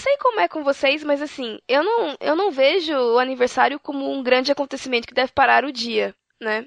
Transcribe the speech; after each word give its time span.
sei 0.00 0.16
como 0.16 0.40
é 0.40 0.48
com 0.48 0.64
vocês, 0.64 1.04
mas 1.04 1.20
assim, 1.20 1.58
eu 1.68 1.84
não, 1.84 2.16
eu 2.20 2.34
não 2.34 2.50
vejo 2.50 2.94
o 2.94 3.18
aniversário 3.18 3.78
como 3.78 4.10
um 4.10 4.22
grande 4.22 4.50
acontecimento 4.50 5.06
que 5.06 5.14
deve 5.14 5.30
parar 5.32 5.64
o 5.64 5.72
dia, 5.72 6.14
né? 6.40 6.66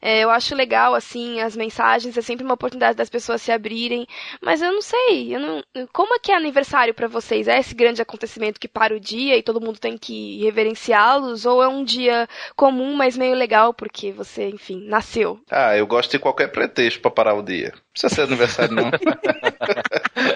É, 0.00 0.20
eu 0.20 0.30
acho 0.30 0.54
legal, 0.54 0.94
assim, 0.94 1.40
as 1.40 1.56
mensagens, 1.56 2.16
é 2.16 2.22
sempre 2.22 2.44
uma 2.44 2.54
oportunidade 2.54 2.96
das 2.96 3.10
pessoas 3.10 3.42
se 3.42 3.50
abrirem, 3.50 4.06
mas 4.40 4.62
eu 4.62 4.72
não 4.72 4.80
sei, 4.80 5.34
eu 5.34 5.40
não, 5.40 5.62
como 5.92 6.14
é 6.14 6.18
que 6.20 6.30
é 6.30 6.36
aniversário 6.36 6.94
para 6.94 7.08
vocês? 7.08 7.48
É 7.48 7.58
esse 7.58 7.74
grande 7.74 8.00
acontecimento 8.00 8.60
que 8.60 8.68
para 8.68 8.94
o 8.94 9.00
dia 9.00 9.36
e 9.36 9.42
todo 9.42 9.60
mundo 9.60 9.80
tem 9.80 9.98
que 9.98 10.40
reverenciá-los, 10.44 11.44
ou 11.44 11.62
é 11.62 11.68
um 11.68 11.82
dia 11.82 12.28
comum, 12.54 12.94
mas 12.94 13.16
meio 13.16 13.34
legal 13.34 13.74
porque 13.74 14.12
você, 14.12 14.48
enfim, 14.48 14.84
nasceu? 14.86 15.40
Ah, 15.50 15.76
eu 15.76 15.86
gosto 15.86 16.12
de 16.12 16.20
qualquer 16.20 16.52
pretexto 16.52 17.00
para 17.00 17.10
parar 17.10 17.34
o 17.34 17.42
dia. 17.42 17.72
Não 17.74 17.82
precisa 17.92 18.14
ser 18.14 18.22
aniversário, 18.22 18.74
não. 18.74 18.90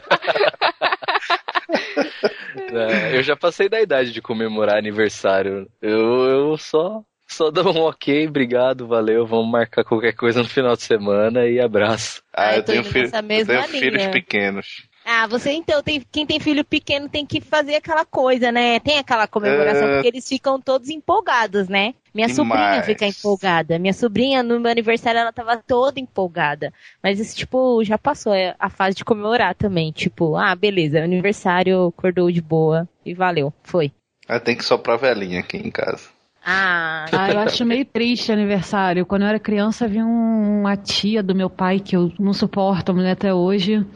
É, 2.75 3.17
eu 3.17 3.23
já 3.23 3.37
passei 3.37 3.69
da 3.69 3.81
idade 3.81 4.13
de 4.13 4.23
comemorar 4.23 4.77
aniversário. 4.77 5.69
Eu, 5.81 6.25
eu 6.25 6.59
só 6.59 7.03
só 7.27 7.51
dá 7.51 7.63
um 7.63 7.81
ok, 7.83 8.29
obrigado, 8.29 8.87
valeu, 8.87 9.27
vamos 9.27 9.51
marcar 9.51 9.85
qualquer 9.85 10.13
coisa 10.13 10.43
no 10.43 10.49
final 10.49 10.77
de 10.77 10.83
semana 10.83 11.47
e 11.47 11.59
abraço. 11.59 12.23
Ah, 12.33 12.49
ah 12.49 12.57
eu, 12.57 12.63
tenho, 12.63 12.85
filho, 12.85 13.11
eu 13.31 13.47
tenho 13.47 13.63
filhos 13.65 14.07
pequenos. 14.09 14.87
Ah, 15.05 15.27
você 15.27 15.51
então, 15.53 15.83
tem, 15.83 16.03
quem 16.13 16.27
tem 16.27 16.39
filho 16.39 16.65
pequeno 16.65 17.09
tem 17.09 17.27
que 17.27 17.41
fazer 17.41 17.75
aquela 17.75 18.05
coisa, 18.05 18.53
né? 18.53 18.79
Tem 18.81 18.99
aquela 18.99 19.27
comemoração, 19.27 19.89
é... 19.89 19.95
porque 19.95 20.09
eles 20.09 20.29
ficam 20.29 20.61
todos 20.61 20.89
empolgados, 20.89 21.69
né? 21.69 21.95
Minha 22.15 22.29
Demais. 22.29 22.37
sobrinha 22.37 22.83
fica 22.83 23.07
empolgada. 23.07 23.79
Minha 23.79 23.93
sobrinha, 23.93 24.43
no 24.43 24.61
meu 24.61 24.71
aniversário, 24.71 25.19
ela 25.19 25.33
tava 25.33 25.57
toda 25.57 25.99
empolgada. 25.99 26.73
Mas 27.03 27.19
isso, 27.19 27.37
tipo, 27.37 27.83
já 27.85 27.97
passou 27.99 28.33
a 28.59 28.71
fase 28.71 28.97
de 28.97 29.05
comemorar 29.05 29.55
também. 29.55 29.91
Tipo, 29.91 30.37
ah, 30.37 30.55
beleza, 30.55 31.03
aniversário, 31.03 31.87
acordou 31.87 32.31
de 32.31 32.41
boa 32.41 32.89
e 33.05 33.15
valeu, 33.15 33.53
foi. 33.63 33.93
Ah, 34.29 34.39
tem 34.39 34.57
que 34.57 34.65
soprar 34.65 34.99
velhinha 34.99 35.41
aqui 35.41 35.57
em 35.57 35.71
casa. 35.71 36.09
Ah, 36.45 37.07
ah, 37.13 37.31
eu 37.31 37.39
acho 37.39 37.65
meio 37.65 37.85
triste 37.85 38.33
aniversário. 38.33 39.07
Quando 39.07 39.23
eu 39.23 39.29
era 39.29 39.39
criança, 39.39 39.85
havia 39.85 40.05
um, 40.05 40.61
uma 40.61 40.77
tia 40.77 41.23
do 41.23 41.37
meu 41.37 41.49
pai 41.49 41.79
que 41.79 41.97
eu 41.97 42.13
não 42.19 42.33
suporto 42.33 42.91
a 42.91 42.95
mulher 42.95 43.13
até 43.13 43.33
hoje. 43.33 43.87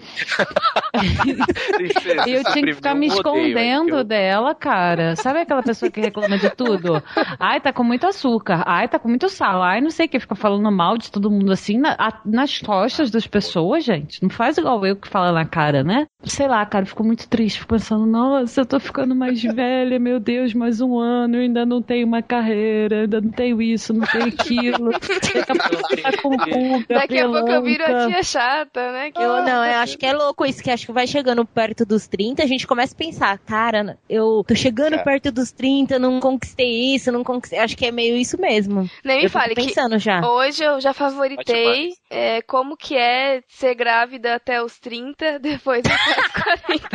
e 2.26 2.30
eu 2.30 2.44
tinha 2.44 2.64
que 2.66 2.74
ficar 2.74 2.94
me 2.94 3.08
escondendo 3.08 4.04
dela, 4.04 4.54
cara. 4.54 5.16
Sabe 5.16 5.40
aquela 5.40 5.62
pessoa 5.62 5.90
que 5.90 6.00
reclama 6.00 6.38
de 6.38 6.48
tudo? 6.50 7.02
Ai, 7.40 7.60
tá 7.60 7.72
com 7.72 7.82
muito 7.82 8.06
açúcar. 8.06 8.62
Ai, 8.64 8.86
tá 8.86 8.98
com 8.98 9.08
muito 9.08 9.28
sal. 9.28 9.60
Ai, 9.60 9.80
não 9.80 9.90
sei 9.90 10.06
o 10.06 10.08
que, 10.08 10.20
fica 10.20 10.36
falando 10.36 10.70
mal 10.70 10.96
de 10.96 11.10
todo 11.10 11.30
mundo 11.30 11.50
assim 11.50 11.78
na, 11.78 11.96
a, 11.98 12.20
nas 12.24 12.60
costas 12.60 13.10
das 13.10 13.26
pessoas, 13.26 13.84
gente. 13.84 14.22
Não 14.22 14.30
faz 14.30 14.56
igual 14.56 14.86
eu 14.86 14.94
que 14.94 15.08
fala 15.08 15.32
na 15.32 15.44
cara, 15.44 15.82
né? 15.82 16.06
Sei 16.22 16.46
lá, 16.46 16.64
cara, 16.64 16.86
ficou 16.86 17.04
muito 17.04 17.28
triste. 17.28 17.58
Fico 17.58 17.74
pensando, 17.74 18.06
nossa, 18.06 18.60
eu 18.60 18.66
tô 18.66 18.78
ficando 18.78 19.16
mais 19.16 19.42
velha, 19.42 19.98
meu 19.98 20.20
Deus, 20.20 20.54
mais 20.54 20.80
um 20.80 20.96
ano, 20.98 21.36
eu 21.36 21.40
ainda 21.40 21.66
não 21.66 21.82
tenho 21.82 22.06
uma 22.06 22.22
carreira, 22.36 23.02
ainda 23.02 23.20
não 23.20 23.30
tenho 23.30 23.62
isso, 23.62 23.92
não 23.92 24.06
tenho 24.06 24.26
aquilo. 24.26 24.90
Daqui 24.92 25.38
a 25.38 25.54
pouco 25.54 26.02
tá 26.02 26.12
com 26.22 26.36
pulga, 26.36 26.84
Daqui 26.88 27.18
a 27.18 27.28
pouco 27.28 27.50
eu 27.50 27.62
viro 27.62 27.84
a 27.84 28.06
tia 28.06 28.22
chata, 28.22 28.92
né? 28.92 29.10
Que 29.10 29.22
eu 29.22 29.42
não, 29.42 29.64
eu 29.64 29.78
acho 29.78 29.96
que 29.96 30.06
é 30.06 30.12
louco 30.12 30.44
isso, 30.44 30.62
que 30.62 30.70
acho 30.70 30.86
que 30.86 30.92
vai 30.92 31.06
chegando 31.06 31.44
perto 31.44 31.84
dos 31.84 32.06
30, 32.06 32.42
a 32.42 32.46
gente 32.46 32.66
começa 32.66 32.94
a 32.94 32.98
pensar, 32.98 33.38
cara, 33.38 33.98
eu 34.08 34.44
tô 34.46 34.54
chegando 34.54 34.94
é. 34.94 35.02
perto 35.02 35.32
dos 35.32 35.50
30, 35.52 35.98
não 35.98 36.20
conquistei 36.20 36.94
isso, 36.94 37.10
não 37.10 37.24
conquistei. 37.24 37.58
Acho 37.58 37.76
que 37.76 37.86
é 37.86 37.92
meio 37.92 38.16
isso 38.16 38.40
mesmo. 38.40 38.88
Nem 39.04 39.22
me 39.22 39.28
fale 39.28 39.54
pensando 39.54 39.92
que 39.92 39.98
já. 40.00 40.20
hoje 40.26 40.62
eu 40.62 40.80
já 40.80 40.92
favoritei 40.92 41.92
é, 42.10 42.42
como 42.42 42.76
que 42.76 42.96
é 42.96 43.42
ser 43.48 43.74
grávida 43.74 44.34
até 44.34 44.62
os 44.62 44.78
30, 44.78 45.38
depois 45.40 45.82
até 45.84 46.20
os 46.20 46.28
40. 46.28 46.88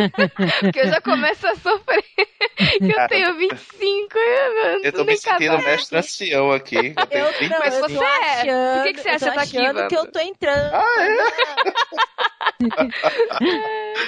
Porque 0.62 0.80
eu 0.80 0.88
já 0.88 1.02
começo 1.02 1.48
a 1.48 1.56
sofrer. 1.56 2.04
que 2.78 2.92
eu 2.92 3.08
tenho 3.08 3.38
25, 3.38 4.18
eu, 4.18 4.84
eu 4.84 4.94
tô 4.94 5.04
me 5.04 5.18
sentindo 5.18 5.58
mestre 5.60 5.98
ancião 5.98 6.52
aqui. 6.52 6.94
Eu 6.98 7.06
tenho 7.08 7.26
eu, 7.26 7.50
não, 7.50 7.60
Mas 7.60 7.78
você 7.80 8.04
é. 8.04 8.42
Achando, 8.42 8.76
Por 8.76 8.84
que, 8.84 8.94
que 8.94 9.02
você 9.02 9.10
acha 9.10 9.30
que 9.30 9.36
tá 9.36 9.42
aqui? 9.42 9.88
que 9.88 9.96
eu 9.96 10.12
tô 10.12 10.20
entrando. 10.20 10.74
Ah, 10.74 10.96
é? 11.02 11.18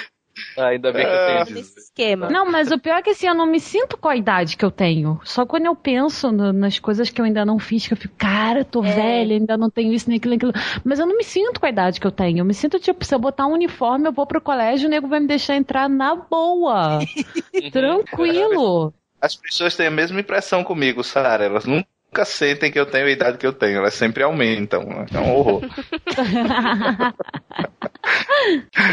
Ah, 0.56 0.68
ainda 0.68 0.92
bem 0.92 1.04
que 1.04 1.10
eu 1.10 1.26
tenho 1.26 1.38
ah. 1.38 1.60
esse 1.60 1.78
esquema. 1.78 2.30
Não, 2.30 2.50
mas 2.50 2.70
o 2.70 2.78
pior 2.78 2.98
é 2.98 3.02
que 3.02 3.10
assim, 3.10 3.26
eu 3.26 3.34
não 3.34 3.46
me 3.46 3.60
sinto 3.60 3.96
com 3.96 4.08
a 4.08 4.16
idade 4.16 4.56
que 4.56 4.64
eu 4.64 4.70
tenho. 4.70 5.20
Só 5.24 5.44
quando 5.44 5.66
eu 5.66 5.74
penso 5.74 6.30
no, 6.30 6.52
nas 6.52 6.78
coisas 6.78 7.10
que 7.10 7.20
eu 7.20 7.24
ainda 7.24 7.44
não 7.44 7.58
fiz, 7.58 7.86
que 7.86 7.92
eu 7.92 7.96
fico, 7.96 8.14
cara, 8.16 8.60
eu 8.60 8.64
tô 8.64 8.84
é. 8.84 8.92
velha, 8.92 9.36
ainda 9.36 9.56
não 9.56 9.70
tenho 9.70 9.92
isso, 9.92 10.08
nem 10.08 10.18
aquilo, 10.18 10.30
nem 10.30 10.36
aquilo. 10.36 10.52
Mas 10.84 10.98
eu 10.98 11.06
não 11.06 11.16
me 11.16 11.24
sinto 11.24 11.60
com 11.60 11.66
a 11.66 11.70
idade 11.70 12.00
que 12.00 12.06
eu 12.06 12.12
tenho. 12.12 12.38
Eu 12.38 12.44
me 12.44 12.54
sinto, 12.54 12.78
tipo, 12.78 13.04
se 13.04 13.14
eu 13.14 13.18
botar 13.18 13.46
um 13.46 13.52
uniforme, 13.52 14.08
eu 14.08 14.12
vou 14.12 14.26
pro 14.26 14.40
colégio, 14.40 14.86
o 14.86 14.90
nego 14.90 15.08
vai 15.08 15.20
me 15.20 15.26
deixar 15.26 15.56
entrar 15.56 15.88
na 15.88 16.14
boa. 16.14 17.00
Tranquilo. 17.72 18.92
As 19.20 19.34
pessoas 19.34 19.74
têm 19.74 19.86
a 19.86 19.90
mesma 19.90 20.20
impressão 20.20 20.62
comigo, 20.62 21.02
Sara. 21.02 21.44
Elas 21.44 21.64
nunca 21.64 21.88
nunca 22.14 22.24
sentem 22.24 22.70
que 22.70 22.78
eu 22.78 22.86
tenho 22.86 23.06
a 23.06 23.10
idade 23.10 23.36
que 23.36 23.46
eu 23.46 23.52
tenho, 23.52 23.78
elas 23.78 23.94
sempre 23.94 24.22
aumentam. 24.22 24.84
Né? 24.84 25.06
É 25.12 25.18
um 25.18 25.34
horror. 25.34 25.62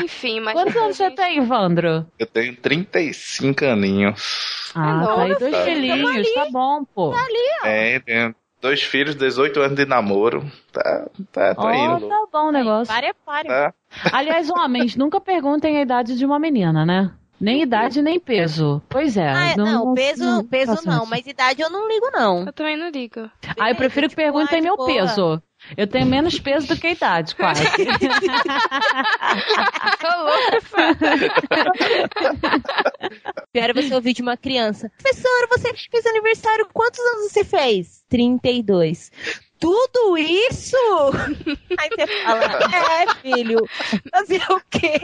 Enfim, 0.03 0.39
mas. 0.39 0.53
Quantos 0.53 0.75
anos 0.75 0.97
você 0.97 1.11
tem, 1.11 1.37
Ivandro? 1.37 2.07
Eu 2.17 2.25
tenho 2.25 2.55
35 2.55 3.63
aninhos. 3.65 4.71
Ah, 4.73 5.05
tá 5.05 5.21
aí 5.21 5.37
dois 5.37 5.55
filhinhos, 5.57 6.33
tá 6.33 6.47
bom, 6.49 6.83
pô. 6.83 7.11
Tá 7.11 7.23
ali, 7.23 7.47
ó. 7.61 7.67
É, 7.67 7.99
tenho 7.99 8.33
dois 8.59 8.81
filhos, 8.81 9.13
18 9.15 9.59
anos 9.59 9.75
de 9.75 9.85
namoro. 9.85 10.43
Tá, 10.71 11.07
tá, 11.31 11.53
tá 11.53 11.63
oh, 11.63 11.71
indo. 11.71 12.07
Tá 12.07 12.25
bom 12.31 12.47
o 12.47 12.51
negócio. 12.51 12.91
Pare, 12.91 13.13
pare. 13.23 13.47
Tá. 13.47 13.71
Aliás, 14.11 14.49
homens, 14.49 14.95
nunca 14.97 15.21
perguntem 15.21 15.77
a 15.77 15.81
idade 15.81 16.17
de 16.17 16.25
uma 16.25 16.39
menina, 16.39 16.83
né? 16.85 17.11
Nem 17.41 17.63
idade, 17.63 18.01
nem 18.03 18.19
peso. 18.19 18.81
Pois 18.87 19.17
é. 19.17 19.27
Ah, 19.27 19.55
não, 19.57 19.65
não, 19.65 19.95
peso, 19.95 20.23
não, 20.23 20.45
peso 20.45 20.77
não, 20.85 21.07
mas 21.07 21.25
idade 21.25 21.59
eu 21.59 21.71
não 21.71 21.89
ligo, 21.89 22.11
não. 22.11 22.45
Eu 22.45 22.53
também 22.53 22.77
não 22.77 22.89
ligo. 22.89 23.27
Ah, 23.59 23.71
eu 23.71 23.75
prefiro 23.75 24.07
que 24.07 24.15
perguntem 24.15 24.61
meu 24.61 24.77
peso. 24.77 25.41
Eu 25.75 25.87
tenho 25.87 26.05
menos 26.05 26.39
peso 26.39 26.67
do 26.67 26.75
que 26.79 26.85
a 26.87 26.91
idade, 26.91 27.35
quase. 27.35 27.63
Pior 33.51 33.69
é 33.69 33.73
você 33.73 33.93
ouvir 33.95 34.13
de 34.13 34.21
uma 34.21 34.37
criança. 34.37 34.91
Professora, 35.01 35.47
você 35.49 35.73
fez 35.89 36.05
aniversário, 36.05 36.67
quantos 36.71 36.99
anos 36.99 37.31
você 37.31 37.43
fez? 37.43 38.03
32 38.07 39.11
tudo 39.61 40.17
isso? 40.17 40.75
Aí 41.77 41.89
você 41.89 42.07
fala, 42.23 42.43
é, 42.43 43.13
filho, 43.21 43.59
fazer 44.11 44.41
o 44.49 44.59
quê? 44.71 44.99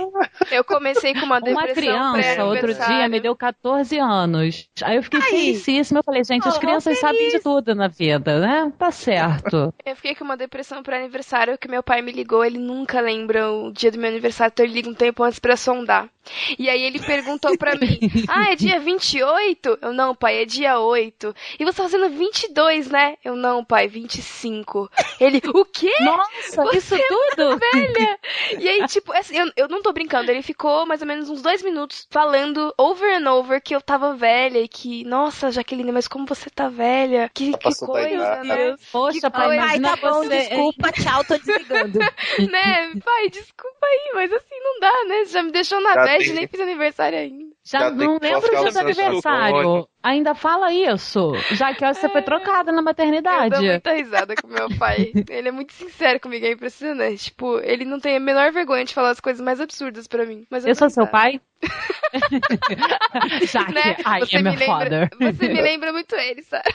Eu 0.52 0.64
comecei 0.64 1.14
com 1.14 1.28
uma 1.28 1.40
depressão. 1.40 2.14
Uma 2.14 2.14
criança, 2.14 2.44
outro 2.44 2.74
dia, 2.74 3.08
me 3.08 3.20
deu 3.20 3.36
14 3.36 4.00
anos. 4.00 4.68
Aí 4.82 4.96
eu 4.96 5.04
fiquei 5.04 5.22
felicíssima. 5.22 6.00
Eu 6.00 6.04
falei, 6.04 6.24
gente, 6.24 6.48
as 6.48 6.58
crianças 6.58 7.00
sabem 7.00 7.30
de 7.30 7.40
tudo 7.40 7.76
na 7.76 7.88
vida, 7.88 8.40
né? 8.40 8.74
Tá 8.78 8.92
certo. 8.92 9.72
Eu 9.86 9.96
fiquei 9.96 10.16
com 10.16 10.26
uma 10.26 10.36
depressão 10.36 10.84
pré-aniversário 10.84 11.58
que 11.58 11.68
meu 11.68 11.82
pai 11.82 12.02
me 12.02 12.12
ligou. 12.12 12.44
Ele 12.44 12.58
nunca 12.58 13.00
lembra 13.00 13.50
o 13.52 13.72
dia 13.72 13.92
do 13.92 13.98
meu 13.98 14.10
aniversário, 14.10 14.52
então 14.52 14.66
ele 14.66 14.74
liga 14.74 14.90
um 14.90 14.94
tempo 14.94 15.24
antes 15.24 15.40
pra 15.40 15.56
sondar. 15.56 16.10
E 16.58 16.70
aí 16.70 16.82
ele 16.84 17.00
perguntou 17.00 17.58
pra 17.58 17.76
mim: 17.76 18.00
Ah, 18.28 18.52
é 18.52 18.56
dia 18.56 18.80
28? 18.80 19.80
Eu, 19.82 19.94
não, 19.94 20.14
pai, 20.14 20.42
é 20.42 20.46
dia 20.46 20.80
8. 20.80 21.34
E 21.60 21.64
você 21.64 21.78
tá 21.78 21.84
fazendo 21.84 22.10
22, 22.10 22.90
né? 22.90 23.16
Eu, 23.24 23.36
não, 23.36 23.64
pai, 23.64 23.88
25 23.88 24.18
cinco. 24.48 24.90
Ele, 25.20 25.42
o 25.54 25.66
quê? 25.66 25.94
Nossa, 26.02 26.64
Você 26.64 26.78
isso 26.78 26.96
é 26.96 27.08
tudo? 27.08 27.60
velha. 27.60 28.20
E 28.60 28.68
aí, 28.68 28.88
tipo, 28.88 29.12
assim, 29.14 29.38
eu, 29.38 29.52
eu 29.56 29.68
não 29.68 29.82
tô 29.82 29.92
brincando, 29.92 30.32
ele 30.32 30.42
ficou 30.42 30.86
mais 30.86 31.02
ou 31.02 31.08
menos 31.08 31.30
uns 31.30 31.42
dois 31.42 31.62
minutos 31.62 32.08
falando 32.10 32.74
over 32.78 33.18
and 33.18 33.32
over 33.32 33.62
que 33.62 33.76
eu 33.76 33.82
tava 33.82 34.14
velha 34.16 34.60
e 34.60 34.68
que, 34.68 35.04
nossa, 35.04 35.52
Jaqueline, 35.52 35.92
mas 35.92 36.08
como 36.08 36.26
você 36.26 36.50
tá 36.50 36.70
velha? 36.70 37.30
Que, 37.34 37.58
que 37.58 37.76
coisa, 37.86 38.44
né? 38.44 38.76
Poxa, 38.92 39.20
que 39.20 39.30
pai, 39.30 39.58
pai, 39.58 39.80
tá 39.80 39.96
bom, 39.96 40.24
você... 40.24 40.30
desculpa, 40.30 40.92
tchau, 40.92 41.24
tô 41.24 41.38
desligando. 41.38 42.00
né, 42.52 42.92
pai, 43.04 43.30
desculpa 43.30 43.86
aí, 43.86 44.12
mas 44.14 44.32
assim, 44.32 44.60
não 44.60 44.80
dá, 44.80 45.06
né? 45.08 45.26
Você 45.26 45.34
já 45.34 45.44
me 45.44 45.52
deixou 45.52 45.82
na 45.82 45.96
bad, 45.96 46.34
nem 46.34 46.48
fiz 46.48 46.60
aniversário 46.60 47.18
ainda. 47.18 47.47
Já, 47.68 47.80
já 47.80 47.92
não 47.92 48.18
lembro 48.22 48.50
do 48.50 48.72
seu 48.72 48.82
aniversário. 48.82 49.90
Ainda 50.02 50.34
fala 50.34 50.72
isso. 50.72 51.34
Já 51.52 51.74
que 51.74 51.86
você 51.86 52.08
foi 52.08 52.22
trocada 52.22 52.72
na 52.72 52.82
maternidade. 52.82 53.56
Eu 53.56 53.62
dou 53.62 53.70
muita 53.72 53.92
risada 53.92 54.36
com 54.42 54.48
meu 54.48 54.70
pai. 54.78 55.12
Ele 55.30 55.50
é 55.50 55.52
muito 55.52 55.74
sincero 55.74 56.18
comigo, 56.18 56.46
é 56.46 56.54
impressionante. 56.54 57.26
Tipo, 57.26 57.60
ele 57.60 57.84
não 57.84 58.00
tem 58.00 58.16
a 58.16 58.20
menor 58.22 58.54
vergonha 58.54 58.86
de 58.86 58.94
falar 58.94 59.10
as 59.10 59.20
coisas 59.20 59.44
mais 59.44 59.60
absurdas 59.60 60.08
pra 60.08 60.26
mim. 60.26 60.46
Mas 60.50 60.64
eu, 60.64 60.70
eu 60.70 60.76
sou 60.76 60.90
seu 60.90 61.06
pai? 61.08 61.42
Jaque, 63.44 63.74
né? 63.74 63.98
I 64.00 64.20
você 64.22 64.38
am 64.38 64.44
me 64.44 64.56
lembra, 64.56 65.10
Você 65.20 65.48
me 65.50 65.62
lembra 65.62 65.92
muito 65.92 66.16
ele, 66.16 66.44
sabe? 66.44 66.70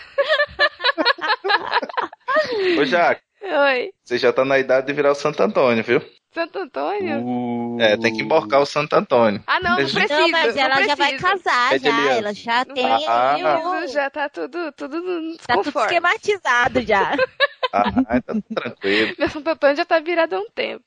Ô, 2.78 2.84
Jaque. 2.84 3.22
Oi. 3.42 3.90
Você 4.04 4.18
já 4.18 4.30
tá 4.32 4.44
na 4.44 4.58
idade 4.58 4.86
de 4.86 4.92
virar 4.92 5.12
o 5.12 5.16
Santo 5.16 5.42
Antônio, 5.42 5.82
viu? 5.82 6.02
Santo 6.32 6.58
Antônio? 6.58 7.22
Uh... 7.22 7.80
É, 7.80 7.96
tem 7.96 8.12
que 8.12 8.22
emborcar 8.22 8.60
o 8.60 8.66
Santo 8.66 8.94
Antônio. 8.94 9.42
Ah, 9.46 9.60
não, 9.60 9.70
não 9.70 9.76
precisa. 9.76 10.08
Não, 10.08 10.30
mas 10.30 10.56
ela 10.56 10.76
precisa. 10.76 10.88
já 10.88 10.94
vai 10.94 11.18
casar, 11.18 11.78
já. 11.78 12.10
Ela 12.10 12.34
já 12.34 12.64
tem. 12.64 12.86
Ah, 13.06 13.86
já 13.86 14.08
tá 14.10 14.28
tudo, 14.28 14.72
tudo 14.72 15.36
Tá 15.46 15.54
tudo 15.54 15.78
esquematizado 15.80 16.80
já. 16.82 17.12
ah, 17.72 18.20
tá 18.20 18.34
tranquilo. 18.54 19.14
Meu 19.18 19.28
Santo 19.28 19.50
Antônio 19.50 19.76
já 19.76 19.84
tá 19.84 20.00
virado 20.00 20.34
há 20.34 20.40
um 20.40 20.48
tempo. 20.54 20.84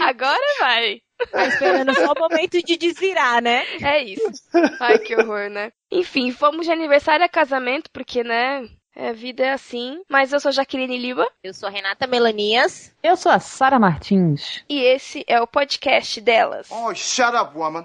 Agora 0.00 0.38
vai. 0.60 1.00
Tá 1.30 1.46
esperando 1.46 1.94
só 1.94 2.12
o 2.12 2.20
momento 2.20 2.62
de 2.62 2.76
desvirar, 2.76 3.40
né? 3.42 3.64
É 3.82 4.04
isso. 4.04 4.30
Ai, 4.78 4.98
que 4.98 5.16
horror, 5.16 5.48
né? 5.48 5.72
Enfim, 5.90 6.30
fomos 6.30 6.66
de 6.66 6.72
aniversário 6.72 7.24
a 7.24 7.28
casamento, 7.28 7.90
porque, 7.90 8.22
né? 8.22 8.68
A 8.98 9.12
vida 9.12 9.44
é 9.44 9.52
assim. 9.52 10.00
Mas 10.08 10.32
eu 10.32 10.40
sou 10.40 10.50
Jaqueline 10.50 10.96
Liba. 10.96 11.28
Eu 11.44 11.52
sou 11.52 11.68
Renata 11.68 12.06
Melanias. 12.06 12.92
Eu 13.02 13.14
sou 13.14 13.30
a 13.30 13.38
Sara 13.38 13.78
Martins. 13.78 14.64
E 14.68 14.80
esse 14.80 15.22
é 15.26 15.38
o 15.40 15.46
podcast 15.46 16.18
delas. 16.20 16.68
Oh, 16.70 16.94
shut 16.94 17.36
up, 17.36 17.56
woman. 17.56 17.84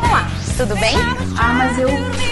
Olá, 0.00 0.26
tudo 0.56 0.76
bem? 0.78 0.94
Ah, 1.40 1.52
mas 1.52 1.78
eu 1.78 2.31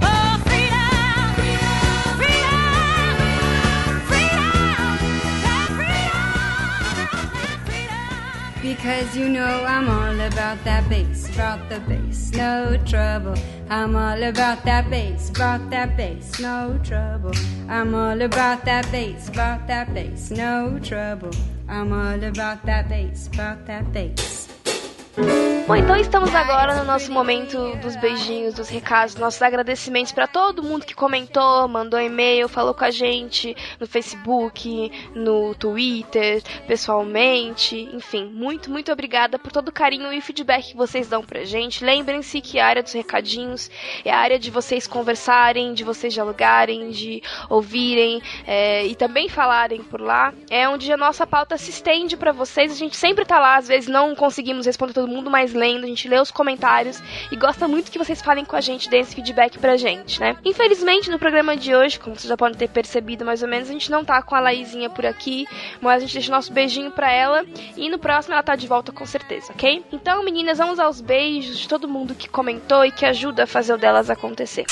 Because 8.61 9.17
you 9.17 9.27
know 9.27 9.65
I'm 9.65 9.89
all 9.89 10.19
about 10.21 10.63
that 10.65 10.87
bass, 10.87 11.27
about 11.33 11.67
the 11.67 11.79
bass, 11.79 12.31
no 12.31 12.77
trouble. 12.85 13.33
I'm 13.71 13.95
all 13.95 14.21
about 14.21 14.63
that 14.65 14.87
bass, 14.87 15.31
about 15.31 15.71
that 15.71 15.97
bass, 15.97 16.39
no 16.39 16.79
trouble. 16.83 17.33
I'm 17.67 17.95
all 17.95 18.21
about 18.21 18.63
that 18.65 18.91
bass, 18.91 19.29
about 19.29 19.65
that 19.65 19.91
bass, 19.95 20.29
no 20.29 20.79
trouble. 20.83 21.31
I'm 21.67 21.91
all 21.91 22.23
about 22.23 22.63
that 22.67 22.87
bass, 22.87 23.27
about 23.33 23.65
that 23.65 23.91
bass. 23.91 24.47
Bom, 25.67 25.75
então 25.75 25.95
estamos 25.97 26.33
agora 26.33 26.75
no 26.75 26.85
nosso 26.85 27.11
momento 27.11 27.75
dos 27.77 27.95
beijinhos, 27.97 28.53
dos 28.53 28.69
recados, 28.69 29.15
nossos 29.15 29.41
agradecimentos 29.41 30.11
para 30.11 30.25
todo 30.25 30.63
mundo 30.63 30.85
que 30.85 30.95
comentou, 30.95 31.67
mandou 31.67 31.99
e-mail, 31.99 32.47
falou 32.47 32.73
com 32.73 32.83
a 32.83 32.91
gente 32.91 33.55
no 33.79 33.85
Facebook, 33.85 34.91
no 35.13 35.53
Twitter, 35.55 36.41
pessoalmente, 36.65 37.89
enfim, 37.93 38.25
muito, 38.25 38.71
muito 38.71 38.91
obrigada 38.91 39.37
por 39.37 39.51
todo 39.51 39.67
o 39.67 39.71
carinho 39.71 40.11
e 40.11 40.21
feedback 40.21 40.71
que 40.71 40.77
vocês 40.77 41.07
dão 41.07 41.23
pra 41.23 41.43
gente. 41.43 41.83
Lembrem-se 41.83 42.41
que 42.41 42.59
a 42.59 42.65
área 42.65 42.83
dos 42.83 42.93
recadinhos 42.93 43.69
é 44.03 44.11
a 44.11 44.17
área 44.17 44.39
de 44.39 44.49
vocês 44.49 44.87
conversarem, 44.87 45.73
de 45.73 45.83
vocês 45.83 46.13
dialogarem, 46.13 46.89
de 46.89 47.21
ouvirem 47.49 48.21
é, 48.47 48.85
e 48.85 48.95
também 48.95 49.29
falarem 49.29 49.83
por 49.83 50.01
lá. 50.01 50.33
É 50.49 50.67
onde 50.67 50.91
a 50.91 50.97
nossa 50.97 51.27
pauta 51.27 51.57
se 51.57 51.69
estende 51.69 52.17
para 52.17 52.31
vocês. 52.31 52.71
A 52.71 52.75
gente 52.75 52.95
sempre 52.95 53.25
tá 53.25 53.39
lá, 53.39 53.57
às 53.57 53.67
vezes 53.67 53.89
não 53.89 54.15
conseguimos 54.15 54.65
responder 54.65 55.01
todo 55.01 55.07
mas 55.29 55.53
lendo, 55.53 55.83
a 55.83 55.87
gente 55.87 56.07
lê 56.07 56.19
os 56.19 56.31
comentários 56.31 57.01
e 57.31 57.35
gosta 57.35 57.67
muito 57.67 57.91
que 57.91 57.97
vocês 57.97 58.21
falem 58.21 58.45
com 58.45 58.55
a 58.55 58.61
gente, 58.61 58.89
deem 58.89 59.01
esse 59.01 59.15
feedback 59.15 59.57
pra 59.59 59.77
gente, 59.77 60.19
né? 60.19 60.35
Infelizmente, 60.45 61.09
no 61.09 61.19
programa 61.19 61.57
de 61.57 61.75
hoje, 61.75 61.99
como 61.99 62.15
vocês 62.15 62.29
já 62.29 62.37
podem 62.37 62.57
ter 62.57 62.69
percebido 62.69 63.25
mais 63.25 63.41
ou 63.41 63.49
menos, 63.49 63.69
a 63.69 63.73
gente 63.73 63.91
não 63.91 64.05
tá 64.05 64.21
com 64.21 64.35
a 64.35 64.39
Laizinha 64.39 64.89
por 64.89 65.05
aqui, 65.05 65.47
mas 65.81 65.97
a 65.97 65.99
gente 65.99 66.13
deixa 66.13 66.31
o 66.31 66.35
nosso 66.35 66.53
beijinho 66.53 66.91
pra 66.91 67.11
ela 67.11 67.43
e 67.75 67.89
no 67.89 67.99
próximo 67.99 68.33
ela 68.33 68.43
tá 68.43 68.55
de 68.55 68.67
volta 68.67 68.91
com 68.91 69.05
certeza, 69.05 69.51
ok? 69.53 69.83
Então, 69.91 70.23
meninas, 70.23 70.57
vamos 70.57 70.79
aos 70.79 71.01
beijos 71.01 71.57
de 71.57 71.67
todo 71.67 71.87
mundo 71.87 72.15
que 72.15 72.29
comentou 72.29 72.85
e 72.85 72.91
que 72.91 73.05
ajuda 73.05 73.43
a 73.43 73.47
fazer 73.47 73.73
o 73.73 73.77
delas 73.77 74.09
acontecer. 74.09 74.65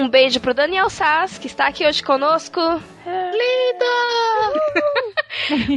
Um 0.00 0.08
beijo 0.08 0.40
pro 0.40 0.54
Daniel 0.54 0.88
Sass, 0.88 1.36
que 1.36 1.46
está 1.46 1.66
aqui 1.66 1.86
hoje 1.86 2.02
conosco. 2.02 2.58
Lindo! 3.04 3.84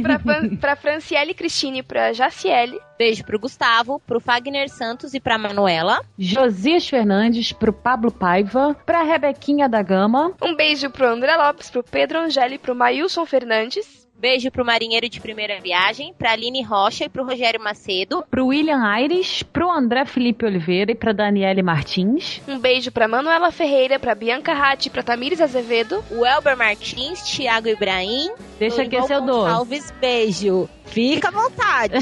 pra, 0.02 0.18
pra 0.58 0.76
Franciele 0.76 1.34
Cristine 1.34 1.80
e 1.80 1.82
pra 1.82 2.10
Jaciele. 2.14 2.80
Beijo 2.96 3.22
pro 3.22 3.38
Gustavo, 3.38 4.00
pro 4.06 4.20
Fagner 4.20 4.70
Santos 4.70 5.12
e 5.12 5.20
pra 5.20 5.36
Manuela. 5.36 6.00
Josias 6.18 6.88
Fernandes, 6.88 7.52
pro 7.52 7.70
Pablo 7.70 8.10
Paiva, 8.10 8.74
pra 8.86 9.02
Rebequinha 9.02 9.68
da 9.68 9.82
Gama. 9.82 10.32
Um 10.40 10.56
beijo 10.56 10.88
pro 10.88 11.06
André 11.06 11.36
Lopes, 11.36 11.68
pro 11.68 11.84
Pedro 11.84 12.20
Angeli, 12.20 12.56
pro 12.56 12.74
Mailson 12.74 13.26
Fernandes. 13.26 14.03
Beijo 14.24 14.50
pro 14.50 14.64
marinheiro 14.64 15.06
de 15.06 15.20
primeira 15.20 15.60
viagem, 15.60 16.14
pra 16.16 16.32
Aline 16.32 16.62
Rocha 16.62 17.04
e 17.04 17.10
pro 17.10 17.26
Rogério 17.26 17.62
Macedo. 17.62 18.24
Pro 18.30 18.46
William 18.46 18.82
Aires, 18.82 19.42
pro 19.42 19.70
André 19.70 20.06
Felipe 20.06 20.46
Oliveira 20.46 20.92
e 20.92 20.94
pra 20.94 21.12
Daniele 21.12 21.62
Martins. 21.62 22.40
Um 22.48 22.58
beijo 22.58 22.90
pra 22.90 23.06
Manuela 23.06 23.52
Ferreira, 23.52 23.98
pra 23.98 24.14
Bianca 24.14 24.54
Ratti 24.54 24.88
e 24.88 24.90
pra 24.90 25.02
Tamires 25.02 25.42
Azevedo. 25.42 26.02
O 26.10 26.24
Elber 26.24 26.56
Martins, 26.56 27.20
Thiago 27.20 27.68
Ibrahim. 27.68 28.30
Deixa 28.58 28.86
que 28.86 28.96
esse 28.96 29.12
eu 29.12 29.20
dou. 29.20 29.46
Alves, 29.46 29.92
beijo. 30.00 30.70
Fica 30.86 31.28
à 31.28 31.30
vontade. 31.30 31.94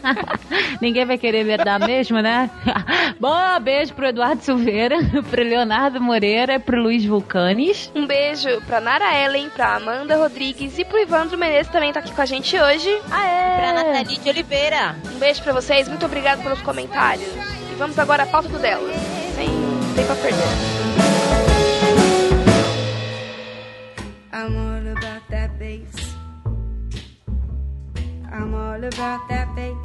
Ninguém 0.80 1.04
vai 1.04 1.18
querer 1.18 1.44
me 1.44 1.56
dar 1.56 1.78
mesmo, 1.78 2.20
né? 2.20 2.50
Bom, 3.20 3.60
beijo 3.60 3.92
pro 3.94 4.06
Eduardo 4.06 4.42
Silveira, 4.42 4.96
pro 5.30 5.42
Leonardo 5.42 6.00
Moreira 6.00 6.54
e 6.54 6.58
pro 6.58 6.80
Luiz 6.80 7.04
Vulcanes. 7.04 7.90
Um 7.94 8.06
beijo 8.06 8.48
pra 8.66 8.80
Nara 8.80 9.14
Ellen, 9.22 9.50
pra 9.50 9.76
Amanda 9.76 10.16
Rodrigues 10.16 10.78
e 10.78 10.84
pro 10.84 10.98
Ivandro 10.98 11.36
Menezes 11.36 11.70
também 11.70 11.92
tá 11.92 12.00
aqui 12.00 12.12
com 12.12 12.22
a 12.22 12.26
gente 12.26 12.58
hoje. 12.58 12.88
Aê! 13.10 13.60
Pra 13.60 13.72
Nathalie 13.74 14.18
de 14.18 14.28
Oliveira. 14.30 14.96
Um 15.14 15.18
beijo 15.18 15.42
pra 15.42 15.52
vocês, 15.52 15.88
muito 15.88 16.06
obrigado 16.06 16.42
pelos 16.42 16.62
comentários. 16.62 17.28
E 17.70 17.74
vamos 17.76 17.98
agora 17.98 18.22
à 18.22 18.26
pauta 18.26 18.48
do 18.48 18.58
delas. 18.58 18.96
Sem 19.34 19.48
tempo 19.94 20.12
a 20.12 20.16
perder. 20.16 20.80
I'm 24.32 24.89
I'm 28.50 28.56
all 28.56 28.84
about 28.84 29.28
that 29.28 29.54
bass. 29.54 29.76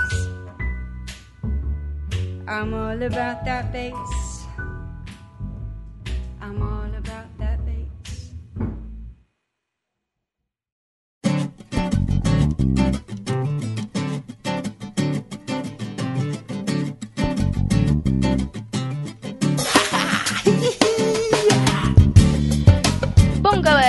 I'm 2.47 2.73
all 2.73 2.99
about 2.99 3.45
that 3.45 3.71
bass. 3.71 4.45
I'm 6.41 6.63
all 6.63 6.91
about 6.97 7.27
that 7.37 7.59
bass. 7.63 8.31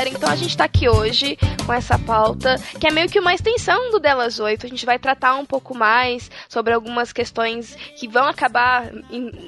Galera, 0.06 0.08
então 0.08 0.30
a 0.30 0.36
gente 0.36 0.56
tá 0.56 0.64
aqui 0.64 0.88
hoje 0.88 1.36
com 1.64 1.72
essa 1.72 1.98
pauta, 1.98 2.56
que 2.80 2.86
é 2.86 2.90
meio 2.90 3.08
que 3.08 3.18
uma 3.18 3.34
extensão 3.34 3.90
do 3.90 3.98
Delas 3.98 4.38
8. 4.38 4.66
A 4.66 4.68
gente 4.68 4.86
vai 4.86 4.98
tratar 4.98 5.34
um 5.34 5.44
pouco 5.44 5.76
mais 5.76 6.30
sobre 6.48 6.72
algumas 6.72 7.12
questões 7.12 7.75
que 7.98 8.06
vão 8.06 8.26
acabar 8.26 8.90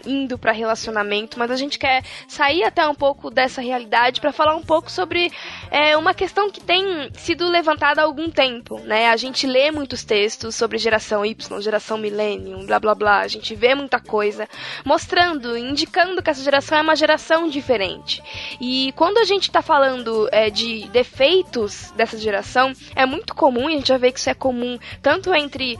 indo 0.04 0.38
para 0.38 0.52
relacionamento, 0.52 1.38
mas 1.38 1.50
a 1.50 1.56
gente 1.56 1.78
quer 1.78 2.02
sair 2.26 2.64
até 2.64 2.86
um 2.86 2.94
pouco 2.94 3.30
dessa 3.30 3.60
realidade 3.60 4.20
para 4.20 4.32
falar 4.32 4.56
um 4.56 4.62
pouco 4.62 4.90
sobre 4.90 5.30
é, 5.70 5.96
uma 5.96 6.12
questão 6.12 6.50
que 6.50 6.60
tem 6.60 7.10
sido 7.14 7.48
levantada 7.48 8.00
há 8.00 8.04
algum 8.04 8.30
tempo, 8.30 8.78
né? 8.80 9.10
A 9.10 9.16
gente 9.16 9.46
lê 9.46 9.70
muitos 9.70 10.04
textos 10.04 10.54
sobre 10.54 10.78
geração 10.78 11.24
Y, 11.24 11.60
geração 11.60 11.98
Millennium, 11.98 12.66
blá 12.66 12.80
blá 12.80 12.94
blá. 12.94 13.20
A 13.20 13.28
gente 13.28 13.54
vê 13.54 13.74
muita 13.74 14.00
coisa 14.00 14.48
mostrando, 14.84 15.56
indicando 15.56 16.22
que 16.22 16.30
essa 16.30 16.42
geração 16.42 16.78
é 16.78 16.82
uma 16.82 16.96
geração 16.96 17.48
diferente. 17.48 18.22
E 18.60 18.92
quando 18.96 19.18
a 19.18 19.24
gente 19.24 19.50
tá 19.50 19.62
falando 19.62 20.28
é, 20.32 20.47
de 20.50 20.88
defeitos 20.88 21.92
dessa 21.96 22.18
geração, 22.18 22.72
é 22.94 23.04
muito 23.06 23.34
comum, 23.34 23.68
e 23.68 23.74
a 23.74 23.76
gente 23.76 23.88
já 23.88 23.98
vê 23.98 24.12
que 24.12 24.18
isso 24.18 24.30
é 24.30 24.34
comum 24.34 24.78
tanto 25.02 25.34
entre 25.34 25.78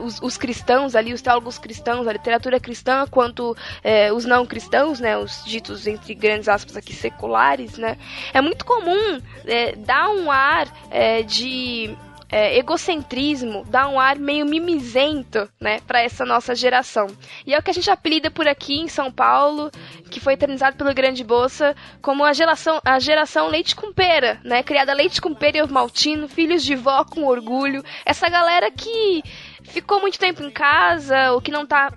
os, 0.00 0.20
os, 0.20 0.36
cristãos 0.36 0.94
ali, 0.94 1.12
os 1.12 1.22
teólogos 1.22 1.58
cristãos, 1.58 2.06
a 2.06 2.12
literatura 2.12 2.58
cristã, 2.60 3.06
quanto 3.10 3.56
é, 3.82 4.12
os 4.12 4.24
não 4.24 4.46
cristãos, 4.46 5.00
né, 5.00 5.16
os 5.16 5.44
ditos 5.44 5.86
entre 5.86 6.14
grandes 6.14 6.48
aspas 6.48 6.76
aqui 6.76 6.92
seculares, 6.92 7.76
né, 7.76 7.96
é 8.32 8.40
muito 8.40 8.64
comum 8.64 9.20
é, 9.46 9.74
dar 9.76 10.10
um 10.10 10.30
ar 10.30 10.68
é, 10.90 11.22
de 11.22 11.96
é, 12.30 12.56
egocentrismo, 12.58 13.64
dá 13.68 13.88
um 13.88 13.98
ar 13.98 14.16
meio 14.16 14.46
mimizento, 14.46 15.48
né, 15.60 15.80
para 15.86 16.00
essa 16.00 16.24
nossa 16.24 16.54
geração. 16.54 17.06
E 17.46 17.54
é 17.54 17.58
o 17.58 17.62
que 17.62 17.70
a 17.70 17.74
gente 17.74 17.90
apelida 17.90 18.30
por 18.30 18.46
aqui 18.46 18.78
em 18.78 18.88
São 18.88 19.10
Paulo, 19.10 19.70
que 20.10 20.20
foi 20.20 20.34
eternizado 20.34 20.76
pelo 20.76 20.94
Grande 20.94 21.24
Bolsa, 21.24 21.74
como 22.00 22.24
a 22.24 22.32
geração, 22.32 22.80
a 22.84 22.98
geração 22.98 23.48
leite 23.48 23.74
com 23.74 23.92
pera, 23.92 24.40
né, 24.44 24.62
criada 24.62 24.92
leite 24.92 25.20
com 25.20 25.34
pera 25.34 25.58
e 25.58 25.66
maltino, 25.70 26.28
filhos 26.28 26.64
de 26.64 26.74
vó 26.74 27.04
com 27.04 27.24
orgulho, 27.24 27.84
essa 28.04 28.28
galera 28.28 28.70
que 28.70 29.22
ficou 29.70 30.00
muito 30.00 30.18
tempo 30.18 30.42
em 30.42 30.50
casa, 30.50 31.32
ou 31.32 31.40
que 31.40 31.50
não 31.50 31.66
tá 31.66 31.92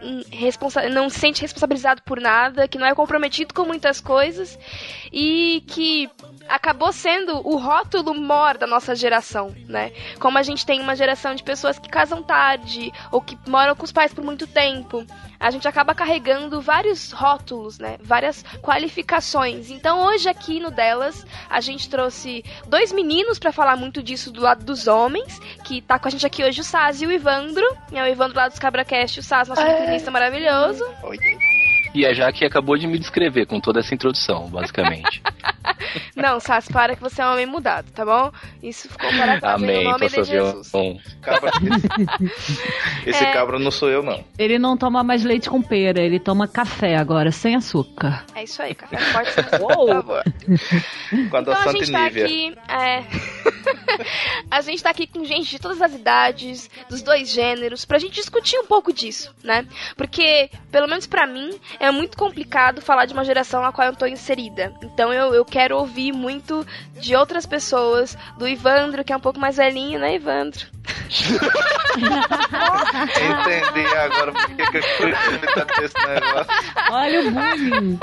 não 0.91 1.09
se 1.09 1.19
sente 1.19 1.41
responsabilizado 1.41 2.01
por 2.03 2.19
nada, 2.19 2.67
que 2.67 2.77
não 2.77 2.87
é 2.87 2.95
comprometido 2.95 3.53
com 3.53 3.65
muitas 3.65 3.99
coisas 3.99 4.57
e 5.11 5.63
que 5.67 6.09
acabou 6.47 6.91
sendo 6.91 7.35
o 7.47 7.57
rótulo 7.57 8.13
mor 8.13 8.57
da 8.57 8.67
nossa 8.67 8.95
geração, 8.95 9.55
né? 9.67 9.91
Como 10.19 10.37
a 10.37 10.43
gente 10.43 10.65
tem 10.65 10.81
uma 10.81 10.95
geração 10.95 11.35
de 11.35 11.43
pessoas 11.43 11.79
que 11.79 11.89
casam 11.89 12.21
tarde 12.21 12.91
ou 13.11 13.21
que 13.21 13.37
moram 13.47 13.75
com 13.75 13.83
os 13.83 13.91
pais 13.91 14.13
por 14.13 14.23
muito 14.23 14.45
tempo. 14.47 15.05
A 15.43 15.51
gente 15.51 15.67
acaba 15.67 15.93
carregando 15.93 16.61
vários 16.61 17.11
rótulos, 17.11 17.77
né? 17.77 17.97
Várias 18.01 18.45
qualificações. 18.61 19.69
Então 19.69 20.05
hoje 20.05 20.29
aqui 20.29 20.57
no 20.57 20.71
delas, 20.71 21.27
a 21.49 21.59
gente 21.59 21.89
trouxe 21.89 22.45
dois 22.65 22.93
meninos 22.93 23.37
para 23.37 23.51
falar 23.51 23.75
muito 23.75 24.01
disso 24.01 24.31
do 24.31 24.39
lado 24.39 24.63
dos 24.63 24.87
homens, 24.87 25.41
que 25.65 25.81
tá 25.81 25.99
com 25.99 26.07
a 26.07 26.11
gente 26.11 26.25
aqui 26.25 26.45
hoje 26.45 26.61
o 26.61 26.63
Saz 26.63 27.01
e 27.01 27.05
o 27.05 27.11
Ivandro. 27.11 27.65
É 27.91 28.01
o 28.01 28.07
Ivandro 28.07 28.37
lá 28.37 28.47
dos 28.47 28.57
CabraCast, 28.57 29.19
o 29.19 29.23
Saz, 29.23 29.49
nosso 29.49 29.61
é. 29.61 30.09
maravilhoso. 30.09 30.81
Oi. 31.03 31.17
E 31.93 32.05
a 32.05 32.13
Jaque 32.13 32.45
acabou 32.45 32.77
de 32.77 32.87
me 32.87 32.97
descrever 32.97 33.45
com 33.45 33.59
toda 33.59 33.81
essa 33.81 33.93
introdução, 33.93 34.49
basicamente. 34.49 35.21
Não, 36.15 36.39
Sass, 36.39 36.67
para 36.67 36.95
que 36.95 37.01
você 37.01 37.21
é 37.21 37.25
um 37.25 37.33
homem 37.33 37.45
mudado, 37.45 37.91
tá 37.91 38.05
bom? 38.05 38.31
Isso 38.61 38.89
ficou 38.89 39.09
para 39.09 39.39
trás 39.39 39.61
Amém, 39.61 39.83
no 39.83 39.91
nome 39.91 40.09
de 40.09 40.23
Jesus. 40.23 40.71
Cabra, 41.21 41.51
esse, 42.25 42.59
esse 43.09 43.23
é... 43.23 43.31
cabra 43.31 43.59
não 43.59 43.71
sou 43.71 43.89
eu, 43.89 44.03
não. 44.03 44.23
Ele 44.37 44.59
não 44.59 44.77
toma 44.77 45.03
mais 45.03 45.23
leite 45.23 45.49
com 45.49 45.61
pera, 45.61 46.01
ele 46.01 46.19
toma 46.19 46.47
café 46.47 46.95
agora, 46.95 47.31
sem 47.31 47.55
açúcar. 47.55 48.25
É 48.35 48.43
isso 48.43 48.61
aí, 48.61 48.75
café 48.75 48.97
forte 48.97 49.31
sem 49.31 49.43
açúcar, 49.43 49.75
por 49.75 49.87
favor. 49.87 50.23
Com 51.29 51.37
a 51.37 51.41
então 51.41 51.53
a 51.53 51.71
gente 51.71 51.91
tá 51.91 52.05
aqui, 52.05 52.55
é... 52.67 53.03
a 54.49 54.61
gente 54.61 54.83
tá 54.83 54.89
aqui 54.89 55.07
com 55.07 55.23
gente 55.23 55.49
de 55.49 55.59
todas 55.59 55.81
as 55.81 55.93
idades, 55.93 56.69
dos 56.89 57.01
dois 57.01 57.29
gêneros, 57.29 57.85
pra 57.85 57.99
gente 57.99 58.13
discutir 58.13 58.57
um 58.57 58.65
pouco 58.65 58.93
disso, 58.93 59.33
né? 59.43 59.65
Porque, 59.95 60.49
pelo 60.71 60.87
menos 60.87 61.07
para 61.07 61.27
mim, 61.27 61.51
é 61.79 61.91
muito 61.91 62.17
complicado 62.17 62.81
falar 62.81 63.05
de 63.05 63.13
uma 63.13 63.23
geração 63.23 63.61
na 63.61 63.71
qual 63.71 63.87
eu 63.87 63.95
tô 63.95 64.05
inserida. 64.05 64.73
Então 64.83 65.13
eu, 65.13 65.33
eu 65.33 65.45
quero 65.45 65.72
ouvir 65.73 66.11
muito 66.11 66.65
de 66.99 67.15
outras 67.15 67.45
pessoas, 67.45 68.17
do 68.37 68.47
Ivandro, 68.47 69.03
que 69.03 69.11
é 69.11 69.17
um 69.17 69.19
pouco 69.19 69.39
mais 69.39 69.57
velhinho, 69.57 69.99
né, 69.99 70.15
Ivandro? 70.15 70.67
Entendi 73.15 73.87
agora 73.95 74.31
porque 74.31 74.65
que 74.71 74.77
eu 74.77 74.83
fui 74.83 75.11
desse 75.79 76.07
negócio. 76.07 76.53
Olha 76.91 77.21
o 77.21 77.31
bullying. 77.31 77.99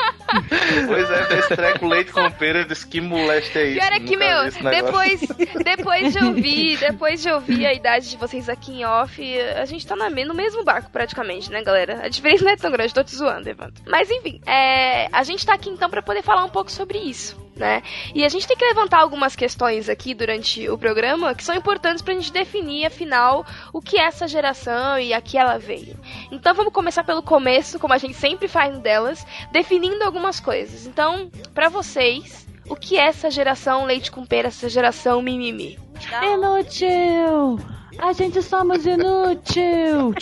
Pois 0.86 1.10
é, 1.10 1.26
desse 1.26 1.56
treco 1.56 1.86
leite 1.86 2.12
com 2.12 2.30
pera, 2.30 2.64
disse 2.64 2.86
que 2.86 3.00
moleste 3.00 3.58
é 3.58 3.66
isso. 3.66 3.80
Pior 3.80 3.92
é 3.92 4.00
que, 4.00 4.16
meu, 4.16 4.50
depois, 4.70 5.20
depois 5.64 6.12
de 6.12 6.24
ouvir, 6.24 6.78
depois 6.78 7.22
de 7.22 7.30
ouvir 7.30 7.66
a 7.66 7.74
idade 7.74 8.10
de 8.10 8.16
vocês 8.16 8.48
aqui 8.48 8.80
em 8.80 8.84
off, 8.84 9.20
a 9.56 9.64
gente 9.64 9.86
tá 9.86 9.96
na, 9.96 10.08
no 10.08 10.34
mesmo 10.34 10.64
barco 10.64 10.90
praticamente, 10.90 11.50
né, 11.50 11.62
galera? 11.62 12.04
A 12.04 12.08
diferença 12.08 12.44
não 12.44 12.52
é 12.52 12.56
tão 12.56 12.70
grande, 12.70 12.94
tô 12.94 13.02
te 13.02 13.14
zoando, 13.14 13.48
Evandro. 13.48 13.82
Mas 13.86 14.10
enfim, 14.10 14.40
é, 14.46 15.08
a 15.12 15.22
gente 15.22 15.44
tá 15.44 15.54
aqui 15.54 15.68
então 15.68 15.90
para 15.90 16.02
poder 16.02 16.22
falar 16.22 16.44
um 16.44 16.50
pouco 16.50 16.70
sobre 16.70 16.98
isso 16.98 17.50
né? 17.60 17.82
E 18.14 18.24
a 18.24 18.28
gente 18.28 18.48
tem 18.48 18.56
que 18.56 18.64
levantar 18.64 19.00
algumas 19.00 19.36
questões 19.36 19.88
aqui 19.88 20.14
durante 20.14 20.68
o 20.68 20.76
programa 20.78 21.34
que 21.34 21.44
são 21.44 21.54
importantes 21.54 22.02
pra 22.02 22.14
gente 22.14 22.32
definir, 22.32 22.69
afinal, 22.84 23.44
o 23.72 23.80
que 23.80 23.98
é 23.98 24.02
essa 24.02 24.26
geração 24.26 24.98
e 24.98 25.12
a 25.12 25.20
que 25.20 25.36
ela 25.36 25.58
veio. 25.58 25.98
Então 26.30 26.54
vamos 26.54 26.72
começar 26.72 27.04
pelo 27.04 27.22
começo, 27.22 27.78
como 27.78 27.94
a 27.94 27.98
gente 27.98 28.14
sempre 28.14 28.48
faz 28.48 28.78
delas, 28.78 29.26
definindo 29.52 30.04
algumas 30.04 30.40
coisas. 30.40 30.86
Então, 30.86 31.30
para 31.54 31.68
vocês, 31.68 32.46
o 32.68 32.76
que 32.76 32.96
é 32.96 33.06
essa 33.06 33.30
geração 33.30 33.84
leite 33.84 34.10
com 34.10 34.24
pera, 34.24 34.48
essa 34.48 34.68
geração 34.68 35.20
mimimi? 35.20 35.78
Inútil! 36.22 37.79
A 38.02 38.12
gente 38.12 38.40
somos 38.42 38.86
inútil! 38.86 40.14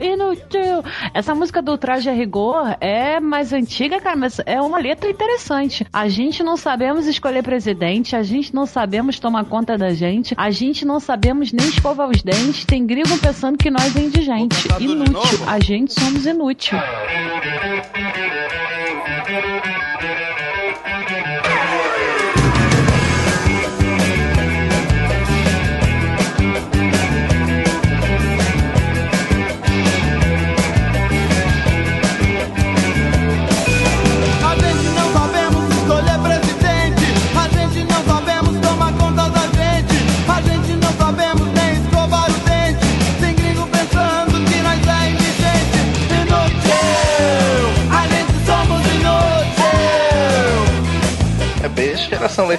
inútil! 0.00 0.82
Essa 1.12 1.34
música 1.34 1.60
do 1.60 1.76
Traje 1.76 2.08
a 2.08 2.12
Rigor 2.12 2.76
é 2.80 3.20
mais 3.20 3.52
antiga, 3.52 4.00
cara, 4.00 4.16
mas 4.16 4.40
é 4.46 4.60
uma 4.60 4.78
letra 4.78 5.10
interessante. 5.10 5.86
A 5.92 6.08
gente 6.08 6.42
não 6.42 6.56
sabemos 6.56 7.06
escolher 7.06 7.42
presidente, 7.42 8.16
a 8.16 8.22
gente 8.22 8.54
não 8.54 8.64
sabemos 8.64 9.18
tomar 9.18 9.44
conta 9.44 9.76
da 9.76 9.92
gente, 9.92 10.34
a 10.38 10.50
gente 10.50 10.84
não 10.84 10.98
sabemos 10.98 11.52
nem 11.52 11.68
escovar 11.68 12.08
os 12.08 12.22
dentes. 12.22 12.64
Tem 12.64 12.86
gringo 12.86 13.18
pensando 13.18 13.58
que 13.58 13.70
nós 13.70 13.94
é 13.94 14.00
indigente. 14.00 14.68
Inútil. 14.80 15.44
A 15.46 15.60
gente 15.60 15.92
somos 15.92 16.24
inútil. 16.24 16.78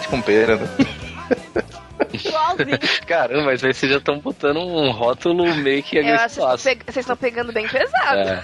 Com 0.10 0.22
pera, 0.22 0.58
né? 0.58 0.68
Caramba, 3.06 3.46
mas 3.46 3.62
vocês 3.62 3.92
já 3.92 3.98
estão 3.98 4.20
botando 4.20 4.58
um 4.58 4.92
rótulo 4.92 5.54
meio 5.56 5.84
que 5.84 6.00
agressivo. 6.00 6.48
Vocês 6.58 6.98
estão 6.98 7.16
pegando 7.16 7.52
bem 7.52 7.68
pesado. 7.68 8.20
É. 8.20 8.44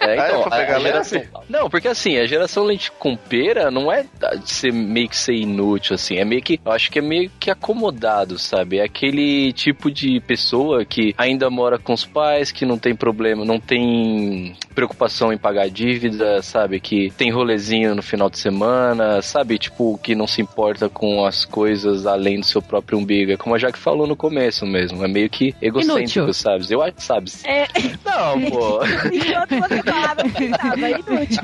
É, 0.00 0.14
então, 0.14 0.46
ah, 0.50 0.56
a, 0.56 0.76
a 0.76 0.80
geração... 0.80 1.22
Não, 1.48 1.68
porque 1.68 1.86
assim, 1.86 2.16
a 2.16 2.26
geração 2.26 2.64
leite 2.64 2.90
com 2.92 3.14
pera 3.14 3.70
não 3.70 3.92
é 3.92 4.06
ser 4.44 4.72
meio 4.72 5.08
que 5.08 5.16
ser 5.16 5.34
inútil, 5.34 5.94
assim. 5.94 6.16
É 6.16 6.24
meio 6.24 6.40
que. 6.40 6.58
Eu 6.64 6.72
acho 6.72 6.90
que 6.90 6.98
é 6.98 7.02
meio 7.02 7.30
que 7.38 7.50
acomodado, 7.50 8.38
sabe? 8.38 8.78
É 8.78 8.84
aquele 8.84 9.52
tipo 9.52 9.90
de 9.90 10.18
pessoa 10.20 10.86
que 10.86 11.14
ainda 11.18 11.50
mora 11.50 11.78
com 11.78 11.92
os 11.92 12.06
pais, 12.06 12.50
que 12.50 12.64
não 12.64 12.78
tem 12.78 12.94
problema, 12.94 13.44
não 13.44 13.60
tem 13.60 14.56
preocupação 14.80 15.30
em 15.30 15.36
pagar 15.36 15.68
dívida, 15.68 16.40
sabe? 16.40 16.80
Que 16.80 17.10
tem 17.10 17.30
rolezinho 17.30 17.94
no 17.94 18.02
final 18.02 18.30
de 18.30 18.38
semana, 18.38 19.20
sabe? 19.20 19.58
Tipo, 19.58 19.98
que 20.02 20.14
não 20.14 20.26
se 20.26 20.40
importa 20.40 20.88
com 20.88 21.26
as 21.26 21.44
coisas 21.44 22.06
além 22.06 22.40
do 22.40 22.46
seu 22.46 22.62
próprio 22.62 22.98
umbigo. 22.98 23.32
É 23.32 23.36
como 23.36 23.54
a 23.54 23.58
Jaque 23.58 23.78
falou 23.78 24.06
no 24.06 24.16
começo 24.16 24.64
mesmo. 24.64 25.04
É 25.04 25.08
meio 25.08 25.28
que 25.28 25.54
egocêntrico, 25.60 26.20
Inútil. 26.20 26.32
sabe? 26.32 26.64
Eu 26.70 26.82
acho, 26.82 26.94
sabe? 26.96 27.30
É... 27.44 27.66
Não, 28.02 28.40
pô. 28.50 28.80
Enquanto 29.12 29.68
você 29.68 29.82
falava, 29.82 30.22
eu 30.22 30.30
pensava, 30.30 30.86
é 30.86 30.90
inútil. 30.92 31.42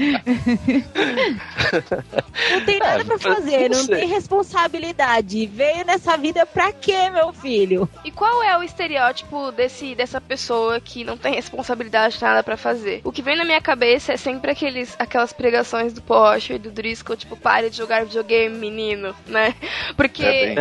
Não 2.52 2.64
tem 2.64 2.78
nada 2.78 3.00
é, 3.00 3.04
pra 3.04 3.18
fazer, 3.18 3.68
não, 3.68 3.78
não 3.78 3.86
tem 3.86 4.08
responsabilidade. 4.08 5.46
Veio 5.46 5.84
nessa 5.84 6.16
vida 6.16 6.46
pra 6.46 6.72
quê, 6.72 7.10
meu 7.10 7.34
filho? 7.34 7.86
E 8.02 8.10
qual 8.10 8.42
é 8.42 8.56
o 8.56 8.62
estereótipo 8.62 9.52
desse, 9.52 9.94
dessa 9.94 10.22
pessoa 10.22 10.80
que 10.80 11.04
não 11.04 11.18
tem 11.18 11.34
responsabilidade, 11.34 12.16
nada 12.20 12.42
pra 12.42 12.56
fazer? 12.56 13.02
O 13.04 13.12
que 13.12 13.25
vem 13.26 13.36
na 13.36 13.44
minha 13.44 13.60
cabeça 13.60 14.12
é 14.12 14.16
sempre 14.16 14.52
aqueles, 14.52 14.94
aquelas 15.00 15.32
pregações 15.32 15.92
do 15.92 16.00
Porsche 16.00 16.54
e 16.54 16.58
do 16.58 16.70
Driscoll, 16.70 17.16
tipo, 17.16 17.36
pare 17.36 17.68
de 17.68 17.76
jogar 17.76 18.04
videogame, 18.04 18.56
menino, 18.56 19.14
né? 19.26 19.52
Porque 19.96 20.24
é, 20.24 20.54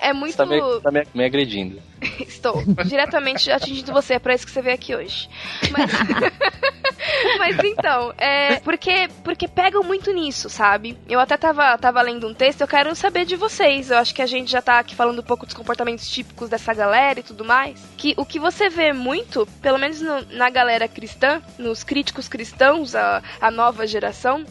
é 0.00 0.12
muito... 0.12 0.36
Você 0.36 0.80
tá 0.80 0.92
me, 0.92 1.04
tá 1.04 1.08
me 1.12 1.24
agredindo. 1.24 1.82
Estou 2.20 2.62
diretamente 2.84 3.50
atingindo 3.50 3.92
você, 3.92 4.14
é 4.14 4.18
pra 4.18 4.34
isso 4.34 4.46
que 4.46 4.52
você 4.52 4.62
veio 4.62 4.74
aqui 4.74 4.94
hoje. 4.94 5.28
Mas, 5.70 5.90
Mas 7.38 7.58
então, 7.62 8.12
é. 8.18 8.56
Porque, 8.60 9.08
porque 9.22 9.48
pegam 9.48 9.82
muito 9.82 10.12
nisso, 10.12 10.48
sabe? 10.48 10.98
Eu 11.08 11.20
até 11.20 11.36
tava, 11.36 11.76
tava 11.78 12.00
lendo 12.02 12.26
um 12.26 12.34
texto, 12.34 12.60
eu 12.60 12.68
quero 12.68 12.94
saber 12.94 13.24
de 13.24 13.36
vocês. 13.36 13.90
Eu 13.90 13.98
acho 13.98 14.14
que 14.14 14.22
a 14.22 14.26
gente 14.26 14.50
já 14.50 14.62
tá 14.62 14.78
aqui 14.78 14.94
falando 14.94 15.18
um 15.18 15.24
pouco 15.24 15.46
dos 15.46 15.54
comportamentos 15.54 16.08
típicos 16.08 16.48
dessa 16.48 16.72
galera 16.72 17.20
e 17.20 17.22
tudo 17.22 17.44
mais. 17.44 17.80
Que 17.96 18.14
o 18.16 18.24
que 18.24 18.38
você 18.38 18.68
vê 18.68 18.92
muito, 18.92 19.46
pelo 19.60 19.78
menos 19.78 20.00
no, 20.00 20.22
na 20.32 20.50
galera 20.50 20.88
cristã, 20.88 21.42
nos 21.58 21.84
críticos 21.84 22.28
cristãos, 22.28 22.94
a, 22.94 23.22
a 23.40 23.50
nova 23.50 23.86
geração, 23.86 24.44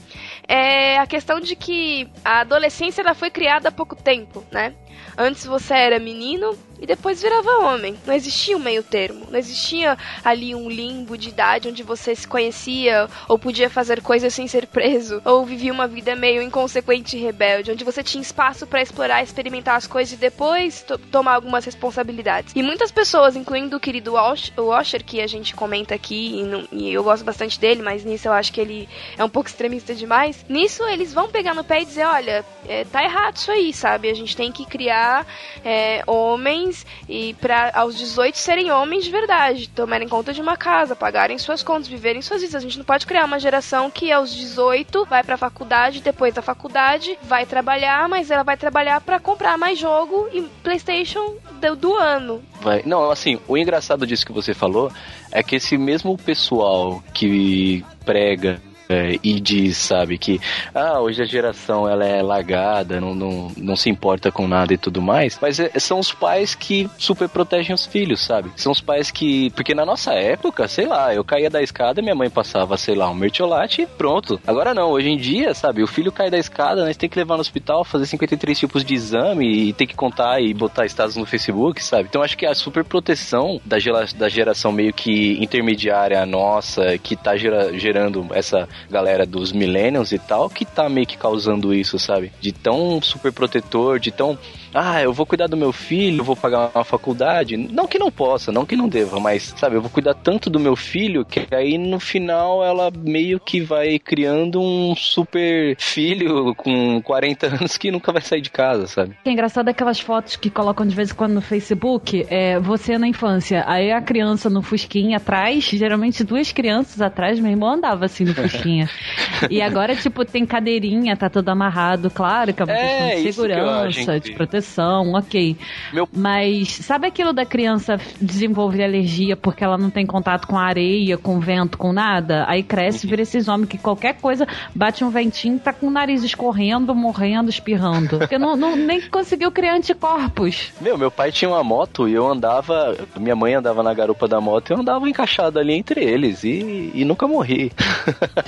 é 0.48 0.98
a 0.98 1.08
questão 1.08 1.40
de 1.40 1.56
que 1.56 2.10
a 2.24 2.42
adolescência 2.42 3.02
ela 3.02 3.14
foi 3.14 3.30
criada 3.30 3.70
há 3.70 3.72
pouco 3.72 3.96
tempo, 3.96 4.44
né? 4.52 4.74
Antes 5.18 5.46
você 5.46 5.74
era 5.74 6.00
menino 6.00 6.58
e 6.80 6.86
depois 6.86 7.22
virava 7.22 7.66
homem. 7.66 7.96
Não 8.06 8.14
existia 8.14 8.56
um 8.56 8.60
meio 8.60 8.84
termo. 8.84 9.26
Não 9.30 9.40
existia 9.40 9.98
ali 10.24 10.54
um 10.54 10.70
limbo 10.70 11.18
de 11.18 11.30
idade 11.30 11.68
onde 11.68 11.84
você 11.84 12.16
se 12.16 12.28
conhecia 12.28 13.10
ou 13.28 13.38
podia 13.38 13.70
fazer 13.70 14.02
coisas 14.02 14.34
sem 14.34 14.48
ser 14.48 14.68
preso 14.68 15.22
ou 15.26 15.46
vivia 15.46 15.74
uma 15.74 15.88
vida 15.88 16.16
meio 16.16 16.42
inconsequente 16.42 17.18
e 17.18 17.22
rebelde, 17.22 17.72
onde 17.72 17.84
você 17.84 18.04
tinha 18.04 18.22
espaço 18.22 18.68
para 18.68 18.82
explorar, 18.82 19.24
experimentar 19.24 19.76
as 19.76 19.88
coisas 19.88 20.14
e 20.14 20.18
depois 20.18 20.86
tomar 21.12 21.36
algumas 21.36 21.66
responsabilidades. 21.66 22.54
E 22.56 22.64
muitas 22.64 22.92
pessoas, 22.92 23.36
incluindo 23.36 23.78
o 23.78 23.80
querido 23.80 24.14
Washer, 24.14 25.04
que 25.04 25.22
a 25.22 25.28
gente 25.28 25.56
comenta 25.56 25.96
aqui 25.96 26.40
e, 26.40 26.44
não, 26.44 26.68
e 26.72 26.94
eu 26.94 27.04
gosto 27.04 27.24
bastante 27.24 27.60
dele, 27.60 27.82
mas 27.82 28.06
nisso 28.06 28.28
eu 28.28 28.34
acho 28.34 28.54
que 28.54 28.62
ele 28.62 28.88
é 29.18 29.24
um 29.24 29.30
pouco 29.30 29.50
extremista 29.50 29.94
demais. 29.96 30.46
Nisso 30.48 30.84
eles 30.86 31.14
vão 31.14 31.30
pegar 31.30 31.54
no 31.54 31.64
pé 31.64 31.82
e 31.82 31.86
dizer, 31.86 32.06
olha, 32.06 32.46
é, 32.68 32.84
tá 32.86 33.04
errado 33.04 33.38
isso 33.38 33.52
aí, 33.52 33.74
sabe? 33.74 34.10
A 34.10 34.14
gente 34.14 34.36
tem 34.36 34.52
que 34.52 34.66
criar 34.66 34.84
criar 34.84 35.26
é, 35.64 36.04
homens 36.06 36.63
e 37.08 37.34
para 37.36 37.72
aos 37.74 37.98
18 37.98 38.38
serem 38.38 38.72
homens 38.72 39.04
de 39.04 39.12
verdade, 39.12 39.70
tomarem 39.70 40.08
conta 40.08 40.34
de 40.34 40.42
uma 40.42 40.58
casa, 40.58 40.96
pagarem 40.96 41.38
suas 41.38 41.64
contas, 41.64 41.88
viverem 41.88 42.22
suas 42.22 42.42
vidas. 42.42 42.56
A 42.56 42.60
gente 42.60 42.78
não 42.78 42.86
pode 42.86 43.06
criar 43.06 43.26
uma 43.26 43.40
geração 43.40 43.90
que 43.90 44.12
aos 44.12 44.34
18 44.34 45.06
vai 45.06 45.24
pra 45.24 45.38
faculdade, 45.38 46.02
depois 46.02 46.34
da 46.34 46.42
faculdade 46.42 47.18
vai 47.24 47.46
trabalhar, 47.46 48.08
mas 48.08 48.32
ela 48.32 48.44
vai 48.44 48.58
trabalhar 48.58 49.02
para 49.02 49.20
comprar 49.20 49.58
mais 49.58 49.78
jogo 49.80 50.28
e 50.32 50.42
PlayStation 50.64 51.36
do, 51.60 51.76
do 51.76 51.96
ano. 51.96 52.44
Vai. 52.62 52.84
Não, 52.86 53.10
assim, 53.10 53.40
o 53.48 53.58
engraçado 53.58 54.06
disso 54.06 54.26
que 54.26 54.32
você 54.32 54.54
falou 54.54 54.92
é 55.32 55.42
que 55.42 55.56
esse 55.56 55.78
mesmo 55.78 56.18
pessoal 56.18 57.04
que 57.14 57.84
prega 58.06 58.62
é, 58.90 59.18
e 59.24 59.40
diz, 59.40 59.78
sabe, 59.78 60.18
que 60.18 60.40
ah, 60.74 61.00
hoje 61.00 61.22
a 61.22 61.26
geração 61.26 61.88
ela 61.88 62.06
é 62.06 62.22
largada, 62.22 63.00
não, 63.00 63.16
não, 63.16 63.52
não 63.58 63.76
se 63.76 63.90
importa 63.90 64.32
com 64.32 64.48
nada 64.48 64.74
e 64.74 64.78
tudo 64.78 65.02
mais, 65.02 65.38
mas 65.42 65.60
é, 65.60 65.72
são 65.80 66.00
os 66.00 66.12
pais 66.12 66.56
que 66.56 66.90
super 66.98 67.30
protegem 67.30 67.74
os 67.74 67.86
filhos, 67.86 68.24
sabe? 68.24 68.52
São 68.56 68.72
os 68.72 68.82
pais 68.82 69.12
que. 69.12 69.50
Porque 69.52 69.74
na 69.74 69.86
nossa 69.86 70.14
época, 70.14 70.68
sei 70.68 70.86
lá, 70.86 71.14
eu 71.14 71.24
caía 71.24 71.50
da 71.50 71.62
escada, 71.62 72.02
minha 72.02 72.16
mãe 72.16 72.30
passava, 72.30 72.78
sei 72.78 72.96
lá, 72.96 73.10
um 73.10 73.14
mertiolate 73.14 73.84
e 73.84 73.88
pronto. 73.88 74.40
Agora 74.46 74.74
não, 74.74 74.90
hoje 74.92 75.10
em 75.10 75.18
dia, 75.18 75.54
sabe, 75.54 75.84
o 75.84 75.88
filho 75.88 76.12
cai 76.12 76.30
da 76.30 76.38
escada, 76.38 76.86
né, 76.86 76.94
tem 76.94 77.10
que 77.10 77.18
levar 77.18 77.36
no 77.36 77.42
hospital, 77.42 77.84
fazer 77.84 78.06
53 78.06 78.58
tipos 78.58 78.84
de 78.84 78.94
exame 78.94 79.70
e 79.70 79.74
tem 79.74 79.88
que 79.88 79.96
contar 79.96 80.42
e 80.42 80.54
botar 80.54 80.86
status 80.86 81.16
no 81.16 81.26
Facebook, 81.26 81.84
sabe? 81.84 82.08
Então 82.10 82.22
acho 82.22 82.38
que 82.38 82.46
a 82.46 82.54
super 82.54 82.84
proteção 82.84 83.60
da, 83.66 83.78
da 84.16 84.30
geração 84.30 84.72
meio 84.72 84.94
que 84.94 85.42
intermediária 85.42 86.26
nossa, 86.26 86.98
que 86.98 87.16
tá 87.16 87.36
gera, 87.36 87.78
gerando 87.78 88.28
essa 88.34 88.68
galera 88.90 89.26
dos 89.26 89.52
millennials 89.52 90.12
e 90.12 90.20
tal 90.20 90.50
que 90.50 90.66
tá 90.66 90.88
meio 90.90 91.08
que 91.08 91.18
causando 91.18 91.74
isso, 91.74 91.98
sabe? 92.00 92.32
De 92.40 92.52
tão 92.52 93.02
super 93.02 93.32
protetor, 93.32 94.00
de 94.00 94.12
tão 94.12 94.38
ah, 94.74 95.02
eu 95.02 95.14
vou 95.14 95.26
cuidar 95.26 95.48
do 95.48 95.56
meu 95.56 95.72
filho, 95.72 96.24
vou 96.24 96.36
pagar 96.36 96.72
uma 96.74 96.84
faculdade. 96.84 97.56
Não 97.56 97.88
que 97.88 98.00
não 98.00 98.12
possa, 98.12 98.52
não 98.52 98.66
que 98.66 98.76
não 98.76 98.90
deva, 98.90 99.20
mas, 99.20 99.54
sabe, 99.58 99.76
eu 99.76 99.82
vou 99.82 99.90
cuidar 99.90 100.14
tanto 100.16 100.50
do 100.50 100.60
meu 100.60 100.76
filho 100.76 101.24
que 101.24 101.48
aí 101.54 101.78
no 101.78 102.00
final 102.00 102.64
ela 102.64 102.92
meio 102.92 103.40
que 103.40 103.62
vai 103.62 104.00
criando 104.00 104.60
um 104.60 104.96
super 104.96 105.76
filho 105.78 106.56
com 106.56 107.02
40 107.02 107.48
anos 107.48 107.78
que 107.78 107.92
nunca 107.92 108.12
vai 108.12 108.22
sair 108.22 108.42
de 108.42 108.50
casa, 108.50 108.88
sabe? 108.88 109.16
É 109.24 109.32
engraçado 109.32 109.70
aquelas 109.70 110.00
fotos 110.00 110.36
que 110.36 110.50
colocam 110.50 110.86
de 110.86 110.96
vez 110.96 111.12
em 111.12 111.16
quando 111.16 111.34
no 111.34 111.42
Facebook, 111.42 112.26
é 112.30 112.60
você 112.60 112.98
na 112.98 113.08
infância, 113.08 113.64
aí 113.68 113.92
a 113.92 114.02
criança 114.02 114.50
no 114.50 114.62
Fusquinha 114.62 115.18
atrás, 115.18 115.64
geralmente 115.66 116.24
duas 116.24 116.52
crianças 116.52 117.02
atrás, 117.02 117.40
meu 117.40 117.52
irmão 117.52 117.74
andava 117.74 118.06
assim 118.06 118.24
no 118.24 118.34
Fusquinha. 118.34 118.90
e 119.50 119.62
agora, 119.62 119.96
tipo, 119.96 120.26
tem 120.26 120.46
cadeirinha, 120.46 121.16
tá 121.16 121.30
tudo 121.30 121.50
amarrado, 121.50 122.10
claro, 122.10 122.54
que 122.54 122.62
é 122.62 122.66
uma 122.66 122.74
é, 122.74 122.78
questão 122.78 123.24
de 123.24 123.34
segurança, 123.34 124.20
de 124.20 124.32
proteção 124.34 124.63
proteção, 124.64 125.14
ok. 125.14 125.58
Meu... 125.92 126.08
Mas 126.12 126.70
sabe 126.70 127.08
aquilo 127.08 127.34
da 127.34 127.46
criança 127.46 127.98
desenvolver 128.20 128.84
alergia 128.84 129.36
porque 129.36 129.64
ela 129.64 129.78
não 129.78 129.90
tem 129.90 130.06
contato 130.06 130.48
com 130.48 130.58
areia, 130.58 131.18
com 131.18 131.40
vento, 131.40 131.78
com 131.78 131.92
nada? 131.92 132.46
Aí 132.48 132.64
cresce, 132.64 133.06
vira 133.06 133.22
esses 133.22 133.48
homens 133.48 133.68
que 133.68 133.78
qualquer 133.78 134.16
coisa 134.16 134.48
bate 134.74 135.04
um 135.04 135.10
ventinho, 135.10 135.60
tá 135.60 135.74
com 135.74 135.88
o 135.88 135.92
nariz 135.92 136.24
escorrendo, 136.24 136.96
morrendo, 136.96 137.50
espirrando. 137.50 138.20
Porque 138.20 138.38
não, 138.38 138.56
não, 138.56 138.76
nem 138.76 139.02
conseguiu 139.02 139.52
criar 139.52 139.76
anticorpos. 139.76 140.72
Meu, 140.80 140.98
meu 140.98 141.12
pai 141.12 141.32
tinha 141.32 141.50
uma 141.50 141.64
moto 141.64 142.08
e 142.08 142.14
eu 142.14 142.28
andava, 142.28 142.96
minha 143.18 143.36
mãe 143.36 143.54
andava 143.54 143.84
na 143.84 143.94
garupa 143.94 144.28
da 144.28 144.40
moto 144.40 144.70
e 144.70 144.74
eu 144.74 144.80
andava 144.80 145.08
encaixado 145.10 145.60
ali 145.60 145.74
entre 145.74 146.04
eles 146.04 146.44
e, 146.44 146.92
e 146.94 147.04
nunca 147.04 147.28
morri. 147.28 147.72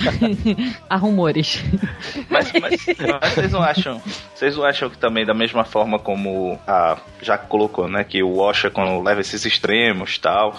Há 0.88 0.96
rumores. 0.96 1.62
Mas, 2.30 2.52
mas, 2.52 2.86
mas 3.20 3.32
vocês 3.32 3.52
não 3.52 3.62
acham, 3.62 4.02
vocês 4.34 4.56
não 4.56 4.64
acham 4.64 4.88
que 4.88 4.98
também 4.98 5.26
da 5.26 5.34
mesma 5.34 5.64
forma 5.64 5.98
como 6.06 6.56
a 6.68 6.98
já 7.20 7.36
colocou, 7.36 7.88
né, 7.88 8.04
que 8.04 8.22
o 8.22 8.38
Osha 8.38 8.70
quando 8.70 9.02
leva 9.02 9.20
esses 9.20 9.44
extremos 9.44 10.18
tal, 10.18 10.56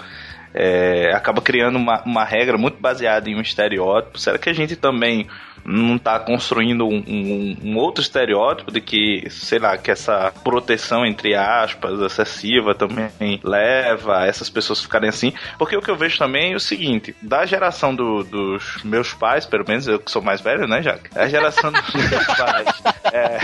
é, 0.53 1.13
acaba 1.15 1.41
criando 1.41 1.77
uma, 1.77 2.01
uma 2.03 2.25
regra 2.25 2.57
muito 2.57 2.81
baseada 2.81 3.29
em 3.29 3.35
um 3.37 3.39
estereótipo. 3.39 4.19
Será 4.19 4.37
que 4.37 4.49
a 4.49 4.53
gente 4.53 4.75
também 4.75 5.25
não 5.67 5.97
está 5.97 6.17
construindo 6.17 6.87
um, 6.87 7.03
um, 7.05 7.57
um, 7.61 7.77
outro 7.77 8.01
estereótipo 8.01 8.71
de 8.71 8.79
que, 8.79 9.27
sei 9.29 9.59
lá, 9.59 9.77
que 9.77 9.91
essa 9.91 10.31
proteção, 10.41 11.05
entre 11.05 11.35
aspas, 11.35 11.99
excessiva 11.99 12.73
também 12.73 13.11
leva 13.43 14.25
essas 14.25 14.49
pessoas 14.49 14.79
a 14.79 14.83
ficarem 14.83 15.09
assim. 15.09 15.33
Porque 15.59 15.75
o 15.75 15.81
que 15.81 15.91
eu 15.91 15.97
vejo 15.97 16.17
também 16.17 16.53
é 16.53 16.55
o 16.55 16.59
seguinte: 16.59 17.13
da 17.21 17.45
geração 17.45 17.93
do, 17.93 18.23
dos 18.23 18.81
meus 18.83 19.13
pais, 19.13 19.45
pelo 19.45 19.65
menos 19.67 19.85
eu 19.87 19.99
que 19.99 20.09
sou 20.09 20.21
mais 20.21 20.39
velho, 20.39 20.65
né, 20.67 20.79
Jack? 20.79 21.09
A 21.13 21.27
geração 21.27 21.69
dos 21.69 21.93
meus 21.93 22.25
pais. 22.37 22.83
É, 23.11 23.39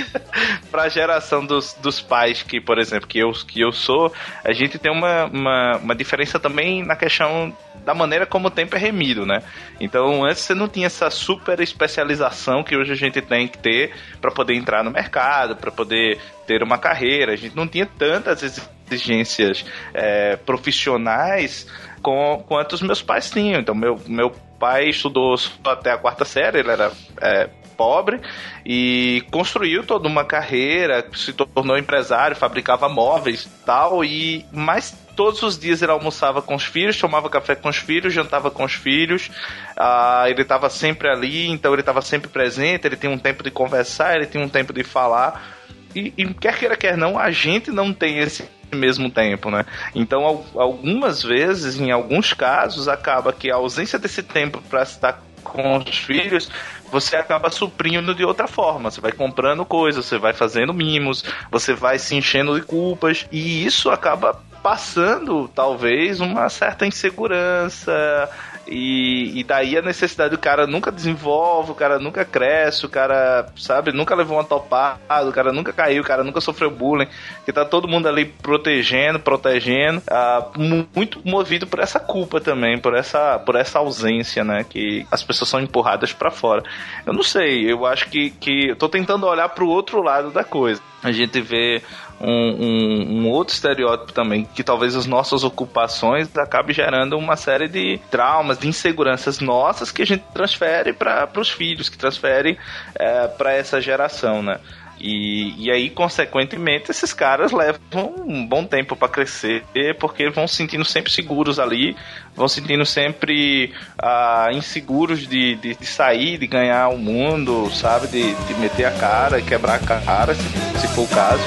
pra 0.70 0.88
geração 0.88 1.44
dos, 1.44 1.74
dos 1.74 2.00
pais 2.00 2.42
que, 2.42 2.62
por 2.62 2.78
exemplo, 2.78 3.06
que 3.06 3.18
eu, 3.18 3.30
que 3.32 3.60
eu 3.60 3.72
sou, 3.72 4.10
a 4.42 4.52
gente 4.54 4.78
tem 4.78 4.90
uma, 4.90 5.26
uma, 5.26 5.76
uma 5.76 5.94
diferença 5.94 6.40
também 6.40 6.82
na 6.82 6.96
questão 6.96 7.54
da 7.84 7.94
maneira 7.94 8.26
como 8.26 8.48
o 8.48 8.50
tempo 8.50 8.76
é 8.76 8.78
remido, 8.78 9.26
né? 9.26 9.42
Então, 9.80 10.24
antes 10.24 10.42
você 10.42 10.54
não 10.54 10.68
tinha 10.68 10.86
essa 10.86 11.10
super 11.10 11.60
especialização 11.60 12.62
que 12.62 12.76
hoje 12.76 12.92
a 12.92 12.96
gente 12.96 13.20
tem 13.20 13.48
que 13.48 13.58
ter 13.58 13.92
para 14.20 14.30
poder 14.30 14.54
entrar 14.54 14.84
no 14.84 14.90
mercado, 14.90 15.56
para 15.56 15.70
poder 15.70 16.18
ter 16.46 16.62
uma 16.62 16.78
carreira. 16.78 17.32
A 17.32 17.36
gente 17.36 17.56
não 17.56 17.66
tinha 17.66 17.86
tantas 17.86 18.42
exigências 18.90 19.64
é, 19.92 20.36
profissionais 20.36 21.66
com, 22.02 22.44
quanto 22.46 22.74
os 22.74 22.82
meus 22.82 23.02
pais 23.02 23.30
tinham. 23.30 23.60
Então, 23.60 23.74
meu, 23.74 24.00
meu 24.06 24.30
pai 24.58 24.88
estudou 24.88 25.34
até 25.64 25.90
a 25.90 25.98
quarta 25.98 26.24
série, 26.24 26.60
ele 26.60 26.70
era 26.70 26.92
é, 27.20 27.48
pobre 27.82 28.20
e 28.64 29.24
construiu 29.32 29.82
toda 29.82 30.06
uma 30.06 30.24
carreira, 30.24 31.04
se 31.16 31.32
tornou 31.32 31.76
empresário, 31.76 32.36
fabricava 32.36 32.88
móveis 32.88 33.50
tal, 33.66 34.04
e 34.04 34.46
mais 34.52 34.96
todos 35.16 35.42
os 35.42 35.58
dias 35.58 35.82
ele 35.82 35.90
almoçava 35.90 36.40
com 36.40 36.54
os 36.54 36.62
filhos, 36.62 36.96
tomava 36.96 37.28
café 37.28 37.56
com 37.56 37.68
os 37.68 37.76
filhos, 37.76 38.14
jantava 38.14 38.52
com 38.52 38.62
os 38.62 38.74
filhos. 38.74 39.28
Ah, 39.76 40.26
ele 40.28 40.42
estava 40.42 40.70
sempre 40.70 41.08
ali, 41.08 41.48
então 41.48 41.72
ele 41.72 41.82
estava 41.82 42.00
sempre 42.00 42.30
presente. 42.30 42.86
Ele 42.86 42.96
tinha 42.96 43.10
um 43.10 43.18
tempo 43.18 43.42
de 43.42 43.50
conversar, 43.50 44.14
ele 44.14 44.26
tinha 44.26 44.42
um 44.42 44.48
tempo 44.48 44.72
de 44.72 44.84
falar. 44.84 45.58
E, 45.92 46.14
e 46.16 46.34
quer 46.34 46.56
queira, 46.56 46.76
quer 46.76 46.96
não, 46.96 47.18
a 47.18 47.32
gente 47.32 47.70
não 47.70 47.92
tem 47.92 48.18
esse 48.18 48.48
mesmo 48.72 49.10
tempo, 49.10 49.50
né? 49.50 49.66
Então, 49.92 50.44
algumas 50.54 51.22
vezes, 51.22 51.78
em 51.78 51.90
alguns 51.90 52.32
casos, 52.32 52.88
acaba 52.88 53.32
que 53.32 53.50
a 53.50 53.56
ausência 53.56 53.98
desse 53.98 54.22
tempo 54.22 54.62
para 54.70 54.82
estar 54.82 55.20
com 55.42 55.76
os 55.76 55.98
filhos 55.98 56.48
você 56.92 57.16
acaba 57.16 57.50
suprindo 57.50 58.14
de 58.14 58.22
outra 58.22 58.46
forma. 58.46 58.90
Você 58.90 59.00
vai 59.00 59.12
comprando 59.12 59.64
coisas, 59.64 60.04
você 60.04 60.18
vai 60.18 60.34
fazendo 60.34 60.74
mimos, 60.74 61.24
você 61.50 61.72
vai 61.72 61.98
se 61.98 62.14
enchendo 62.14 62.54
de 62.54 62.66
culpas, 62.66 63.26
e 63.32 63.64
isso 63.64 63.90
acaba 63.90 64.38
passando, 64.62 65.48
talvez, 65.48 66.20
uma 66.20 66.50
certa 66.50 66.86
insegurança, 66.86 68.30
e, 68.66 69.40
e 69.40 69.44
daí 69.44 69.76
a 69.76 69.82
necessidade 69.82 70.30
do 70.30 70.38
cara 70.38 70.66
nunca 70.66 70.90
desenvolve, 70.90 71.72
o 71.72 71.74
cara 71.74 71.98
nunca 71.98 72.24
cresce, 72.24 72.86
o 72.86 72.88
cara, 72.88 73.46
sabe, 73.56 73.92
nunca 73.92 74.14
levou 74.14 74.36
uma 74.36 74.44
topada, 74.44 75.28
o 75.28 75.32
cara 75.32 75.52
nunca 75.52 75.72
caiu, 75.72 76.02
o 76.02 76.06
cara 76.06 76.22
nunca 76.22 76.40
sofreu 76.40 76.70
bullying, 76.70 77.08
que 77.44 77.52
tá 77.52 77.64
todo 77.64 77.88
mundo 77.88 78.08
ali 78.08 78.24
protegendo, 78.24 79.18
protegendo, 79.18 80.02
ah, 80.08 80.46
muito 80.94 81.20
movido 81.24 81.66
por 81.66 81.80
essa 81.80 81.98
culpa 81.98 82.40
também, 82.40 82.78
por 82.78 82.94
essa, 82.94 83.38
por 83.38 83.56
essa 83.56 83.78
ausência, 83.78 84.44
né, 84.44 84.64
que 84.64 85.06
as 85.10 85.22
pessoas 85.22 85.50
são 85.50 85.60
empurradas 85.60 86.12
para 86.12 86.30
fora. 86.30 86.62
Eu 87.04 87.12
não 87.12 87.22
sei, 87.22 87.70
eu 87.70 87.84
acho 87.84 88.08
que, 88.08 88.30
que 88.30 88.68
eu 88.68 88.76
tô 88.76 88.88
tentando 88.88 89.26
olhar 89.26 89.48
pro 89.48 89.68
outro 89.68 90.02
lado 90.02 90.30
da 90.30 90.44
coisa. 90.44 90.80
A 91.02 91.10
gente 91.10 91.40
vê 91.40 91.82
um, 92.22 92.30
um, 92.30 93.18
um, 93.18 93.28
outro 93.28 93.54
estereótipo 93.54 94.12
também, 94.12 94.44
que 94.44 94.62
talvez 94.62 94.94
as 94.94 95.06
nossas 95.06 95.42
ocupações 95.42 96.34
acabe 96.36 96.72
gerando 96.72 97.18
uma 97.18 97.36
série 97.36 97.68
de 97.68 98.00
traumas, 98.10 98.58
de 98.58 98.68
inseguranças 98.68 99.40
nossas 99.40 99.90
que 99.90 100.02
a 100.02 100.06
gente 100.06 100.24
transfere 100.32 100.92
para 100.92 101.28
os 101.36 101.50
filhos, 101.50 101.88
que 101.88 101.98
transfere 101.98 102.58
é, 102.94 103.26
para 103.26 103.52
essa 103.52 103.80
geração, 103.80 104.42
né? 104.42 104.60
E, 105.02 105.52
e 105.58 105.68
aí, 105.68 105.90
consequentemente, 105.90 106.92
esses 106.92 107.12
caras 107.12 107.50
levam 107.50 108.14
um 108.24 108.46
bom 108.46 108.64
tempo 108.64 108.94
para 108.94 109.08
crescer, 109.08 109.64
porque 109.98 110.30
vão 110.30 110.46
se 110.46 110.54
sentindo 110.54 110.84
sempre 110.84 111.10
seguros 111.10 111.58
ali, 111.58 111.96
vão 112.36 112.46
se 112.46 112.60
sentindo 112.60 112.86
sempre 112.86 113.74
ah, 113.98 114.50
inseguros 114.52 115.26
de, 115.26 115.56
de, 115.56 115.74
de, 115.74 115.86
sair, 115.86 116.38
de 116.38 116.46
ganhar 116.46 116.88
o 116.88 116.98
mundo, 116.98 117.68
sabe? 117.74 118.06
De, 118.06 118.32
de 118.32 118.54
meter 118.60 118.84
a 118.84 118.92
cara, 118.92 119.42
quebrar 119.42 119.74
a 119.74 120.00
cara, 120.04 120.36
se, 120.36 120.80
se 120.80 120.88
for 120.94 121.02
o 121.02 121.08
caso, 121.08 121.42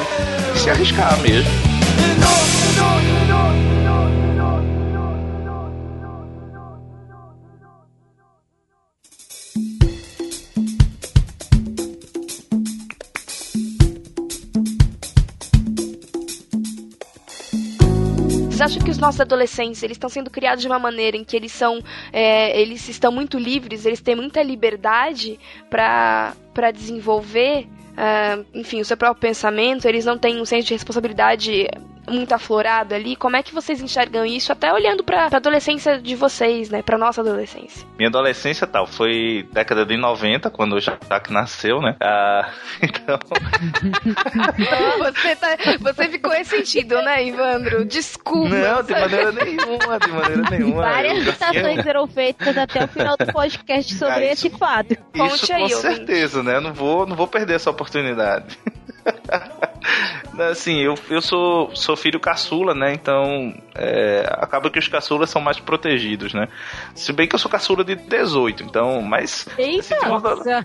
e 0.53 0.59
se 0.59 0.69
arriscar 0.69 1.17
mesmo. 1.21 1.49
Acham 18.65 18.81
que 18.81 18.89
os 18.89 18.97
nossos 18.97 19.21
adolescentes 19.21 19.83
eles 19.83 19.95
estão 19.95 20.09
sendo 20.09 20.31
criados 20.31 20.61
de 20.61 20.67
uma 20.67 20.79
maneira 20.79 21.15
em 21.15 21.23
que 21.23 21.35
eles 21.35 21.51
são, 21.51 21.83
é, 22.11 22.59
eles 22.59 22.89
estão 22.89 23.11
muito 23.11 23.37
livres, 23.37 23.85
eles 23.85 24.01
têm 24.01 24.15
muita 24.15 24.41
liberdade 24.41 25.39
para 25.69 26.33
para 26.53 26.71
desenvolver, 26.71 27.67
uh, 27.97 28.45
enfim, 28.53 28.79
o 28.79 28.85
seu 28.85 28.95
próprio 28.95 29.19
pensamento, 29.19 29.85
eles 29.85 30.05
não 30.05 30.17
têm 30.17 30.39
um 30.39 30.45
senso 30.45 30.67
de 30.67 30.73
responsabilidade 30.73 31.67
muito 32.07 32.33
aflorado 32.33 32.93
ali. 32.93 33.15
Como 33.15 33.35
é 33.35 33.43
que 33.43 33.53
vocês 33.53 33.81
enxergam 33.81 34.25
isso, 34.25 34.51
até 34.51 34.71
olhando 34.71 35.03
pra, 35.03 35.29
pra 35.29 35.37
adolescência 35.37 35.99
de 35.99 36.15
vocês, 36.15 36.69
né? 36.69 36.81
Pra 36.81 36.97
nossa 36.97 37.21
adolescência? 37.21 37.85
Minha 37.97 38.09
adolescência 38.09 38.67
tal, 38.67 38.85
foi 38.85 39.47
década 39.51 39.85
de 39.85 39.97
90, 39.97 40.49
quando 40.49 40.75
o 40.75 40.79
Jack 40.79 41.31
nasceu, 41.31 41.79
né? 41.81 41.95
Ah, 42.01 42.51
então. 42.81 43.19
você, 44.99 45.35
tá, 45.35 45.57
você 45.79 46.09
ficou 46.09 46.31
ressentido, 46.31 47.01
né, 47.01 47.25
Ivandro? 47.25 47.85
Desculpa. 47.85 48.49
Não, 48.49 48.83
de 48.83 48.93
maneira 48.93 49.31
nenhuma, 49.31 49.99
de 49.99 50.07
maneira 50.09 50.49
nenhuma. 50.51 50.81
Várias 50.81 51.25
citações 51.25 51.83
serão 51.83 52.07
feitas 52.07 52.57
até 52.57 52.83
o 52.83 52.87
final 52.87 53.17
do 53.17 53.25
podcast 53.31 53.93
sobre 53.95 54.13
ah, 54.13 54.33
isso, 54.33 54.47
esse 54.47 54.57
fato. 54.57 54.95
Conte 55.17 55.43
isso 55.43 55.53
aí, 55.53 55.61
com 55.61 55.69
certeza, 55.69 56.43
né? 56.43 56.57
Eu 56.57 56.61
não 56.61 56.73
vou, 56.73 57.05
não 57.05 57.15
vou 57.15 57.27
perder 57.27 57.55
essa 57.55 57.69
oportunidade. 57.69 58.57
assim, 60.51 60.79
eu, 60.79 60.95
eu 61.09 61.21
sou, 61.21 61.75
sou 61.75 61.95
filho 61.95 62.19
caçula, 62.19 62.73
né? 62.73 62.93
Então, 62.93 63.53
é, 63.75 64.25
acaba 64.31 64.69
que 64.69 64.79
os 64.79 64.87
caçulas 64.87 65.29
são 65.29 65.41
mais 65.41 65.59
protegidos, 65.59 66.33
né? 66.33 66.47
Se 66.93 67.11
bem 67.11 67.27
que 67.27 67.35
eu 67.35 67.39
sou 67.39 67.49
caçula 67.49 67.83
de 67.83 67.95
18, 67.95 68.63
então, 68.63 69.01
mas... 69.01 69.47
Eita! 69.57 69.95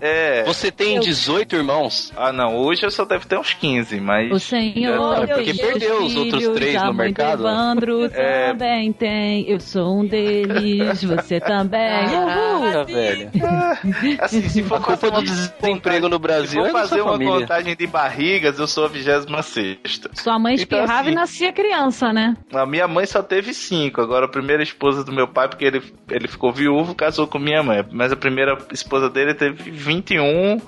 é, 0.01 0.43
Você 0.43 0.71
tem 0.71 0.99
18 0.99 1.55
irmãos? 1.55 2.11
Ah, 2.15 2.31
não, 2.31 2.57
hoje 2.57 2.83
eu 2.83 2.91
só 2.91 3.05
deve 3.05 3.25
ter 3.25 3.37
uns 3.37 3.53
15, 3.53 3.99
mas... 3.99 4.31
O 4.31 4.39
senhor... 4.39 5.23
É, 5.23 5.27
porque 5.27 5.53
perdeu 5.53 6.03
os 6.03 6.15
outros 6.15 6.47
três 6.49 6.81
no 6.83 6.93
mercado. 6.93 7.41
Evandro 7.41 8.05
é... 8.13 8.49
também 8.49 8.91
tem, 8.93 9.49
eu 9.49 9.59
sou 9.59 9.99
um 9.99 10.05
deles, 10.05 11.03
você 11.03 11.39
também. 11.39 11.81
Ah, 11.81 12.83
velho. 12.85 13.31
É, 13.41 14.23
assim, 14.23 14.47
se 14.47 14.63
for 14.63 14.75
a 14.75 14.79
culpa 14.79 15.11
do 15.11 15.23
desemprego 15.23 16.07
no 16.09 16.19
Brasil 16.19 16.63
se 16.63 16.71
for 16.71 16.77
é 16.77 16.81
fazer 16.81 17.01
uma 17.01 17.13
família. 17.13 17.39
contagem 17.39 17.75
de 17.75 17.87
barrigas, 17.87 18.59
eu 18.59 18.67
sou 18.67 18.85
a 18.85 18.89
26 19.19 20.01
Sua 20.13 20.39
mãe 20.39 20.55
espirrava 20.55 20.91
então, 20.91 20.99
assim, 20.99 21.11
e 21.11 21.15
nascia 21.15 21.53
criança, 21.53 22.13
né? 22.13 22.35
A 22.53 22.65
minha 22.65 22.87
mãe 22.87 23.05
só 23.05 23.21
teve 23.21 23.53
cinco. 23.53 24.01
Agora, 24.01 24.25
a 24.25 24.29
primeira 24.29 24.63
esposa 24.63 25.03
do 25.03 25.11
meu 25.11 25.27
pai, 25.27 25.47
porque 25.47 25.65
ele, 25.65 25.81
ele 26.09 26.27
ficou 26.27 26.51
viúvo, 26.51 26.95
casou 26.95 27.27
com 27.27 27.39
minha 27.39 27.63
mãe. 27.63 27.85
Mas 27.91 28.11
a 28.11 28.15
primeira 28.15 28.57
esposa 28.71 29.09
dele 29.09 29.33
teve 29.33 29.71
21. 29.71 30.59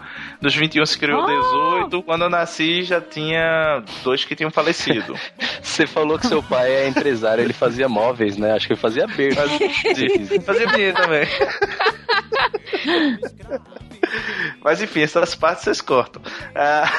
Dos 0.41 0.55
21 0.55 0.85
se 0.85 0.97
criou 0.97 1.23
oh! 1.23 1.89
18. 1.89 2.03
Quando 2.03 2.23
eu 2.23 2.29
nasci, 2.29 2.83
já 2.83 3.01
tinha 3.01 3.83
dois 4.03 4.25
que 4.25 4.35
tinham 4.35 4.51
falecido. 4.51 5.15
Você 5.61 5.87
falou 5.87 6.19
que 6.19 6.27
seu 6.27 6.43
pai 6.43 6.71
é 6.71 6.87
empresário, 6.87 7.43
ele 7.43 7.53
fazia 7.53 7.87
móveis, 7.87 8.37
né? 8.37 8.51
Acho 8.51 8.67
que 8.67 8.73
ele 8.73 8.79
fazia 8.79 9.07
berço. 9.07 9.41
Fazia, 9.41 10.41
fazia 10.41 10.93
também. 10.93 11.27
Mas 14.63 14.81
enfim, 14.81 15.01
essas 15.01 15.35
partes 15.35 15.63
vocês 15.63 15.81
cortam. 15.81 16.21
Ah... 16.55 16.89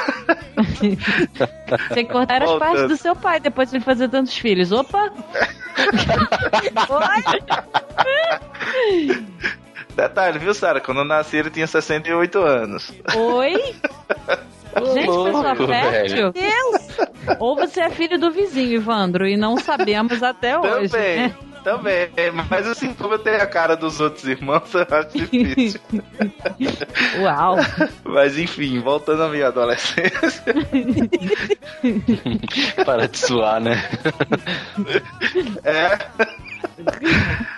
Tem 1.95 2.07
que 2.07 2.13
cortar 2.13 2.43
as 2.43 2.59
partes 2.59 2.89
do 2.89 2.97
seu 2.97 3.17
pai 3.17 3.41
depois 3.41 3.71
de 3.71 3.77
ele 3.77 3.85
fazer 3.85 4.09
tantos 4.09 4.37
filhos. 4.37 4.73
Opa! 4.73 5.11
Oi? 6.91 7.23
Detalhe, 9.95 10.39
viu, 10.39 10.55
Sara? 10.55 10.81
Quando 10.81 10.99
eu 10.99 11.05
nasci, 11.05 11.37
ele 11.37 11.51
tinha 11.51 11.67
68 11.67 12.39
anos. 12.39 12.93
Oi? 13.17 13.75
Gente, 14.93 15.07
pessoa 15.07 15.55
fértil? 15.55 16.33
Deus! 16.33 16.83
Ou 17.39 17.55
você 17.55 17.81
é 17.81 17.91
filho 17.91 18.19
do 18.19 18.31
vizinho, 18.31 18.75
Ivandro, 18.75 19.27
e 19.27 19.37
não 19.37 19.57
sabemos 19.57 20.23
até 20.23 20.59
hoje. 20.59 20.89
Também. 20.89 21.29
Né? 21.29 21.35
Também, 21.65 22.11
mas 22.51 22.67
assim, 22.67 22.93
como 22.93 23.15
eu 23.15 23.19
tenho 23.19 23.41
a 23.41 23.47
cara 23.47 23.75
dos 23.75 23.99
outros 23.99 24.25
irmãos, 24.25 24.69
eu 24.75 24.87
acho 24.91 25.17
difícil. 25.17 25.81
Uau! 27.21 27.57
Mas 28.05 28.37
enfim, 28.39 28.81
voltando 28.81 29.23
à 29.23 29.31
minha 29.31 29.47
adolescência. 29.47 30.45
Para 32.85 33.09
de 33.09 33.19
suar, 33.19 33.63
né? 33.63 33.83
É. 35.65 35.97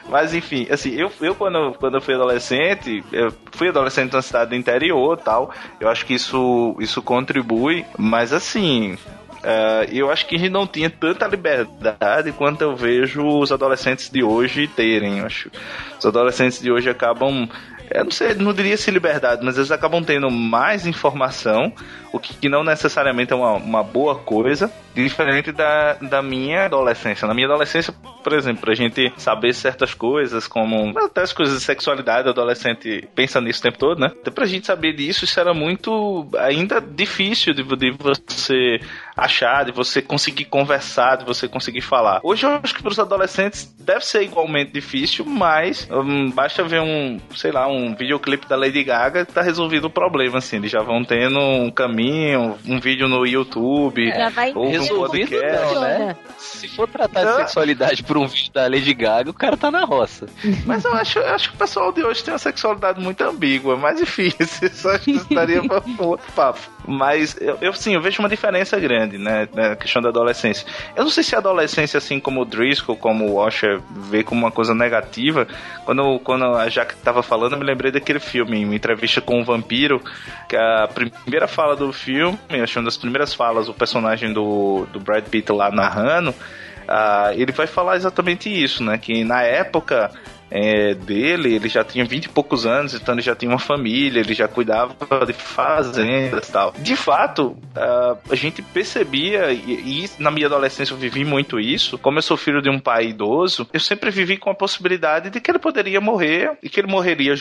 Mas 0.09 0.33
enfim, 0.33 0.69
assim, 0.71 0.91
eu, 0.91 1.11
eu 1.21 1.35
quando, 1.35 1.75
quando 1.75 1.97
eu 1.97 2.01
fui 2.01 2.15
adolescente, 2.15 3.05
eu 3.13 3.33
fui 3.51 3.71
adolescente 3.71 4.13
na 4.13 4.23
cidade 4.23 4.51
do 4.51 4.57
interior 4.57 5.17
tal, 5.17 5.51
eu 5.81 5.89
acho 5.89 6.07
que 6.07 6.15
isso, 6.15 6.77
isso 6.79 7.03
contribui, 7.03 7.85
mas 7.99 8.33
assim, 8.33 8.97
Uh, 9.47 9.89
eu 9.93 10.11
acho 10.11 10.27
que 10.27 10.35
a 10.35 10.39
gente 10.39 10.51
não 10.51 10.67
tinha 10.67 10.91
tanta 10.91 11.25
liberdade 11.29 12.33
quanto 12.33 12.63
eu 12.63 12.75
vejo 12.75 13.25
os 13.25 13.53
adolescentes 13.53 14.11
de 14.11 14.21
hoje 14.21 14.67
terem. 14.67 15.21
Acho. 15.21 15.53
Os 15.97 16.05
adolescentes 16.05 16.61
de 16.61 16.73
hoje 16.73 16.91
acabam 16.91 17.49
eu 17.91 18.05
não 18.05 18.11
sei, 18.11 18.35
não 18.35 18.53
diria 18.53 18.77
se 18.77 18.91
liberdade, 18.91 19.45
mas 19.45 19.57
eles 19.57 19.71
acabam 19.71 20.03
tendo 20.03 20.31
mais 20.31 20.87
informação, 20.87 21.73
o 22.13 22.19
que 22.19 22.49
não 22.49 22.65
necessariamente 22.65 23.33
é 23.33 23.37
uma, 23.37 23.53
uma 23.53 23.83
boa 23.83 24.17
coisa, 24.17 24.71
diferente 24.95 25.53
da, 25.53 25.95
da 25.95 26.23
minha 26.23 26.65
adolescência. 26.65 27.29
Na 27.29 27.35
minha 27.35 27.47
adolescência, 27.47 27.95
por 28.25 28.33
exemplo, 28.33 28.71
a 28.71 28.75
gente 28.75 29.13
saber 29.17 29.55
certas 29.55 29.95
coisas, 29.95 30.49
como 30.49 30.99
até 30.99 31.23
as 31.23 31.33
coisas 31.33 31.59
de 31.59 31.65
sexualidade, 31.65 32.29
adolescente 32.29 33.09
pensa 33.15 33.41
nisso 33.41 33.61
o 33.61 33.63
tempo 33.63 33.79
todo, 33.79 34.01
né? 34.01 34.09
Até 34.09 34.31
pra 34.31 34.47
gente 34.47 34.67
saber 34.67 34.95
disso, 34.95 35.25
isso 35.25 35.39
era 35.39 35.55
muito 35.55 36.27
ainda 36.39 36.81
difícil 36.81 37.55
de, 37.55 37.63
de 37.63 37.91
você 37.93 38.81
achar, 39.17 39.65
de 39.65 39.73
você 39.73 40.03
conseguir 40.03 40.45
conversar, 40.45 41.17
de 41.17 41.25
você 41.25 41.49
conseguir 41.49 41.81
falar. 41.81 42.21
Hoje 42.23 42.45
eu 42.45 42.61
acho 42.63 42.75
que 42.75 42.83
para 42.83 42.93
os 42.93 42.99
adolescentes 42.99 43.75
deve 43.79 44.05
ser 44.05 44.23
igualmente 44.23 44.73
difícil, 44.73 45.25
mas 45.25 45.89
um, 45.91 46.31
basta 46.31 46.63
ver 46.65 46.81
um, 46.81 47.19
sei 47.35 47.51
lá, 47.51 47.67
um 47.67 47.95
videoclipe 47.95 48.47
da 48.47 48.57
Lady 48.57 48.83
Gaga 48.85 49.21
e 49.21 49.25
tá 49.25 49.41
resolvido 49.41 49.87
o 49.87 49.91
problema, 49.91 50.39
assim. 50.39 50.57
Eles 50.57 50.71
já 50.71 50.81
vão 50.81 51.05
tendo 51.05 51.39
um 51.39 51.71
caminho, 51.71 52.59
um 52.67 52.79
vídeo 52.79 53.09
no 53.09 53.25
YouTube, 53.25 54.09
já 54.09 54.29
vai 54.29 54.53
ou 54.55 54.69
um 54.69 54.87
podcast. 54.87 55.75
Não, 55.75 55.81
né? 55.81 56.17
Se 56.37 56.69
for 56.69 56.89
tratar 56.89 57.25
de 57.25 57.37
sexualidade 57.37 58.03
por 58.03 58.19
um 58.19 58.27
vídeo 58.27 58.53
da 58.53 58.67
Lady 58.67 58.93
Gaga, 58.93 59.31
o 59.31 59.35
cara 59.35 59.57
tá 59.57 59.71
na 59.71 59.85
roça. 59.85 60.27
Mas 60.67 60.85
eu 60.85 60.93
acho, 60.93 61.19
eu 61.19 61.35
acho 61.35 61.51
que 61.51 61.55
o 61.55 61.59
pessoal 61.59 61.93
de 61.93 62.05
hoje 62.05 62.23
tem 62.23 62.33
uma 62.33 62.39
sexualidade 62.39 63.01
muito 63.01 63.23
ambígua, 63.23 63.77
mais 63.77 63.99
difícil. 63.99 64.69
Só 64.75 64.91
acho 64.91 65.05
que 65.05 65.13
estaria 65.13 65.63
para 65.67 65.83
um 65.87 66.05
outro 66.05 66.31
papo. 66.33 66.61
Mas 66.87 67.37
eu, 67.41 67.59
eu 67.61 67.73
sim, 67.73 67.95
eu 67.95 68.01
vejo 68.01 68.21
uma 68.21 68.29
diferença 68.29 68.79
grande, 68.79 69.06
né? 69.07 69.49
Na 69.53 69.77
questão 69.77 70.03
da 70.03 70.09
adolescência. 70.09 70.67
Eu 70.95 71.05
não 71.05 71.11
sei 71.11 71.23
se 71.23 71.35
a 71.35 71.39
adolescência, 71.39 71.99
assim 71.99 72.19
como 72.19 72.43
o 72.43 72.45
Driscoll, 72.45 72.97
como 72.97 73.27
o 73.27 73.35
Washer, 73.35 73.81
vê 73.91 74.23
como 74.23 74.41
uma 74.41 74.51
coisa 74.51 74.75
negativa. 74.75 75.47
Quando, 75.85 76.19
quando 76.21 76.45
a 76.45 76.69
Jack 76.69 76.97
tava 76.97 77.23
falando, 77.23 77.53
eu 77.53 77.59
me 77.59 77.65
lembrei 77.65 77.93
daquele 77.93 78.21
filme, 78.21 78.65
uma 78.65 78.75
entrevista 78.75 79.21
com 79.21 79.37
o 79.37 79.41
um 79.41 79.45
vampiro, 79.45 80.01
que 80.49 80.57
a 80.57 80.89
primeira 80.89 81.47
fala 81.47 81.77
do 81.77 81.93
filme, 81.93 82.39
acho 82.63 82.79
uma 82.79 82.85
das 82.85 82.97
primeiras 82.97 83.33
falas, 83.35 83.69
o 83.69 83.75
personagem 83.75 84.33
do, 84.33 84.87
do 84.93 85.01
Brad 85.01 85.25
Pitt 85.25 85.51
lá 85.53 85.71
narrando, 85.71 86.31
uh, 86.31 87.33
ele 87.35 87.53
vai 87.53 87.67
falar 87.67 87.97
exatamente 87.97 88.49
isso, 88.49 88.83
né? 88.83 88.99
Que 88.99 89.25
na 89.25 89.43
época 89.43 90.11
é, 90.51 90.95
dele, 90.95 91.55
ele 91.55 91.69
já 91.69 91.83
tinha 91.83 92.05
vinte 92.05 92.27
e 92.27 92.29
poucos 92.29 92.67
anos, 92.67 92.95
então 92.95 93.15
ele 93.15 93.23
já 93.23 93.35
tinha 93.35 93.51
uma 93.51 93.59
família, 93.59 94.21
ele 94.21 94.35
já 94.35 94.47
cuidava 94.47 94.95
de 95.27 95.33
fazendas 95.33 96.49
e 96.49 96.53
tal. 96.53 96.73
De 96.79 96.95
fato, 96.95 97.49
uh, 97.49 98.19
a 98.31 98.35
gente 98.35 98.63
percebia, 98.63 99.53
e, 99.53 100.05
e, 100.05 100.11
na 100.19 100.31
minha 100.31 100.47
adolescência 100.47 100.95
eu 100.95 100.99
vivi 100.99 101.25
muito 101.25 101.59
isso, 101.59 101.99
como 101.99 102.19
eu 102.19 102.23
sou 102.23 102.37
filho 102.37 102.63
de 102.63 102.71
um 102.71 102.79
pai 102.79 103.07
idoso, 103.09 103.69
eu 103.73 103.81
sempre 103.81 104.11
vivi 104.11 104.37
com 104.37 104.51
a 104.51 104.55
possibilidade 104.55 105.31
de 105.31 105.41
que 105.41 105.51
ele 105.51 105.59
poderia 105.59 106.01
morrer, 106.01 106.57
e 106.63 106.69
que 106.69 106.81
ele 106.81 106.89
morreria 106.89 107.35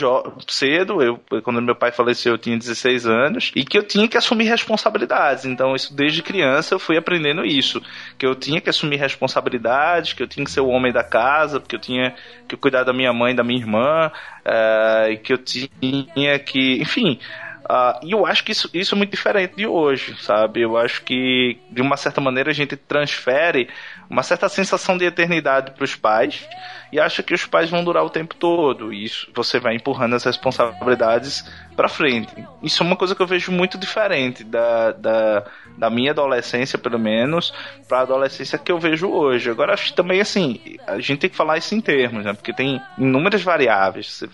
cedo, 0.47 1.01
eu, 1.01 1.19
quando 1.43 1.61
meu 1.61 1.75
pai 1.75 1.91
faleceu 1.91 2.33
eu 2.33 2.37
tinha 2.37 2.57
16 2.57 3.05
anos, 3.05 3.51
e 3.55 3.63
que 3.63 3.77
eu 3.77 3.83
tinha 3.83 4.07
que 4.07 4.17
assumir 4.17 4.45
responsabilidades, 4.45 5.45
então 5.45 5.75
isso 5.75 5.93
desde 5.95 6.23
criança 6.23 6.73
eu 6.73 6.79
fui 6.79 6.97
aprendendo 6.97 7.45
isso, 7.45 7.81
que 8.17 8.25
eu 8.25 8.33
tinha 8.33 8.59
que 8.59 8.69
assumir 8.69 8.97
responsabilidades, 8.97 10.13
que 10.13 10.23
eu 10.23 10.27
tinha 10.27 10.43
que 10.43 10.51
ser 10.51 10.61
o 10.61 10.69
homem 10.69 10.91
da 10.91 11.03
casa, 11.03 11.59
porque 11.59 11.75
eu 11.75 11.79
tinha 11.79 12.15
que 12.47 12.57
cuidar 12.57 12.83
da 12.83 12.94
minha 12.95 13.13
mãe, 13.13 13.35
da 13.35 13.43
minha 13.43 13.59
irmã, 13.59 14.11
uh, 14.45 15.17
que 15.21 15.33
eu 15.33 15.37
tinha 15.37 16.39
que, 16.39 16.81
enfim, 16.81 17.19
Uh, 17.65 17.97
e 18.05 18.11
eu 18.11 18.27
acho 18.27 18.43
que 18.43 18.51
isso, 18.51 18.69
isso 18.71 18.93
é 18.93 18.97
muito 18.97 19.09
diferente 19.09 19.55
de 19.55 19.65
hoje, 19.65 20.15
sabe? 20.21 20.61
Eu 20.61 20.77
acho 20.77 21.01
que, 21.01 21.57
de 21.71 21.81
uma 21.81 21.97
certa 21.97 22.21
maneira, 22.21 22.51
a 22.51 22.53
gente 22.53 22.75
transfere 22.77 23.67
uma 24.07 24.21
certa 24.21 24.47
sensação 24.47 24.95
de 24.95 25.05
eternidade 25.05 25.71
para 25.71 25.83
os 25.83 25.95
pais 25.95 26.47
e 26.91 26.99
acha 26.99 27.23
que 27.23 27.33
os 27.33 27.43
pais 27.47 27.67
vão 27.67 27.83
durar 27.83 28.03
o 28.03 28.09
tempo 28.09 28.35
todo. 28.35 28.93
E 28.93 29.05
isso 29.05 29.31
você 29.33 29.59
vai 29.59 29.75
empurrando 29.75 30.15
as 30.15 30.23
responsabilidades 30.23 31.43
para 31.75 31.89
frente. 31.89 32.35
Isso 32.61 32.83
é 32.83 32.85
uma 32.85 32.95
coisa 32.95 33.15
que 33.15 33.21
eu 33.21 33.27
vejo 33.27 33.51
muito 33.51 33.79
diferente 33.79 34.43
da, 34.43 34.91
da, 34.91 35.45
da 35.77 35.89
minha 35.89 36.11
adolescência, 36.11 36.77
pelo 36.77 36.99
menos, 36.99 37.53
para 37.87 37.99
a 37.99 38.01
adolescência 38.01 38.57
que 38.57 38.71
eu 38.71 38.79
vejo 38.79 39.09
hoje. 39.09 39.49
Agora, 39.49 39.73
acho 39.73 39.87
que 39.87 39.95
também, 39.95 40.21
assim, 40.21 40.59
a 40.87 40.99
gente 40.99 41.19
tem 41.19 41.29
que 41.29 41.35
falar 41.35 41.57
isso 41.57 41.75
em 41.75 41.81
termos, 41.81 42.23
né? 42.23 42.33
Porque 42.33 42.53
tem 42.53 42.81
inúmeras 42.97 43.41
variáveis. 43.41 44.07
Você 44.07 44.27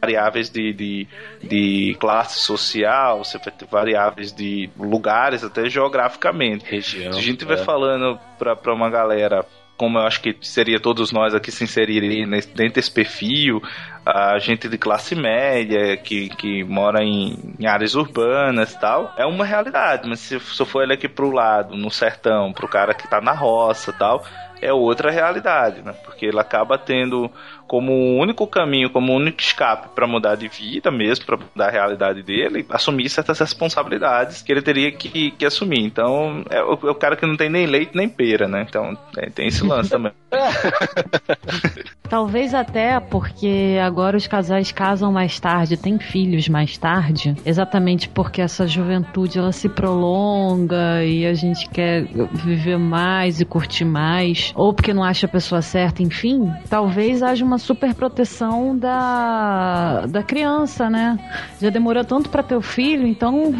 variáveis 0.00 0.50
de, 0.50 0.72
de, 0.72 1.08
de 1.42 1.96
classe 2.00 2.40
social, 2.40 3.24
você 3.24 3.38
vai 3.38 3.52
ter 3.52 3.66
variáveis 3.66 4.32
de 4.32 4.70
lugares, 4.78 5.44
até 5.44 5.68
geograficamente. 5.68 6.64
Região. 6.64 7.12
Se 7.12 7.18
a 7.18 7.22
gente 7.22 7.44
vai 7.44 7.58
é. 7.58 7.64
falando 7.64 8.18
para 8.38 8.72
uma 8.72 8.90
galera 8.90 9.44
como 9.76 9.98
eu 9.98 10.02
acho 10.02 10.20
que 10.20 10.36
seria 10.40 10.78
todos 10.78 11.10
nós 11.10 11.34
aqui 11.34 11.50
se 11.50 11.64
inserirem 11.64 12.28
dentro 12.28 12.74
desse 12.74 12.90
perfil, 12.90 13.60
a 14.04 14.38
gente 14.38 14.68
de 14.68 14.76
classe 14.76 15.14
média 15.14 15.96
que, 15.96 16.28
que 16.28 16.62
mora 16.64 17.02
em, 17.02 17.54
em 17.58 17.66
áreas 17.66 17.94
urbanas 17.94 18.72
e 18.72 18.78
tal, 18.78 19.12
é 19.16 19.24
uma 19.24 19.44
realidade, 19.44 20.08
mas 20.08 20.20
se, 20.20 20.38
se 20.38 20.60
eu 20.60 20.66
for 20.66 20.82
ele 20.82 20.92
aqui 20.92 21.08
pro 21.08 21.30
lado, 21.30 21.76
no 21.76 21.90
sertão, 21.90 22.52
pro 22.52 22.68
cara 22.68 22.94
que 22.94 23.08
tá 23.08 23.20
na 23.20 23.32
roça 23.32 23.90
e 23.90 23.94
tal, 23.94 24.24
é 24.64 24.72
outra 24.72 25.10
realidade, 25.10 25.82
né? 25.82 25.92
Porque 26.04 26.24
ele 26.24 26.40
acaba 26.40 26.78
tendo 26.78 27.30
como 27.66 28.18
único 28.18 28.46
caminho, 28.46 28.90
como 28.90 29.12
único 29.14 29.40
escape 29.40 29.88
para 29.94 30.06
mudar 30.06 30.36
de 30.36 30.48
vida 30.48 30.90
mesmo, 30.90 31.26
para 31.26 31.36
mudar 31.36 31.68
a 31.68 31.70
realidade 31.70 32.22
dele, 32.22 32.64
assumir 32.70 33.08
certas 33.08 33.38
responsabilidades 33.38 34.42
que 34.42 34.52
ele 34.52 34.62
teria 34.62 34.92
que, 34.92 35.32
que 35.32 35.44
assumir. 35.44 35.84
Então, 35.84 36.44
é 36.50 36.62
o, 36.62 36.72
é 36.72 36.90
o, 36.90 36.94
cara 36.94 37.16
que 37.16 37.26
não 37.26 37.36
tem 37.36 37.50
nem 37.50 37.66
leite 37.66 37.92
nem 37.94 38.08
pera, 38.08 38.48
né? 38.48 38.64
Então, 38.66 38.96
é, 39.18 39.28
tem 39.28 39.48
esse 39.48 39.64
lance 39.64 39.90
também. 39.90 40.12
Talvez 42.08 42.54
até 42.54 43.00
porque 43.00 43.76
agora 43.94 44.16
os 44.16 44.26
casais 44.26 44.72
casam 44.72 45.12
mais 45.12 45.38
tarde, 45.38 45.76
têm 45.76 46.00
filhos 46.00 46.48
mais 46.48 46.76
tarde, 46.76 47.36
exatamente 47.46 48.08
porque 48.08 48.42
essa 48.42 48.66
juventude 48.66 49.38
ela 49.38 49.52
se 49.52 49.68
prolonga 49.68 51.04
e 51.04 51.24
a 51.24 51.32
gente 51.32 51.68
quer 51.70 52.04
viver 52.32 52.76
mais 52.76 53.40
e 53.40 53.44
curtir 53.44 53.84
mais, 53.84 54.52
ou 54.56 54.74
porque 54.74 54.92
não 54.92 55.04
acha 55.04 55.26
a 55.26 55.28
pessoa 55.28 55.62
certa, 55.62 56.02
enfim, 56.02 56.52
talvez 56.68 57.22
haja 57.22 57.44
uma 57.44 57.56
super 57.56 57.94
proteção 57.94 58.76
da, 58.76 60.06
da 60.06 60.24
criança, 60.24 60.90
né? 60.90 61.16
Já 61.62 61.70
demorou 61.70 62.04
tanto 62.04 62.28
para 62.30 62.42
ter 62.42 62.56
o 62.56 62.60
filho, 62.60 63.06
então, 63.06 63.54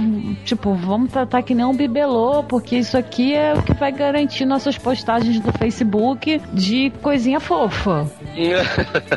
tipo, 0.45 0.75
vamos 0.75 1.13
tratar 1.13 1.43
que 1.43 1.55
nem 1.55 1.65
um 1.65 1.77
bibelô, 1.77 2.43
porque 2.43 2.75
isso 2.77 2.99
aqui 2.99 3.35
é 3.35 3.55
o 3.55 3.63
que 3.63 3.73
vai 3.73 3.93
garantir 3.93 4.45
nossas 4.45 4.77
postagens 4.77 5.39
do 5.39 5.53
Facebook 5.53 6.43
de 6.53 6.91
coisinha 7.01 7.39
fofa. 7.39 8.11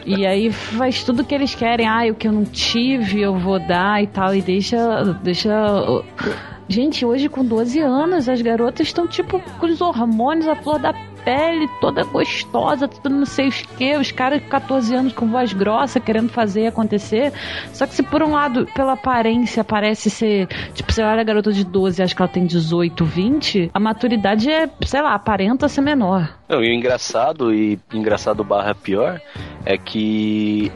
e 0.06 0.28
aí 0.28 0.52
faz 0.52 1.07
tudo 1.08 1.24
que 1.24 1.34
eles 1.34 1.56
querem. 1.56 1.88
Ah, 1.88 2.04
o 2.12 2.16
que 2.16 2.28
eu 2.28 2.34
não 2.34 2.44
tive, 2.44 3.22
eu 3.22 3.34
vou 3.40 3.60
dar 3.66 4.04
e 4.04 4.08
tal. 4.08 4.36
E 4.36 4.42
deixa. 4.42 4.78
deixa 5.24 5.50
Gente, 6.68 7.06
hoje 7.06 7.30
com 7.30 7.46
12 7.46 7.80
anos, 7.80 8.28
as 8.28 8.42
garotas 8.42 8.88
estão 8.88 9.08
tipo 9.08 9.40
com 9.58 9.66
os 9.66 9.80
hormônios 9.80 10.50
à 10.50 10.56
flor 10.58 10.78
da 10.78 10.94
pele 11.28 11.68
toda 11.82 12.06
gostosa, 12.06 12.88
tudo 12.88 13.10
não 13.10 13.26
sei 13.26 13.50
o 13.50 13.52
que, 13.52 13.98
os 13.98 14.14
caras 14.14 14.40
de 14.42 14.48
14 14.48 14.96
anos 14.96 15.12
com 15.12 15.28
voz 15.28 15.52
grossa 15.52 16.00
querendo 16.00 16.30
fazer 16.30 16.68
acontecer. 16.68 17.34
Só 17.74 17.86
que 17.86 17.94
se 17.96 18.02
por 18.02 18.24
um 18.24 18.32
lado, 18.32 18.66
pela 18.74 18.94
aparência, 18.94 19.62
parece 19.62 20.10
ser, 20.10 20.48
tipo, 20.74 20.90
você 20.90 21.04
olha 21.04 21.20
a 21.20 21.26
garota 21.26 21.52
de 21.52 21.66
12 21.66 22.02
e 22.02 22.04
acha 22.04 22.16
que 22.16 22.22
ela 22.22 22.32
tem 22.32 22.46
18, 22.46 23.04
20, 23.04 23.72
a 23.74 23.80
maturidade 23.80 24.50
é, 24.50 24.70
sei 24.86 25.02
lá, 25.02 25.16
aparenta 25.16 25.68
ser 25.68 25.82
menor. 25.82 26.34
Não, 26.48 26.64
e 26.64 26.70
o 26.70 26.74
engraçado, 26.74 27.54
e 27.54 27.78
engraçado 27.94 28.42
barra 28.42 28.74
pior, 28.74 29.20
é 29.66 29.78
que 29.78 30.72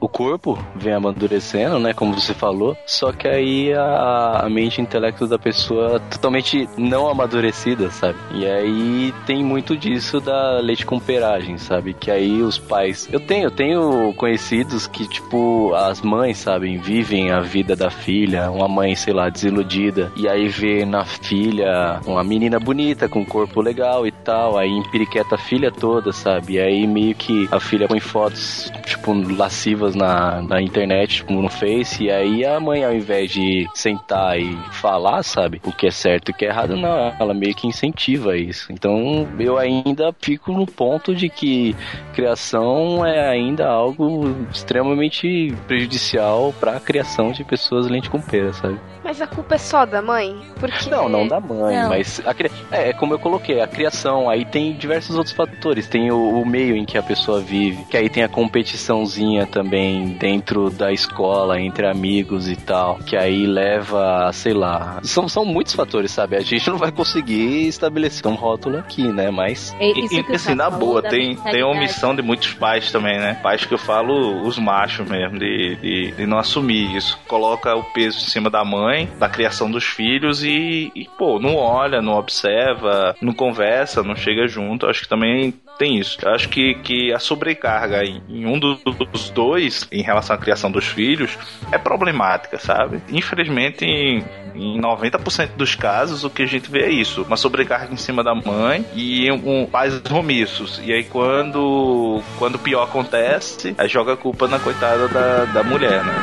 o 0.00 0.08
corpo 0.08 0.58
vem 0.74 0.92
amadurecendo, 0.92 1.78
né, 1.78 1.94
como 1.94 2.12
você 2.12 2.34
falou, 2.34 2.76
só 2.84 3.12
que 3.12 3.28
aí 3.28 3.72
a, 3.72 4.40
a 4.44 4.50
mente 4.50 4.78
e 4.78 4.82
intelecto 4.82 5.28
da 5.28 5.38
pessoa 5.38 6.00
totalmente 6.10 6.68
não 6.76 7.08
amadurecida, 7.08 7.90
sabe? 7.92 8.18
E 8.32 8.44
aí 8.44 9.14
tem 9.24 9.44
muito 9.44 9.76
disso 9.84 10.18
da 10.18 10.60
leite 10.60 10.86
com 10.86 10.98
peragem, 10.98 11.58
sabe? 11.58 11.92
Que 11.92 12.10
aí 12.10 12.42
os 12.42 12.58
pais. 12.58 13.06
Eu 13.12 13.20
tenho, 13.20 13.44
eu 13.44 13.50
tenho 13.50 14.14
conhecidos 14.14 14.86
que, 14.86 15.06
tipo, 15.06 15.74
as 15.74 16.00
mães, 16.00 16.38
sabem, 16.38 16.78
vivem 16.78 17.30
a 17.30 17.40
vida 17.40 17.76
da 17.76 17.90
filha, 17.90 18.50
uma 18.50 18.66
mãe, 18.66 18.94
sei 18.94 19.12
lá, 19.12 19.28
desiludida, 19.28 20.10
e 20.16 20.26
aí 20.26 20.48
vê 20.48 20.86
na 20.86 21.04
filha 21.04 22.00
uma 22.06 22.24
menina 22.24 22.58
bonita, 22.58 23.08
com 23.08 23.24
corpo 23.24 23.60
legal 23.60 24.06
e 24.06 24.10
tal, 24.10 24.56
aí 24.56 24.70
empiriqueta 24.70 25.34
a 25.34 25.38
filha 25.38 25.70
toda, 25.70 26.12
sabe? 26.12 26.54
E 26.54 26.60
aí 26.60 26.86
meio 26.86 27.14
que 27.14 27.46
a 27.50 27.60
filha 27.60 27.86
põe 27.86 28.00
fotos, 28.00 28.72
tipo, 28.86 29.12
lascivas 29.36 29.94
na, 29.94 30.40
na 30.40 30.62
internet, 30.62 31.16
tipo, 31.16 31.32
no 31.34 31.50
Face, 31.50 32.04
e 32.04 32.10
aí 32.10 32.44
a 32.44 32.58
mãe, 32.58 32.84
ao 32.84 32.94
invés 32.94 33.30
de 33.30 33.68
sentar 33.74 34.40
e 34.40 34.56
falar, 34.72 35.22
sabe, 35.22 35.60
o 35.62 35.72
que 35.72 35.86
é 35.86 35.90
certo 35.90 36.30
e 36.30 36.32
o 36.32 36.34
que 36.34 36.46
é 36.46 36.48
errado, 36.48 36.74
não, 36.74 37.14
ela 37.20 37.34
meio 37.34 37.54
que 37.54 37.66
incentiva 37.66 38.36
isso. 38.36 38.72
Então 38.72 39.28
eu 39.38 39.58
ainda 39.58 39.73
ainda 39.84 40.14
fico 40.20 40.52
no 40.52 40.66
ponto 40.66 41.14
de 41.14 41.28
que 41.28 41.74
criação 42.14 43.04
é 43.04 43.28
ainda 43.28 43.66
algo 43.66 44.24
extremamente 44.50 45.54
prejudicial 45.66 46.54
para 46.60 46.76
a 46.76 46.80
criação 46.80 47.32
de 47.32 47.44
pessoas 47.44 47.86
lente 47.86 48.10
com 48.10 48.20
pera, 48.20 48.52
sabe? 48.52 48.78
Mas 49.04 49.20
a 49.20 49.26
culpa 49.26 49.56
é 49.56 49.58
só 49.58 49.84
da 49.84 50.00
mãe? 50.00 50.40
Porque... 50.58 50.88
Não, 50.88 51.08
não 51.08 51.28
da 51.28 51.38
mãe, 51.38 51.76
não. 51.76 51.90
mas 51.90 52.22
a, 52.24 52.34
é, 52.72 52.88
é, 52.88 52.92
como 52.94 53.12
eu 53.12 53.18
coloquei, 53.18 53.60
a 53.60 53.66
criação, 53.66 54.30
aí 54.30 54.44
tem 54.44 54.72
diversos 54.72 55.16
outros 55.16 55.34
fatores, 55.34 55.86
tem 55.86 56.10
o, 56.10 56.40
o, 56.40 56.46
meio 56.46 56.74
em 56.74 56.84
que 56.84 56.96
a 56.96 57.02
pessoa 57.02 57.40
vive, 57.40 57.84
que 57.84 57.96
aí 57.96 58.08
tem 58.08 58.22
a 58.22 58.28
competiçãozinha 58.28 59.46
também 59.46 60.08
dentro 60.18 60.70
da 60.70 60.92
escola, 60.92 61.60
entre 61.60 61.86
amigos 61.86 62.48
e 62.48 62.56
tal, 62.56 62.98
que 62.98 63.16
aí 63.16 63.46
leva, 63.46 64.30
sei 64.32 64.54
lá, 64.54 65.00
são, 65.02 65.28
são 65.28 65.44
muitos 65.44 65.74
fatores, 65.74 66.10
sabe? 66.10 66.36
A 66.36 66.40
gente 66.40 66.68
não 66.70 66.78
vai 66.78 66.90
conseguir 66.90 67.68
estabelecer 67.68 68.26
um 68.26 68.34
rótulo 68.34 68.78
aqui, 68.78 69.06
né? 69.06 69.30
Mas 69.30 69.74
é 69.78 69.90
e, 69.90 70.24
e 70.30 70.34
assim, 70.34 70.54
na 70.54 70.70
boa, 70.70 71.02
tem, 71.02 71.36
tem 71.36 71.62
omissão 71.62 72.14
de 72.14 72.22
muitos 72.22 72.54
pais 72.54 72.90
também, 72.90 73.18
né? 73.18 73.38
Pais 73.42 73.64
que 73.64 73.74
eu 73.74 73.78
falo, 73.78 74.42
os 74.46 74.58
machos 74.58 75.08
mesmo, 75.08 75.38
de, 75.38 75.76
de, 75.76 76.10
de, 76.12 76.26
não 76.26 76.38
assumir 76.38 76.96
isso. 76.96 77.18
Coloca 77.28 77.74
o 77.74 77.82
peso 77.82 78.18
em 78.18 78.30
cima 78.30 78.48
da 78.48 78.64
mãe, 78.64 78.93
da 79.18 79.28
criação 79.28 79.70
dos 79.70 79.84
filhos 79.84 80.42
e, 80.42 80.90
e, 80.94 81.08
pô, 81.18 81.38
não 81.38 81.56
olha, 81.56 82.00
não 82.00 82.14
observa, 82.14 83.14
não 83.20 83.32
conversa, 83.32 84.02
não 84.02 84.16
chega 84.16 84.46
junto. 84.46 84.86
Acho 84.86 85.02
que 85.02 85.08
também 85.08 85.52
tem 85.78 85.98
isso. 85.98 86.18
Eu 86.22 86.32
acho 86.32 86.48
que, 86.48 86.74
que 86.76 87.12
a 87.12 87.18
sobrecarga 87.18 88.04
em, 88.04 88.22
em 88.28 88.46
um 88.46 88.58
dos, 88.58 88.80
dos 88.84 89.30
dois, 89.30 89.86
em 89.90 90.02
relação 90.02 90.36
à 90.36 90.38
criação 90.38 90.70
dos 90.70 90.86
filhos, 90.86 91.36
é 91.72 91.78
problemática, 91.78 92.58
sabe? 92.58 93.02
Infelizmente, 93.10 93.84
em, 93.84 94.24
em 94.54 94.80
90% 94.80 95.56
dos 95.56 95.74
casos, 95.74 96.24
o 96.24 96.30
que 96.30 96.42
a 96.42 96.46
gente 96.46 96.70
vê 96.70 96.82
é 96.84 96.90
isso: 96.90 97.22
uma 97.22 97.36
sobrecarga 97.36 97.92
em 97.92 97.96
cima 97.96 98.22
da 98.22 98.34
mãe 98.34 98.84
e 98.94 99.30
um, 99.30 99.66
pais 99.66 100.00
omissos. 100.10 100.80
E 100.84 100.92
aí, 100.92 101.04
quando, 101.04 102.22
quando 102.38 102.56
o 102.56 102.58
pior 102.58 102.84
acontece, 102.84 103.74
aí 103.76 103.88
joga 103.88 104.12
a 104.12 104.16
culpa 104.16 104.46
na 104.46 104.58
coitada 104.58 105.08
da, 105.08 105.44
da 105.46 105.62
mulher, 105.62 106.04
né? 106.04 106.14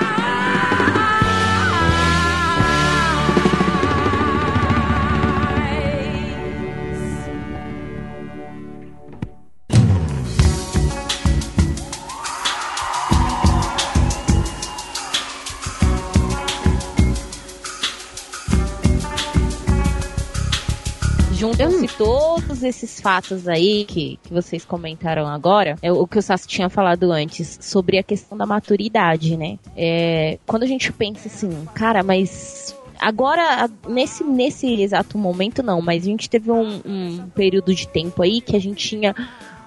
Juntam-se 21.61 21.97
todos 21.97 22.63
esses 22.63 22.99
fatos 22.99 23.47
aí 23.47 23.85
que, 23.85 24.19
que 24.23 24.33
vocês 24.33 24.65
comentaram 24.65 25.27
agora, 25.27 25.75
é 25.81 25.91
o 25.91 26.07
que 26.07 26.17
o 26.17 26.21
Sassi 26.21 26.47
tinha 26.47 26.69
falado 26.69 27.11
antes, 27.11 27.59
sobre 27.61 27.97
a 27.97 28.03
questão 28.03 28.37
da 28.37 28.45
maturidade, 28.45 29.37
né? 29.37 29.57
É, 29.75 30.39
quando 30.45 30.63
a 30.63 30.67
gente 30.67 30.91
pensa 30.91 31.27
assim, 31.27 31.49
cara, 31.73 32.03
mas 32.03 32.75
Agora, 32.99 33.67
nesse, 33.89 34.23
nesse 34.23 34.79
exato 34.79 35.17
momento, 35.17 35.63
não, 35.63 35.81
mas 35.81 36.03
a 36.03 36.05
gente 36.05 36.29
teve 36.29 36.51
um, 36.51 36.81
um 36.85 37.29
período 37.33 37.73
de 37.73 37.87
tempo 37.87 38.21
aí 38.21 38.41
que 38.41 38.55
a 38.55 38.59
gente 38.59 38.89
tinha 38.89 39.15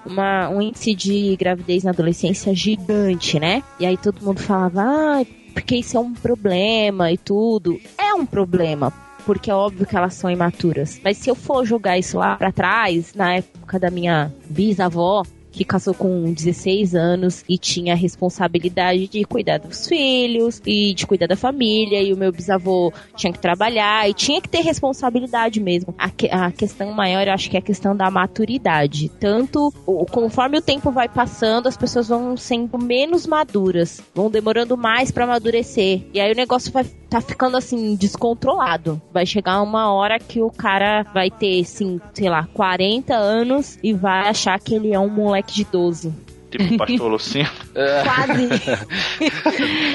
uma, 0.05 0.47
um 0.47 0.61
índice 0.61 0.95
de 0.95 1.35
gravidez 1.35 1.83
na 1.83 1.91
adolescência 1.91 2.55
gigante, 2.55 3.37
né? 3.37 3.61
E 3.77 3.85
aí 3.85 3.97
todo 3.97 4.23
mundo 4.23 4.39
falava, 4.39 4.83
ah, 4.83 5.25
porque 5.53 5.75
isso 5.75 5.97
é 5.97 5.99
um 5.99 6.13
problema 6.13 7.11
e 7.11 7.17
tudo. 7.17 7.77
É 7.97 8.13
um 8.13 8.25
problema, 8.25 8.93
porque 9.25 9.49
é 9.49 9.53
óbvio 9.55 9.85
que 9.85 9.95
elas 9.95 10.13
são 10.13 10.29
imaturas. 10.29 10.99
Mas 11.03 11.17
se 11.17 11.29
eu 11.29 11.35
for 11.35 11.65
jogar 11.65 11.97
isso 11.97 12.17
lá 12.17 12.35
para 12.35 12.51
trás, 12.51 13.13
na 13.13 13.35
época 13.35 13.79
da 13.79 13.89
minha 13.89 14.31
bisavó, 14.49 15.23
que 15.55 15.65
casou 15.65 15.93
com 15.93 16.31
16 16.33 16.95
anos 16.95 17.43
e 17.47 17.57
tinha 17.57 17.93
a 17.93 17.95
responsabilidade 17.95 19.07
de 19.07 19.23
cuidar 19.23 19.57
dos 19.57 19.87
filhos 19.87 20.61
e 20.65 20.93
de 20.93 21.07
cuidar 21.07 21.27
da 21.27 21.35
família. 21.35 22.01
E 22.01 22.13
o 22.13 22.17
meu 22.17 22.31
bisavô 22.31 22.91
tinha 23.15 23.31
que 23.31 23.39
trabalhar 23.39 24.09
e 24.09 24.13
tinha 24.13 24.41
que 24.41 24.49
ter 24.49 24.61
responsabilidade 24.61 25.59
mesmo. 25.59 25.93
A, 25.97 26.09
que, 26.09 26.27
a 26.29 26.51
questão 26.51 26.91
maior, 26.91 27.27
eu 27.27 27.33
acho 27.33 27.49
que 27.49 27.55
é 27.55 27.59
a 27.59 27.63
questão 27.63 27.95
da 27.95 28.09
maturidade. 28.11 29.09
Tanto 29.19 29.73
o, 29.85 30.05
conforme 30.05 30.57
o 30.57 30.61
tempo 30.61 30.91
vai 30.91 31.07
passando, 31.07 31.67
as 31.67 31.77
pessoas 31.77 32.07
vão 32.07 32.35
sendo 32.35 32.77
menos 32.77 33.25
maduras, 33.25 34.01
vão 34.13 34.29
demorando 34.29 34.77
mais 34.77 35.11
para 35.11 35.23
amadurecer. 35.23 36.03
E 36.13 36.19
aí 36.19 36.31
o 36.31 36.35
negócio 36.35 36.71
vai 36.71 36.85
tá 37.15 37.21
ficando 37.21 37.55
assim 37.55 37.95
descontrolado. 37.95 39.01
Vai 39.13 39.25
chegar 39.25 39.61
uma 39.61 39.93
hora 39.93 40.19
que 40.19 40.41
o 40.41 40.51
cara 40.51 41.03
vai 41.13 41.29
ter, 41.29 41.61
assim, 41.61 41.99
sei 42.13 42.29
lá, 42.29 42.47
40 42.53 43.15
anos 43.15 43.77
e 43.81 43.93
vai 43.93 44.27
achar 44.27 44.59
que 44.59 44.75
ele 44.75 44.93
é 44.93 44.99
um 44.99 45.09
moleque 45.09 45.44
de 45.45 45.63
12. 45.65 46.13
Tipo 46.51 46.77
pastor 46.77 47.09
Lucinho. 47.11 47.49
É. 47.73 48.03
Quase. 48.03 48.49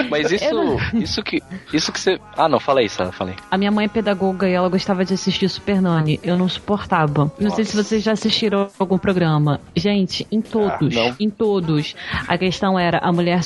Mas 0.11 0.31
isso, 0.31 0.77
isso 0.95 1.23
que, 1.23 1.43
isso 1.73 1.93
que 1.93 2.01
você... 2.01 2.21
Ah, 2.37 2.49
não, 2.49 2.61
fala 2.61 2.81
aí, 2.81 2.89
Sara, 2.89 3.13
falei. 3.13 3.35
A 3.51 3.57
minha 3.57 3.71
mãe 3.71 3.87
é 3.87 3.89
pedagoga 3.89 4.49
e 4.49 4.53
ela 4.53 4.69
gostava 4.69 5.05
de 5.05 5.15
assistir 5.15 5.49
Super 5.49 5.81
Nani. 5.81 6.21
Eu 6.23 6.37
não 6.37 6.49
suportava. 6.49 7.33
Não 7.39 7.49
Nossa. 7.49 7.57
sei 7.57 7.65
se 7.65 7.77
vocês 7.77 8.03
já 8.03 8.13
assistiram 8.13 8.69
algum 8.79 8.99
programa. 8.99 9.61
Gente, 9.75 10.27
em 10.31 10.41
todos, 10.41 10.97
ah, 10.97 11.15
em 11.19 11.31
todos, 11.31 11.95
a 12.27 12.37
questão 12.37 12.79
era 12.79 12.99
a 12.99 13.13
mulher 13.13 13.43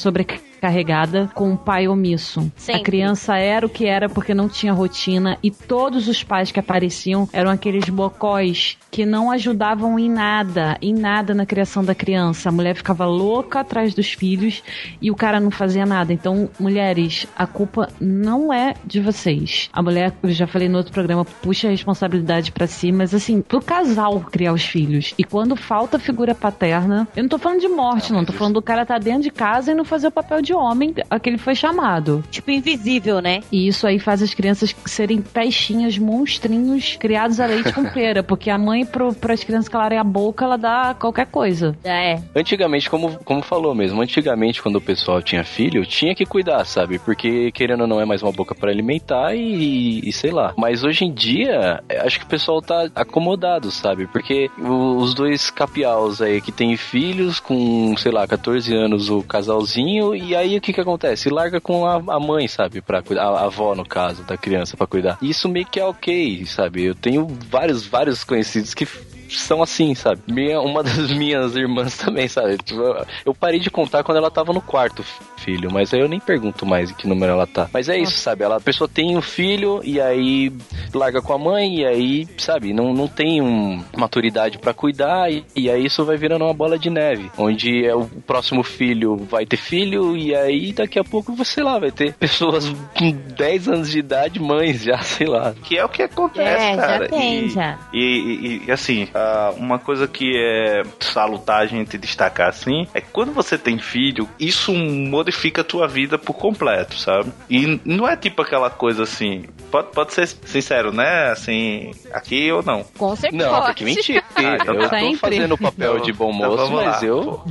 sobrecarregada 0.64 1.30
com 1.34 1.50
um 1.50 1.56
pai 1.56 1.86
omisso. 1.86 2.50
Sempre. 2.56 2.80
A 2.80 2.84
criança 2.84 3.36
era 3.36 3.66
o 3.66 3.68
que 3.68 3.86
era 3.86 4.08
porque 4.08 4.32
não 4.32 4.48
tinha 4.48 4.72
rotina 4.72 5.36
e 5.42 5.50
todos 5.50 6.08
os 6.08 6.22
pais 6.22 6.50
que 6.50 6.60
apareciam 6.60 7.28
eram 7.32 7.50
aqueles 7.50 7.88
bocóis 7.88 8.78
que 8.90 9.04
não 9.04 9.30
ajudavam 9.30 9.98
em 9.98 10.08
nada, 10.08 10.78
em 10.80 10.94
nada 10.94 11.34
na 11.34 11.44
criação 11.44 11.84
da 11.84 11.94
criança. 11.94 12.48
A 12.48 12.52
mulher 12.52 12.74
ficava 12.74 13.04
louca 13.04 13.60
atrás 13.60 13.94
dos 13.94 14.12
filhos 14.12 14.62
e 15.02 15.10
o 15.10 15.16
cara 15.16 15.40
não 15.40 15.50
fazia 15.50 15.84
nada. 15.84 16.12
Então, 16.12 16.48
mulheres, 16.58 17.26
a 17.36 17.46
culpa 17.46 17.88
não 18.00 18.52
é 18.52 18.74
de 18.84 19.00
vocês. 19.00 19.68
A 19.72 19.82
mulher, 19.82 20.14
eu 20.22 20.30
já 20.30 20.46
falei 20.46 20.68
no 20.68 20.78
outro 20.78 20.92
programa, 20.92 21.24
puxa 21.24 21.68
a 21.68 21.70
responsabilidade 21.70 22.52
para 22.52 22.66
si, 22.66 22.92
mas 22.92 23.12
assim, 23.12 23.42
pro 23.42 23.60
casal 23.60 24.20
criar 24.20 24.52
os 24.52 24.64
filhos. 24.64 25.12
E 25.18 25.24
quando 25.24 25.56
falta 25.56 25.98
figura 25.98 26.34
paterna, 26.34 27.08
eu 27.16 27.22
não 27.22 27.28
tô 27.28 27.38
falando 27.38 27.60
de 27.60 27.68
morte, 27.68 28.12
não, 28.12 28.20
não 28.20 28.26
tô 28.26 28.32
falando 28.32 28.54
do 28.54 28.62
cara 28.62 28.86
tá 28.86 28.96
dentro 28.98 29.22
de 29.22 29.30
casa 29.30 29.72
e 29.72 29.74
não 29.74 29.84
fazer 29.84 30.06
o 30.06 30.12
papel 30.12 30.40
de 30.40 30.53
homem 30.54 30.94
a 31.10 31.18
que 31.18 31.28
ele 31.28 31.38
foi 31.38 31.54
chamado. 31.54 32.22
Tipo 32.30 32.50
invisível, 32.50 33.20
né? 33.20 33.40
E 33.50 33.68
isso 33.68 33.86
aí 33.86 33.98
faz 33.98 34.22
as 34.22 34.34
crianças 34.34 34.74
serem 34.84 35.20
peixinhas, 35.20 35.98
monstrinhos 35.98 36.96
criados 36.96 37.40
a 37.40 37.46
leite 37.46 37.72
com 37.72 37.84
pera, 37.90 38.22
porque 38.22 38.50
a 38.50 38.58
mãe 38.58 38.84
para 38.84 39.32
as 39.32 39.44
crianças 39.44 39.68
calarem 39.68 39.98
a 39.98 40.04
boca, 40.04 40.44
ela 40.44 40.56
dá 40.56 40.94
qualquer 40.98 41.26
coisa. 41.26 41.76
É. 41.84 42.20
Antigamente, 42.34 42.88
como, 42.88 43.18
como 43.24 43.42
falou 43.42 43.74
mesmo, 43.74 44.00
antigamente 44.00 44.62
quando 44.62 44.76
o 44.76 44.80
pessoal 44.80 45.22
tinha 45.22 45.44
filho, 45.44 45.84
tinha 45.86 46.14
que 46.14 46.24
cuidar, 46.24 46.64
sabe? 46.64 46.98
Porque 46.98 47.50
querendo 47.52 47.82
ou 47.82 47.86
não 47.86 48.00
é 48.00 48.04
mais 48.04 48.22
uma 48.22 48.32
boca 48.32 48.54
para 48.54 48.70
alimentar 48.70 49.34
e, 49.34 50.00
e, 50.08 50.12
sei 50.12 50.30
lá. 50.30 50.54
Mas 50.56 50.84
hoje 50.84 51.04
em 51.04 51.12
dia, 51.12 51.82
acho 52.04 52.18
que 52.18 52.24
o 52.24 52.28
pessoal 52.28 52.60
tá 52.60 52.88
acomodado, 52.94 53.70
sabe? 53.70 54.06
Porque 54.06 54.50
os 54.58 55.14
dois 55.14 55.50
capiaus 55.50 56.20
aí 56.20 56.40
que 56.40 56.52
tem 56.52 56.76
filhos 56.76 57.40
com, 57.40 57.96
sei 57.96 58.12
lá, 58.12 58.26
14 58.26 58.74
anos 58.74 59.10
o 59.10 59.22
casalzinho, 59.22 60.14
e 60.14 60.34
aí 60.44 60.56
o 60.56 60.60
que 60.60 60.72
que 60.72 60.80
acontece? 60.80 61.28
Larga 61.28 61.60
com 61.60 61.86
a, 61.86 61.96
a 61.96 62.20
mãe, 62.20 62.46
sabe? 62.46 62.80
Pra 62.80 63.02
cuidar, 63.02 63.24
a, 63.24 63.40
a 63.40 63.44
avó 63.44 63.74
no 63.74 63.84
caso, 63.84 64.22
da 64.24 64.36
criança 64.36 64.76
para 64.76 64.86
cuidar. 64.86 65.18
Isso 65.20 65.48
meio 65.48 65.66
que 65.66 65.80
é 65.80 65.84
ok, 65.84 66.46
sabe? 66.46 66.84
Eu 66.84 66.94
tenho 66.94 67.26
vários, 67.50 67.86
vários 67.86 68.24
conhecidos 68.24 68.74
que 68.74 68.86
são 69.28 69.62
assim, 69.62 69.94
sabe? 69.94 70.20
Minha, 70.26 70.60
uma 70.60 70.82
das 70.82 71.10
minhas 71.12 71.56
irmãs 71.56 71.96
também, 71.96 72.28
sabe? 72.28 72.58
Tipo, 72.58 72.82
eu 73.24 73.34
parei 73.34 73.58
de 73.58 73.70
contar 73.70 74.02
quando 74.02 74.18
ela 74.18 74.30
tava 74.30 74.52
no 74.52 74.60
quarto 74.60 75.04
filho, 75.44 75.70
mas 75.70 75.92
aí 75.92 76.00
eu 76.00 76.08
nem 76.08 76.18
pergunto 76.18 76.64
mais 76.64 76.90
em 76.90 76.94
que 76.94 77.06
número 77.06 77.32
ela 77.32 77.46
tá. 77.46 77.68
Mas 77.72 77.88
é 77.88 77.98
isso, 77.98 78.16
sabe? 78.16 78.44
Ela, 78.44 78.56
a 78.56 78.60
pessoa 78.60 78.88
tem 78.88 79.16
um 79.16 79.20
filho 79.20 79.80
e 79.84 80.00
aí 80.00 80.50
larga 80.92 81.20
com 81.20 81.32
a 81.32 81.38
mãe 81.38 81.80
e 81.80 81.86
aí, 81.86 82.28
sabe, 82.38 82.72
não, 82.72 82.94
não 82.94 83.06
tem 83.06 83.42
um, 83.42 83.82
maturidade 83.96 84.58
para 84.58 84.72
cuidar 84.72 85.30
e, 85.30 85.44
e, 85.54 85.70
aí 85.70 85.84
isso 85.84 86.04
vai 86.04 86.16
virando 86.16 86.44
uma 86.44 86.54
bola 86.54 86.78
de 86.78 86.88
neve, 86.88 87.30
onde 87.36 87.84
é 87.84 87.94
o 87.94 88.06
próximo 88.26 88.62
filho 88.62 89.16
vai 89.16 89.44
ter 89.44 89.56
filho 89.56 90.16
e 90.16 90.34
aí 90.34 90.72
daqui 90.72 90.98
a 90.98 91.04
pouco, 91.04 91.34
você 91.34 91.62
lá, 91.62 91.78
vai 91.78 91.90
ter 91.90 92.14
pessoas 92.14 92.68
com 92.96 93.10
10 93.10 93.68
anos 93.68 93.90
de 93.90 93.98
idade, 93.98 94.40
mães 94.40 94.82
já, 94.82 94.98
sei 94.98 95.26
lá. 95.26 95.54
Que 95.64 95.76
é 95.76 95.84
o 95.84 95.88
que 95.88 96.02
acontece, 96.02 96.64
é, 96.64 96.76
cara. 96.76 97.04
Já 97.04 97.10
tem, 97.10 97.44
e, 97.44 97.48
já. 97.50 97.78
E, 97.92 97.98
e, 98.00 98.62
e 98.66 98.72
assim, 98.72 99.08
uh, 99.24 99.58
uma 99.58 99.78
coisa 99.78 100.06
que 100.06 100.36
é 100.36 100.82
salutar 101.00 101.60
a 101.60 101.66
gente 101.66 101.96
destacar 101.96 102.48
assim, 102.48 102.86
é 102.92 103.00
que 103.00 103.08
quando 103.10 103.32
você 103.32 103.56
tem 103.56 103.78
filho, 103.78 104.28
isso 104.38 104.72
modifica 104.74 105.62
a 105.62 105.64
tua 105.64 105.88
vida 105.88 106.18
por 106.18 106.34
completo, 106.34 106.98
sabe? 106.98 107.32
E 107.48 107.80
não 107.84 108.08
é 108.08 108.16
tipo 108.16 108.42
aquela 108.42 108.70
coisa 108.70 109.04
assim, 109.04 109.44
pode, 109.70 109.92
pode 109.92 110.12
ser 110.12 110.26
sincero, 110.26 110.92
né? 110.92 111.30
Assim, 111.30 111.92
aqui 112.12 112.50
ou 112.52 112.62
não? 112.62 112.84
Com 112.96 113.16
certeza. 113.16 113.50
Não, 113.50 113.62
porque 113.62 113.84
mentira. 113.84 114.22
Ah, 114.34 114.56
então 114.60 114.74
eu 114.74 114.88
tô 114.88 115.16
fazendo 115.16 115.54
o 115.54 115.58
papel 115.58 116.00
de 116.00 116.12
bom 116.12 116.30
então 116.30 116.50
moço, 116.50 116.64
então 116.64 116.76
mas 116.76 117.02
lá. 117.02 117.04
eu. 117.04 117.44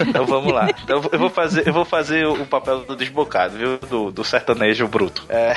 Então 0.00 0.26
vamos 0.26 0.52
lá. 0.52 0.68
Então 0.82 1.02
eu 1.12 1.18
vou 1.18 1.30
fazer, 1.30 1.66
eu 1.66 1.72
vou 1.72 1.84
fazer 1.84 2.26
o 2.26 2.46
papel 2.46 2.80
do 2.80 2.96
desbocado, 2.96 3.56
viu? 3.56 3.78
Do, 3.78 4.10
do 4.10 4.24
sertanejo 4.24 4.86
bruto. 4.86 5.24
É... 5.28 5.54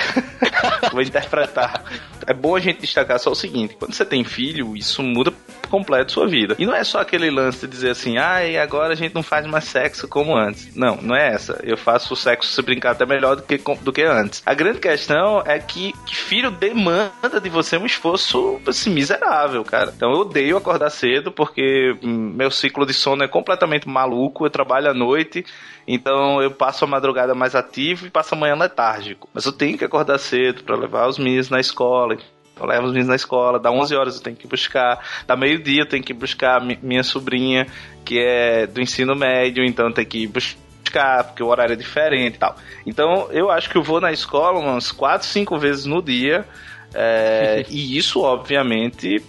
vou 0.92 1.02
interpretar. 1.02 1.84
É 2.26 2.34
bom 2.34 2.56
a 2.56 2.60
gente 2.60 2.82
destacar 2.82 3.20
só 3.20 3.32
o 3.32 3.36
seguinte: 3.36 3.76
quando 3.78 3.94
você 3.94 4.06
tem 4.06 4.24
filho, 4.24 4.76
isso 4.76 5.02
muda 5.02 5.32
completo 5.70 6.12
sua 6.12 6.28
vida. 6.28 6.56
E 6.58 6.66
não 6.66 6.76
é 6.76 6.84
só 6.84 7.00
aquele 7.00 7.30
lance 7.30 7.62
de 7.62 7.68
dizer 7.68 7.92
assim, 7.92 8.18
ah, 8.18 8.44
e 8.46 8.58
agora 8.58 8.94
a 8.94 8.96
gente 8.96 9.14
não 9.14 9.24
faz 9.24 9.46
mais 9.46 9.66
sexo 9.66 10.08
como 10.08 10.36
antes. 10.36 10.76
Não, 10.76 10.98
não 10.98 11.16
é 11.16 11.30
essa. 11.34 11.60
Eu 11.64 11.78
faço 11.78 12.14
o 12.14 12.18
sexo 12.18 12.52
se 12.52 12.62
brincar 12.62 12.92
até 12.92 13.06
melhor 13.06 13.36
do 13.36 13.44
que, 13.44 13.58
do 13.82 13.94
que 13.94 14.02
antes. 14.02 14.42
A 14.46 14.54
grande 14.54 14.80
questão 14.80 15.42
é 15.46 15.60
que, 15.60 15.94
que 16.06 16.16
filho 16.16 16.52
demanda 16.52 17.40
de 17.42 17.50
você 17.50 17.78
um 17.78 17.86
esforço 17.86 18.60
assim, 18.68 18.90
miserável, 18.90 19.64
cara. 19.64 19.94
Então 19.96 20.12
eu 20.12 20.20
odeio 20.22 20.58
acordar 20.58 20.90
cedo 20.90 21.32
porque 21.32 21.96
hum, 22.04 22.34
meu 22.36 22.52
ciclo 22.52 22.86
de 22.86 22.94
sono 22.94 23.24
é 23.24 23.28
completamente 23.28 23.88
maluco. 23.88 24.46
Eu 24.46 24.50
trabalho 24.50 24.90
à 24.90 24.94
noite. 24.94 25.46
Então 25.88 26.42
eu 26.42 26.52
passo 26.52 26.86
a 26.86 26.88
madrugada 26.88 27.34
mais 27.34 27.56
ativo 27.56 28.06
e 28.06 28.10
passo 28.10 28.36
a 28.36 28.38
manhã 28.38 28.56
letárgico. 28.56 29.30
Mas 29.34 29.46
eu 29.46 29.52
tenho 29.52 29.78
que 29.78 29.86
acordar 29.86 30.18
cedo 30.18 30.64
para 30.64 30.76
levar 30.76 31.08
os 31.08 31.18
meninos 31.18 31.50
na 31.50 31.60
escola. 31.60 32.18
Eu 32.60 32.66
levo 32.66 32.86
os 32.86 32.92
meninos 32.92 33.10
na 33.10 33.16
escola, 33.16 33.60
dá 33.60 33.72
11 33.72 33.96
horas 33.96 34.16
eu 34.16 34.22
tenho 34.22 34.36
que 34.36 34.48
buscar, 34.48 35.00
dá 35.26 35.36
meio-dia 35.36 35.82
eu 35.82 35.86
tenho 35.86 36.04
que 36.04 36.14
buscar 36.14 36.62
minha 36.62 37.04
sobrinha, 37.04 37.68
que 38.04 38.20
é 38.20 38.68
do 38.68 38.82
ensino 38.82 39.16
médio, 39.16 39.64
então 39.64 39.92
tem 39.92 40.06
que 40.06 40.28
buscar, 40.28 41.24
porque 41.26 41.44
o 41.44 41.48
horário 41.48 41.74
é 41.74 41.76
diferente 41.76 42.36
e 42.36 42.40
tal. 42.40 42.56
Então 42.86 43.30
eu 43.32 43.50
acho 43.50 43.70
que 43.70 43.78
eu 43.78 43.84
vou 43.84 44.02
na 44.02 44.12
escola 44.12 44.60
umas 44.60 44.92
4, 44.92 45.28
5 45.28 45.58
vezes 45.58 45.86
no 45.86 46.02
dia, 46.02 46.46
é, 46.94 47.66
e 47.70 47.98
isso, 47.98 48.22
obviamente, 48.22 49.24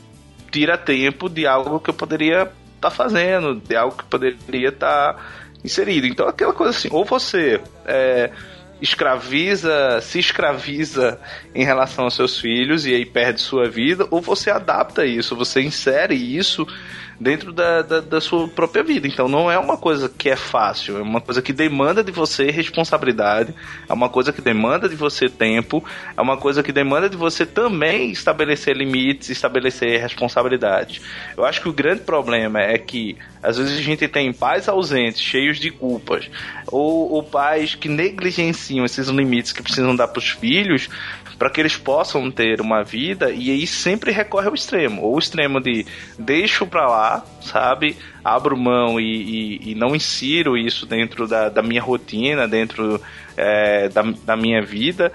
tira 0.51 0.77
tempo 0.77 1.29
de 1.29 1.47
algo 1.47 1.81
que 1.81 1.91
eu 1.91 1.95
poderia 1.95 2.43
estar 2.43 2.53
tá 2.81 2.91
fazendo, 2.91 3.55
de 3.55 3.77
algo 3.77 3.97
que 3.97 4.05
poderia 4.05 4.69
estar 4.69 5.15
tá 5.15 5.21
inserido. 5.65 6.07
Então, 6.07 6.27
aquela 6.27 6.53
coisa 6.53 6.71
assim, 6.71 6.89
ou 6.91 7.05
você 7.05 7.61
é, 7.87 8.31
escraviza, 8.81 10.01
se 10.01 10.19
escraviza 10.19 11.21
em 11.55 11.65
relação 11.65 12.05
aos 12.05 12.15
seus 12.15 12.39
filhos 12.39 12.87
e 12.87 12.95
aí 12.95 13.05
perde 13.05 13.41
sua 13.41 13.69
vida, 13.69 14.07
ou 14.11 14.21
você 14.21 14.51
adapta 14.51 15.05
isso, 15.05 15.37
você 15.37 15.61
insere 15.61 16.15
isso 16.15 16.67
dentro 17.21 17.53
da, 17.53 17.83
da, 17.83 18.01
da, 18.01 18.21
sua 18.21 18.49
própria 18.49 18.83
vida. 18.83 19.07
Então 19.07 19.29
não 19.29 19.51
é 19.51 19.59
uma 19.59 19.77
coisa 19.77 20.09
que 20.09 20.31
é 20.31 20.37
fácil, 20.37 20.97
é 20.97 21.03
uma 21.03 21.21
coisa 21.21 21.43
que 21.43 21.53
demanda 21.53 22.03
de 22.03 22.11
você 22.11 22.51
responsabilidade, 22.51 23.55
é 23.87 23.93
uma 23.93 24.09
coisa 24.09 24.33
que 24.33 24.41
demanda 24.41 24.89
de 24.89 24.97
você 24.97 25.29
tempo, 25.29 25.85
é 26.17 26.21
uma 26.23 26.39
coisa 26.39 26.63
que 26.63 26.73
demanda 26.73 27.11
de 27.11 27.19
você 27.19 27.45
também 27.45 28.11
estabelecer 28.11 28.75
limites, 28.75 29.29
estabelecer 29.29 30.01
responsabilidades. 30.01 31.03
Eu 31.37 31.45
acho 31.45 31.61
que 31.61 31.69
o 31.69 31.73
grande 31.73 32.01
problema 32.01 32.61
é 32.61 32.79
que 32.79 33.19
às 33.43 33.59
vezes 33.59 33.79
a 33.79 33.83
gente 33.83 34.09
tem 34.09 34.33
pais 34.33 34.69
ausentes, 34.69 35.21
cheios 35.21 35.59
de 35.59 35.71
culpas, 35.71 36.31
ou, 36.67 37.11
ou 37.13 37.23
pais 37.23 37.75
que 37.75 37.89
negligenciam 37.89 38.85
esses 38.85 39.09
limites 39.09 39.53
que 39.53 39.63
precisam 39.63 39.95
dar 39.95 40.09
para 40.09 40.19
os 40.19 40.31
filhos, 40.31 40.89
para 41.41 41.49
que 41.49 41.59
eles 41.59 41.75
possam 41.75 42.31
ter 42.31 42.61
uma 42.61 42.85
vida 42.85 43.31
e 43.31 43.51
aí 43.51 43.67
sempre 43.67 44.13
recorre 44.13 44.49
ao 44.49 44.55
extremo, 44.55 45.01
ou 45.01 45.17
o 45.17 45.19
extremo 45.19 45.59
de 45.59 45.87
deixo 46.19 46.67
para 46.67 46.87
lá, 46.87 47.25
sabe, 47.41 47.97
abro 48.23 48.59
mão 48.59 49.01
e, 49.01 49.05
e, 49.65 49.71
e, 49.71 49.75
não 49.75 49.97
insiro 49.97 50.55
isso 50.55 50.85
dentro 50.85 51.27
da, 51.27 51.49
da 51.49 51.63
minha 51.63 51.81
rotina, 51.81 52.47
dentro 52.47 53.01
é, 53.39 53.89
da, 53.89 54.03
da 54.03 54.37
minha 54.37 54.61
vida, 54.61 55.11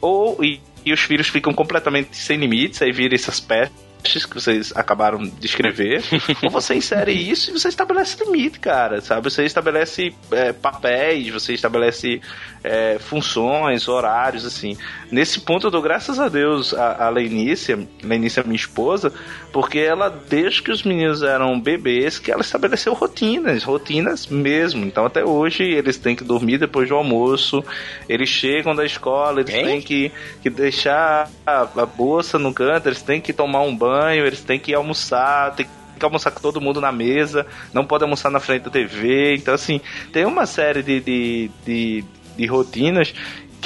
ou 0.00 0.42
e, 0.42 0.62
e 0.82 0.94
os 0.94 1.00
filhos 1.00 1.28
ficam 1.28 1.52
completamente 1.52 2.16
sem 2.16 2.38
limites, 2.38 2.80
aí 2.80 2.90
vira 2.90 3.14
essas 3.14 3.38
peças 3.38 3.85
que 4.14 4.34
vocês 4.34 4.72
acabaram 4.76 5.18
de 5.22 5.46
escrever, 5.46 6.02
ou 6.44 6.50
você 6.50 6.74
insere 6.74 7.12
isso 7.12 7.50
e 7.50 7.52
você 7.52 7.68
estabelece 7.68 8.22
limite, 8.24 8.60
cara, 8.60 9.00
sabe? 9.00 9.30
Você 9.30 9.44
estabelece 9.44 10.14
é, 10.30 10.52
papéis, 10.52 11.28
você 11.28 11.54
estabelece 11.54 12.20
é, 12.62 12.98
funções, 12.98 13.88
horários, 13.88 14.44
assim. 14.44 14.76
Nesse 15.10 15.40
ponto 15.40 15.66
eu 15.66 15.70
dou 15.70 15.82
graças 15.82 16.18
a 16.18 16.28
Deus 16.28 16.74
a, 16.74 17.06
a 17.06 17.08
Leinícia, 17.08 17.78
Leinícia 18.02 18.42
minha 18.42 18.56
esposa, 18.56 19.12
porque 19.52 19.78
ela, 19.78 20.08
desde 20.08 20.62
que 20.62 20.70
os 20.70 20.82
meninos 20.82 21.22
eram 21.22 21.60
bebês, 21.60 22.18
que 22.18 22.30
ela 22.30 22.40
estabeleceu 22.42 22.92
rotinas, 22.92 23.62
rotinas 23.62 24.26
mesmo. 24.26 24.84
Então 24.84 25.04
até 25.06 25.24
hoje 25.24 25.62
eles 25.62 25.96
têm 25.96 26.16
que 26.16 26.24
dormir 26.24 26.58
depois 26.58 26.88
do 26.88 26.94
almoço, 26.94 27.64
eles 28.08 28.28
chegam 28.28 28.74
da 28.74 28.84
escola, 28.84 29.40
eles 29.40 29.52
têm 29.52 29.80
que, 29.80 30.12
que 30.42 30.50
deixar 30.50 31.30
a, 31.46 31.60
a 31.62 31.86
bolsa 31.86 32.38
no 32.38 32.52
canto, 32.52 32.88
eles 32.88 33.02
têm 33.02 33.20
que 33.20 33.32
tomar 33.32 33.62
um 33.62 33.74
banho, 33.74 33.95
eles 34.24 34.42
têm 34.42 34.58
que 34.58 34.74
almoçar, 34.74 35.54
tem 35.54 35.66
que 35.98 36.04
almoçar 36.04 36.30
com 36.30 36.40
todo 36.40 36.60
mundo 36.60 36.80
na 36.80 36.92
mesa, 36.92 37.46
não 37.72 37.84
pode 37.84 38.04
almoçar 38.04 38.30
na 38.30 38.40
frente 38.40 38.64
da 38.64 38.70
TV. 38.70 39.36
Então, 39.36 39.54
assim, 39.54 39.80
tem 40.12 40.24
uma 40.24 40.46
série 40.46 40.82
de, 40.82 41.00
de, 41.00 41.50
de, 41.64 42.04
de 42.36 42.46
rotinas 42.46 43.14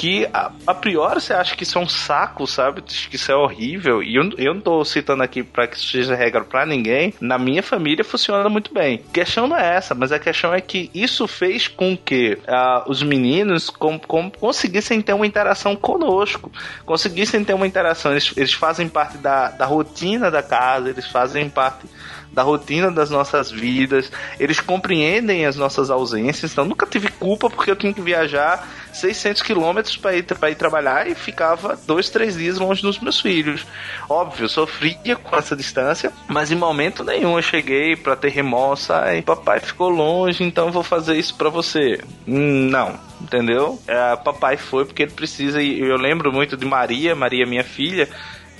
que 0.01 0.27
a, 0.33 0.51
a, 0.65 0.73
priori 0.73 1.21
você 1.21 1.31
acha 1.31 1.55
que 1.55 1.61
isso 1.61 1.77
é 1.77 1.81
um 1.81 1.87
saco, 1.87 2.47
sabe? 2.47 2.81
Que 2.81 3.17
isso 3.17 3.31
é 3.31 3.35
horrível. 3.35 4.01
E 4.01 4.15
eu, 4.15 4.31
eu 4.35 4.55
não 4.55 4.59
tô 4.59 4.83
citando 4.83 5.21
aqui 5.21 5.43
para 5.43 5.67
que 5.67 5.77
isso 5.77 5.91
seja 5.91 6.15
regra 6.15 6.43
para 6.43 6.65
ninguém. 6.65 7.13
Na 7.21 7.37
minha 7.37 7.61
família 7.61 8.03
funciona 8.03 8.49
muito 8.49 8.73
bem. 8.73 9.03
A 9.07 9.13
questão 9.13 9.47
não 9.47 9.55
é 9.55 9.75
essa, 9.75 9.93
mas 9.93 10.11
a 10.11 10.17
questão 10.17 10.55
é 10.55 10.59
que 10.59 10.89
isso 10.91 11.27
fez 11.27 11.67
com 11.67 11.95
que 11.95 12.33
uh, 12.33 12.89
os 12.89 13.03
meninos 13.03 13.69
com, 13.69 13.99
com, 13.99 14.31
conseguissem 14.31 15.03
ter 15.03 15.13
uma 15.13 15.27
interação 15.27 15.75
conosco, 15.75 16.51
conseguissem 16.83 17.43
ter 17.45 17.53
uma 17.53 17.67
interação. 17.67 18.11
Eles, 18.11 18.33
eles 18.35 18.53
fazem 18.53 18.89
parte 18.89 19.19
da, 19.19 19.51
da 19.51 19.67
rotina 19.67 20.31
da 20.31 20.41
casa, 20.41 20.89
eles 20.89 21.05
fazem 21.05 21.47
parte 21.47 21.85
da 22.31 22.43
rotina 22.43 22.89
das 22.89 23.09
nossas 23.09 23.51
vidas, 23.51 24.11
eles 24.39 24.59
compreendem 24.59 25.45
as 25.45 25.55
nossas 25.55 25.89
ausências, 25.89 26.51
então 26.51 26.65
nunca 26.65 26.85
tive 26.85 27.09
culpa 27.11 27.49
porque 27.49 27.71
eu 27.71 27.75
tinha 27.75 27.93
que 27.93 28.01
viajar 28.01 28.67
600 28.93 29.41
quilômetros 29.41 29.97
para 29.97 30.15
ir, 30.15 30.25
ir 30.49 30.55
trabalhar 30.55 31.07
e 31.07 31.15
ficava 31.15 31.77
dois, 31.85 32.09
três 32.09 32.37
dias 32.37 32.57
longe 32.57 32.81
dos 32.81 32.99
meus 32.99 33.19
filhos. 33.19 33.65
Óbvio, 34.09 34.47
sofria 34.47 35.15
com 35.15 35.35
essa 35.35 35.55
distância, 35.55 36.11
mas 36.27 36.51
em 36.51 36.55
momento 36.55 37.03
nenhum 37.03 37.37
eu 37.37 37.41
cheguei 37.41 37.95
para 37.95 38.15
ter 38.15 38.29
remorso, 38.29 38.93
ai, 38.93 39.21
papai 39.21 39.59
ficou 39.59 39.89
longe, 39.89 40.43
então 40.43 40.67
eu 40.67 40.71
vou 40.71 40.83
fazer 40.83 41.17
isso 41.17 41.35
para 41.35 41.49
você. 41.49 42.01
Não, 42.25 42.99
entendeu? 43.19 43.79
É, 43.87 44.15
papai 44.15 44.57
foi 44.57 44.85
porque 44.85 45.03
ele 45.03 45.11
precisa, 45.11 45.61
e 45.61 45.79
eu 45.79 45.97
lembro 45.97 46.31
muito 46.31 46.55
de 46.55 46.65
Maria, 46.65 47.15
Maria 47.15 47.45
minha 47.45 47.63
filha, 47.63 48.07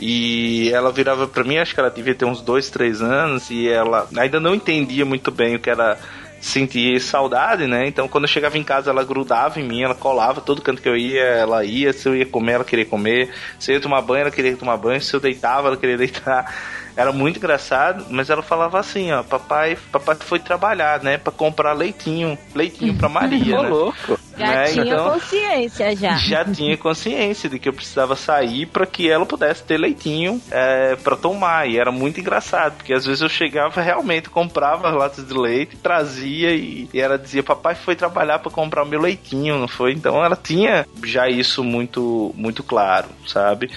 e 0.02 0.72
ela 0.74 0.92
virava 0.92 1.28
para 1.28 1.44
mim, 1.44 1.58
acho 1.58 1.74
que 1.76 1.80
ela 1.80 1.92
devia 1.92 2.16
ter 2.16 2.26
uns 2.26 2.42
dois, 2.42 2.70
três 2.70 3.02
anos, 3.02 3.52
e 3.52 3.70
ela 3.70 4.08
ainda 4.18 4.40
não 4.40 4.56
entendia 4.56 5.06
muito 5.06 5.30
bem 5.30 5.56
o 5.56 5.60
que 5.60 5.70
era 5.70 5.98
sentir 6.42 7.00
saudade, 7.00 7.68
né? 7.68 7.88
Então 7.88 8.08
quando 8.08 8.24
eu 8.24 8.28
chegava 8.28 8.58
em 8.58 8.64
casa 8.64 8.90
ela 8.90 9.04
grudava 9.04 9.60
em 9.60 9.64
mim, 9.64 9.84
ela 9.84 9.94
colava 9.94 10.42
todo 10.42 10.62
canto 10.62 10.82
que 10.82 10.90
eu 10.90 10.98
ia, 10.98 11.22
ela 11.22 11.64
ia, 11.64 11.94
se 11.94 12.10
eu 12.10 12.16
ia 12.16 12.26
comer, 12.26 12.54
ela 12.54 12.64
queria 12.64 12.86
comer, 12.86 13.30
se 13.60 13.72
eu 13.72 13.76
ia 13.76 13.82
tomar 13.82 14.02
banho, 14.02 14.22
ela 14.22 14.32
queria 14.32 14.58
tomar 14.58 14.76
banho, 14.76 15.00
se 15.00 15.14
eu 15.14 15.20
deitava, 15.20 15.68
ela 15.68 15.78
queria 15.78 15.96
deitar. 16.00 16.52
Era 16.96 17.12
muito 17.12 17.38
engraçado, 17.38 18.06
mas 18.10 18.30
ela 18.30 18.42
falava 18.42 18.80
assim, 18.80 19.12
ó, 19.12 19.24
papai, 19.24 19.78
papai 19.92 20.16
foi 20.20 20.40
trabalhar, 20.40 21.02
né, 21.02 21.18
para 21.18 21.32
comprar 21.32 21.74
leitinho, 21.74 22.38
leitinho 22.54 22.96
para 22.96 23.10
Maria, 23.10 23.62
né? 23.62 23.70
louco. 23.70 24.20
Já 24.38 24.48
né? 24.48 24.64
tinha 24.66 24.94
então, 24.94 25.12
consciência 25.12 25.96
já. 25.96 26.16
Já 26.16 26.46
tinha 26.46 26.78
consciência 26.78 27.50
de 27.50 27.60
que 27.60 27.70
eu 27.70 27.74
precisava 27.74 28.16
sair 28.16 28.66
para 28.66 28.86
que 28.86 29.10
ela 29.10 29.26
pudesse 29.26 29.64
ter 29.64 29.78
leitinho 29.78 30.42
é, 30.50 30.96
para 30.96 31.16
tomar. 31.16 31.70
E 31.70 31.78
era 31.78 31.92
muito 31.92 32.20
engraçado, 32.20 32.76
porque 32.78 32.94
às 32.94 33.06
vezes 33.06 33.22
eu 33.22 33.30
chegava 33.30 33.82
realmente, 33.82 34.30
comprava 34.30 34.90
as 34.90 34.96
latas 34.96 35.28
de 35.28 35.34
leite, 35.34 35.78
trazia 35.78 36.52
e, 36.52 36.90
e 36.94 37.00
ela 37.00 37.18
dizia: 37.18 37.44
Papai 37.44 37.76
foi 37.76 37.96
trabalhar 37.96 38.40
para 38.40 38.52
comprar 38.52 38.84
o 38.84 38.88
meu 38.88 39.00
leitinho, 39.00 39.60
não 39.60 39.68
foi? 39.68 39.94
Então 39.94 40.24
ela 40.24 40.36
tinha 40.36 40.88
já 41.04 41.28
isso 41.28 41.64
muito, 41.64 42.34
muito 42.36 42.64
claro, 42.64 43.10
sabe? 43.28 43.70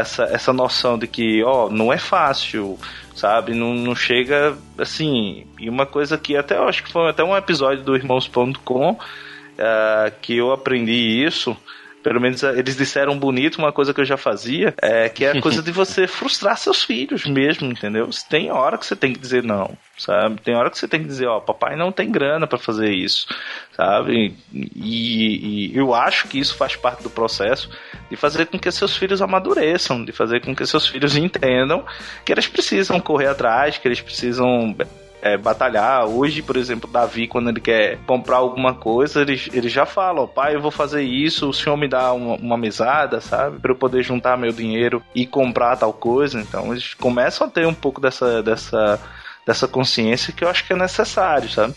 Essa, 0.00 0.24
essa 0.24 0.52
noção 0.52 0.98
de 0.98 1.06
que, 1.06 1.42
ó, 1.44 1.68
não 1.68 1.92
é 1.92 1.98
fácil 1.98 2.78
sabe? 3.14 3.54
Não, 3.54 3.74
não 3.74 3.94
chega 3.94 4.56
assim. 4.78 5.46
E 5.58 5.68
uma 5.68 5.86
coisa 5.86 6.18
que 6.18 6.36
até 6.36 6.56
eu 6.56 6.68
acho 6.68 6.82
que 6.82 6.92
foi 6.92 7.08
até 7.08 7.22
um 7.22 7.36
episódio 7.36 7.84
do 7.84 7.94
Irmãos.com 7.94 8.92
uh, 8.92 8.98
que 10.20 10.36
eu 10.36 10.52
aprendi 10.52 11.24
isso. 11.24 11.56
Pelo 12.02 12.20
menos 12.20 12.42
eh, 12.42 12.58
eles 12.58 12.76
disseram 12.76 13.18
bonito 13.18 13.58
uma 13.58 13.72
coisa 13.72 13.94
que 13.94 14.00
eu 14.00 14.04
já 14.04 14.16
fazia, 14.16 14.74
é 14.80 15.08
que 15.08 15.24
é 15.24 15.32
a 15.32 15.40
coisa 15.40 15.60
de 15.62 15.70
você 15.70 16.06
frustrar 16.06 16.56
seus 16.56 16.82
filhos 16.82 17.24
mesmo, 17.26 17.70
entendeu? 17.70 18.08
Tem 18.28 18.50
hora 18.50 18.76
que 18.78 18.86
você 18.86 18.96
tem 18.96 19.12
que 19.12 19.18
dizer 19.18 19.42
não, 19.42 19.76
sabe? 19.96 20.40
Tem 20.40 20.54
hora 20.54 20.70
que 20.70 20.78
você 20.78 20.88
tem 20.88 21.00
que 21.00 21.08
dizer, 21.08 21.26
ó, 21.26 21.40
papai 21.40 21.76
não 21.76 21.92
tem 21.92 22.10
grana 22.10 22.46
para 22.46 22.58
fazer 22.58 22.90
isso, 22.90 23.26
sabe? 23.76 24.34
E, 24.52 25.70
e, 25.70 25.76
eu 25.76 25.94
acho 25.94 26.28
que 26.28 26.38
isso 26.38 26.56
faz 26.56 26.76
parte 26.76 27.02
do 27.02 27.10
processo 27.10 27.70
de 28.10 28.16
fazer 28.16 28.46
com 28.46 28.58
que 28.58 28.70
seus 28.70 28.96
filhos 28.96 29.22
amadureçam, 29.22 30.04
de 30.04 30.12
fazer 30.12 30.40
com 30.40 30.54
que 30.54 30.66
seus 30.66 30.86
filhos 30.86 31.16
entendam 31.16 31.84
que 32.24 32.32
eles 32.32 32.46
precisam 32.46 33.00
correr 33.00 33.28
atrás, 33.28 33.78
que 33.78 33.88
eles 33.88 34.00
precisam 34.00 34.74
é, 35.22 35.38
batalhar. 35.38 36.04
Hoje, 36.06 36.42
por 36.42 36.56
exemplo, 36.56 36.90
Davi, 36.90 37.28
quando 37.28 37.48
ele 37.48 37.60
quer 37.60 37.98
comprar 38.06 38.38
alguma 38.38 38.74
coisa, 38.74 39.22
ele, 39.22 39.40
ele 39.52 39.68
já 39.68 39.86
fala: 39.86 40.22
ó, 40.22 40.26
pai, 40.26 40.56
eu 40.56 40.60
vou 40.60 40.72
fazer 40.72 41.02
isso, 41.02 41.48
o 41.48 41.54
senhor 41.54 41.76
me 41.76 41.88
dá 41.88 42.12
uma, 42.12 42.34
uma 42.34 42.58
mesada, 42.58 43.20
sabe? 43.20 43.60
Para 43.60 43.70
eu 43.70 43.76
poder 43.76 44.02
juntar 44.02 44.36
meu 44.36 44.52
dinheiro 44.52 45.02
e 45.14 45.24
comprar 45.24 45.76
tal 45.76 45.92
coisa. 45.92 46.40
Então, 46.40 46.72
eles 46.72 46.92
começam 46.94 47.46
a 47.46 47.50
ter 47.50 47.66
um 47.66 47.74
pouco 47.74 48.00
dessa, 48.00 48.42
dessa, 48.42 49.00
dessa 49.46 49.68
consciência 49.68 50.32
que 50.32 50.42
eu 50.42 50.48
acho 50.48 50.66
que 50.66 50.72
é 50.72 50.76
necessário, 50.76 51.48
sabe? 51.48 51.74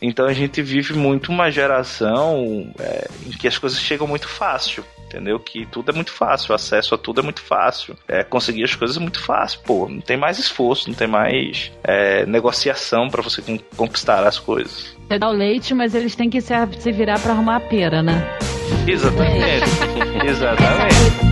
Então 0.00 0.26
a 0.26 0.32
gente 0.32 0.62
vive 0.62 0.94
muito 0.94 1.32
uma 1.32 1.50
geração 1.50 2.72
é, 2.78 3.08
em 3.26 3.30
que 3.30 3.48
as 3.48 3.58
coisas 3.58 3.80
chegam 3.80 4.06
muito 4.06 4.28
fácil 4.28 4.84
entendeu? 5.08 5.40
Que 5.40 5.66
tudo 5.66 5.90
é 5.90 5.94
muito 5.94 6.12
fácil, 6.12 6.52
o 6.52 6.54
acesso 6.54 6.94
a 6.94 6.98
tudo 6.98 7.20
é 7.20 7.24
muito 7.24 7.40
fácil, 7.40 7.96
é, 8.06 8.22
conseguir 8.22 8.64
as 8.64 8.74
coisas 8.74 8.96
é 8.96 9.00
muito 9.00 9.20
fácil, 9.20 9.60
pô, 9.64 9.88
não 9.88 10.00
tem 10.00 10.16
mais 10.16 10.38
esforço, 10.38 10.88
não 10.88 10.94
tem 10.94 11.08
mais 11.08 11.72
é, 11.82 12.26
negociação 12.26 13.08
para 13.08 13.22
você 13.22 13.42
conquistar 13.76 14.24
as 14.24 14.38
coisas. 14.38 14.96
Você 15.08 15.18
dá 15.18 15.28
o 15.28 15.32
leite, 15.32 15.74
mas 15.74 15.94
eles 15.94 16.14
têm 16.14 16.28
que 16.28 16.40
se, 16.40 16.54
se 16.78 16.92
virar 16.92 17.18
para 17.18 17.32
arrumar 17.32 17.56
a 17.56 17.60
pera, 17.60 18.02
né? 18.02 18.22
Exatamente, 18.86 19.64
exatamente. 20.26 21.27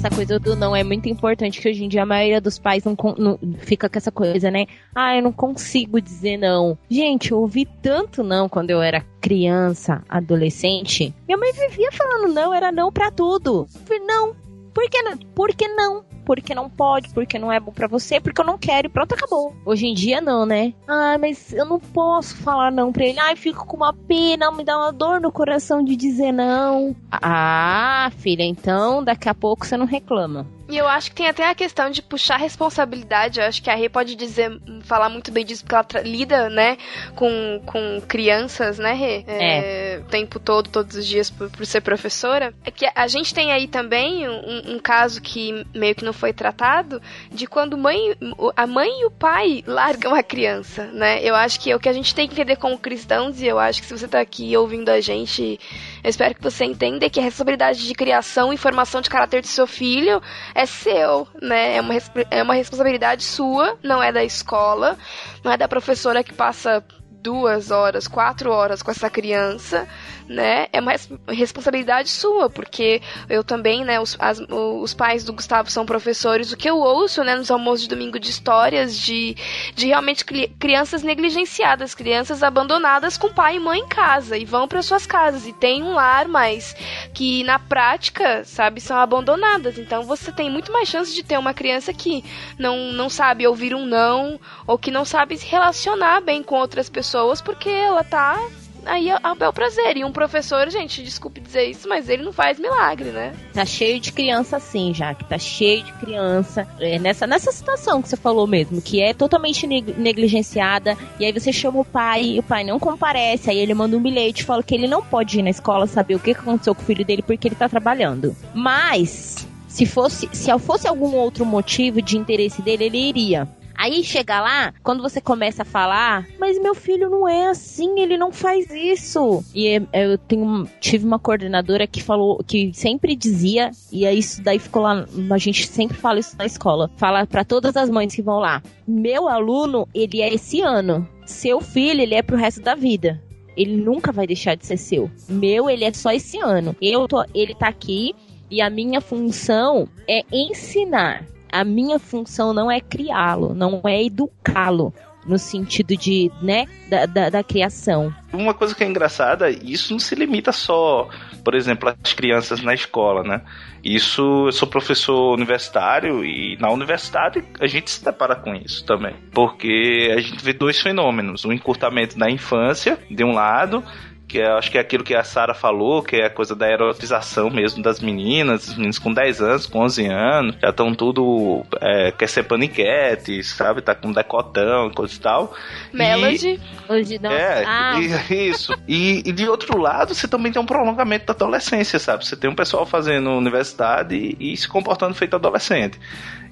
Essa 0.00 0.08
coisa 0.08 0.38
do 0.38 0.56
não 0.56 0.74
é 0.74 0.82
muito 0.82 1.10
importante, 1.10 1.60
que 1.60 1.68
hoje 1.68 1.84
em 1.84 1.88
dia 1.88 2.02
a 2.02 2.06
maioria 2.06 2.40
dos 2.40 2.58
pais 2.58 2.82
não, 2.84 2.96
não, 3.18 3.38
fica 3.58 3.86
com 3.86 3.98
essa 3.98 4.10
coisa, 4.10 4.50
né? 4.50 4.64
Ah, 4.94 5.14
eu 5.14 5.22
não 5.22 5.30
consigo 5.30 6.00
dizer 6.00 6.38
não. 6.38 6.78
Gente, 6.88 7.32
eu 7.32 7.38
ouvi 7.38 7.66
tanto 7.82 8.22
não 8.22 8.48
quando 8.48 8.70
eu 8.70 8.80
era 8.80 9.04
criança, 9.20 10.02
adolescente. 10.08 11.14
Minha 11.28 11.36
mãe 11.36 11.52
vivia 11.52 11.92
falando 11.92 12.32
não, 12.32 12.54
era 12.54 12.72
não 12.72 12.90
para 12.90 13.10
tudo. 13.10 13.66
Não, 14.06 14.34
por 14.72 14.88
que 14.88 15.02
não? 15.02 15.18
Por 15.34 15.54
que 15.54 15.68
não? 15.68 16.02
Porque 16.30 16.54
não 16.54 16.70
pode, 16.70 17.08
porque 17.08 17.40
não 17.40 17.50
é 17.50 17.58
bom 17.58 17.72
para 17.72 17.88
você, 17.88 18.20
porque 18.20 18.40
eu 18.40 18.44
não 18.44 18.56
quero 18.56 18.86
e 18.86 18.88
pronto, 18.88 19.16
acabou. 19.16 19.52
Hoje 19.66 19.88
em 19.88 19.94
dia 19.94 20.20
não, 20.20 20.46
né? 20.46 20.72
Ah, 20.86 21.18
mas 21.18 21.52
eu 21.52 21.64
não 21.64 21.80
posso 21.80 22.36
falar 22.36 22.70
não 22.70 22.92
pra 22.92 23.04
ele. 23.04 23.18
Ai, 23.18 23.34
fico 23.34 23.66
com 23.66 23.76
uma 23.76 23.92
pena, 23.92 24.52
me 24.52 24.62
dá 24.62 24.78
uma 24.78 24.92
dor 24.92 25.20
no 25.20 25.32
coração 25.32 25.82
de 25.82 25.96
dizer 25.96 26.30
não. 26.30 26.94
Ah, 27.10 28.12
filha, 28.18 28.44
então 28.44 29.02
daqui 29.02 29.28
a 29.28 29.34
pouco 29.34 29.66
você 29.66 29.76
não 29.76 29.86
reclama. 29.86 30.46
E 30.70 30.78
eu 30.78 30.86
acho 30.86 31.10
que 31.10 31.16
tem 31.16 31.26
até 31.26 31.48
a 31.48 31.54
questão 31.54 31.90
de 31.90 32.00
puxar 32.00 32.36
responsabilidade. 32.36 33.40
Eu 33.40 33.46
acho 33.46 33.60
que 33.62 33.68
a 33.68 33.74
Rê 33.74 33.88
pode 33.88 34.14
dizer, 34.14 34.60
falar 34.82 35.08
muito 35.08 35.32
bem 35.32 35.44
disso, 35.44 35.64
porque 35.64 35.74
ela 35.74 36.04
lida, 36.04 36.48
né, 36.48 36.78
com, 37.16 37.60
com 37.66 38.00
crianças, 38.06 38.78
né, 38.78 38.92
Rê? 38.92 39.24
É. 39.26 39.94
é. 39.96 39.98
O 39.98 40.04
tempo 40.04 40.38
todo, 40.38 40.70
todos 40.70 40.96
os 40.96 41.06
dias, 41.06 41.28
por, 41.28 41.50
por, 41.50 41.66
ser 41.66 41.80
professora. 41.80 42.54
É 42.64 42.70
que 42.70 42.88
a 42.94 43.08
gente 43.08 43.34
tem 43.34 43.52
aí 43.52 43.66
também 43.66 44.28
um, 44.28 44.74
um, 44.74 44.78
caso 44.78 45.20
que 45.20 45.66
meio 45.74 45.94
que 45.94 46.04
não 46.04 46.12
foi 46.12 46.32
tratado, 46.32 47.02
de 47.30 47.46
quando 47.46 47.76
mãe, 47.76 48.16
a 48.56 48.66
mãe 48.66 48.88
e 49.00 49.06
o 49.06 49.10
pai 49.10 49.64
largam 49.66 50.14
a 50.14 50.22
criança, 50.22 50.84
né? 50.92 51.20
Eu 51.22 51.34
acho 51.34 51.58
que 51.58 51.70
é 51.70 51.76
o 51.76 51.80
que 51.80 51.88
a 51.88 51.92
gente 51.92 52.14
tem 52.14 52.28
que 52.28 52.34
entender 52.34 52.56
como 52.56 52.78
cristãos, 52.78 53.40
e 53.40 53.46
eu 53.46 53.58
acho 53.58 53.80
que 53.80 53.88
se 53.88 53.98
você 53.98 54.06
tá 54.06 54.20
aqui 54.20 54.56
ouvindo 54.56 54.88
a 54.88 55.00
gente 55.00 55.58
eu 56.02 56.10
espero 56.10 56.34
que 56.34 56.42
você 56.42 56.64
entenda 56.64 57.08
que 57.10 57.20
a 57.20 57.22
responsabilidade 57.22 57.86
de 57.86 57.94
criação 57.94 58.52
e 58.52 58.56
formação 58.56 59.00
de 59.00 59.10
caráter 59.10 59.42
do 59.42 59.46
seu 59.46 59.66
filho 59.66 60.20
é 60.54 60.66
seu, 60.66 61.28
né? 61.40 61.76
É 61.76 61.80
uma, 61.80 61.94
é 62.30 62.42
uma 62.42 62.54
responsabilidade 62.54 63.24
sua, 63.24 63.78
não 63.82 64.02
é 64.02 64.10
da 64.10 64.24
escola, 64.24 64.96
não 65.44 65.52
é 65.52 65.56
da 65.56 65.68
professora 65.68 66.24
que 66.24 66.32
passa 66.32 66.84
duas 67.22 67.70
horas, 67.70 68.08
quatro 68.08 68.50
horas 68.50 68.82
com 68.82 68.90
essa 68.90 69.10
criança, 69.10 69.86
né? 70.30 70.68
É 70.72 70.80
uma 70.80 70.92
responsabilidade 71.28 72.08
sua, 72.08 72.48
porque 72.48 73.02
eu 73.28 73.42
também, 73.42 73.84
né? 73.84 73.98
Os, 73.98 74.16
as, 74.20 74.40
os 74.48 74.94
pais 74.94 75.24
do 75.24 75.32
Gustavo 75.32 75.68
são 75.68 75.84
professores. 75.84 76.52
O 76.52 76.56
que 76.56 76.70
eu 76.70 76.78
ouço, 76.78 77.24
né? 77.24 77.34
Nos 77.34 77.50
almoços 77.50 77.82
de 77.82 77.88
domingo 77.88 78.18
de 78.18 78.30
histórias 78.30 78.96
de, 78.96 79.36
de 79.74 79.88
realmente 79.88 80.24
crianças 80.24 81.02
negligenciadas, 81.02 81.96
crianças 81.96 82.44
abandonadas 82.44 83.18
com 83.18 83.28
pai 83.28 83.56
e 83.56 83.60
mãe 83.60 83.80
em 83.80 83.88
casa 83.88 84.38
e 84.38 84.44
vão 84.44 84.68
para 84.68 84.82
suas 84.82 85.04
casas 85.04 85.48
e 85.48 85.52
tem 85.52 85.82
um 85.82 85.94
lar, 85.94 86.28
mas 86.28 86.76
que 87.12 87.42
na 87.42 87.58
prática, 87.58 88.44
sabe, 88.44 88.80
são 88.80 88.96
abandonadas. 88.98 89.78
Então 89.78 90.04
você 90.04 90.30
tem 90.30 90.48
muito 90.48 90.70
mais 90.70 90.88
chance 90.88 91.12
de 91.12 91.24
ter 91.24 91.38
uma 91.38 91.52
criança 91.52 91.92
que 91.92 92.24
não, 92.56 92.92
não 92.92 93.10
sabe 93.10 93.48
ouvir 93.48 93.74
um 93.74 93.84
não 93.84 94.38
ou 94.64 94.78
que 94.78 94.92
não 94.92 95.04
sabe 95.04 95.36
se 95.36 95.46
relacionar 95.46 96.20
bem 96.20 96.40
com 96.40 96.54
outras 96.54 96.88
pessoas 96.88 97.40
porque 97.40 97.68
ela 97.68 98.04
tá 98.04 98.38
aí 98.84 99.10
é 99.10 99.18
a 99.22 99.34
bel 99.34 99.52
prazer. 99.52 99.96
E 99.96 100.04
um 100.04 100.12
professor, 100.12 100.68
gente, 100.70 101.02
desculpe 101.02 101.40
dizer 101.40 101.64
isso, 101.64 101.88
mas 101.88 102.08
ele 102.08 102.22
não 102.22 102.32
faz 102.32 102.58
milagre, 102.58 103.10
né? 103.10 103.34
Tá 103.52 103.64
cheio 103.64 104.00
de 104.00 104.12
criança 104.12 104.56
assim, 104.56 104.92
já 104.94 105.14
que 105.14 105.24
tá 105.24 105.38
cheio 105.38 105.82
de 105.82 105.92
criança 105.94 106.66
é, 106.78 106.98
nessa, 106.98 107.26
nessa 107.26 107.52
situação 107.52 108.02
que 108.02 108.08
você 108.08 108.16
falou 108.16 108.46
mesmo, 108.46 108.80
que 108.80 109.02
é 109.02 109.12
totalmente 109.12 109.66
negligenciada, 109.66 110.96
e 111.18 111.24
aí 111.24 111.32
você 111.32 111.52
chama 111.52 111.80
o 111.80 111.84
pai, 111.84 112.22
e 112.22 112.38
o 112.38 112.42
pai 112.42 112.64
não 112.64 112.78
comparece, 112.78 113.50
aí 113.50 113.58
ele 113.58 113.74
manda 113.74 113.96
um 113.96 114.02
bilhete, 114.02 114.44
fala 114.44 114.62
que 114.62 114.74
ele 114.74 114.86
não 114.86 115.02
pode 115.02 115.38
ir 115.38 115.42
na 115.42 115.50
escola 115.50 115.86
saber 115.86 116.14
o 116.14 116.20
que 116.20 116.32
aconteceu 116.32 116.74
com 116.74 116.82
o 116.82 116.84
filho 116.84 117.04
dele 117.04 117.22
porque 117.22 117.48
ele 117.48 117.54
tá 117.54 117.68
trabalhando. 117.68 118.36
Mas 118.54 119.46
se 119.68 119.86
fosse, 119.86 120.28
se 120.32 120.56
fosse 120.58 120.88
algum 120.88 121.14
outro 121.14 121.46
motivo 121.46 122.02
de 122.02 122.18
interesse 122.18 122.60
dele, 122.60 122.84
ele 122.84 122.98
iria. 122.98 123.48
Aí 123.80 124.04
chega 124.04 124.42
lá, 124.42 124.74
quando 124.82 125.02
você 125.02 125.22
começa 125.22 125.62
a 125.62 125.64
falar, 125.64 126.26
mas 126.38 126.60
meu 126.60 126.74
filho 126.74 127.08
não 127.08 127.26
é 127.26 127.48
assim, 127.48 127.98
ele 127.98 128.18
não 128.18 128.30
faz 128.30 128.70
isso. 128.70 129.42
E 129.54 129.68
é, 129.68 129.82
é, 129.90 130.04
eu 130.04 130.18
tenho, 130.18 130.68
tive 130.78 131.06
uma 131.06 131.18
coordenadora 131.18 131.86
que 131.86 132.02
falou, 132.02 132.44
que 132.46 132.72
sempre 132.74 133.16
dizia, 133.16 133.70
e 133.90 134.04
aí 134.04 134.18
isso 134.18 134.42
daí 134.42 134.58
ficou 134.58 134.82
lá, 134.82 135.06
a 135.30 135.38
gente 135.38 135.66
sempre 135.66 135.96
fala 135.96 136.18
isso 136.18 136.36
na 136.36 136.44
escola, 136.44 136.90
fala 136.98 137.26
para 137.26 137.42
todas 137.42 137.74
as 137.74 137.88
mães 137.88 138.14
que 138.14 138.20
vão 138.20 138.38
lá. 138.38 138.62
Meu 138.86 139.26
aluno, 139.26 139.88
ele 139.94 140.20
é 140.20 140.34
esse 140.34 140.60
ano. 140.60 141.08
Seu 141.24 141.62
filho, 141.62 142.02
ele 142.02 142.14
é 142.14 142.20
pro 142.20 142.36
resto 142.36 142.60
da 142.60 142.74
vida 142.74 143.18
ele 143.56 143.76
nunca 143.76 144.12
vai 144.12 144.26
deixar 144.26 144.54
de 144.54 144.64
ser 144.64 144.76
seu. 144.76 145.10
Meu, 145.28 145.68
ele 145.68 145.84
é 145.84 145.92
só 145.92 146.12
esse 146.12 146.38
ano. 146.38 146.74
Eu 146.80 147.06
tô, 147.06 147.22
ele 147.34 147.54
tá 147.54 147.68
aqui 147.68 148.14
e 148.50 148.60
a 148.62 148.70
minha 148.70 149.00
função 149.00 149.86
é 150.08 150.22
ensinar 150.32 151.26
a 151.52 151.64
minha 151.64 151.98
função 151.98 152.52
não 152.52 152.70
é 152.70 152.80
criá-lo, 152.80 153.54
não 153.54 153.82
é 153.84 154.04
educá-lo 154.04 154.92
no 155.26 155.38
sentido 155.38 155.96
de, 155.96 156.30
né, 156.40 156.66
da, 156.88 157.06
da, 157.06 157.30
da, 157.30 157.44
criação. 157.44 158.12
Uma 158.32 158.54
coisa 158.54 158.74
que 158.74 158.82
é 158.82 158.86
engraçada, 158.86 159.50
isso 159.50 159.92
não 159.92 159.98
se 159.98 160.14
limita 160.14 160.50
só, 160.50 161.08
por 161.44 161.54
exemplo, 161.54 161.94
às 162.02 162.12
crianças 162.12 162.62
na 162.62 162.72
escola, 162.72 163.22
né? 163.22 163.42
Isso, 163.84 164.46
eu 164.46 164.52
sou 164.52 164.68
professor 164.68 165.34
universitário 165.34 166.24
e 166.24 166.56
na 166.58 166.70
universidade 166.70 167.44
a 167.60 167.66
gente 167.66 167.90
se 167.90 168.04
depara 168.04 168.34
com 168.34 168.54
isso 168.54 168.84
também. 168.84 169.14
Porque 169.32 170.12
a 170.16 170.20
gente 170.20 170.42
vê 170.42 170.52
dois 170.52 170.80
fenômenos: 170.80 171.44
o 171.44 171.52
encurtamento 171.52 172.18
da 172.18 172.30
infância, 172.30 172.98
de 173.10 173.24
um 173.24 173.32
lado, 173.32 173.84
que 174.30 174.40
é, 174.40 174.46
acho 174.52 174.70
que 174.70 174.78
é 174.78 174.80
aquilo 174.80 175.02
que 175.02 175.12
a 175.12 175.24
Sara 175.24 175.52
falou, 175.52 176.04
que 176.04 176.14
é 176.14 176.26
a 176.26 176.30
coisa 176.30 176.54
da 176.54 176.70
erotização 176.70 177.50
mesmo 177.50 177.82
das 177.82 177.98
meninas, 177.98 178.68
os 178.68 178.76
meninos 178.76 178.96
com 178.96 179.12
10 179.12 179.40
anos, 179.40 179.66
com 179.66 179.80
11 179.80 180.06
anos, 180.06 180.56
já 180.62 180.68
estão 180.70 180.94
tudo, 180.94 181.66
é, 181.80 182.12
quer 182.12 182.28
ser 182.28 182.44
paniquete, 182.44 183.42
sabe, 183.42 183.82
tá 183.82 183.92
com 183.92 184.12
decotão 184.12 184.86
e 184.86 184.94
coisa 184.94 185.12
e 185.12 185.18
tal. 185.18 185.52
Melody. 185.92 186.60
E, 186.88 186.92
Hoje 186.92 187.18
não. 187.20 187.32
É, 187.32 187.64
ah. 187.66 187.98
e, 187.98 188.48
isso. 188.48 188.72
E, 188.86 189.22
e, 189.26 189.32
de 189.32 189.48
outro 189.48 189.76
lado, 189.76 190.14
você 190.14 190.28
também 190.28 190.52
tem 190.52 190.62
um 190.62 190.66
prolongamento 190.66 191.26
da 191.26 191.32
adolescência, 191.32 191.98
sabe? 191.98 192.24
Você 192.24 192.36
tem 192.36 192.48
um 192.48 192.54
pessoal 192.54 192.86
fazendo 192.86 193.30
universidade 193.30 194.14
e, 194.14 194.52
e 194.52 194.56
se 194.56 194.68
comportando 194.68 195.12
feito 195.12 195.34
adolescente. 195.34 195.98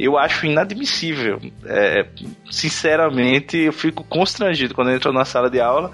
Eu 0.01 0.19
acho 0.19 0.47
inadmissível. 0.47 1.41
É, 1.65 2.07
sinceramente, 2.51 3.57
eu 3.57 3.73
fico 3.73 4.03
constrangido 4.03 4.75
quando 4.75 4.91
eu 4.91 4.97
entro 4.97 5.13
na 5.13 5.25
sala 5.25 5.49
de 5.49 5.61
aula 5.61 5.93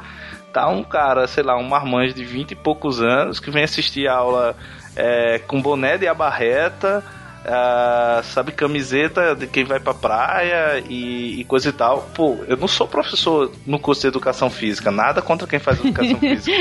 tá 0.54 0.68
um 0.68 0.84
cara, 0.84 1.26
sei 1.26 1.42
lá, 1.42 1.58
um 1.58 1.68
marmanjo 1.68 2.14
de 2.14 2.24
20 2.24 2.52
e 2.52 2.54
poucos 2.54 3.02
anos 3.02 3.40
que 3.40 3.50
vem 3.50 3.64
assistir 3.64 4.06
a 4.06 4.14
aula 4.14 4.56
é, 4.94 5.40
com 5.40 5.60
boné 5.60 5.98
de 5.98 6.06
abarreta, 6.06 7.02
uh, 7.44 8.22
sabe, 8.22 8.52
camiseta 8.52 9.34
de 9.34 9.48
quem 9.48 9.64
vai 9.64 9.80
pra 9.80 9.92
praia 9.92 10.80
e, 10.88 11.40
e, 11.40 11.44
coisa 11.44 11.70
e 11.70 11.72
tal. 11.72 12.08
Pô, 12.14 12.38
eu 12.46 12.56
não 12.56 12.68
sou 12.68 12.86
professor 12.86 13.50
no 13.66 13.80
curso 13.80 14.02
de 14.02 14.06
educação 14.06 14.48
física, 14.48 14.92
nada 14.92 15.20
contra 15.20 15.44
quem 15.44 15.58
faz 15.58 15.80
educação 15.80 16.18
física. 16.20 16.56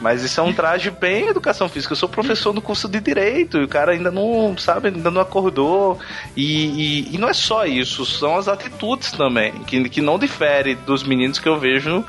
Mas 0.00 0.22
isso 0.22 0.40
é 0.40 0.42
um 0.42 0.54
traje 0.54 0.90
bem 0.90 1.28
educação 1.28 1.68
física. 1.68 1.92
Eu 1.92 1.96
sou 1.96 2.08
professor 2.08 2.54
no 2.54 2.62
curso 2.62 2.88
de 2.88 2.98
direito 2.98 3.58
e 3.58 3.64
o 3.64 3.68
cara 3.68 3.92
ainda 3.92 4.10
não, 4.10 4.56
sabe, 4.56 4.88
ainda 4.88 5.10
não 5.10 5.20
acordou. 5.20 5.98
E, 6.34 7.08
e, 7.10 7.14
e 7.14 7.18
não 7.18 7.28
é 7.28 7.34
só 7.34 7.66
isso, 7.66 8.06
são 8.06 8.38
as 8.38 8.48
atitudes 8.48 9.12
também, 9.12 9.52
que, 9.64 9.86
que 9.90 10.00
não 10.00 10.18
difere 10.18 10.74
dos 10.74 11.02
meninos 11.02 11.38
que 11.38 11.46
eu 11.46 11.58
vejo 11.58 12.02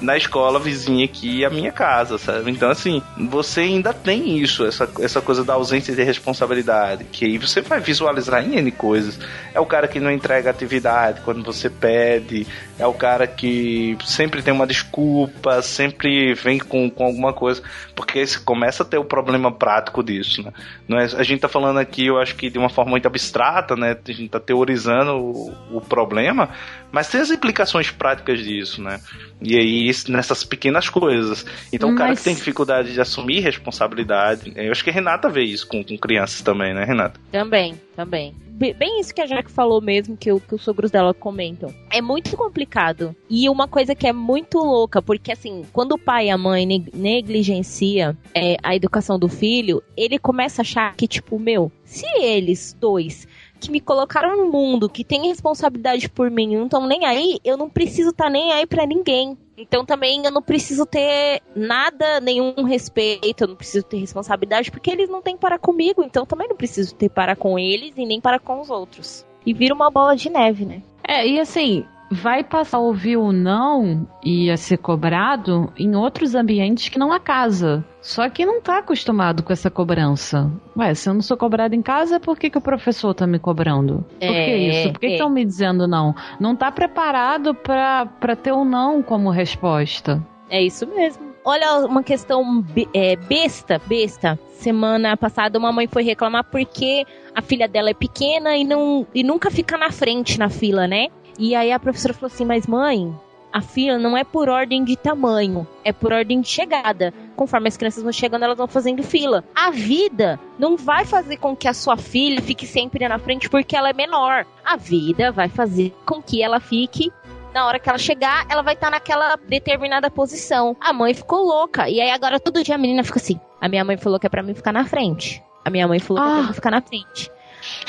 na 0.00 0.16
escola 0.16 0.58
vizinha 0.58 1.04
aqui 1.04 1.44
a 1.44 1.50
minha 1.50 1.72
casa, 1.72 2.18
sabe? 2.18 2.50
Então, 2.50 2.70
assim, 2.70 3.02
você 3.16 3.60
ainda 3.60 3.92
tem 3.92 4.38
isso, 4.38 4.64
essa, 4.64 4.88
essa 5.00 5.20
coisa 5.20 5.42
da 5.42 5.54
ausência 5.54 5.94
de 5.94 6.02
responsabilidade, 6.02 7.04
que 7.04 7.24
aí 7.24 7.38
você 7.38 7.60
vai 7.60 7.80
visualizar 7.80 8.44
em 8.44 8.56
N 8.56 8.70
coisas. 8.70 9.18
É 9.54 9.60
o 9.60 9.66
cara 9.66 9.88
que 9.88 9.98
não 9.98 10.10
entrega 10.10 10.50
atividade 10.50 11.20
quando 11.24 11.42
você 11.42 11.70
pede, 11.70 12.46
é 12.78 12.86
o 12.86 12.92
cara 12.92 13.26
que 13.26 13.96
sempre 14.04 14.42
tem 14.42 14.52
uma 14.52 14.66
desculpa, 14.66 15.62
sempre 15.62 16.34
vem 16.34 16.58
com, 16.58 16.90
com 16.90 17.04
alguma 17.04 17.32
coisa, 17.32 17.62
porque 17.94 18.26
você 18.26 18.38
começa 18.38 18.82
a 18.82 18.86
ter 18.86 18.98
o 18.98 19.04
problema 19.04 19.50
prático 19.50 20.02
disso, 20.02 20.42
né? 20.42 20.52
Não 20.86 20.98
é, 20.98 21.04
a 21.04 21.22
gente 21.22 21.40
tá 21.40 21.48
falando 21.48 21.78
aqui, 21.78 22.06
eu 22.06 22.18
acho 22.18 22.34
que 22.36 22.50
de 22.50 22.58
uma 22.58 22.68
forma 22.68 22.90
muito 22.90 23.06
abstrata, 23.06 23.74
né? 23.76 23.96
A 24.06 24.12
gente 24.12 24.28
tá 24.28 24.40
teorizando 24.40 25.12
o, 25.16 25.54
o 25.72 25.80
problema, 25.80 26.50
mas 26.92 27.08
tem 27.08 27.20
as 27.20 27.30
implicações 27.30 27.90
práticas 27.90 28.40
disso, 28.40 28.82
né? 28.82 29.00
E 29.40 29.56
aí, 29.56 29.90
nessas 30.08 30.44
pequenas 30.44 30.88
coisas. 30.88 31.44
Então, 31.72 31.90
Mas... 31.90 31.96
o 31.96 31.98
cara 31.98 32.16
que 32.16 32.22
tem 32.22 32.34
dificuldade 32.34 32.92
de 32.92 33.00
assumir 33.00 33.40
responsabilidade, 33.40 34.52
eu 34.54 34.70
acho 34.70 34.84
que 34.84 34.90
a 34.90 34.92
Renata 34.92 35.28
vê 35.28 35.42
isso 35.42 35.66
com, 35.66 35.82
com 35.82 35.96
crianças 35.98 36.42
também, 36.42 36.74
né, 36.74 36.84
Renata? 36.84 37.20
Também, 37.30 37.80
também. 37.94 38.34
Bem 38.56 39.00
isso 39.00 39.14
que 39.14 39.20
a 39.20 39.26
Jaque 39.26 39.50
falou 39.50 39.82
mesmo, 39.82 40.16
que, 40.16 40.34
que 40.40 40.54
os 40.54 40.62
sogros 40.62 40.90
dela 40.90 41.12
comentam. 41.12 41.74
É 41.92 42.00
muito 42.00 42.34
complicado. 42.36 43.14
E 43.28 43.50
uma 43.50 43.68
coisa 43.68 43.94
que 43.94 44.06
é 44.06 44.14
muito 44.14 44.58
louca, 44.58 45.02
porque 45.02 45.30
assim, 45.30 45.62
quando 45.74 45.92
o 45.92 45.98
pai 45.98 46.28
e 46.28 46.30
a 46.30 46.38
mãe 46.38 46.66
negligencia 46.94 48.16
é, 48.34 48.56
a 48.62 48.74
educação 48.74 49.18
do 49.18 49.28
filho, 49.28 49.82
ele 49.94 50.18
começa 50.18 50.62
a 50.62 50.64
achar 50.64 50.96
que, 50.96 51.06
tipo, 51.06 51.38
meu, 51.38 51.70
se 51.84 52.06
eles 52.18 52.74
dois 52.80 53.28
que 53.60 53.70
me 53.70 53.80
colocaram 53.80 54.36
no 54.36 54.50
mundo, 54.50 54.88
que 54.88 55.04
tem 55.04 55.28
responsabilidade 55.28 56.08
por 56.08 56.30
mim, 56.30 56.56
não 56.56 56.64
estão 56.64 56.86
nem 56.86 57.04
aí, 57.04 57.38
eu 57.44 57.56
não 57.56 57.68
preciso 57.68 58.10
estar 58.10 58.24
tá 58.24 58.30
nem 58.30 58.52
aí 58.52 58.66
para 58.66 58.86
ninguém. 58.86 59.36
Então 59.56 59.86
também 59.86 60.22
eu 60.24 60.30
não 60.30 60.42
preciso 60.42 60.84
ter 60.84 61.42
nada, 61.54 62.20
nenhum 62.20 62.62
respeito, 62.64 63.44
eu 63.44 63.48
não 63.48 63.56
preciso 63.56 63.86
ter 63.86 63.98
responsabilidade, 63.98 64.70
porque 64.70 64.90
eles 64.90 65.08
não 65.08 65.22
têm 65.22 65.36
para 65.36 65.58
comigo, 65.58 66.02
então 66.02 66.26
também 66.26 66.48
não 66.48 66.56
preciso 66.56 66.94
ter 66.94 67.08
para 67.08 67.34
com 67.34 67.58
eles 67.58 67.94
e 67.96 68.04
nem 68.04 68.20
para 68.20 68.38
com 68.38 68.60
os 68.60 68.68
outros. 68.68 69.24
E 69.44 69.54
vira 69.54 69.74
uma 69.74 69.90
bola 69.90 70.14
de 70.14 70.28
neve, 70.28 70.64
né? 70.66 70.82
É, 71.06 71.26
e 71.26 71.40
assim, 71.40 71.86
vai 72.10 72.44
passar 72.44 72.78
a 72.78 72.80
ouvir 72.80 73.16
o 73.16 73.32
não 73.32 74.06
e 74.24 74.50
a 74.50 74.56
ser 74.56 74.78
cobrado 74.78 75.72
em 75.76 75.94
outros 75.96 76.34
ambientes 76.34 76.88
que 76.88 76.98
não 76.98 77.12
a 77.12 77.18
casa. 77.18 77.84
Só 78.00 78.28
que 78.28 78.46
não 78.46 78.58
está 78.58 78.78
acostumado 78.78 79.42
com 79.42 79.52
essa 79.52 79.70
cobrança. 79.70 80.50
Ué, 80.76 80.94
se 80.94 81.08
eu 81.08 81.14
não 81.14 81.20
sou 81.20 81.36
cobrado 81.36 81.74
em 81.74 81.82
casa, 81.82 82.20
por 82.20 82.38
que, 82.38 82.48
que 82.48 82.58
o 82.58 82.60
professor 82.60 83.10
está 83.10 83.26
me 83.26 83.38
cobrando? 83.38 84.04
Por 84.20 84.24
é, 84.26 84.44
que 84.44 84.56
isso? 84.56 84.92
Por 84.92 85.00
que 85.00 85.06
estão 85.08 85.28
é. 85.28 85.32
me 85.32 85.44
dizendo 85.44 85.88
não? 85.88 86.14
Não 86.38 86.52
está 86.52 86.70
preparado 86.70 87.54
para 87.54 88.36
ter 88.36 88.52
o 88.52 88.60
um 88.60 88.64
não 88.64 89.02
como 89.02 89.30
resposta. 89.30 90.24
É 90.48 90.62
isso 90.62 90.86
mesmo. 90.86 91.26
Olha 91.44 91.86
uma 91.86 92.02
questão 92.02 92.64
é, 92.92 93.16
besta, 93.16 93.80
besta. 93.86 94.38
Semana 94.54 95.16
passada 95.16 95.58
uma 95.58 95.70
mãe 95.70 95.86
foi 95.86 96.02
reclamar 96.02 96.44
porque 96.44 97.04
a 97.34 97.42
filha 97.42 97.68
dela 97.68 97.90
é 97.90 97.94
pequena 97.94 98.56
e, 98.56 98.64
não, 98.64 99.06
e 99.14 99.22
nunca 99.22 99.50
fica 99.50 99.76
na 99.76 99.90
frente 99.90 100.38
na 100.38 100.48
fila, 100.48 100.88
né? 100.88 101.06
E 101.38 101.54
aí 101.54 101.72
a 101.72 101.78
professora 101.78 102.14
falou 102.14 102.32
assim: 102.32 102.44
Mas 102.44 102.66
mãe, 102.66 103.14
a 103.52 103.60
fila 103.60 103.98
não 103.98 104.16
é 104.16 104.22
por 104.22 104.48
ordem 104.48 104.84
de 104.84 104.96
tamanho, 104.96 105.66
é 105.82 105.92
por 105.92 106.12
ordem 106.12 106.40
de 106.40 106.48
chegada. 106.48 107.14
Conforme 107.34 107.68
as 107.68 107.76
crianças 107.76 108.02
vão 108.02 108.12
chegando, 108.12 108.44
elas 108.44 108.58
vão 108.58 108.66
fazendo 108.66 109.02
fila. 109.02 109.44
A 109.54 109.70
vida 109.70 110.38
não 110.58 110.76
vai 110.76 111.04
fazer 111.04 111.38
com 111.38 111.56
que 111.56 111.68
a 111.68 111.74
sua 111.74 111.96
filha 111.96 112.42
fique 112.42 112.66
sempre 112.66 113.08
na 113.08 113.18
frente 113.18 113.48
porque 113.48 113.76
ela 113.76 113.90
é 113.90 113.94
menor. 113.94 114.46
A 114.64 114.76
vida 114.76 115.32
vai 115.32 115.48
fazer 115.48 115.94
com 116.04 116.22
que 116.22 116.42
ela 116.42 116.60
fique 116.60 117.10
na 117.54 117.66
hora 117.66 117.78
que 117.78 117.88
ela 117.88 117.96
chegar, 117.96 118.44
ela 118.50 118.60
vai 118.60 118.74
estar 118.74 118.88
tá 118.88 118.90
naquela 118.90 119.36
determinada 119.48 120.10
posição. 120.10 120.76
A 120.78 120.92
mãe 120.92 121.14
ficou 121.14 121.42
louca. 121.42 121.88
E 121.88 121.98
aí 121.98 122.10
agora 122.10 122.38
todo 122.38 122.62
dia 122.62 122.74
a 122.74 122.78
menina 122.78 123.02
fica 123.02 123.18
assim: 123.18 123.40
a 123.58 123.68
minha 123.68 123.84
mãe 123.84 123.96
falou 123.96 124.20
que 124.20 124.26
é 124.26 124.30
pra 124.30 124.42
mim 124.42 124.54
ficar 124.54 124.72
na 124.72 124.84
frente. 124.84 125.42
A 125.64 125.70
minha 125.70 125.88
mãe 125.88 125.98
falou 125.98 126.22
ah. 126.22 126.26
que 126.26 126.30
é 126.30 126.34
pra 126.34 126.44
ah. 126.44 126.48
mim 126.48 126.54
ficar 126.54 126.70
na 126.70 126.82
frente. 126.82 127.30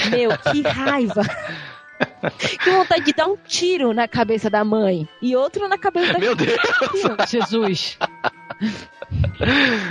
Meu, 0.10 0.30
que 0.38 0.62
raiva. 0.62 1.24
que 2.64 2.70
vontade 2.70 3.04
de 3.06 3.14
dar 3.14 3.28
um 3.28 3.38
tiro 3.46 3.94
na 3.94 4.08
cabeça 4.08 4.50
da 4.50 4.64
mãe 4.64 5.08
e 5.22 5.36
outro 5.36 5.68
na 5.68 5.78
cabeça 5.78 6.14
da 6.14 6.20
Meu 6.20 6.36
Deus! 6.36 6.58
Jesus! 7.30 7.98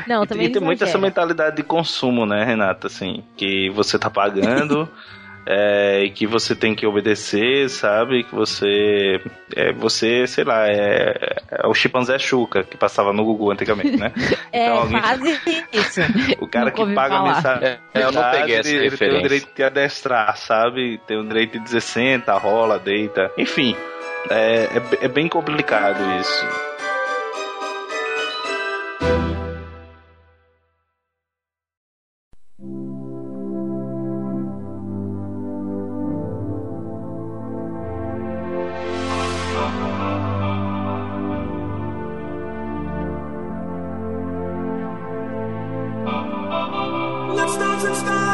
Não, 0.07 0.27
também 0.27 0.47
e, 0.47 0.51
e 0.51 0.53
tem 0.53 0.63
muito 0.63 0.85
essa 0.85 0.99
mentalidade 0.99 1.57
de 1.57 1.63
consumo, 1.63 2.27
né, 2.27 2.45
Renata? 2.45 2.87
Assim, 2.87 3.25
que 3.37 3.71
você 3.71 3.99
tá 3.99 4.11
pagando 4.11 4.89
é, 5.47 6.03
e 6.03 6.11
que 6.11 6.27
você 6.27 6.57
tem 6.57 6.75
que 6.75 6.85
obedecer, 6.85 7.71
sabe? 7.71 8.25
Que 8.25 8.35
você. 8.35 9.21
É, 9.55 9.73
você, 9.73 10.27
sei 10.27 10.43
lá, 10.43 10.67
é, 10.67 11.37
é 11.51 11.69
o 11.69 11.75
chimpanzé 11.75 12.19
Chuca, 12.19 12.65
que 12.65 12.77
passava 12.77 13.13
no 13.13 13.25
Google 13.25 13.53
antigamente, 13.53 13.97
né? 13.97 14.13
É, 14.53 14.67
então, 14.67 14.79
alguém, 14.79 15.01
quase 15.01 15.41
isso. 15.73 16.01
O 16.41 16.49
cara 16.49 16.71
que 16.71 16.95
paga 16.95 17.17
falar. 17.17 17.31
a 17.31 17.35
mensagem. 17.35 17.69
É, 17.95 18.03
eu 18.03 18.13
não 18.13 18.31
peguei 18.31 18.57
essa 18.57 18.69
ele, 18.71 18.87
ele 18.87 18.97
tem 18.97 19.19
o 19.19 19.23
direito 19.23 19.49
de 19.55 19.63
adestrar, 19.63 20.37
sabe? 20.37 20.99
Tem 21.07 21.19
o 21.19 21.27
direito 21.27 21.59
de 21.59 21.65
dizer 21.65 21.83
senta, 21.83 22.33
rola, 22.39 22.79
deita. 22.79 23.31
Enfim, 23.37 23.77
é, 24.31 24.65
é, 24.65 25.05
é 25.05 25.09
bem 25.09 25.29
complicado 25.29 26.01
isso. 26.21 26.76
and 47.87 47.97
stars. 47.97 48.26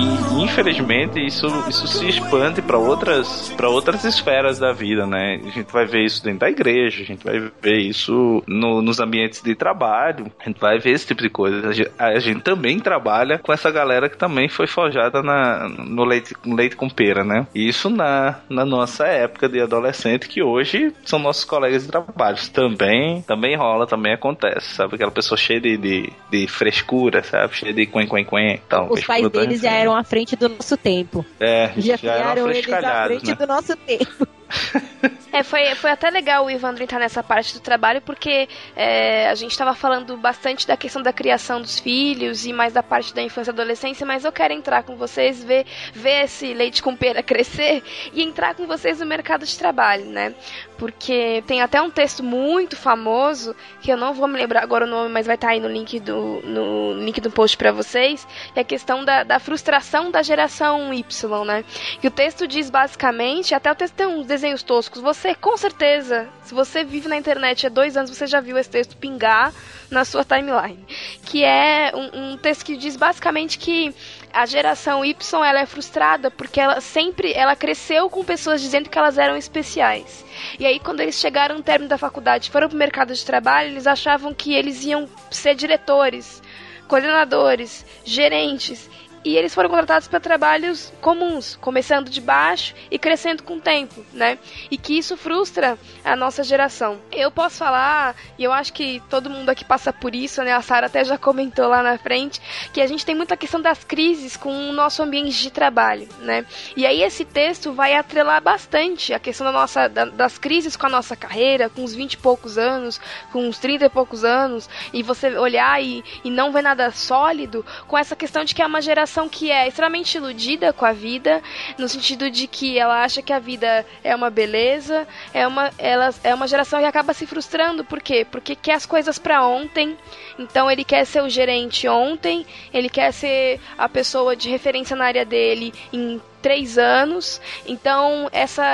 E 0.00 0.42
infelizmente 0.42 1.24
isso, 1.24 1.46
isso 1.68 1.86
se 1.86 2.08
expande 2.08 2.62
para 2.62 2.78
outras 2.78 3.50
para 3.56 3.68
outras 3.68 4.04
esferas 4.04 4.58
da 4.58 4.72
vida, 4.72 5.06
né? 5.06 5.40
A 5.44 5.50
gente 5.50 5.70
vai 5.72 5.84
ver 5.84 6.04
isso 6.04 6.24
dentro 6.24 6.40
da 6.40 6.48
igreja, 6.48 7.02
a 7.02 7.04
gente 7.04 7.22
vai 7.22 7.50
ver 7.60 7.78
isso 7.78 8.42
no, 8.46 8.80
nos 8.80 9.00
ambientes 9.00 9.42
de 9.42 9.54
trabalho, 9.54 10.32
a 10.40 10.44
gente 10.44 10.58
vai 10.58 10.78
ver 10.78 10.92
esse 10.92 11.06
tipo 11.06 11.22
de 11.22 11.28
coisa. 11.28 11.68
A 11.68 11.72
gente, 11.72 11.90
a 11.98 12.18
gente 12.18 12.40
também 12.40 12.78
trabalha 12.78 13.38
com 13.38 13.52
essa 13.52 13.70
galera 13.70 14.08
que 14.08 14.16
também 14.16 14.48
foi 14.48 14.66
forjada 14.66 15.22
na, 15.22 15.68
no, 15.68 16.04
leite, 16.04 16.34
no 16.44 16.56
leite 16.56 16.76
com 16.76 16.88
pera, 16.88 17.22
né? 17.22 17.46
Isso 17.54 17.90
na, 17.90 18.40
na 18.48 18.64
nossa 18.64 19.06
época 19.06 19.48
de 19.48 19.60
adolescente, 19.60 20.28
que 20.28 20.42
hoje 20.42 20.92
são 21.04 21.18
nossos 21.18 21.44
colegas 21.44 21.84
de 21.84 21.90
trabalho. 21.90 22.38
Também, 22.52 23.22
também 23.22 23.56
rola, 23.56 23.86
também 23.86 24.14
acontece, 24.14 24.74
sabe? 24.74 24.94
Aquela 24.94 25.10
pessoa 25.10 25.36
cheia 25.36 25.60
de, 25.60 25.76
de, 25.76 26.12
de 26.30 26.48
frescura, 26.48 27.22
sabe? 27.22 27.54
Cheia 27.56 27.72
de 27.72 27.86
quen, 27.86 28.06
quen, 28.06 28.24
quen. 28.24 28.60
Então, 28.66 28.88
Os 28.90 29.04
pais 29.04 29.28
deles 29.28 29.60
já 29.60 29.72
eram 29.72 29.89
à 29.96 30.04
frente 30.04 30.36
do 30.36 30.48
nosso 30.48 30.76
tempo. 30.76 31.24
É, 31.38 31.72
já, 31.76 31.96
já 31.96 32.14
eram 32.14 32.50
eles 32.50 32.72
à 32.72 33.04
frente 33.04 33.28
né? 33.28 33.34
do 33.34 33.46
nosso 33.46 33.76
tempo. 33.76 34.26
É, 35.32 35.44
foi, 35.44 35.74
foi 35.76 35.90
até 35.90 36.10
legal 36.10 36.44
o 36.44 36.50
Ivandro 36.50 36.82
entrar 36.82 36.98
nessa 36.98 37.22
parte 37.22 37.54
do 37.54 37.60
trabalho, 37.60 38.02
porque 38.02 38.48
é, 38.74 39.28
a 39.28 39.34
gente 39.36 39.52
estava 39.52 39.74
falando 39.74 40.16
bastante 40.16 40.66
da 40.66 40.76
questão 40.76 41.00
da 41.00 41.12
criação 41.12 41.60
dos 41.60 41.78
filhos 41.78 42.44
e 42.46 42.52
mais 42.52 42.72
da 42.72 42.82
parte 42.82 43.14
da 43.14 43.22
infância 43.22 43.50
e 43.50 43.54
adolescência, 43.54 44.04
mas 44.04 44.24
eu 44.24 44.32
quero 44.32 44.52
entrar 44.52 44.82
com 44.82 44.96
vocês, 44.96 45.42
ver, 45.42 45.66
ver 45.92 46.24
esse 46.24 46.52
leite 46.52 46.82
com 46.82 46.96
pera 46.96 47.22
crescer 47.24 47.82
e 48.12 48.22
entrar 48.22 48.56
com 48.56 48.66
vocês 48.66 48.98
no 48.98 49.06
mercado 49.06 49.46
de 49.46 49.56
trabalho, 49.56 50.06
né? 50.06 50.34
Porque 50.76 51.44
tem 51.46 51.62
até 51.62 51.80
um 51.80 51.90
texto 51.90 52.24
muito 52.24 52.76
famoso, 52.76 53.54
que 53.80 53.92
eu 53.92 53.96
não 53.96 54.12
vou 54.12 54.26
me 54.26 54.36
lembrar 54.36 54.62
agora 54.62 54.84
o 54.84 54.88
nome, 54.88 55.10
mas 55.10 55.26
vai 55.26 55.36
estar 55.36 55.48
tá 55.48 55.52
aí 55.52 55.60
no 55.60 55.68
link 55.68 56.00
do, 56.00 56.40
no 56.42 56.94
link 56.94 57.20
do 57.20 57.30
post 57.30 57.56
para 57.56 57.70
vocês, 57.70 58.26
que 58.52 58.58
é 58.58 58.62
a 58.62 58.64
questão 58.64 59.04
da, 59.04 59.22
da 59.22 59.38
frustração 59.38 60.10
da 60.10 60.22
geração 60.22 60.92
Y, 60.92 61.44
né? 61.44 61.64
Que 62.00 62.08
o 62.08 62.10
texto 62.10 62.48
diz 62.48 62.68
basicamente, 62.68 63.54
até 63.54 63.70
o 63.70 63.74
texto 63.76 63.94
tem 63.94 64.06
uns 64.06 64.26
desenhos 64.40 64.62
toscos, 64.62 65.02
você 65.02 65.34
com 65.34 65.54
certeza, 65.56 66.28
se 66.42 66.54
você 66.54 66.82
vive 66.82 67.08
na 67.08 67.16
internet 67.16 67.66
há 67.66 67.68
dois 67.68 67.96
anos, 67.96 68.10
você 68.10 68.26
já 68.26 68.40
viu 68.40 68.56
esse 68.56 68.70
texto 68.70 68.96
pingar 68.96 69.52
na 69.90 70.04
sua 70.04 70.24
timeline. 70.24 70.82
Que 71.26 71.44
é 71.44 71.92
um, 71.94 72.32
um 72.32 72.36
texto 72.38 72.64
que 72.64 72.76
diz 72.76 72.96
basicamente 72.96 73.58
que 73.58 73.94
a 74.32 74.46
geração 74.46 75.04
Y 75.04 75.14
ela 75.44 75.60
é 75.60 75.66
frustrada 75.66 76.30
porque 76.30 76.58
ela 76.58 76.80
sempre 76.80 77.32
ela 77.34 77.54
cresceu 77.54 78.08
com 78.08 78.24
pessoas 78.24 78.62
dizendo 78.62 78.88
que 78.88 78.98
elas 78.98 79.18
eram 79.18 79.36
especiais. 79.36 80.24
E 80.58 80.64
aí 80.64 80.80
quando 80.80 81.00
eles 81.00 81.16
chegaram 81.16 81.56
no 81.56 81.62
término 81.62 81.90
da 81.90 81.98
faculdade, 81.98 82.50
foram 82.50 82.68
para 82.68 82.76
o 82.76 82.78
mercado 82.78 83.14
de 83.14 83.24
trabalho, 83.24 83.70
eles 83.70 83.86
achavam 83.86 84.32
que 84.32 84.54
eles 84.54 84.84
iam 84.84 85.06
ser 85.30 85.54
diretores, 85.54 86.42
coordenadores, 86.88 87.84
gerentes 88.04 88.88
e 89.24 89.36
eles 89.36 89.54
foram 89.54 89.68
contratados 89.68 90.08
para 90.08 90.18
trabalhos 90.18 90.92
comuns, 91.00 91.56
começando 91.56 92.08
de 92.08 92.20
baixo 92.20 92.74
e 92.90 92.98
crescendo 92.98 93.42
com 93.42 93.56
o 93.56 93.60
tempo, 93.60 94.04
né? 94.12 94.38
E 94.70 94.78
que 94.78 94.96
isso 94.96 95.16
frustra 95.16 95.78
a 96.04 96.16
nossa 96.16 96.42
geração. 96.42 96.98
Eu 97.12 97.30
posso 97.30 97.58
falar, 97.58 98.16
e 98.38 98.44
eu 98.44 98.52
acho 98.52 98.72
que 98.72 99.02
todo 99.10 99.28
mundo 99.28 99.50
aqui 99.50 99.64
passa 99.64 99.92
por 99.92 100.14
isso, 100.14 100.42
né? 100.42 100.52
A 100.52 100.62
Sara 100.62 100.86
até 100.86 101.04
já 101.04 101.18
comentou 101.18 101.68
lá 101.68 101.82
na 101.82 101.98
frente, 101.98 102.40
que 102.72 102.80
a 102.80 102.86
gente 102.86 103.04
tem 103.04 103.14
muita 103.14 103.36
questão 103.36 103.60
das 103.60 103.84
crises 103.84 104.36
com 104.36 104.70
o 104.70 104.72
nosso 104.72 105.02
ambiente 105.02 105.38
de 105.38 105.50
trabalho, 105.50 106.08
né? 106.20 106.46
E 106.74 106.86
aí 106.86 107.02
esse 107.02 107.24
texto 107.24 107.72
vai 107.72 107.94
atrelar 107.94 108.42
bastante 108.42 109.12
a 109.12 109.18
questão 109.18 109.46
da 109.46 109.52
nossa, 109.52 109.86
da, 109.88 110.06
das 110.06 110.38
crises 110.38 110.76
com 110.76 110.86
a 110.86 110.90
nossa 110.90 111.14
carreira, 111.14 111.68
com 111.68 111.82
uns 111.82 111.94
20 111.94 112.14
e 112.14 112.16
poucos 112.16 112.56
anos, 112.56 112.98
com 113.32 113.46
uns 113.46 113.58
30 113.58 113.84
e 113.84 113.90
poucos 113.90 114.24
anos, 114.24 114.68
e 114.92 115.02
você 115.02 115.36
olhar 115.36 115.82
e, 115.82 116.02
e 116.24 116.30
não 116.30 116.52
ver 116.52 116.62
nada 116.62 116.90
sólido, 116.90 117.64
com 117.86 117.98
essa 117.98 118.16
questão 118.16 118.44
de 118.44 118.54
que 118.54 118.62
é 118.62 118.66
uma 118.66 118.80
geração 118.80 119.09
geração 119.10 119.28
que 119.28 119.50
é 119.50 119.66
extremamente 119.66 120.14
iludida 120.16 120.72
com 120.72 120.84
a 120.84 120.92
vida, 120.92 121.42
no 121.76 121.88
sentido 121.88 122.30
de 122.30 122.46
que 122.46 122.78
ela 122.78 123.02
acha 123.02 123.20
que 123.20 123.32
a 123.32 123.40
vida 123.40 123.84
é 124.04 124.14
uma 124.14 124.30
beleza, 124.30 125.06
é 125.34 125.46
uma, 125.46 125.70
ela, 125.76 126.10
é 126.22 126.32
uma 126.32 126.46
geração 126.46 126.78
que 126.78 126.86
acaba 126.86 127.12
se 127.12 127.26
frustrando, 127.26 127.84
por 127.84 128.00
quê? 128.00 128.24
Porque 128.30 128.54
quer 128.54 128.74
as 128.74 128.86
coisas 128.86 129.18
para 129.18 129.44
ontem, 129.44 129.98
então 130.40 130.70
ele 130.70 130.84
quer 130.84 131.04
ser 131.04 131.22
o 131.22 131.28
gerente 131.28 131.86
ontem, 131.86 132.46
ele 132.72 132.88
quer 132.88 133.12
ser 133.12 133.60
a 133.76 133.88
pessoa 133.88 134.34
de 134.34 134.48
referência 134.48 134.96
na 134.96 135.04
área 135.04 135.24
dele 135.24 135.72
em 135.92 136.20
três 136.40 136.78
anos. 136.78 137.40
Então, 137.66 138.28
essa, 138.32 138.64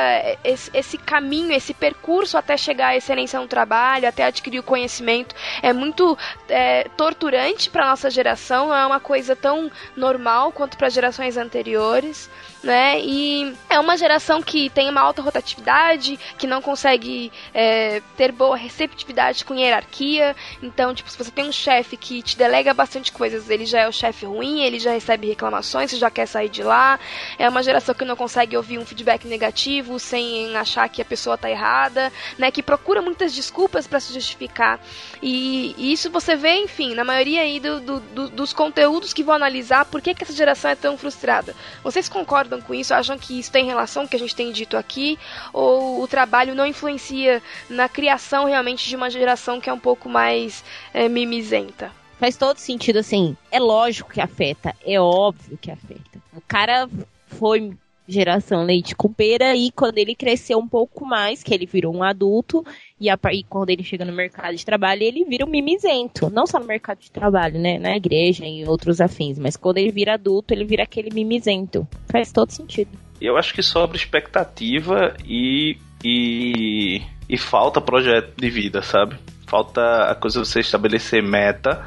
esse, 0.44 0.70
esse, 0.72 0.96
caminho, 0.96 1.52
esse 1.52 1.74
percurso 1.74 2.38
até 2.38 2.56
chegar 2.56 2.88
à 2.88 2.96
excelência 2.96 3.40
no 3.40 3.48
trabalho, 3.48 4.08
até 4.08 4.24
adquirir 4.24 4.60
o 4.60 4.62
conhecimento, 4.62 5.34
é 5.60 5.72
muito 5.72 6.16
é, 6.48 6.84
torturante 6.96 7.68
para 7.68 7.88
nossa 7.88 8.08
geração. 8.08 8.68
Não 8.68 8.76
é 8.76 8.86
uma 8.86 9.00
coisa 9.00 9.34
tão 9.34 9.70
normal 9.96 10.52
quanto 10.52 10.78
para 10.78 10.88
gerações 10.88 11.36
anteriores 11.36 12.30
né? 12.66 13.00
E 13.00 13.54
é 13.70 13.78
uma 13.78 13.96
geração 13.96 14.42
que 14.42 14.68
tem 14.68 14.90
uma 14.90 15.00
alta 15.00 15.22
rotatividade, 15.22 16.18
que 16.36 16.46
não 16.46 16.60
consegue 16.60 17.32
é, 17.54 18.02
ter 18.16 18.32
boa 18.32 18.56
receptividade 18.56 19.44
com 19.44 19.54
hierarquia. 19.54 20.36
Então, 20.62 20.92
tipo, 20.92 21.08
se 21.08 21.16
você 21.16 21.30
tem 21.30 21.48
um 21.48 21.52
chefe 21.52 21.96
que 21.96 22.22
te 22.22 22.36
delega 22.36 22.74
bastante 22.74 23.12
coisas, 23.12 23.48
ele 23.48 23.64
já 23.64 23.80
é 23.80 23.88
o 23.88 23.92
chefe 23.92 24.26
ruim, 24.26 24.60
ele 24.60 24.78
já 24.78 24.90
recebe 24.90 25.28
reclamações, 25.28 25.90
você 25.90 25.96
já 25.96 26.10
quer 26.10 26.26
sair 26.26 26.48
de 26.48 26.62
lá. 26.62 26.98
É 27.38 27.48
uma 27.48 27.62
geração 27.62 27.94
que 27.94 28.04
não 28.04 28.16
consegue 28.16 28.56
ouvir 28.56 28.78
um 28.78 28.84
feedback 28.84 29.26
negativo 29.26 29.98
sem 29.98 30.56
achar 30.56 30.88
que 30.88 31.00
a 31.00 31.04
pessoa 31.04 31.38
tá 31.38 31.48
errada, 31.48 32.12
né? 32.36 32.50
Que 32.50 32.62
procura 32.62 33.00
muitas 33.00 33.32
desculpas 33.32 33.86
para 33.86 34.00
se 34.00 34.12
justificar. 34.12 34.80
E, 35.22 35.74
e, 35.78 35.92
isso 35.92 36.10
você 36.10 36.34
vê, 36.34 36.56
enfim, 36.56 36.94
na 36.94 37.04
maioria 37.04 37.42
aí 37.42 37.60
do, 37.60 37.80
do, 37.80 38.00
do, 38.00 38.28
dos 38.28 38.52
conteúdos 38.52 39.12
que 39.12 39.22
vou 39.22 39.34
analisar 39.34 39.84
por 39.84 40.00
que, 40.02 40.14
que 40.14 40.24
essa 40.24 40.32
geração 40.32 40.70
é 40.70 40.74
tão 40.74 40.98
frustrada. 40.98 41.54
Vocês 41.82 42.08
concordam 42.08 42.55
com 42.60 42.74
isso? 42.74 42.94
Acham 42.94 43.18
que 43.18 43.38
isso 43.38 43.50
tem 43.50 43.64
relação 43.64 44.02
com 44.02 44.06
o 44.06 44.10
que 44.10 44.16
a 44.16 44.18
gente 44.18 44.34
tem 44.34 44.52
dito 44.52 44.76
aqui? 44.76 45.18
Ou 45.52 46.02
o 46.02 46.08
trabalho 46.08 46.54
não 46.54 46.66
influencia 46.66 47.42
na 47.68 47.88
criação 47.88 48.44
realmente 48.44 48.88
de 48.88 48.96
uma 48.96 49.10
geração 49.10 49.60
que 49.60 49.70
é 49.70 49.72
um 49.72 49.78
pouco 49.78 50.08
mais 50.08 50.64
é, 50.92 51.08
mimizenta? 51.08 51.90
Faz 52.18 52.36
todo 52.36 52.58
sentido, 52.58 52.98
assim. 52.98 53.36
É 53.50 53.58
lógico 53.58 54.10
que 54.10 54.20
afeta, 54.20 54.74
é 54.84 54.98
óbvio 54.98 55.58
que 55.60 55.70
afeta. 55.70 56.22
O 56.34 56.40
cara 56.40 56.88
foi 57.26 57.76
geração 58.08 58.64
leite 58.64 58.94
com 58.94 59.12
pera 59.12 59.56
e 59.56 59.70
quando 59.70 59.98
ele 59.98 60.14
cresceu 60.14 60.58
um 60.58 60.68
pouco 60.68 61.04
mais, 61.04 61.42
que 61.42 61.52
ele 61.52 61.66
virou 61.66 61.94
um 61.94 62.02
adulto, 62.02 62.64
e, 63.00 63.10
a, 63.10 63.18
e 63.32 63.42
quando 63.44 63.70
ele 63.70 63.82
chega 63.82 64.04
no 64.04 64.12
mercado 64.12 64.54
de 64.54 64.64
trabalho, 64.64 65.02
ele 65.02 65.24
vira 65.24 65.44
um 65.44 65.50
mimizento. 65.50 66.30
Não 66.30 66.46
só 66.46 66.58
no 66.58 66.66
mercado 66.66 67.00
de 67.00 67.10
trabalho, 67.10 67.58
né? 67.58 67.78
Na 67.78 67.96
igreja 67.96 68.46
e 68.46 68.64
outros 68.64 69.00
afins, 69.00 69.38
mas 69.38 69.56
quando 69.56 69.78
ele 69.78 69.90
vira 69.90 70.14
adulto, 70.14 70.54
ele 70.54 70.64
vira 70.64 70.84
aquele 70.84 71.10
mimizento. 71.12 71.86
Faz 72.08 72.32
todo 72.32 72.50
sentido. 72.50 72.90
Eu 73.20 73.36
acho 73.36 73.52
que 73.52 73.62
sobra 73.62 73.96
expectativa 73.96 75.16
e, 75.24 75.76
e, 76.04 77.02
e 77.28 77.38
falta 77.38 77.80
projeto 77.80 78.34
de 78.36 78.50
vida, 78.50 78.82
sabe? 78.82 79.16
Falta 79.46 80.10
a 80.10 80.14
coisa 80.14 80.42
de 80.42 80.48
você 80.48 80.60
estabelecer 80.60 81.22
meta 81.22 81.84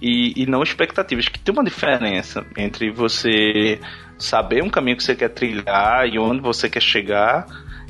e, 0.00 0.42
e 0.42 0.46
não 0.46 0.62
expectativas. 0.62 1.28
Que 1.28 1.38
tem 1.38 1.52
uma 1.52 1.64
diferença 1.64 2.44
entre 2.56 2.90
você 2.90 3.80
saber 4.18 4.62
um 4.62 4.70
caminho 4.70 4.96
que 4.96 5.04
você 5.04 5.14
quer 5.14 5.28
trilhar 5.30 6.06
e 6.08 6.18
onde 6.18 6.40
você 6.40 6.68
quer 6.68 6.82
chegar 6.82 7.46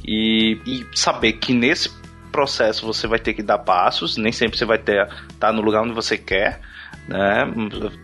e, 0.07 0.59
e 0.67 0.87
saber 0.95 1.35
que 1.35 1.53
nesse 1.53 1.91
processo 2.33 2.85
você 2.85 3.07
vai 3.07 3.19
ter 3.19 3.33
que 3.33 3.43
dar 3.43 3.59
passos, 3.59 4.17
nem 4.17 4.33
sempre 4.33 4.59
você 4.59 4.65
vai 4.65 4.79
ter 4.79 5.09
tá 5.41 5.53
no 5.53 5.63
lugar 5.63 5.83
onde 5.83 5.95
você 5.95 6.19
quer, 6.19 6.61
né? 7.09 7.45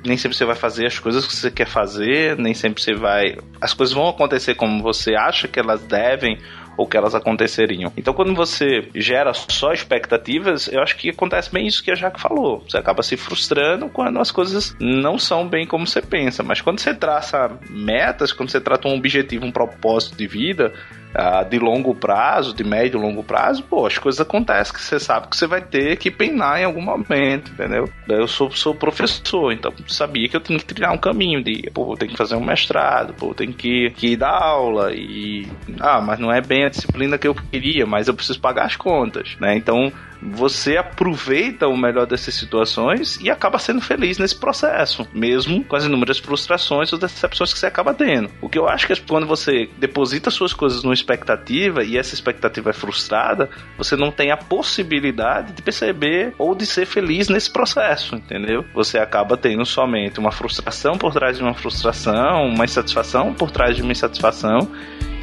Nem 0.04 0.16
sempre 0.16 0.36
você 0.36 0.44
vai 0.44 0.54
fazer 0.54 0.86
as 0.86 0.98
coisas 0.98 1.26
que 1.26 1.34
você 1.34 1.50
quer 1.50 1.66
fazer, 1.66 2.38
nem 2.38 2.54
sempre 2.54 2.82
você 2.82 2.94
vai, 2.94 3.36
as 3.60 3.74
coisas 3.74 3.94
vão 3.94 4.08
acontecer 4.08 4.54
como 4.54 4.82
você 4.82 5.14
acha 5.14 5.48
que 5.48 5.60
elas 5.60 5.82
devem 5.82 6.38
ou 6.76 6.86
que 6.86 6.96
elas 6.96 7.14
aconteceriam. 7.14 7.92
Então, 7.96 8.14
quando 8.14 8.34
você 8.34 8.88
gera 8.94 9.32
só 9.34 9.72
expectativas, 9.72 10.68
eu 10.68 10.80
acho 10.80 10.96
que 10.96 11.10
acontece 11.10 11.52
bem 11.52 11.66
isso 11.66 11.82
que 11.82 11.90
a 11.90 11.94
Jaque 11.94 12.20
falou. 12.20 12.64
Você 12.68 12.78
acaba 12.78 13.02
se 13.02 13.16
frustrando 13.16 13.88
quando 13.88 14.18
as 14.18 14.30
coisas 14.30 14.74
não 14.80 15.18
são 15.18 15.46
bem 15.46 15.66
como 15.66 15.86
você 15.86 16.00
pensa. 16.00 16.42
Mas 16.42 16.60
quando 16.60 16.80
você 16.80 16.94
traça 16.94 17.50
metas, 17.68 18.32
quando 18.32 18.50
você 18.50 18.60
trata 18.60 18.88
um 18.88 18.96
objetivo, 18.96 19.44
um 19.44 19.52
propósito 19.52 20.16
de 20.16 20.26
vida, 20.26 20.72
uh, 21.14 21.48
de 21.48 21.58
longo 21.58 21.94
prazo, 21.94 22.54
de 22.54 22.64
médio 22.64 22.98
e 22.98 23.02
longo 23.02 23.22
prazo, 23.22 23.62
pô, 23.62 23.86
as 23.86 23.98
coisas 23.98 24.20
acontecem 24.20 24.72
que 24.72 24.80
você 24.80 24.98
sabe 24.98 25.28
que 25.28 25.36
você 25.36 25.46
vai 25.46 25.60
ter 25.60 25.96
que 25.96 26.10
penar 26.10 26.60
em 26.60 26.64
algum 26.64 26.82
momento, 26.82 27.52
entendeu? 27.52 27.88
Eu 28.08 28.26
sou, 28.26 28.50
sou 28.50 28.74
professor, 28.74 29.52
então 29.52 29.72
sabia 29.86 30.28
que 30.28 30.36
eu 30.36 30.40
tinha 30.40 30.58
que 30.58 30.64
trilhar 30.64 30.92
um 30.92 30.98
caminho 30.98 31.42
de, 31.42 31.70
pô, 31.72 31.96
tem 31.96 32.08
que 32.08 32.16
fazer 32.16 32.36
um 32.36 32.44
mestrado, 32.44 33.14
pô, 33.14 33.34
tem 33.34 33.52
que, 33.52 33.90
que 33.90 34.16
dar 34.16 34.42
aula 34.42 34.92
e, 34.92 35.46
ah, 35.80 36.00
mas 36.00 36.18
não 36.18 36.32
é 36.32 36.40
bem 36.40 36.64
a 36.64 36.68
disciplina 36.68 37.18
que 37.18 37.28
eu 37.28 37.34
queria, 37.34 37.86
mas 37.86 38.08
eu 38.08 38.14
preciso 38.14 38.40
pagar 38.40 38.66
as 38.66 38.76
contas, 38.76 39.36
né? 39.40 39.56
Então, 39.56 39.92
você 40.22 40.76
aproveita 40.76 41.66
o 41.66 41.76
melhor 41.76 42.06
dessas 42.06 42.34
situações 42.34 43.18
e 43.20 43.30
acaba 43.30 43.58
sendo 43.58 43.80
feliz 43.80 44.18
nesse 44.18 44.36
processo, 44.36 45.06
mesmo 45.12 45.64
com 45.64 45.74
as 45.74 45.84
inúmeras 45.84 46.18
frustrações 46.18 46.92
ou 46.92 46.98
decepções 46.98 47.52
que 47.52 47.58
você 47.58 47.66
acaba 47.66 47.92
tendo. 47.92 48.30
O 48.40 48.48
que 48.48 48.58
eu 48.58 48.68
acho 48.68 48.86
que 48.86 48.92
é 48.92 48.96
quando 48.96 49.26
você 49.26 49.68
deposita 49.78 50.30
suas 50.30 50.52
coisas 50.52 50.82
numa 50.82 50.94
expectativa 50.94 51.82
e 51.82 51.98
essa 51.98 52.14
expectativa 52.14 52.70
é 52.70 52.72
frustrada, 52.72 53.50
você 53.76 53.96
não 53.96 54.10
tem 54.10 54.30
a 54.30 54.36
possibilidade 54.36 55.52
de 55.52 55.62
perceber 55.62 56.34
ou 56.38 56.54
de 56.54 56.66
ser 56.66 56.86
feliz 56.86 57.28
nesse 57.28 57.50
processo, 57.50 58.14
entendeu? 58.14 58.64
Você 58.74 58.98
acaba 58.98 59.36
tendo 59.36 59.64
somente 59.64 60.20
uma 60.20 60.30
frustração 60.30 60.96
por 60.96 61.12
trás 61.12 61.36
de 61.36 61.42
uma 61.42 61.54
frustração, 61.54 62.46
uma 62.46 62.64
insatisfação 62.64 63.34
por 63.34 63.50
trás 63.50 63.76
de 63.76 63.82
uma 63.82 63.92
insatisfação. 63.92 64.70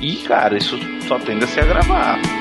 E, 0.02 0.18
cara, 0.18 0.58
isso 0.58 0.78
só 1.08 1.20
tende 1.20 1.43
a 1.43 1.47
se 1.47 1.60
agravar. 1.60 2.39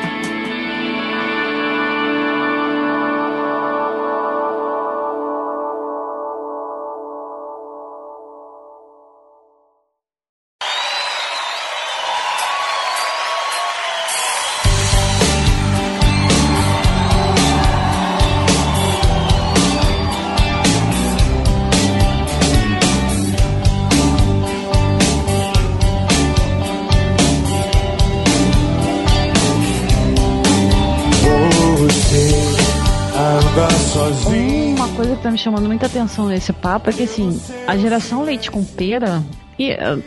Chamando 35.38 35.66
muita 35.66 35.86
atenção 35.86 36.26
nesse 36.26 36.52
papo 36.52 36.90
é 36.90 36.92
que, 36.92 37.04
assim, 37.04 37.40
a 37.66 37.76
geração 37.76 38.22
leite 38.22 38.50
com 38.50 38.64
pera 38.64 39.22
e 39.58 39.72
uh, 39.72 40.02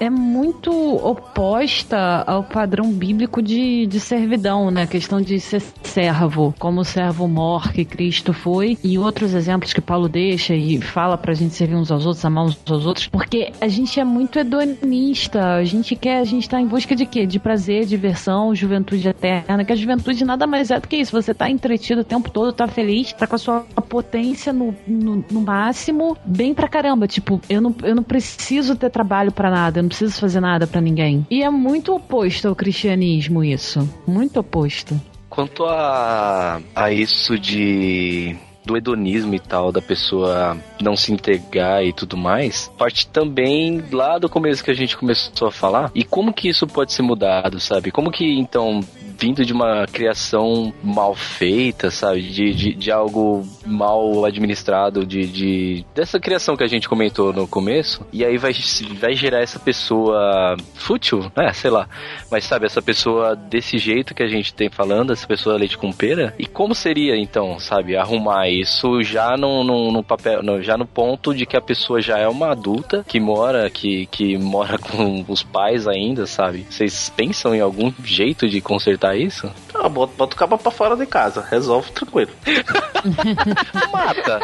é 0.00 0.10
muito 0.10 0.70
oposta 0.72 2.24
ao 2.26 2.42
padrão 2.42 2.92
bíblico 2.92 3.40
de, 3.40 3.86
de 3.86 4.00
servidão, 4.00 4.70
né? 4.70 4.82
A 4.82 4.86
questão 4.86 5.20
de 5.20 5.38
ser 5.40 5.62
servo, 5.82 6.54
como 6.58 6.80
o 6.80 6.84
servo 6.84 7.28
mor 7.28 7.72
que 7.72 7.84
Cristo 7.84 8.32
foi, 8.32 8.76
e 8.82 8.98
outros 8.98 9.34
exemplos 9.34 9.72
que 9.72 9.80
Paulo 9.80 10.08
deixa 10.08 10.54
e 10.54 10.80
fala 10.80 11.16
pra 11.16 11.34
gente 11.34 11.54
servir 11.54 11.76
uns 11.76 11.90
aos 11.90 12.04
outros, 12.04 12.24
amar 12.24 12.44
uns 12.44 12.58
aos 12.68 12.86
outros, 12.86 13.06
porque 13.06 13.52
a 13.60 13.68
gente 13.68 13.98
é 14.00 14.04
muito 14.04 14.38
hedonista, 14.38 15.54
a 15.54 15.64
gente 15.64 15.94
quer, 15.94 16.18
a 16.18 16.24
gente 16.24 16.48
tá 16.48 16.60
em 16.60 16.66
busca 16.66 16.94
de 16.94 17.06
quê? 17.06 17.26
De 17.26 17.38
prazer, 17.38 17.86
diversão, 17.86 18.54
juventude 18.54 19.08
eterna, 19.08 19.64
que 19.64 19.72
a 19.72 19.76
juventude 19.76 20.24
nada 20.24 20.46
mais 20.46 20.70
é 20.70 20.80
do 20.80 20.88
que 20.88 20.96
isso, 20.96 21.12
você 21.12 21.32
tá 21.32 21.48
entretido 21.48 22.00
o 22.00 22.04
tempo 22.04 22.30
todo, 22.30 22.52
tá 22.52 22.66
feliz, 22.66 23.12
tá 23.12 23.26
com 23.26 23.36
a 23.36 23.38
sua 23.38 23.60
potência 23.88 24.52
no, 24.52 24.74
no, 24.86 25.24
no 25.30 25.40
máximo, 25.40 26.16
bem 26.24 26.52
pra 26.52 26.68
caramba, 26.68 27.06
tipo, 27.06 27.40
eu 27.48 27.60
não, 27.60 27.74
eu 27.82 27.94
não 27.94 28.02
preciso 28.02 28.74
ter 28.76 28.90
trabalho 28.96 29.30
para 29.30 29.50
nada, 29.50 29.78
eu 29.78 29.82
não 29.82 29.88
preciso 29.88 30.18
fazer 30.18 30.40
nada 30.40 30.66
para 30.66 30.80
ninguém. 30.80 31.26
E 31.30 31.42
é 31.42 31.50
muito 31.50 31.94
oposto 31.94 32.48
ao 32.48 32.56
cristianismo 32.56 33.44
isso. 33.44 33.86
Muito 34.06 34.40
oposto. 34.40 34.98
Quanto 35.28 35.66
a, 35.66 36.62
a 36.74 36.90
isso 36.90 37.38
de 37.38 38.34
do 38.64 38.76
hedonismo 38.76 39.32
e 39.34 39.38
tal, 39.38 39.70
da 39.70 39.80
pessoa 39.80 40.56
não 40.82 40.96
se 40.96 41.12
entregar 41.12 41.84
e 41.84 41.92
tudo 41.92 42.16
mais, 42.16 42.68
parte 42.76 43.06
também 43.06 43.84
lá 43.92 44.18
do 44.18 44.28
começo 44.28 44.64
que 44.64 44.72
a 44.72 44.74
gente 44.74 44.96
começou 44.96 45.46
a 45.46 45.52
falar. 45.52 45.92
E 45.94 46.02
como 46.02 46.32
que 46.32 46.48
isso 46.48 46.66
pode 46.66 46.92
ser 46.92 47.02
mudado, 47.02 47.60
sabe? 47.60 47.92
Como 47.92 48.10
que 48.10 48.24
então 48.38 48.80
vindo 49.18 49.44
de 49.44 49.52
uma 49.52 49.86
criação 49.86 50.72
mal 50.82 51.14
feita, 51.14 51.90
sabe? 51.90 52.22
De, 52.22 52.54
de, 52.54 52.74
de 52.74 52.90
algo 52.90 53.46
mal 53.64 54.24
administrado, 54.24 55.04
de, 55.06 55.26
de, 55.26 55.86
dessa 55.94 56.20
criação 56.20 56.56
que 56.56 56.64
a 56.64 56.68
gente 56.68 56.88
comentou 56.88 57.32
no 57.32 57.46
começo, 57.46 58.06
e 58.12 58.24
aí 58.24 58.36
vai, 58.36 58.52
vai 58.98 59.14
gerar 59.14 59.40
essa 59.40 59.58
pessoa 59.58 60.56
fútil, 60.74 61.30
né? 61.36 61.52
Sei 61.52 61.70
lá. 61.70 61.88
Mas 62.30 62.44
sabe, 62.44 62.66
essa 62.66 62.82
pessoa 62.82 63.34
desse 63.34 63.78
jeito 63.78 64.14
que 64.14 64.22
a 64.22 64.28
gente 64.28 64.54
tem 64.54 64.68
falando, 64.68 65.12
essa 65.12 65.26
pessoa 65.26 65.56
leite 65.56 65.78
com 65.78 65.92
pera, 65.92 66.34
e 66.38 66.46
como 66.46 66.74
seria 66.74 67.16
então, 67.16 67.58
sabe, 67.58 67.96
arrumar 67.96 68.48
isso 68.48 69.02
já 69.02 69.36
no, 69.36 69.64
no, 69.64 69.90
no 69.90 70.02
papel, 70.02 70.42
no, 70.42 70.62
já 70.62 70.76
no 70.76 70.86
ponto 70.86 71.34
de 71.34 71.46
que 71.46 71.56
a 71.56 71.60
pessoa 71.60 72.00
já 72.00 72.18
é 72.18 72.28
uma 72.28 72.50
adulta 72.50 73.04
que 73.06 73.18
mora, 73.18 73.68
que, 73.70 74.06
que 74.06 74.36
mora 74.36 74.78
com 74.78 75.24
os 75.28 75.42
pais 75.42 75.86
ainda, 75.86 76.26
sabe? 76.26 76.66
Vocês 76.68 77.12
pensam 77.16 77.54
em 77.54 77.60
algum 77.60 77.92
jeito 78.04 78.48
de 78.48 78.60
consertar 78.60 79.05
isso? 79.14 79.52
Ah, 79.74 79.88
bota, 79.88 80.12
bota 80.16 80.34
o 80.34 80.38
cabo 80.38 80.58
pra 80.58 80.70
fora 80.70 80.96
de 80.96 81.06
casa, 81.06 81.46
resolve 81.48 81.92
tranquilo. 81.92 82.30
Mata. 83.92 84.40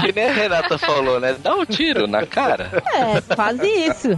que 0.00 0.12
nem 0.12 0.28
a 0.28 0.32
Renata 0.32 0.76
falou, 0.78 1.20
né? 1.20 1.36
Dá 1.38 1.54
um 1.54 1.64
tiro 1.64 2.06
na 2.06 2.26
cara. 2.26 2.82
É, 2.92 3.34
quase 3.34 3.66
isso. 3.66 4.08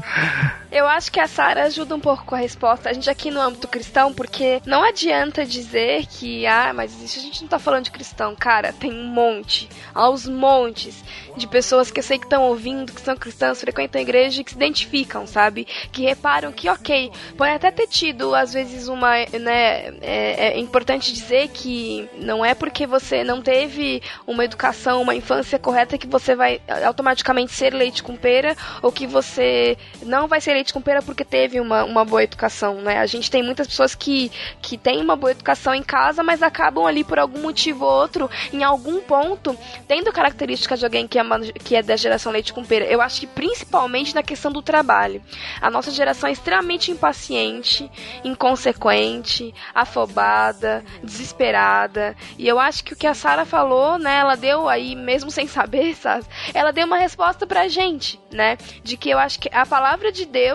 Eu 0.70 0.86
acho 0.86 1.10
que 1.10 1.18
a 1.18 1.26
Sara 1.26 1.64
ajuda 1.64 1.94
um 1.94 2.00
pouco 2.00 2.24
com 2.24 2.34
a 2.34 2.38
resposta. 2.38 2.88
A 2.88 2.92
gente 2.92 3.10
aqui 3.10 3.30
no 3.30 3.40
âmbito 3.40 3.66
cristão, 3.66 4.12
porque 4.12 4.62
não 4.64 4.84
adianta 4.84 5.44
dizer 5.44 6.06
que, 6.06 6.46
ah, 6.46 6.72
mas 6.72 7.00
isso 7.02 7.18
a 7.18 7.22
gente 7.22 7.42
não 7.42 7.48
tá 7.48 7.58
falando 7.58 7.84
de 7.84 7.90
cristão. 7.90 8.36
Cara, 8.36 8.72
tem 8.72 8.92
um 8.92 9.06
monte, 9.06 9.68
aos 9.92 10.26
montes 10.26 11.02
de 11.36 11.46
pessoas 11.46 11.90
que 11.90 11.98
eu 11.98 12.04
sei 12.04 12.18
que 12.18 12.26
estão 12.26 12.44
ouvindo, 12.44 12.92
que 12.92 13.00
são 13.00 13.16
cristãs, 13.16 13.60
frequentam 13.60 13.98
a 13.98 14.02
igreja 14.02 14.40
e 14.40 14.44
que 14.44 14.50
se 14.50 14.56
identificam, 14.56 15.26
sabe? 15.26 15.66
Que 15.90 16.02
reparam 16.02 16.52
que, 16.52 16.68
ok, 16.68 17.10
pode 17.36 17.52
até 17.52 17.70
ter 17.70 17.86
tido, 17.86 18.34
às 18.34 18.52
vezes, 18.52 18.88
uma, 18.88 19.16
né, 19.40 19.94
é, 20.00 20.52
é 20.52 20.58
importante 20.58 21.12
dizer 21.12 21.48
que 21.48 22.08
não 22.16 22.44
é 22.44 22.54
porque 22.54 22.86
você 22.86 23.24
não 23.24 23.42
teve 23.42 24.02
uma 24.26 24.44
educação, 24.44 25.02
uma 25.02 25.14
infância 25.14 25.58
correta 25.58 25.98
que 25.98 26.06
você 26.06 26.34
vai 26.34 26.60
automaticamente 26.84 27.52
ser 27.52 27.74
leite 27.74 28.02
com 28.02 28.16
pera 28.16 28.56
ou 28.82 28.92
que 28.92 29.06
você 29.06 29.76
não 30.02 30.28
vai 30.28 30.40
ser 30.40 30.59
leite 30.60 30.72
com 30.72 30.80
pera 30.80 31.02
porque 31.02 31.24
teve 31.24 31.58
uma, 31.58 31.84
uma 31.84 32.04
boa 32.04 32.22
educação, 32.22 32.80
né? 32.80 32.98
A 32.98 33.06
gente 33.06 33.30
tem 33.30 33.42
muitas 33.42 33.66
pessoas 33.66 33.94
que, 33.94 34.30
que 34.60 34.76
têm 34.76 35.00
uma 35.00 35.16
boa 35.16 35.30
educação 35.30 35.74
em 35.74 35.82
casa, 35.82 36.22
mas 36.22 36.42
acabam 36.42 36.86
ali 36.86 37.02
por 37.02 37.18
algum 37.18 37.40
motivo 37.40 37.84
ou 37.84 37.90
outro, 37.90 38.30
em 38.52 38.62
algum 38.62 39.00
ponto, 39.00 39.56
tendo 39.88 40.12
características 40.12 40.78
de 40.78 40.84
alguém 40.84 41.08
que 41.08 41.18
é, 41.18 41.22
uma, 41.22 41.40
que 41.40 41.74
é 41.74 41.82
da 41.82 41.96
geração 41.96 42.30
leite 42.30 42.52
com 42.52 42.64
pera. 42.64 42.84
Eu 42.84 43.00
acho 43.00 43.20
que 43.20 43.26
principalmente 43.26 44.14
na 44.14 44.22
questão 44.22 44.52
do 44.52 44.62
trabalho. 44.62 45.22
A 45.60 45.70
nossa 45.70 45.90
geração 45.90 46.28
é 46.28 46.32
extremamente 46.32 46.90
impaciente, 46.90 47.90
inconsequente, 48.22 49.54
afobada, 49.74 50.84
desesperada. 51.02 52.14
E 52.38 52.46
eu 52.46 52.58
acho 52.58 52.84
que 52.84 52.92
o 52.92 52.96
que 52.96 53.06
a 53.06 53.14
Sara 53.14 53.44
falou, 53.44 53.98
né, 53.98 54.18
ela 54.18 54.36
deu 54.36 54.68
aí, 54.68 54.94
mesmo 54.94 55.30
sem 55.30 55.46
saber, 55.46 55.94
sabe? 55.96 56.26
Ela 56.52 56.72
deu 56.72 56.86
uma 56.86 56.98
resposta 56.98 57.46
pra 57.46 57.68
gente, 57.68 58.20
né? 58.30 58.58
De 58.82 58.96
que 58.96 59.08
eu 59.08 59.18
acho 59.18 59.38
que 59.38 59.48
a 59.52 59.64
palavra 59.64 60.12
de 60.12 60.26
Deus, 60.26 60.49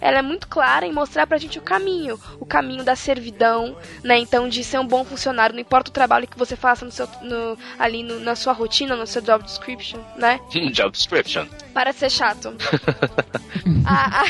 ela 0.00 0.18
é 0.18 0.22
muito 0.22 0.48
clara 0.48 0.86
em 0.86 0.92
mostrar 0.92 1.26
pra 1.26 1.38
gente 1.38 1.58
o 1.58 1.62
caminho, 1.62 2.18
o 2.38 2.46
caminho 2.46 2.84
da 2.84 2.96
servidão, 2.96 3.76
né? 4.02 4.18
Então, 4.18 4.48
de 4.48 4.62
ser 4.62 4.78
um 4.78 4.86
bom 4.86 5.04
funcionário, 5.04 5.54
não 5.54 5.60
importa 5.60 5.90
o 5.90 5.92
trabalho 5.92 6.28
que 6.28 6.38
você 6.38 6.56
faça 6.56 6.84
no 6.84 6.90
seu, 6.90 7.08
no, 7.22 7.58
ali 7.78 8.02
no, 8.02 8.20
na 8.20 8.34
sua 8.34 8.52
rotina, 8.52 8.96
no 8.96 9.06
seu 9.06 9.22
job 9.22 9.44
description, 9.44 10.00
né? 10.16 10.40
Job 10.72 10.90
description. 10.90 11.46
Para 11.72 11.92
ser 11.92 12.10
chato. 12.10 12.54
a, 13.84 14.22
a 14.22 14.24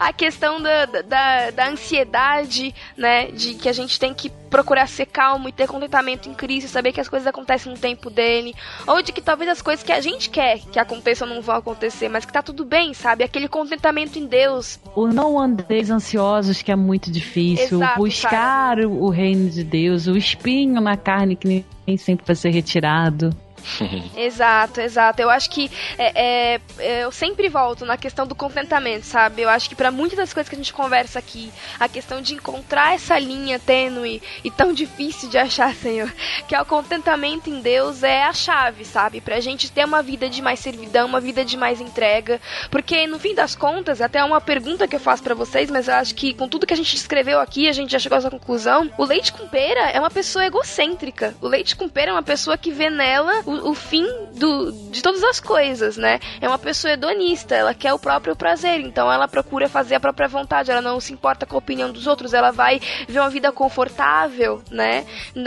a 0.00 0.14
questão 0.14 0.62
da, 0.62 0.86
da, 0.86 1.50
da, 1.50 1.68
ansiedade, 1.68 2.74
né? 2.96 3.26
De 3.26 3.52
que 3.52 3.68
a 3.68 3.72
gente 3.72 4.00
tem 4.00 4.14
que 4.14 4.30
procurar 4.48 4.88
ser 4.88 5.04
calmo 5.04 5.46
e 5.46 5.52
ter 5.52 5.68
contentamento 5.68 6.26
em 6.26 6.32
Cristo, 6.32 6.70
saber 6.70 6.90
que 6.90 7.02
as 7.02 7.08
coisas 7.08 7.26
acontecem 7.26 7.70
no 7.70 7.78
tempo 7.78 8.08
dele. 8.08 8.54
Ou 8.86 9.02
de 9.02 9.12
que 9.12 9.20
talvez 9.20 9.50
as 9.50 9.60
coisas 9.60 9.84
que 9.84 9.92
a 9.92 10.00
gente 10.00 10.30
quer 10.30 10.58
que 10.58 10.78
aconteçam 10.78 11.28
não 11.28 11.42
vão 11.42 11.56
acontecer, 11.56 12.08
mas 12.08 12.24
que 12.24 12.32
tá 12.32 12.42
tudo 12.42 12.64
bem, 12.64 12.94
sabe? 12.94 13.22
Aquele 13.22 13.46
contentamento 13.46 14.18
em 14.18 14.24
Deus. 14.24 14.80
O 14.96 15.06
não 15.06 15.38
andeis 15.38 15.90
ansiosos, 15.90 16.62
que 16.62 16.72
é 16.72 16.76
muito 16.76 17.10
difícil. 17.10 17.76
Exato, 17.76 17.98
buscar 17.98 18.78
o, 18.80 19.04
o 19.04 19.10
reino 19.10 19.50
de 19.50 19.62
Deus, 19.62 20.06
o 20.06 20.16
espinho 20.16 20.80
na 20.80 20.96
carne 20.96 21.36
que 21.36 21.62
nem 21.86 21.96
sempre 21.98 22.24
vai 22.24 22.34
ser 22.34 22.48
retirado. 22.48 23.36
exato, 24.16 24.80
exato. 24.80 25.20
Eu 25.20 25.30
acho 25.30 25.50
que 25.50 25.70
é, 25.98 26.54
é, 26.54 26.60
é, 26.78 27.04
eu 27.04 27.12
sempre 27.12 27.48
volto 27.48 27.84
na 27.84 27.96
questão 27.96 28.26
do 28.26 28.34
contentamento, 28.34 29.06
sabe? 29.06 29.42
Eu 29.42 29.48
acho 29.48 29.68
que 29.68 29.74
para 29.74 29.90
muitas 29.90 30.18
das 30.18 30.32
coisas 30.32 30.48
que 30.48 30.54
a 30.54 30.58
gente 30.58 30.72
conversa 30.72 31.18
aqui, 31.18 31.52
a 31.78 31.88
questão 31.88 32.20
de 32.20 32.34
encontrar 32.34 32.94
essa 32.94 33.18
linha 33.18 33.58
tênue 33.58 34.22
e 34.44 34.50
tão 34.50 34.72
difícil 34.72 35.28
de 35.28 35.38
achar, 35.38 35.74
Senhor, 35.76 36.12
que 36.48 36.54
é 36.54 36.60
o 36.60 36.66
contentamento 36.66 37.48
em 37.48 37.60
Deus 37.60 38.02
é 38.02 38.24
a 38.24 38.32
chave, 38.32 38.84
sabe? 38.84 39.20
Pra 39.20 39.40
gente 39.40 39.70
ter 39.70 39.84
uma 39.84 40.02
vida 40.02 40.28
de 40.28 40.42
mais 40.42 40.60
servidão, 40.60 41.06
uma 41.06 41.20
vida 41.20 41.44
de 41.44 41.56
mais 41.56 41.80
entrega, 41.80 42.40
porque 42.70 43.06
no 43.06 43.18
fim 43.18 43.34
das 43.34 43.54
contas, 43.54 44.00
até 44.00 44.22
uma 44.24 44.40
pergunta 44.40 44.88
que 44.88 44.96
eu 44.96 45.00
faço 45.00 45.22
para 45.22 45.34
vocês, 45.34 45.70
mas 45.70 45.88
eu 45.88 45.94
acho 45.94 46.14
que 46.14 46.34
com 46.34 46.48
tudo 46.48 46.66
que 46.66 46.74
a 46.74 46.76
gente 46.76 46.94
descreveu 46.94 47.40
aqui, 47.40 47.68
a 47.68 47.72
gente 47.72 47.92
já 47.92 47.98
chegou 47.98 48.16
a 48.16 48.18
essa 48.18 48.30
conclusão. 48.30 48.90
O 48.96 49.04
leite 49.04 49.32
com 49.32 49.46
pera 49.48 49.90
é 49.90 50.00
uma 50.00 50.10
pessoa 50.10 50.46
egocêntrica. 50.46 51.34
O 51.40 51.48
leite 51.48 51.76
com 51.76 51.88
pera 51.88 52.10
é 52.10 52.14
uma 52.14 52.22
pessoa 52.22 52.56
que 52.56 52.70
vê 52.70 52.90
nela 52.90 53.42
o, 53.50 53.70
o 53.70 53.74
fim 53.74 54.06
do, 54.34 54.70
de 54.90 55.02
todas 55.02 55.22
as 55.24 55.40
coisas, 55.40 55.96
né? 55.96 56.20
É 56.40 56.48
uma 56.48 56.58
pessoa 56.58 56.92
hedonista, 56.92 57.54
ela 57.54 57.74
quer 57.74 57.92
o 57.92 57.98
próprio 57.98 58.36
prazer, 58.36 58.80
então 58.80 59.10
ela 59.12 59.26
procura 59.26 59.68
fazer 59.68 59.96
a 59.96 60.00
própria 60.00 60.28
vontade, 60.28 60.70
ela 60.70 60.80
não 60.80 61.00
se 61.00 61.12
importa 61.12 61.44
com 61.44 61.56
a 61.56 61.58
opinião 61.58 61.90
dos 61.90 62.06
outros, 62.06 62.32
ela 62.32 62.50
vai 62.50 62.80
ver 63.08 63.18
uma 63.18 63.30
vida 63.30 63.50
confortável, 63.50 64.62
né? 64.70 65.04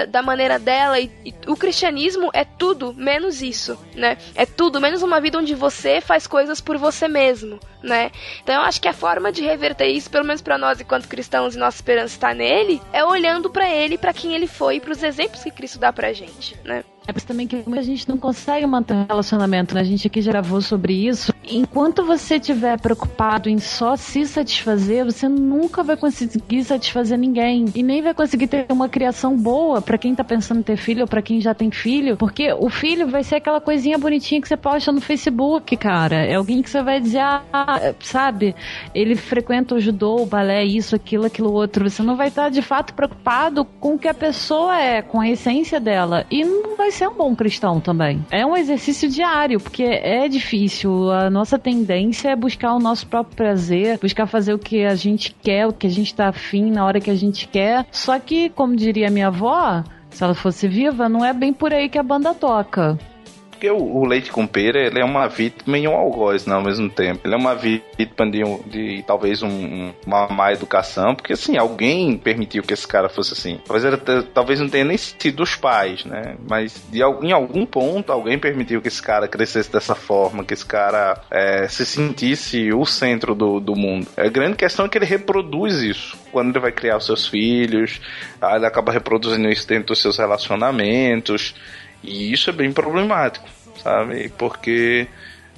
Da 0.10 0.22
maneira 0.22 0.60
dela. 0.60 1.00
E, 1.00 1.10
e 1.26 1.34
o 1.48 1.56
cristianismo 1.56 2.30
é 2.34 2.44
tudo 2.44 2.94
menos 2.94 3.42
isso, 3.42 3.78
né? 3.96 4.18
É 4.36 4.46
tudo 4.46 4.82
menos 4.82 5.02
uma 5.02 5.22
vida 5.22 5.38
onde 5.38 5.56
você 5.56 6.02
faz 6.02 6.28
coisas 6.28 6.60
por 6.60 6.78
você 6.78 7.08
mesmo, 7.08 7.60
né? 7.82 8.12
Então 8.44 8.56
eu 8.56 8.62
acho 8.62 8.82
que 8.82 8.88
a 8.88 8.94
forma 8.94 9.32
de 9.32 9.42
reverter 9.42 9.88
isso, 9.88 10.10
pelo 10.10 10.26
menos 10.26 10.42
para 10.42 10.58
nós 10.58 10.82
enquanto 10.82 11.08
cristãos 11.08 11.56
e 11.56 11.60
nossa 11.60 11.78
esperança 11.78 12.16
está 12.16 12.34
nele, 12.34 12.82
é 12.92 13.04
olhando 13.04 13.50
para 13.50 13.70
ele, 13.70 13.98
para 13.98 14.14
quem 14.14 14.36
ele 14.36 14.48
foi, 14.48 14.80
para 14.80 14.92
os 14.92 15.04
exemplos 15.04 15.44
que 15.44 15.52
Cristo 15.52 15.80
dá 15.80 15.94
pra 15.94 16.14
gente, 16.14 16.58
né? 16.64 16.84
É 17.06 17.12
por 17.12 17.18
isso 17.18 17.28
também 17.28 17.48
que 17.48 17.64
muita 17.66 17.84
gente 17.84 18.08
não 18.08 18.18
consegue 18.18 18.66
manter 18.66 18.94
um 18.94 19.06
relacionamento, 19.06 19.76
né? 19.76 19.82
A 19.82 19.84
gente 19.84 20.08
aqui 20.08 20.22
já 20.22 20.32
gravou 20.32 20.62
sobre 20.62 20.94
isso. 20.94 21.34
Enquanto 21.46 22.06
você 22.06 22.36
estiver 22.36 22.80
preocupado 22.80 23.50
em 23.50 23.60
só 23.60 23.98
se 23.98 24.26
satisfazer, 24.26 25.04
você 25.04 25.28
nunca 25.28 25.84
vai 25.84 25.98
conseguir 25.98 26.64
satisfazer 26.64 27.18
ninguém. 27.18 27.66
E 27.76 27.84
nem 27.84 28.02
vai 28.02 28.14
conseguir 28.14 28.48
ter 28.48 28.66
uma 28.70 28.88
criação 28.88 29.36
boa 29.36 29.82
para 29.82 29.98
quem 29.98 30.16
tá 30.16 30.24
pensando 30.24 30.62
em 30.62 30.64
ter 30.64 30.78
filho 30.78 31.02
ou 31.02 31.08
pra 31.08 31.22
quem 31.22 31.42
já 31.42 31.54
tem 31.54 31.70
filho. 31.70 32.16
Porque 32.16 32.54
o 32.54 32.70
filho 32.70 33.08
vai 33.08 33.24
ser 33.24 33.36
aquela 33.36 33.60
coisinha 33.60 33.98
bonitinha 33.98 34.42
que 34.42 34.48
você 34.48 34.56
posta 34.56 34.92
no 34.92 35.02
Facebook, 35.02 35.76
cara. 35.76 36.26
É 36.26 36.36
alguém 36.36 36.62
que 36.62 36.70
você 36.70 36.82
vai 36.82 37.02
dizer, 37.02 37.20
ah, 37.20 37.94
sabe, 38.00 38.56
ele 38.96 39.16
frequenta 39.16 39.76
o 39.76 39.80
judô, 39.80 40.22
o 40.22 40.26
balé, 40.26 40.64
isso, 40.64 40.96
aquilo, 40.96 41.26
aquilo 41.26 41.52
outro. 41.52 41.90
Você 41.90 42.02
não 42.02 42.16
vai 42.16 42.30
estar 42.30 42.50
de 42.50 42.62
fato 42.62 42.94
preocupado 42.94 43.66
com 43.66 43.96
o 43.96 44.00
que 44.00 44.08
a 44.08 44.14
pessoa 44.14 44.80
é, 44.80 45.02
com 45.02 45.20
a 45.20 45.30
essência 45.30 45.80
dela. 45.80 46.26
E 46.32 46.46
não 46.46 46.78
vai 46.78 46.93
ser 46.94 47.08
um 47.08 47.16
bom 47.16 47.36
cristão 47.36 47.80
também. 47.80 48.26
É 48.32 48.46
um 48.46 48.56
exercício 48.56 49.10
diário, 49.10 49.60
porque 49.60 49.84
é 49.84 50.28
difícil. 50.28 51.12
A 51.12 51.30
nossa 51.30 51.58
tendência 51.58 52.30
é 52.30 52.36
buscar 52.36 52.74
o 52.74 52.80
nosso 52.80 53.08
próprio 53.08 53.36
prazer, 53.36 54.00
buscar 54.00 54.28
fazer 54.28 54.54
o 54.54 54.60
que 54.60 54.86
a 54.86 54.96
gente 54.96 55.36
quer, 55.42 55.68
o 55.68 55.74
que 55.74 55.88
a 55.88 55.90
gente 55.90 56.14
tá 56.14 56.30
afim 56.30 56.72
na 56.72 56.86
hora 56.86 57.00
que 57.00 57.12
a 57.12 57.16
gente 57.16 57.48
quer. 57.48 57.86
Só 57.92 58.18
que, 58.20 58.50
como 58.50 58.76
diria 58.76 59.10
minha 59.10 59.28
avó, 59.28 59.84
se 60.10 60.24
ela 60.24 60.36
fosse 60.36 60.68
viva, 60.68 61.10
não 61.10 61.26
é 61.26 61.34
bem 61.34 61.54
por 61.54 61.74
aí 61.74 61.90
que 61.90 61.98
a 61.98 62.04
banda 62.04 62.34
toca 62.34 62.98
porque 63.64 63.70
o, 63.70 63.98
o, 64.00 64.06
leite 64.06 64.30
com 64.30 64.46
pera 64.46 64.78
ele 64.78 65.00
é 65.00 65.06
uma 65.06 65.26
vítima 65.28 65.78
e 65.78 65.88
um 65.88 65.96
algoz 65.96 66.46
né, 66.46 66.54
ao 66.54 66.62
mesmo 66.62 66.90
tempo. 66.90 67.22
Ele 67.24 67.34
é 67.34 67.38
uma 67.38 67.56
vítima 67.56 68.30
de, 68.30 68.44
de 68.70 69.04
talvez 69.08 69.42
um, 69.42 69.94
uma 70.06 70.28
má 70.28 70.52
educação, 70.52 71.16
porque 71.16 71.32
assim, 71.32 71.56
alguém 71.56 72.18
permitiu 72.18 72.62
que 72.62 72.74
esse 72.74 72.86
cara 72.86 73.08
fosse 73.08 73.32
assim. 73.32 73.62
Talvez, 73.66 73.86
era, 73.86 73.98
talvez 74.24 74.60
não 74.60 74.68
tenha 74.68 74.84
nem 74.84 74.98
sido 74.98 75.42
os 75.44 75.56
pais, 75.56 76.04
né? 76.04 76.36
Mas 76.50 76.84
de, 76.92 77.00
em 77.00 77.32
algum 77.32 77.66
ponto 77.66 78.12
alguém 78.12 78.38
permitiu 78.38 78.82
que 78.82 78.90
esse 78.90 79.02
cara 79.02 79.30
crescesse 79.30 79.72
dessa 79.72 79.96
forma, 79.96 80.44
que 80.44 80.54
esse 80.54 80.66
cara 80.66 81.22
é, 81.32 81.66
se 81.70 81.86
sentisse 81.86 82.74
o 82.74 82.86
centro 82.86 83.34
do, 83.34 83.62
do 83.62 83.78
mundo. 83.78 84.08
A 84.18 84.28
grande 84.28 84.58
questão 84.58 84.88
é 84.88 84.90
que 84.90 84.98
ele 84.98 85.06
reproduz 85.06 85.76
isso. 85.82 86.18
Quando 86.34 86.50
ele 86.50 86.60
vai 86.60 86.72
criar 86.74 86.98
os 86.98 87.06
seus 87.06 87.28
filhos, 87.28 88.02
ele 88.42 88.66
acaba 88.66 88.92
reproduzindo 88.92 89.48
isso 89.48 89.66
dentro 89.66 89.88
dos 89.88 90.02
seus 90.02 90.18
relacionamentos. 90.18 91.56
E 92.04 92.32
isso 92.34 92.50
é 92.50 92.54
bem 92.54 92.72
problemático, 92.72 93.48
sabe? 93.82 94.30
Porque 94.38 95.08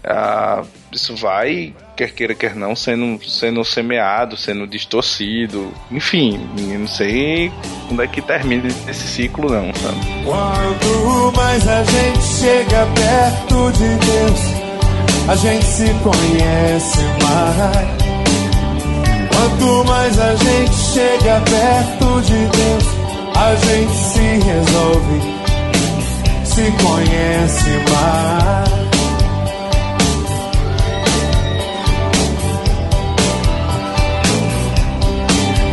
ah, 0.07 0.63
isso 0.91 1.15
vai, 1.15 1.73
quer 1.97 2.11
queira, 2.11 2.35
quer 2.35 2.55
não, 2.55 2.75
sendo, 2.75 3.19
sendo 3.27 3.65
semeado, 3.65 4.37
sendo 4.37 4.67
distorcido. 4.67 5.73
Enfim, 5.91 6.39
não 6.77 6.87
sei 6.87 7.51
quando 7.87 8.03
é 8.03 8.07
que 8.07 8.21
termina 8.21 8.67
esse 8.67 9.07
ciclo, 9.07 9.49
não, 9.49 9.73
sabe? 9.73 9.97
Quanto 10.23 11.35
mais 11.35 11.67
a 11.67 11.83
gente 11.83 12.21
chega 12.21 12.87
perto 12.93 13.71
de 13.71 13.95
Deus, 14.05 14.39
a 15.27 15.35
gente 15.35 15.65
se 15.65 15.89
conhece 16.03 17.03
mais. 17.23 18.05
Quanto 19.33 19.85
mais 19.85 20.19
a 20.19 20.35
gente 20.35 20.75
chega 20.75 21.41
perto 21.41 22.21
de 22.21 22.45
Deus, 22.45 22.83
a 23.35 23.55
gente 23.55 23.95
se 23.95 24.45
resolve 24.45 25.34
se 26.55 26.71
conhece 26.71 27.69
mais. 27.91 28.69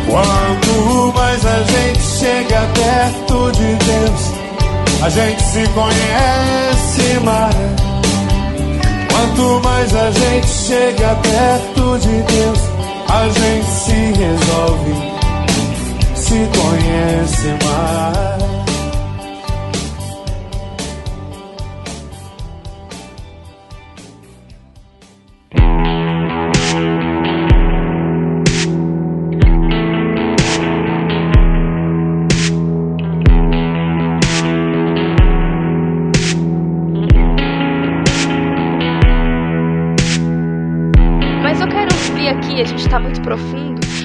Quanto 0.09 1.13
mais 1.15 1.45
a 1.45 1.63
gente 1.63 2.01
chega 2.01 2.61
perto 2.73 3.51
de 3.53 3.75
Deus, 3.85 4.21
a 5.03 5.09
gente 5.09 5.41
se 5.41 5.67
conhece 5.69 7.19
mais. 7.23 7.55
Quanto 9.09 9.61
mais 9.63 9.95
a 9.95 10.11
gente 10.11 10.47
chega 10.47 11.15
perto 11.15 11.97
de 11.99 12.21
Deus, 12.23 12.59
a 13.07 13.29
gente 13.29 13.71
se 13.71 13.99
resolve, 14.19 14.95
se 16.15 16.49
conhece 16.59 17.47
mais. 17.63 18.72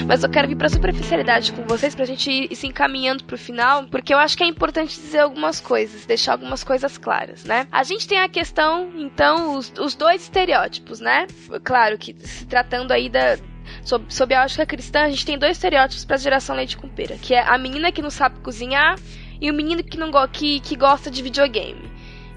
Mas 0.08 0.24
eu 0.24 0.30
quero 0.30 0.48
vir 0.48 0.56
pra 0.56 0.70
superficialidade 0.70 1.52
com 1.52 1.64
vocês 1.64 1.94
pra 1.94 2.06
gente 2.06 2.30
ir 2.30 2.56
se 2.56 2.66
encaminhando 2.66 3.24
pro 3.24 3.36
final, 3.36 3.84
porque 3.88 4.14
eu 4.14 4.16
acho 4.16 4.38
que 4.38 4.42
é 4.42 4.46
importante 4.46 4.98
dizer 4.98 5.18
algumas 5.18 5.60
coisas, 5.60 6.06
deixar 6.06 6.32
algumas 6.32 6.64
coisas 6.64 6.96
claras, 6.96 7.44
né? 7.44 7.68
A 7.70 7.82
gente 7.82 8.08
tem 8.08 8.18
a 8.18 8.26
questão, 8.26 8.90
então, 8.96 9.54
os, 9.54 9.70
os 9.78 9.94
dois 9.94 10.22
estereótipos, 10.22 10.98
né? 10.98 11.26
Claro 11.62 11.98
que 11.98 12.16
se 12.20 12.46
tratando 12.46 12.92
aí 12.92 13.10
da, 13.10 13.36
sob, 13.84 14.06
sob 14.08 14.34
a 14.34 14.44
ótica 14.44 14.64
cristã, 14.64 15.02
a 15.02 15.10
gente 15.10 15.26
tem 15.26 15.38
dois 15.38 15.58
estereótipos 15.58 16.06
para 16.06 16.16
a 16.16 16.18
geração 16.18 16.56
leite 16.56 16.78
com 16.78 16.88
pera, 16.88 17.18
que 17.18 17.34
é 17.34 17.42
a 17.46 17.58
menina 17.58 17.92
que 17.92 18.00
não 18.00 18.10
sabe 18.10 18.40
cozinhar 18.40 18.98
e 19.38 19.50
o 19.50 19.54
menino 19.54 19.84
que 19.84 19.98
não 19.98 20.10
go 20.10 20.26
que, 20.26 20.58
que 20.60 20.74
gosta 20.74 21.10
de 21.10 21.22
videogame. 21.22 21.87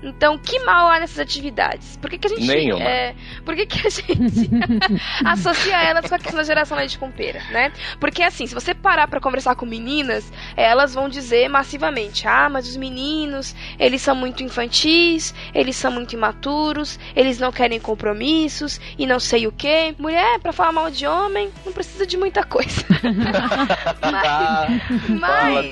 Então, 0.03 0.37
que 0.37 0.59
mal 0.59 0.89
há 0.89 0.99
nessas 0.99 1.19
atividades? 1.19 1.97
Por 1.97 2.09
que, 2.09 2.17
que 2.17 2.27
a 2.27 2.29
gente. 2.29 2.47
Nenhuma. 2.47 2.83
É, 2.83 3.15
por 3.45 3.55
que, 3.55 3.65
que 3.65 3.87
a 3.87 3.89
gente 3.89 4.49
associa 5.23 5.81
elas 5.81 6.07
com 6.07 6.15
a 6.15 6.19
questão 6.19 6.37
da 6.37 6.43
geração 6.43 6.77
leite 6.77 6.97
com 6.97 7.11
pera, 7.11 7.41
né? 7.51 7.71
Porque 7.99 8.23
assim, 8.23 8.47
se 8.47 8.53
você 8.53 8.73
parar 8.73 9.07
para 9.07 9.19
conversar 9.19 9.55
com 9.55 9.65
meninas, 9.65 10.31
elas 10.55 10.93
vão 10.93 11.07
dizer 11.07 11.47
massivamente: 11.49 12.27
ah, 12.27 12.49
mas 12.49 12.67
os 12.67 12.77
meninos, 12.77 13.55
eles 13.77 14.01
são 14.01 14.15
muito 14.15 14.43
infantis, 14.43 15.33
eles 15.53 15.75
são 15.75 15.91
muito 15.91 16.13
imaturos, 16.13 16.99
eles 17.15 17.37
não 17.39 17.51
querem 17.51 17.79
compromissos 17.79 18.79
e 18.97 19.05
não 19.05 19.19
sei 19.19 19.45
o 19.45 19.51
que. 19.51 19.95
Mulher, 19.99 20.39
para 20.39 20.51
falar 20.51 20.71
mal 20.71 20.89
de 20.89 21.05
homem, 21.05 21.51
não 21.63 21.71
precisa 21.71 22.07
de 22.07 22.17
muita 22.17 22.43
coisa. 22.43 22.83
mas, 24.01 24.25
ah, 24.25 24.67
mas. 25.19 25.69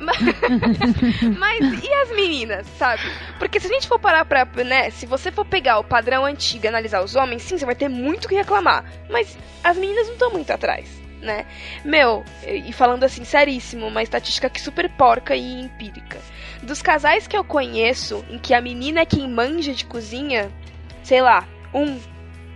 Mas, 0.00 1.38
mas 1.38 1.84
e 1.84 1.92
as 1.92 2.10
meninas, 2.10 2.66
sabe? 2.78 3.02
Porque 3.38 3.58
se 3.58 3.66
a 3.66 3.70
gente 3.70 3.88
for 3.88 3.98
parar 3.98 4.24
pra, 4.24 4.44
né, 4.64 4.90
se 4.90 5.06
você 5.06 5.30
for 5.30 5.44
pegar 5.44 5.78
o 5.78 5.84
padrão 5.84 6.24
antigo 6.24 6.64
e 6.64 6.68
analisar 6.68 7.02
os 7.02 7.16
homens, 7.16 7.42
sim, 7.42 7.58
você 7.58 7.66
vai 7.66 7.74
ter 7.74 7.88
muito 7.88 8.28
que 8.28 8.34
reclamar. 8.34 8.84
Mas 9.10 9.36
as 9.62 9.76
meninas 9.76 10.06
não 10.06 10.14
estão 10.14 10.30
muito 10.30 10.50
atrás, 10.50 10.88
né? 11.20 11.46
Meu, 11.84 12.24
e 12.46 12.72
falando 12.72 13.04
assim, 13.04 13.24
seríssimo, 13.24 13.86
uma 13.86 14.02
estatística 14.02 14.48
que 14.48 14.60
super 14.60 14.88
porca 14.90 15.34
e 15.34 15.60
empírica. 15.60 16.18
Dos 16.62 16.80
casais 16.80 17.26
que 17.26 17.36
eu 17.36 17.44
conheço, 17.44 18.24
em 18.30 18.38
que 18.38 18.54
a 18.54 18.60
menina 18.60 19.00
é 19.00 19.06
quem 19.06 19.28
manja 19.28 19.72
de 19.72 19.84
cozinha, 19.84 20.50
sei 21.02 21.20
lá, 21.20 21.46
um 21.72 21.98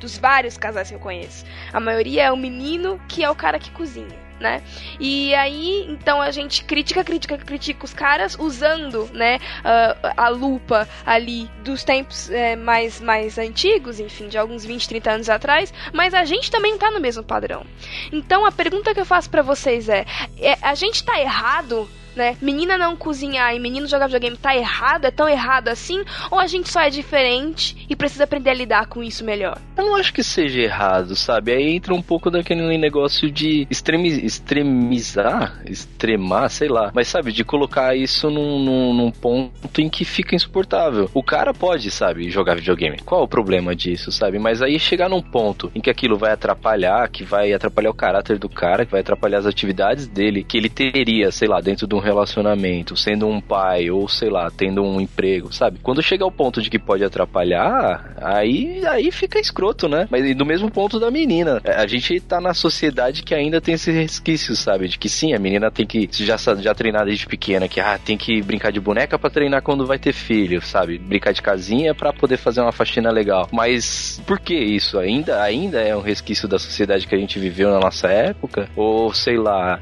dos 0.01 0.17
vários 0.17 0.57
casais 0.57 0.89
que 0.89 0.95
eu 0.95 1.01
conheço. 1.01 1.45
A 1.73 1.81
maioria 1.81 2.25
é 2.25 2.33
o 2.33 2.37
menino 2.37 3.01
que 3.09 3.25
é 3.25 3.29
o 3.29 3.35
cara 3.35 3.59
que 3.59 3.71
cozinha 3.73 4.28
né? 4.41 4.63
E 4.99 5.35
aí, 5.35 5.87
então 5.89 6.21
a 6.21 6.31
gente 6.31 6.65
critica, 6.65 7.05
critica, 7.05 7.39
critica 7.39 7.85
os 7.85 7.93
caras 7.93 8.37
usando, 8.39 9.09
né, 9.13 9.39
a, 9.65 10.25
a 10.25 10.29
lupa 10.29 10.89
ali 11.05 11.51
dos 11.65 11.85
tempos 11.85 12.31
é, 12.31 12.57
mais, 12.57 13.01
mais 13.01 13.39
antigos, 13.39 14.01
enfim, 14.01 14.29
de 14.29 14.39
alguns 14.39 14.65
20, 14.65 14.89
30 14.89 15.11
anos 15.11 15.29
atrás, 15.31 15.73
mas 15.93 16.15
a 16.15 16.25
gente 16.25 16.51
também 16.51 16.77
tá 16.79 16.91
no 16.91 17.01
mesmo 17.01 17.23
padrão. 17.23 17.65
Então 18.13 18.45
a 18.45 18.53
pergunta 18.53 18.95
que 18.95 19.01
eu 19.01 19.07
faço 19.07 19.29
para 19.31 19.43
vocês 19.43 19.89
é, 19.89 20.05
é, 20.39 20.57
a 20.63 20.75
gente 20.75 21.05
tá 21.05 21.21
errado 21.21 21.89
né? 22.19 22.37
Menina 22.43 22.77
não 22.77 22.97
cozinhar 22.97 23.55
e 23.55 23.59
menino 23.59 23.87
jogar 23.87 24.07
videogame 24.07 24.37
tá 24.37 24.55
errado, 24.55 25.07
é 25.07 25.11
tão 25.11 25.29
errado 25.29 25.69
assim? 25.69 26.05
Ou 26.31 26.39
a 26.39 26.47
gente 26.47 26.71
só 26.71 26.81
é 26.81 26.91
diferente 26.91 27.87
e 27.89 27.97
precisa 27.97 28.25
aprender 28.25 28.51
a 28.51 28.55
lidar 28.55 28.87
com 28.87 29.03
isso 29.03 29.25
melhor? 29.25 29.59
Eu 29.77 29.87
não 29.87 29.97
acho 29.97 30.13
que 30.13 30.23
seja 30.23 30.61
errado, 30.61 31.15
sabe? 31.15 31.53
Aí 31.53 31.75
entra 31.75 31.95
um 31.95 32.03
pouco 32.03 32.31
daquele 32.31 32.77
negócio 32.77 33.31
de 33.31 33.67
extremi 33.71 34.09
extremizar, 34.09 35.63
extremar, 35.65 36.51
sei 36.51 36.69
lá. 36.69 36.91
Mas 36.95 37.09
sabe, 37.09 37.33
de 37.33 37.45
colocar 37.45 37.97
isso 37.97 38.29
num, 38.31 38.59
num, 38.59 38.95
num 38.95 39.11
ponto 39.11 39.81
em 39.81 39.89
que 39.89 40.05
fica 40.05 40.35
insuportável. 40.35 41.09
O 41.15 41.23
cara 41.23 41.55
pode, 41.55 41.91
sabe, 41.91 42.31
jogar 42.31 42.57
videogame. 42.57 42.99
Qual 43.05 43.23
o 43.23 43.29
problema 43.29 43.75
disso, 43.77 44.11
sabe? 44.11 44.39
Mas 44.39 44.61
aí 44.61 44.79
chegar 44.79 45.09
num 45.09 45.23
ponto 45.23 45.71
em 45.75 45.81
que 45.81 45.91
aquilo 45.91 46.17
vai 46.17 46.33
atrapalhar, 46.33 47.09
que 47.09 47.23
vai 47.23 47.53
atrapalhar 47.53 47.91
o 47.91 47.95
caráter 47.95 48.39
do 48.39 48.49
cara, 48.49 48.85
que 48.85 48.93
vai 48.93 49.01
atrapalhar 49.01 49.39
as 49.39 49.47
atividades 49.47 50.09
dele, 50.09 50.43
que 50.43 50.57
ele 50.57 50.69
teria, 50.69 51.31
sei 51.31 51.47
lá, 51.47 51.61
dentro 51.61 51.87
de 51.87 51.95
um 51.95 51.99
relacionamento, 52.09 52.97
sendo 52.97 53.27
um 53.29 53.41
pai 53.41 53.91
ou 53.91 54.09
sei 54.09 54.31
lá, 54.31 54.51
tendo 54.51 54.83
um 54.83 55.01
emprego, 55.01 55.53
sabe? 55.53 55.79
Quando 55.83 56.03
chega 56.03 56.25
ao 56.25 56.31
ponto 56.31 56.63
de 56.63 56.71
que 56.71 56.79
pode 56.79 57.05
atrapalhar, 57.05 58.15
aí 58.21 58.85
aí 58.87 59.11
fica 59.11 59.39
escroto, 59.39 59.89
né? 59.89 60.09
Mas 60.11 60.35
do 60.35 60.47
mesmo 60.47 60.71
ponto 60.71 60.99
da 60.99 61.11
menina. 61.11 61.61
É, 61.65 61.73
a 61.73 61.87
gente 61.87 62.19
tá 62.21 62.41
na 62.41 62.55
sociedade 62.55 63.23
que 63.23 63.35
ainda 63.35 63.61
tem 63.61 63.75
esse 63.75 63.91
resquício, 63.91 64.57
sabe? 64.57 64.89
De 64.89 64.99
que 64.99 65.09
sim, 65.09 65.35
a 65.35 65.39
menina 65.39 65.71
tem 65.71 65.87
que 65.87 66.09
já 66.13 66.37
já 66.61 66.75
treinar 66.75 67.05
desde 67.05 67.27
pequena, 67.27 67.69
que 67.69 67.81
ah, 67.81 67.99
tem 67.99 68.17
que 68.17 68.41
brincar 68.43 68.73
de 68.73 68.81
boneca 68.81 69.19
para 69.19 69.31
treinar 69.31 69.63
quando 69.63 69.87
vai 69.87 69.99
ter 69.99 70.13
filho, 70.13 70.63
sabe? 70.63 70.99
Brincar 70.99 71.33
de 71.33 71.43
casinha 71.43 71.95
para 71.95 72.13
poder 72.13 72.37
fazer 72.37 72.61
uma 72.61 72.73
faxina 72.73 73.11
legal. 73.11 73.49
Mas 73.53 74.21
por 74.27 74.39
que 74.39 74.55
isso 74.55 74.99
ainda 74.99 75.43
ainda 75.43 75.81
é 75.81 75.97
um 75.97 76.01
resquício 76.01 76.49
da 76.49 76.59
sociedade 76.59 77.07
que 77.07 77.15
a 77.15 77.19
gente 77.19 77.39
viveu 77.39 77.71
na 77.71 77.79
nossa 77.79 78.09
época? 78.09 78.69
Ou 78.77 79.13
sei 79.13 79.37
lá, 79.37 79.81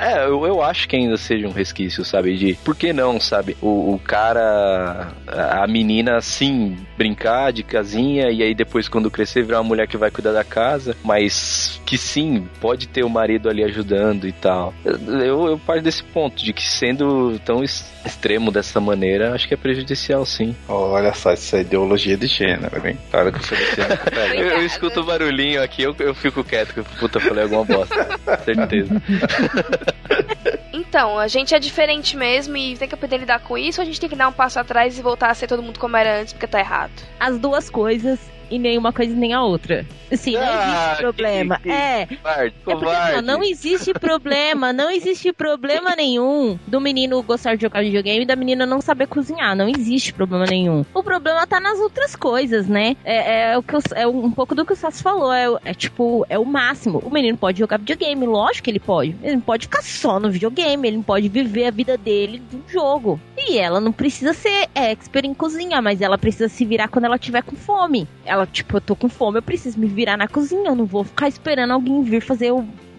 é, 0.00 0.24
eu, 0.26 0.46
eu 0.46 0.62
acho 0.62 0.88
que 0.88 0.96
ainda 0.96 1.16
seja 1.16 1.46
um 1.46 1.51
resquício, 1.52 2.04
sabe? 2.04 2.36
De 2.36 2.54
por 2.64 2.76
que 2.76 2.92
não, 2.92 3.20
sabe? 3.20 3.56
O, 3.60 3.94
o 3.94 3.98
cara, 3.98 5.12
a 5.26 5.66
menina, 5.66 6.20
sim, 6.20 6.76
brincar 6.96 7.52
de 7.52 7.62
casinha 7.62 8.30
e 8.30 8.42
aí 8.42 8.54
depois, 8.54 8.88
quando 8.88 9.10
crescer, 9.10 9.44
virar 9.44 9.60
uma 9.60 9.68
mulher 9.68 9.86
que 9.86 9.96
vai 9.96 10.10
cuidar 10.10 10.32
da 10.32 10.44
casa, 10.44 10.96
mas 11.04 11.80
que 11.86 11.98
sim, 11.98 12.48
pode 12.60 12.88
ter 12.88 13.04
o 13.04 13.10
marido 13.10 13.48
ali 13.48 13.62
ajudando 13.64 14.26
e 14.26 14.32
tal. 14.32 14.72
Eu, 14.84 15.46
eu 15.48 15.58
parto 15.58 15.82
desse 15.82 16.02
ponto, 16.02 16.42
de 16.42 16.52
que 16.52 16.62
sendo 16.62 17.38
tão 17.44 17.62
extremo 17.62 18.50
dessa 18.50 18.80
maneira, 18.80 19.34
acho 19.34 19.46
que 19.46 19.54
é 19.54 19.56
prejudicial, 19.56 20.24
sim. 20.24 20.56
Olha 20.68 21.12
só, 21.12 21.32
isso 21.32 21.56
é 21.56 21.60
ideologia 21.60 22.16
de 22.16 22.26
gênero, 22.26 22.86
hein? 22.86 22.98
Cara 23.10 23.30
que 23.30 23.38
o 23.38 23.42
Feliciano 23.42 23.98
eu, 24.34 24.46
eu 24.48 24.66
escuto 24.66 25.00
o 25.00 25.04
barulhinho 25.04 25.62
aqui, 25.62 25.82
eu, 25.82 25.94
eu 25.98 26.14
fico 26.14 26.42
quieto, 26.42 26.74
que 26.74 26.82
puta, 26.98 27.20
falei 27.20 27.44
alguma 27.44 27.64
bosta. 27.64 28.08
Certeza. 28.44 29.02
Então, 30.92 31.18
a 31.18 31.26
gente 31.26 31.41
é 31.50 31.58
diferente 31.58 32.16
mesmo 32.16 32.56
e 32.56 32.76
tem 32.76 32.88
que 32.88 32.94
aprender 32.94 33.16
a 33.16 33.18
lidar 33.18 33.40
com 33.40 33.58
isso, 33.58 33.80
ou 33.80 33.82
a 33.82 33.86
gente 33.86 33.98
tem 34.00 34.08
que 34.08 34.16
dar 34.16 34.28
um 34.28 34.32
passo 34.32 34.60
atrás 34.60 34.98
e 34.98 35.02
voltar 35.02 35.30
a 35.30 35.34
ser 35.34 35.46
todo 35.46 35.62
mundo 35.62 35.78
como 35.78 35.96
era 35.96 36.20
antes, 36.20 36.32
porque 36.32 36.46
tá 36.46 36.60
errado? 36.60 36.92
As 37.18 37.38
duas 37.38 37.68
coisas 37.68 38.31
e 38.52 38.58
nem 38.58 38.76
uma 38.76 38.92
coisa 38.92 39.14
nem 39.14 39.32
a 39.32 39.42
outra. 39.42 39.86
Sim, 40.12 40.34
não 40.34 40.42
ah, 40.42 40.86
existe 40.86 41.02
problema. 41.02 41.60
É. 41.64 42.06
Covarde, 42.06 42.54
é 42.66 42.74
porque, 42.74 43.22
não, 43.22 43.22
não 43.22 43.42
existe 43.42 43.94
problema, 43.94 44.72
não 44.72 44.90
existe 44.90 45.32
problema 45.32 45.96
nenhum 45.96 46.58
do 46.66 46.80
menino 46.80 47.22
gostar 47.22 47.56
de 47.56 47.62
jogar 47.62 47.82
videogame 47.82 48.22
e 48.22 48.26
da 48.26 48.36
menina 48.36 48.66
não 48.66 48.80
saber 48.80 49.06
cozinhar. 49.06 49.56
Não 49.56 49.68
existe 49.68 50.12
problema 50.12 50.44
nenhum. 50.44 50.84
O 50.92 51.02
problema 51.02 51.46
tá 51.46 51.58
nas 51.58 51.78
outras 51.78 52.14
coisas, 52.14 52.68
né? 52.68 52.94
É, 53.04 53.52
é 53.52 53.58
o 53.58 53.62
que 53.62 53.74
eu, 53.74 53.80
é 53.94 54.06
um 54.06 54.30
pouco 54.30 54.54
do 54.54 54.66
que 54.66 54.74
o 54.74 54.76
Sassi 54.76 55.02
falou. 55.02 55.32
É, 55.32 55.46
é, 55.64 55.74
tipo, 55.74 56.26
é 56.28 56.38
o 56.38 56.44
máximo. 56.44 56.98
O 56.98 57.10
menino 57.10 57.38
pode 57.38 57.58
jogar 57.58 57.78
videogame, 57.78 58.26
lógico 58.26 58.64
que 58.64 58.70
ele 58.70 58.80
pode. 58.80 59.16
Ele 59.22 59.36
não 59.36 59.40
pode 59.40 59.66
ficar 59.66 59.82
só 59.82 60.20
no 60.20 60.30
videogame, 60.30 60.88
ele 60.88 60.96
não 60.98 61.04
pode 61.04 61.28
viver 61.28 61.66
a 61.66 61.70
vida 61.70 61.96
dele 61.96 62.42
do 62.50 62.62
jogo. 62.68 63.18
E 63.36 63.58
ela 63.58 63.80
não 63.80 63.92
precisa 63.92 64.34
ser 64.34 64.68
expert 64.74 65.24
em 65.24 65.34
cozinhar, 65.34 65.82
mas 65.82 66.00
ela 66.00 66.18
precisa 66.18 66.48
se 66.48 66.64
virar 66.64 66.88
quando 66.88 67.06
ela 67.06 67.18
tiver 67.18 67.42
com 67.42 67.56
fome. 67.56 68.06
Ela, 68.24 68.41
tipo, 68.46 68.76
eu 68.76 68.80
tô 68.80 68.96
com 68.96 69.08
fome, 69.08 69.38
eu 69.38 69.42
preciso 69.42 69.78
me 69.78 69.86
virar 69.86 70.16
na 70.16 70.28
cozinha, 70.28 70.70
eu 70.70 70.74
não 70.74 70.84
vou 70.84 71.04
ficar 71.04 71.28
esperando 71.28 71.72
alguém 71.72 72.02
vir 72.02 72.20
fazer 72.20 72.52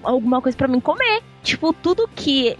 alguma 0.03 0.41
coisa 0.41 0.57
para 0.57 0.67
mim 0.67 0.79
comer. 0.79 1.21
Tipo, 1.41 1.73
tudo 1.73 2.09
que 2.15 2.55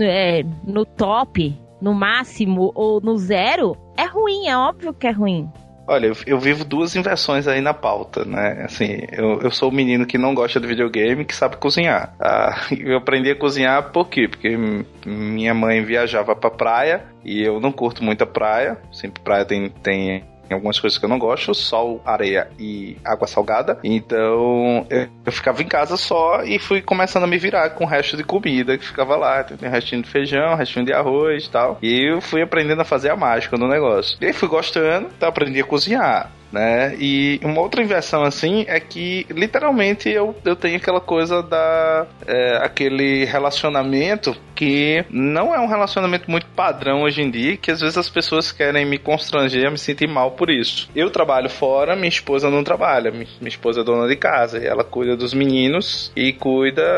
é 0.00 0.42
no 0.64 0.84
top, 0.84 1.56
no 1.80 1.94
máximo 1.94 2.72
ou 2.74 3.00
no 3.00 3.16
zero 3.16 3.76
é 3.96 4.04
ruim, 4.04 4.46
é 4.46 4.56
óbvio 4.56 4.94
que 4.94 5.06
é 5.06 5.10
ruim. 5.10 5.50
Olha, 5.86 6.06
eu, 6.06 6.16
eu, 6.26 6.38
vivo 6.38 6.64
duas 6.64 6.94
inversões 6.94 7.48
aí 7.48 7.60
na 7.60 7.74
pauta, 7.74 8.24
né? 8.24 8.62
Assim, 8.64 9.00
eu, 9.10 9.40
eu 9.40 9.50
sou 9.50 9.68
o 9.68 9.74
menino 9.74 10.06
que 10.06 10.16
não 10.16 10.32
gosta 10.32 10.60
de 10.60 10.66
videogame, 10.66 11.24
que 11.24 11.34
sabe 11.34 11.56
cozinhar. 11.56 12.14
Ah, 12.20 12.66
eu 12.78 12.96
aprendi 12.96 13.30
a 13.30 13.36
cozinhar 13.36 13.90
por 13.90 14.08
quê? 14.08 14.28
Porque 14.28 14.56
minha 15.04 15.52
mãe 15.52 15.84
viajava 15.84 16.36
pra 16.36 16.50
praia 16.50 17.04
e 17.24 17.42
eu 17.42 17.60
não 17.60 17.72
curto 17.72 18.04
muito 18.04 18.22
a 18.22 18.26
praia. 18.26 18.78
Sempre 18.92 19.22
praia 19.22 19.44
tem, 19.44 19.70
tem 19.70 20.24
algumas 20.52 20.78
coisas 20.78 20.98
que 20.98 21.04
eu 21.04 21.08
não 21.08 21.18
gosto, 21.18 21.54
sol, 21.54 22.00
areia 22.04 22.48
e 22.58 22.96
água 23.04 23.26
salgada. 23.26 23.78
Então 23.82 24.86
eu, 24.90 25.08
eu, 25.24 25.32
ficava 25.32 25.62
em 25.62 25.66
casa 25.66 25.96
só 25.96 26.42
e 26.42 26.58
fui 26.58 26.80
começando 26.80 27.24
a 27.24 27.26
me 27.26 27.38
virar 27.38 27.70
com 27.70 27.84
o 27.84 27.86
resto 27.86 28.16
de 28.16 28.24
comida 28.24 28.76
que 28.78 28.86
ficava 28.86 29.16
lá. 29.16 29.42
Tem 29.44 29.68
restinho 29.68 30.02
de 30.02 30.08
feijão, 30.08 30.54
restinho 30.54 30.84
de 30.84 30.92
arroz 30.92 31.44
e 31.44 31.50
tal. 31.50 31.78
E 31.82 32.10
eu 32.10 32.20
fui 32.20 32.42
aprendendo 32.42 32.82
a 32.82 32.84
fazer 32.84 33.10
a 33.10 33.16
mágica 33.16 33.56
no 33.56 33.68
negócio. 33.68 34.16
E 34.20 34.26
aí 34.26 34.32
fui 34.32 34.48
gostando, 34.48 35.08
então 35.16 35.28
aprendi 35.28 35.60
a 35.60 35.64
cozinhar 35.64 36.30
né? 36.52 36.94
E 36.98 37.40
uma 37.42 37.60
outra 37.60 37.82
inversão 37.82 38.22
assim 38.22 38.64
é 38.68 38.78
que 38.78 39.26
literalmente 39.30 40.08
eu, 40.08 40.36
eu 40.44 40.54
tenho 40.54 40.76
aquela 40.76 41.00
coisa 41.00 41.42
da 41.42 42.06
é, 42.26 42.58
aquele 42.58 43.24
relacionamento 43.24 44.36
que 44.54 45.04
não 45.10 45.54
é 45.54 45.58
um 45.58 45.66
relacionamento 45.66 46.30
muito 46.30 46.46
padrão 46.48 47.02
hoje 47.02 47.22
em 47.22 47.30
dia, 47.30 47.56
que 47.56 47.70
às 47.70 47.80
vezes 47.80 47.96
as 47.96 48.08
pessoas 48.08 48.52
querem 48.52 48.84
me 48.84 48.98
constranger, 48.98 49.70
me 49.70 49.78
sentir 49.78 50.06
mal 50.06 50.32
por 50.32 50.50
isso. 50.50 50.88
Eu 50.94 51.10
trabalho 51.10 51.48
fora, 51.48 51.96
minha 51.96 52.08
esposa 52.08 52.50
não 52.50 52.62
trabalha, 52.62 53.10
minha, 53.10 53.26
esposa 53.48 53.80
é 53.80 53.84
dona 53.84 54.06
de 54.06 54.16
casa 54.16 54.58
e 54.58 54.66
ela 54.66 54.84
cuida 54.84 55.16
dos 55.16 55.34
meninos 55.34 56.12
e 56.14 56.32
cuida 56.32 56.92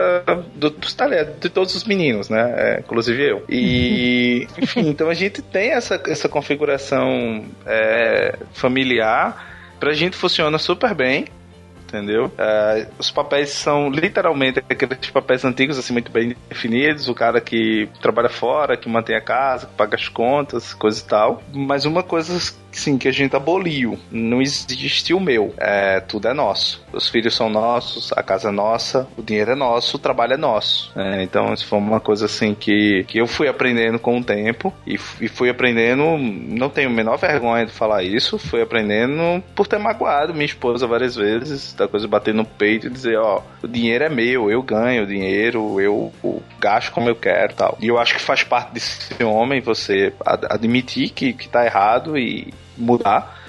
do, 0.54 0.70
dos 0.70 0.94
talentos 0.94 1.40
de 1.40 1.48
todos 1.48 1.74
os 1.74 1.84
meninos, 1.84 2.28
né? 2.28 2.54
É, 2.56 2.80
inclusive 2.80 3.30
eu. 3.30 3.44
E 3.48 4.46
enfim, 4.60 4.88
então 4.88 5.08
a 5.08 5.14
gente 5.14 5.40
tem 5.40 5.70
essa, 5.70 6.00
essa 6.06 6.28
configuração 6.28 7.46
é, 7.66 8.36
familiar 8.52 9.43
Pra 9.84 9.92
gente 9.92 10.16
funciona 10.16 10.56
super 10.56 10.94
bem, 10.94 11.26
entendeu? 11.94 12.26
Uh, 12.26 12.86
os 12.98 13.10
papéis 13.10 13.50
são 13.50 13.88
literalmente 13.88 14.58
aqueles 14.68 15.10
papéis 15.10 15.44
antigos, 15.44 15.78
assim, 15.78 15.92
muito 15.92 16.10
bem 16.10 16.34
definidos. 16.48 17.08
O 17.08 17.14
cara 17.14 17.40
que 17.40 17.88
trabalha 18.00 18.28
fora, 18.28 18.76
que 18.76 18.88
mantém 18.88 19.16
a 19.16 19.20
casa, 19.20 19.66
que 19.66 19.74
paga 19.74 19.96
as 19.96 20.08
contas, 20.08 20.74
coisa 20.74 21.00
e 21.00 21.04
tal. 21.04 21.42
Mas 21.52 21.84
uma 21.84 22.02
coisa 22.02 22.38
sim, 22.78 22.98
que 22.98 23.08
a 23.08 23.12
gente 23.12 23.34
aboliu. 23.34 23.98
Não 24.10 24.42
existe 24.42 25.14
o 25.14 25.20
meu. 25.20 25.54
É, 25.56 26.00
tudo 26.00 26.28
é 26.28 26.34
nosso. 26.34 26.84
Os 26.92 27.08
filhos 27.08 27.34
são 27.34 27.48
nossos, 27.48 28.12
a 28.12 28.22
casa 28.22 28.48
é 28.48 28.52
nossa, 28.52 29.08
o 29.16 29.22
dinheiro 29.22 29.52
é 29.52 29.54
nosso, 29.54 29.96
o 29.96 30.00
trabalho 30.00 30.34
é 30.34 30.36
nosso. 30.36 30.92
É, 30.96 31.22
então, 31.22 31.52
isso 31.52 31.66
foi 31.66 31.78
uma 31.78 32.00
coisa 32.00 32.26
assim 32.26 32.54
que, 32.54 33.04
que 33.08 33.18
eu 33.18 33.26
fui 33.26 33.48
aprendendo 33.48 33.98
com 33.98 34.18
o 34.18 34.24
tempo 34.24 34.72
e, 34.86 34.94
e 34.94 35.28
fui 35.28 35.48
aprendendo, 35.48 36.18
não 36.18 36.68
tenho 36.68 36.88
a 36.88 36.92
menor 36.92 37.16
vergonha 37.16 37.66
de 37.66 37.72
falar 37.72 38.02
isso, 38.02 38.38
fui 38.38 38.60
aprendendo 38.60 39.42
por 39.54 39.66
ter 39.66 39.78
magoado 39.78 40.32
minha 40.32 40.44
esposa 40.44 40.86
várias 40.86 41.16
vezes, 41.16 41.72
da 41.84 41.88
coisa 41.88 42.08
bater 42.08 42.34
no 42.34 42.44
peito 42.44 42.86
e 42.86 42.90
dizer, 42.90 43.18
ó, 43.18 43.42
o 43.62 43.68
dinheiro 43.68 44.04
é 44.04 44.08
meu, 44.08 44.50
eu 44.50 44.62
ganho 44.62 45.04
o 45.04 45.06
dinheiro, 45.06 45.80
eu, 45.80 46.12
eu 46.22 46.42
gasto 46.58 46.92
como 46.92 47.08
eu 47.08 47.16
quero 47.16 47.54
tal. 47.54 47.78
E 47.80 47.88
eu 47.88 47.98
acho 47.98 48.14
que 48.14 48.20
faz 48.20 48.42
parte 48.42 48.74
de 48.74 48.80
ser 48.80 49.24
homem 49.24 49.60
você 49.60 50.12
admitir 50.50 51.10
que, 51.10 51.32
que 51.32 51.48
tá 51.48 51.64
errado 51.64 52.18
e, 52.18 52.52
mudar, 52.76 53.40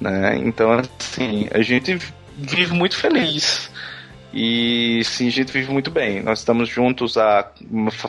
né? 0.00 0.36
Então, 0.38 0.80
assim, 0.98 1.48
a 1.52 1.62
gente 1.62 1.98
vive 2.36 2.74
muito 2.74 2.96
feliz. 2.96 3.70
E 4.32 5.02
sim, 5.04 5.28
a 5.28 5.30
gente 5.30 5.52
vive 5.52 5.72
muito 5.72 5.90
bem. 5.90 6.22
Nós 6.22 6.40
estamos 6.40 6.68
juntos 6.68 7.16
há, 7.16 7.50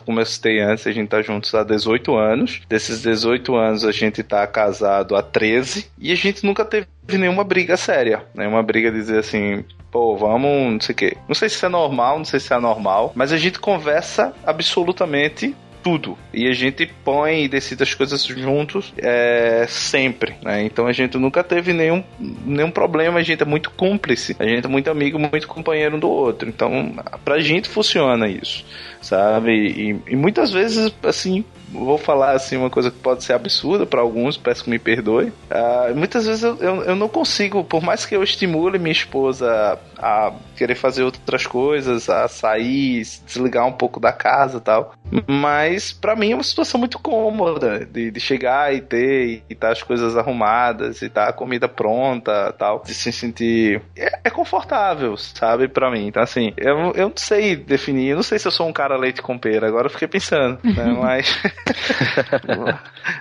como 0.04 0.20
eu 0.20 0.26
citei 0.26 0.60
antes, 0.60 0.86
a 0.86 0.92
gente 0.92 1.06
está 1.06 1.22
juntos 1.22 1.54
há 1.54 1.62
18 1.62 2.16
anos. 2.16 2.62
Desses 2.68 3.02
18 3.02 3.54
anos 3.54 3.84
a 3.84 3.92
gente 3.92 4.20
está 4.20 4.46
casado 4.46 5.16
há 5.16 5.22
13 5.22 5.86
e 5.98 6.12
a 6.12 6.14
gente 6.14 6.44
nunca 6.44 6.64
teve 6.64 6.86
nenhuma 7.12 7.44
briga 7.44 7.76
séria, 7.76 8.24
nenhuma 8.34 8.62
briga 8.62 8.90
de 8.90 8.98
dizer 8.98 9.18
assim, 9.18 9.64
pô, 9.90 10.16
vamos, 10.16 10.72
não 10.72 10.80
sei 10.80 10.92
o 10.92 10.96
quê. 10.96 11.16
Não 11.28 11.34
sei 11.34 11.48
se 11.48 11.64
é 11.64 11.68
normal, 11.68 12.18
não 12.18 12.24
sei 12.24 12.40
se 12.40 12.52
é 12.52 12.56
anormal, 12.56 13.12
mas 13.14 13.32
a 13.32 13.36
gente 13.36 13.60
conversa 13.60 14.32
absolutamente 14.44 15.54
tudo. 15.84 16.16
E 16.32 16.48
a 16.48 16.52
gente 16.54 16.90
põe 17.04 17.44
e 17.44 17.48
decide 17.48 17.82
as 17.82 17.92
coisas 17.92 18.24
juntos 18.24 18.92
é, 18.96 19.66
sempre, 19.68 20.34
né? 20.42 20.64
Então 20.64 20.86
a 20.86 20.92
gente 20.92 21.18
nunca 21.18 21.44
teve 21.44 21.74
nenhum, 21.74 22.02
nenhum 22.18 22.70
problema, 22.70 23.18
a 23.18 23.22
gente 23.22 23.42
é 23.42 23.46
muito 23.46 23.70
cúmplice, 23.70 24.34
a 24.38 24.46
gente 24.46 24.64
é 24.64 24.68
muito 24.68 24.90
amigo, 24.90 25.18
muito 25.18 25.46
companheiro 25.46 25.96
um 25.96 26.00
do 26.00 26.08
outro. 26.08 26.48
Então, 26.48 26.94
pra 27.22 27.38
gente 27.38 27.68
funciona 27.68 28.26
isso, 28.26 28.64
sabe? 29.02 29.52
E, 29.52 30.12
e 30.12 30.16
muitas 30.16 30.50
vezes, 30.50 30.90
assim, 31.02 31.44
vou 31.74 31.98
falar 31.98 32.32
assim 32.32 32.56
uma 32.56 32.70
coisa 32.70 32.90
que 32.90 32.98
pode 32.98 33.24
ser 33.24 33.32
absurda 33.32 33.84
para 33.84 34.00
alguns, 34.00 34.36
peço 34.36 34.64
que 34.64 34.70
me 34.70 34.78
perdoe. 34.78 35.26
Uh, 35.50 35.94
muitas 35.94 36.26
vezes 36.26 36.42
eu, 36.42 36.56
eu, 36.58 36.82
eu, 36.84 36.96
não 36.96 37.08
consigo, 37.08 37.64
por 37.64 37.82
mais 37.82 38.06
que 38.06 38.14
eu 38.14 38.22
estimule 38.22 38.78
minha 38.78 38.92
esposa 38.92 39.78
a 39.98 40.32
querer 40.56 40.74
fazer 40.74 41.02
outras 41.02 41.46
coisas, 41.46 42.08
a 42.08 42.28
sair, 42.28 43.02
desligar 43.26 43.66
um 43.66 43.72
pouco 43.72 43.98
da 43.98 44.12
casa 44.12 44.58
e 44.58 44.60
tal. 44.60 44.94
Mas 45.26 45.92
para 45.92 46.16
mim 46.16 46.32
é 46.32 46.34
uma 46.34 46.42
situação 46.42 46.78
muito 46.78 46.98
cômoda 46.98 47.84
de, 47.84 48.10
de 48.10 48.20
chegar 48.20 48.74
e 48.74 48.80
ter 48.80 49.42
e 49.48 49.52
estar 49.52 49.68
tá 49.68 49.72
as 49.72 49.82
coisas 49.82 50.16
arrumadas 50.16 51.02
e 51.02 51.08
tá 51.08 51.28
a 51.28 51.32
comida 51.32 51.68
pronta 51.68 52.54
tal, 52.58 52.82
de 52.82 52.94
se 52.94 53.12
sentir 53.12 53.82
é, 53.96 54.20
é 54.24 54.30
confortável, 54.30 55.16
sabe, 55.16 55.68
para 55.68 55.90
mim. 55.90 56.06
Então 56.06 56.22
assim, 56.22 56.52
eu, 56.56 56.92
eu 56.94 57.08
não 57.08 57.16
sei 57.16 57.56
definir, 57.56 58.10
eu 58.10 58.16
não 58.16 58.22
sei 58.22 58.38
se 58.38 58.46
eu 58.46 58.52
sou 58.52 58.68
um 58.68 58.72
cara 58.72 58.96
leite 58.96 59.22
com 59.22 59.38
pera, 59.38 59.66
agora 59.66 59.86
eu 59.86 59.90
fiquei 59.90 60.08
pensando, 60.08 60.58
né? 60.62 60.84
Mas 61.00 61.42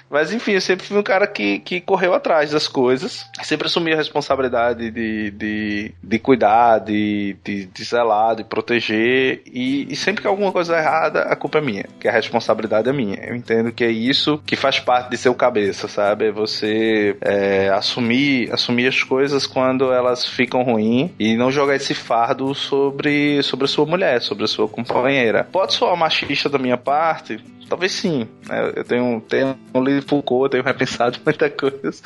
Mas 0.09 0.31
enfim, 0.31 0.53
eu 0.53 0.61
sempre 0.61 0.85
fui 0.85 0.97
um 0.97 1.03
cara 1.03 1.27
que, 1.27 1.59
que 1.59 1.81
correu 1.81 2.13
atrás 2.13 2.51
das 2.51 2.67
coisas, 2.67 3.25
sempre 3.41 3.67
assumi 3.67 3.93
a 3.93 3.95
responsabilidade 3.95 4.91
de, 4.91 5.31
de, 5.31 5.91
de 6.01 6.19
cuidar, 6.19 6.79
de, 6.79 7.35
de, 7.43 7.65
de 7.65 7.83
zelar, 7.83 8.35
de 8.35 8.43
proteger, 8.43 9.41
e, 9.45 9.91
e 9.91 9.95
sempre 9.95 10.21
que 10.21 10.27
alguma 10.27 10.51
coisa 10.51 10.75
é 10.75 10.79
errada, 10.79 11.21
a 11.23 11.35
culpa 11.35 11.57
é 11.57 11.61
minha, 11.61 11.85
que 11.99 12.07
a 12.07 12.11
responsabilidade 12.11 12.89
é 12.89 12.93
minha. 12.93 13.17
Eu 13.23 13.35
entendo 13.35 13.71
que 13.71 13.83
é 13.83 13.89
isso 13.89 14.41
que 14.45 14.55
faz 14.55 14.79
parte 14.79 15.09
de 15.09 15.17
seu 15.17 15.33
cabeça, 15.33 15.87
sabe? 15.87 16.27
É 16.27 16.31
você 16.31 17.15
é, 17.21 17.69
assumir, 17.69 18.51
assumir 18.51 18.87
as 18.87 19.03
coisas 19.03 19.47
quando 19.47 19.91
elas 19.91 20.25
ficam 20.25 20.63
ruins 20.63 21.11
e 21.19 21.35
não 21.35 21.51
jogar 21.51 21.75
esse 21.75 21.93
fardo 21.93 22.53
sobre, 22.53 23.41
sobre 23.43 23.65
a 23.65 23.67
sua 23.67 23.85
mulher, 23.85 24.21
sobre 24.21 24.43
a 24.43 24.47
sua 24.47 24.67
companheira. 24.67 25.47
Pode 25.51 25.73
soar 25.73 25.95
machista 25.95 26.49
da 26.49 26.57
minha 26.57 26.77
parte, 26.77 27.39
Talvez 27.69 27.91
sim. 27.91 28.27
Né? 28.47 28.73
Eu 28.75 28.83
tenho, 28.83 29.21
tenho 29.21 29.57
lido 29.75 30.05
Foucault, 30.07 30.51
tenho 30.51 30.63
repensado 30.65 31.19
muita 31.23 31.49
coisa. 31.49 32.01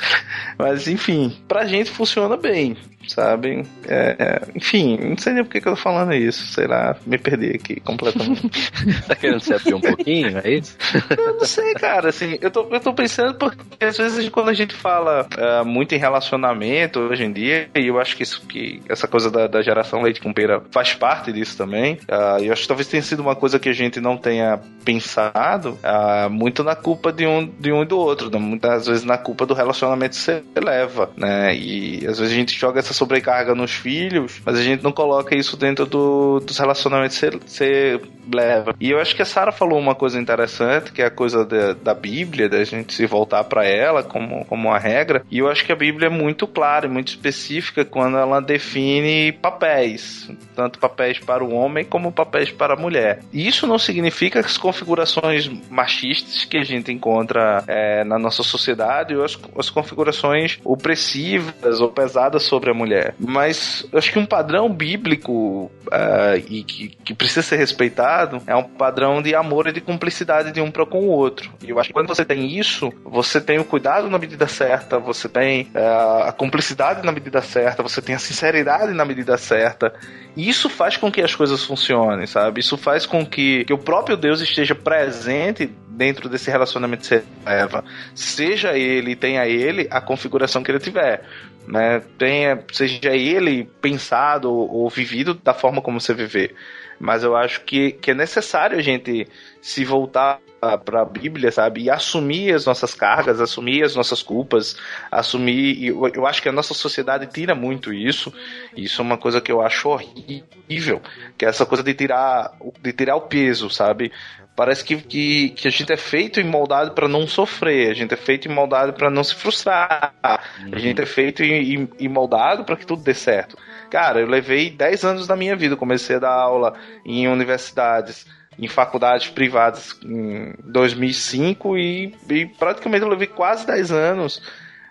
Mas, 0.58 0.88
enfim, 0.88 1.36
pra 1.46 1.66
gente 1.66 1.90
funciona 1.90 2.36
bem 2.36 2.76
sabe? 3.08 3.64
É, 3.86 4.16
é, 4.18 4.40
enfim, 4.54 4.98
não 4.98 5.16
sei 5.16 5.32
nem 5.32 5.44
por 5.44 5.50
que, 5.50 5.58
eu 5.58 5.72
tô 5.72 5.76
falando 5.76 6.14
isso, 6.14 6.46
sei 6.52 6.66
lá, 6.66 6.96
me 7.06 7.18
perdi 7.18 7.50
aqui 7.50 7.80
completamente. 7.80 8.72
tá 9.06 9.14
querendo 9.14 9.40
se 9.40 9.54
abrir 9.54 9.74
um 9.74 9.80
pouquinho, 9.80 10.38
é 10.42 10.50
isso? 10.50 10.76
eu 11.16 11.34
não 11.34 11.44
sei, 11.44 11.74
cara, 11.74 12.08
assim, 12.08 12.38
eu 12.40 12.50
tô, 12.50 12.68
eu 12.70 12.80
tô 12.80 12.92
pensando 12.92 13.34
porque 13.34 13.84
às 13.84 13.96
vezes 13.96 14.28
quando 14.28 14.50
a 14.50 14.54
gente 14.54 14.74
fala 14.74 15.26
uh, 15.36 15.64
muito 15.64 15.94
em 15.94 15.98
relacionamento 15.98 17.00
hoje 17.00 17.24
em 17.24 17.32
dia, 17.32 17.68
e 17.74 17.86
eu 17.86 17.98
acho 18.00 18.16
que 18.16 18.22
isso 18.22 18.46
que 18.46 18.80
essa 18.88 19.06
coisa 19.06 19.30
da, 19.30 19.46
da 19.46 19.62
geração 19.62 20.02
leite 20.02 20.20
com 20.20 20.32
pera 20.32 20.62
faz 20.70 20.94
parte 20.94 21.32
disso 21.32 21.56
também, 21.56 21.94
uh, 22.08 22.42
eu 22.42 22.52
acho 22.52 22.62
que 22.62 22.68
talvez 22.68 22.86
tenha 22.88 23.02
sido 23.02 23.20
uma 23.20 23.34
coisa 23.34 23.58
que 23.58 23.68
a 23.68 23.72
gente 23.72 24.00
não 24.00 24.16
tenha 24.16 24.60
pensado 24.84 25.78
uh, 25.82 26.30
muito 26.30 26.64
na 26.64 26.74
culpa 26.74 27.12
de 27.12 27.26
um, 27.26 27.46
de 27.46 27.72
um 27.72 27.82
e 27.82 27.86
do 27.86 27.98
outro, 27.98 28.30
né? 28.30 28.38
muitas 28.38 28.86
vezes 28.86 29.04
na 29.04 29.18
culpa 29.18 29.46
do 29.46 29.54
relacionamento 29.54 30.16
que 30.16 30.22
você 30.22 30.42
leva, 30.56 31.10
né? 31.16 31.54
E 31.54 32.06
às 32.06 32.18
vezes 32.18 32.32
a 32.32 32.36
gente 32.36 32.58
joga 32.58 32.78
essa 32.78 32.94
sobrecarga 32.98 33.54
nos 33.54 33.72
filhos, 33.72 34.40
mas 34.44 34.58
a 34.58 34.62
gente 34.62 34.82
não 34.82 34.92
coloca 34.92 35.34
isso 35.34 35.56
dentro 35.56 35.86
do, 35.86 36.40
dos 36.40 36.58
relacionamentos 36.58 37.18
que 37.18 37.30
você 37.46 38.00
leva. 38.32 38.74
E 38.80 38.90
eu 38.90 39.00
acho 39.00 39.14
que 39.14 39.22
a 39.22 39.24
Sara 39.24 39.52
falou 39.52 39.78
uma 39.78 39.94
coisa 39.94 40.20
interessante, 40.20 40.92
que 40.92 41.02
é 41.02 41.06
a 41.06 41.10
coisa 41.10 41.44
da, 41.44 41.72
da 41.72 41.94
Bíblia, 41.94 42.48
da 42.48 42.62
gente 42.64 42.92
se 42.92 43.06
voltar 43.06 43.44
para 43.44 43.64
ela 43.64 44.02
como, 44.02 44.44
como 44.44 44.68
uma 44.68 44.78
regra. 44.78 45.24
E 45.30 45.38
eu 45.38 45.48
acho 45.48 45.64
que 45.64 45.72
a 45.72 45.76
Bíblia 45.76 46.06
é 46.06 46.10
muito 46.10 46.46
clara 46.46 46.86
e 46.86 46.90
muito 46.90 47.08
específica 47.08 47.84
quando 47.84 48.18
ela 48.18 48.40
define 48.40 49.32
papéis, 49.32 50.30
tanto 50.54 50.78
papéis 50.78 51.18
para 51.18 51.44
o 51.44 51.52
homem 51.52 51.84
como 51.84 52.12
papéis 52.12 52.50
para 52.50 52.74
a 52.74 52.76
mulher. 52.76 53.20
E 53.32 53.46
isso 53.46 53.66
não 53.66 53.78
significa 53.78 54.42
que 54.42 54.48
as 54.48 54.58
configurações 54.58 55.48
machistas 55.70 56.44
que 56.44 56.58
a 56.58 56.64
gente 56.64 56.92
encontra 56.92 57.64
é, 57.66 58.04
na 58.04 58.18
nossa 58.18 58.42
sociedade 58.42 59.16
ou 59.16 59.24
as, 59.24 59.38
as 59.56 59.70
configurações 59.70 60.58
opressivas 60.64 61.80
ou 61.80 61.90
pesadas 61.90 62.42
sobre 62.42 62.70
a 62.70 62.74
mulher. 62.74 62.87
Mas 63.18 63.86
eu 63.92 63.98
acho 63.98 64.12
que 64.12 64.18
um 64.18 64.26
padrão 64.26 64.72
bíblico 64.72 65.70
uh, 65.86 66.36
e 66.48 66.62
que, 66.62 66.88
que, 66.88 67.14
precisa 67.14 67.42
ser 67.42 67.56
respeitado 67.56 68.42
é 68.46 68.54
um 68.54 68.62
padrão 68.62 69.20
de 69.22 69.34
amor 69.34 69.66
e 69.66 69.72
de 69.72 69.80
cumplicidade 69.80 70.52
de 70.52 70.60
um 70.60 70.70
para 70.70 70.86
com 70.86 71.00
o 71.00 71.08
outro. 71.08 71.50
E 71.62 71.70
eu 71.70 71.78
acho 71.78 71.88
que 71.88 71.92
quando 71.92 72.08
você 72.08 72.24
tem 72.24 72.58
isso, 72.58 72.92
você 73.04 73.40
tem 73.40 73.58
o 73.58 73.64
cuidado 73.64 74.08
na 74.08 74.18
medida 74.18 74.46
certa, 74.46 74.98
você 74.98 75.28
tem 75.28 75.62
uh, 75.74 76.24
a 76.24 76.32
cumplicidade 76.32 77.04
na 77.04 77.12
medida 77.12 77.42
certa, 77.42 77.82
você 77.82 78.00
tem 78.00 78.14
a 78.14 78.18
sinceridade 78.18 78.92
na 78.92 79.04
medida 79.04 79.36
certa. 79.36 79.92
E 80.36 80.48
isso 80.48 80.68
faz 80.68 80.96
com 80.96 81.10
que 81.10 81.20
as 81.20 81.34
coisas 81.34 81.64
funcionem, 81.64 82.26
sabe? 82.26 82.60
Isso 82.60 82.76
faz 82.76 83.06
com 83.06 83.26
que, 83.26 83.64
que 83.64 83.72
o 83.72 83.78
próprio 83.78 84.16
Deus 84.16 84.40
esteja 84.40 84.74
presente 84.74 85.66
dentro 85.98 86.28
desse 86.28 86.48
relacionamento 86.48 87.02
que 87.02 87.08
você 87.08 87.24
leva. 87.44 87.84
Seja 88.14 88.78
ele, 88.78 89.16
tenha 89.16 89.46
ele 89.46 89.88
a 89.90 90.00
configuração 90.00 90.62
que 90.62 90.70
ele 90.70 90.78
tiver 90.78 91.24
né? 91.68 92.00
Tenha, 92.16 92.64
seja 92.72 93.14
ele 93.14 93.64
pensado 93.80 94.50
ou 94.50 94.88
vivido 94.88 95.34
da 95.34 95.52
forma 95.52 95.82
como 95.82 96.00
você 96.00 96.14
viver. 96.14 96.54
Mas 96.98 97.22
eu 97.22 97.36
acho 97.36 97.60
que, 97.60 97.92
que 97.92 98.10
é 98.10 98.14
necessário 98.14 98.78
a 98.78 98.82
gente 98.82 99.28
se 99.60 99.84
voltar 99.84 100.40
para 100.84 101.02
a 101.02 101.04
Bíblia, 101.04 101.52
sabe? 101.52 101.82
E 101.82 101.90
assumir 101.90 102.52
as 102.52 102.66
nossas 102.66 102.94
cargas, 102.94 103.40
assumir 103.40 103.84
as 103.84 103.94
nossas 103.94 104.22
culpas, 104.22 104.76
assumir. 105.10 105.86
Eu, 105.86 106.08
eu 106.08 106.26
acho 106.26 106.42
que 106.42 106.48
a 106.48 106.52
nossa 106.52 106.74
sociedade 106.74 107.26
tira 107.26 107.54
muito 107.54 107.92
isso. 107.92 108.32
Isso 108.76 109.00
é 109.00 109.04
uma 109.04 109.18
coisa 109.18 109.40
que 109.40 109.52
eu 109.52 109.60
acho 109.60 109.88
horrível, 109.88 111.00
que 111.36 111.44
é 111.44 111.48
essa 111.48 111.64
coisa 111.64 111.84
de 111.84 111.94
tirar, 111.94 112.52
de 112.82 112.92
tirar 112.92 113.14
o 113.14 113.20
peso, 113.20 113.70
sabe? 113.70 114.10
Parece 114.58 114.84
que, 114.84 114.96
que, 114.96 115.50
que 115.50 115.68
a 115.68 115.70
gente 115.70 115.92
é 115.92 115.96
feito 115.96 116.40
e 116.40 116.42
moldado 116.42 116.90
para 116.90 117.06
não 117.06 117.28
sofrer, 117.28 117.92
a 117.92 117.94
gente 117.94 118.12
é 118.12 118.16
feito 118.16 118.46
e 118.46 118.50
moldado 118.52 118.92
para 118.92 119.08
não 119.08 119.22
se 119.22 119.32
frustrar, 119.32 120.12
uhum. 120.60 120.70
a 120.72 120.78
gente 120.80 121.00
é 121.00 121.06
feito 121.06 121.44
e, 121.44 121.88
e 121.96 122.08
moldado 122.08 122.64
para 122.64 122.74
que 122.74 122.84
tudo 122.84 123.00
dê 123.00 123.14
certo. 123.14 123.56
Cara, 123.88 124.18
eu 124.18 124.26
levei 124.26 124.68
10 124.68 125.04
anos 125.04 125.26
da 125.28 125.36
minha 125.36 125.54
vida, 125.54 125.76
comecei 125.76 126.16
a 126.16 126.18
dar 126.18 126.32
aula 126.32 126.74
em 127.06 127.28
universidades, 127.28 128.26
em 128.58 128.66
faculdades 128.66 129.28
privadas 129.28 129.96
em 130.04 130.52
2005 130.64 131.78
e, 131.78 132.16
e 132.28 132.46
praticamente 132.46 133.04
eu 133.04 133.08
levei 133.08 133.28
quase 133.28 133.64
10 133.64 133.92
anos 133.92 134.42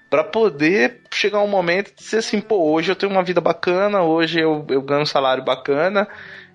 para 0.09 0.24
poder 0.24 1.01
chegar 1.13 1.41
um 1.41 1.47
momento 1.49 1.93
de 1.93 2.03
ser 2.03 2.20
assim, 2.20 2.39
pô, 2.39 2.72
hoje 2.72 2.89
eu 2.89 2.95
tenho 2.95 3.11
uma 3.11 3.22
vida 3.22 3.41
bacana, 3.41 4.01
hoje 4.01 4.39
eu, 4.39 4.65
eu 4.70 4.82
ganho 4.82 5.01
um 5.01 5.05
salário 5.05 5.43
bacana 5.43 6.07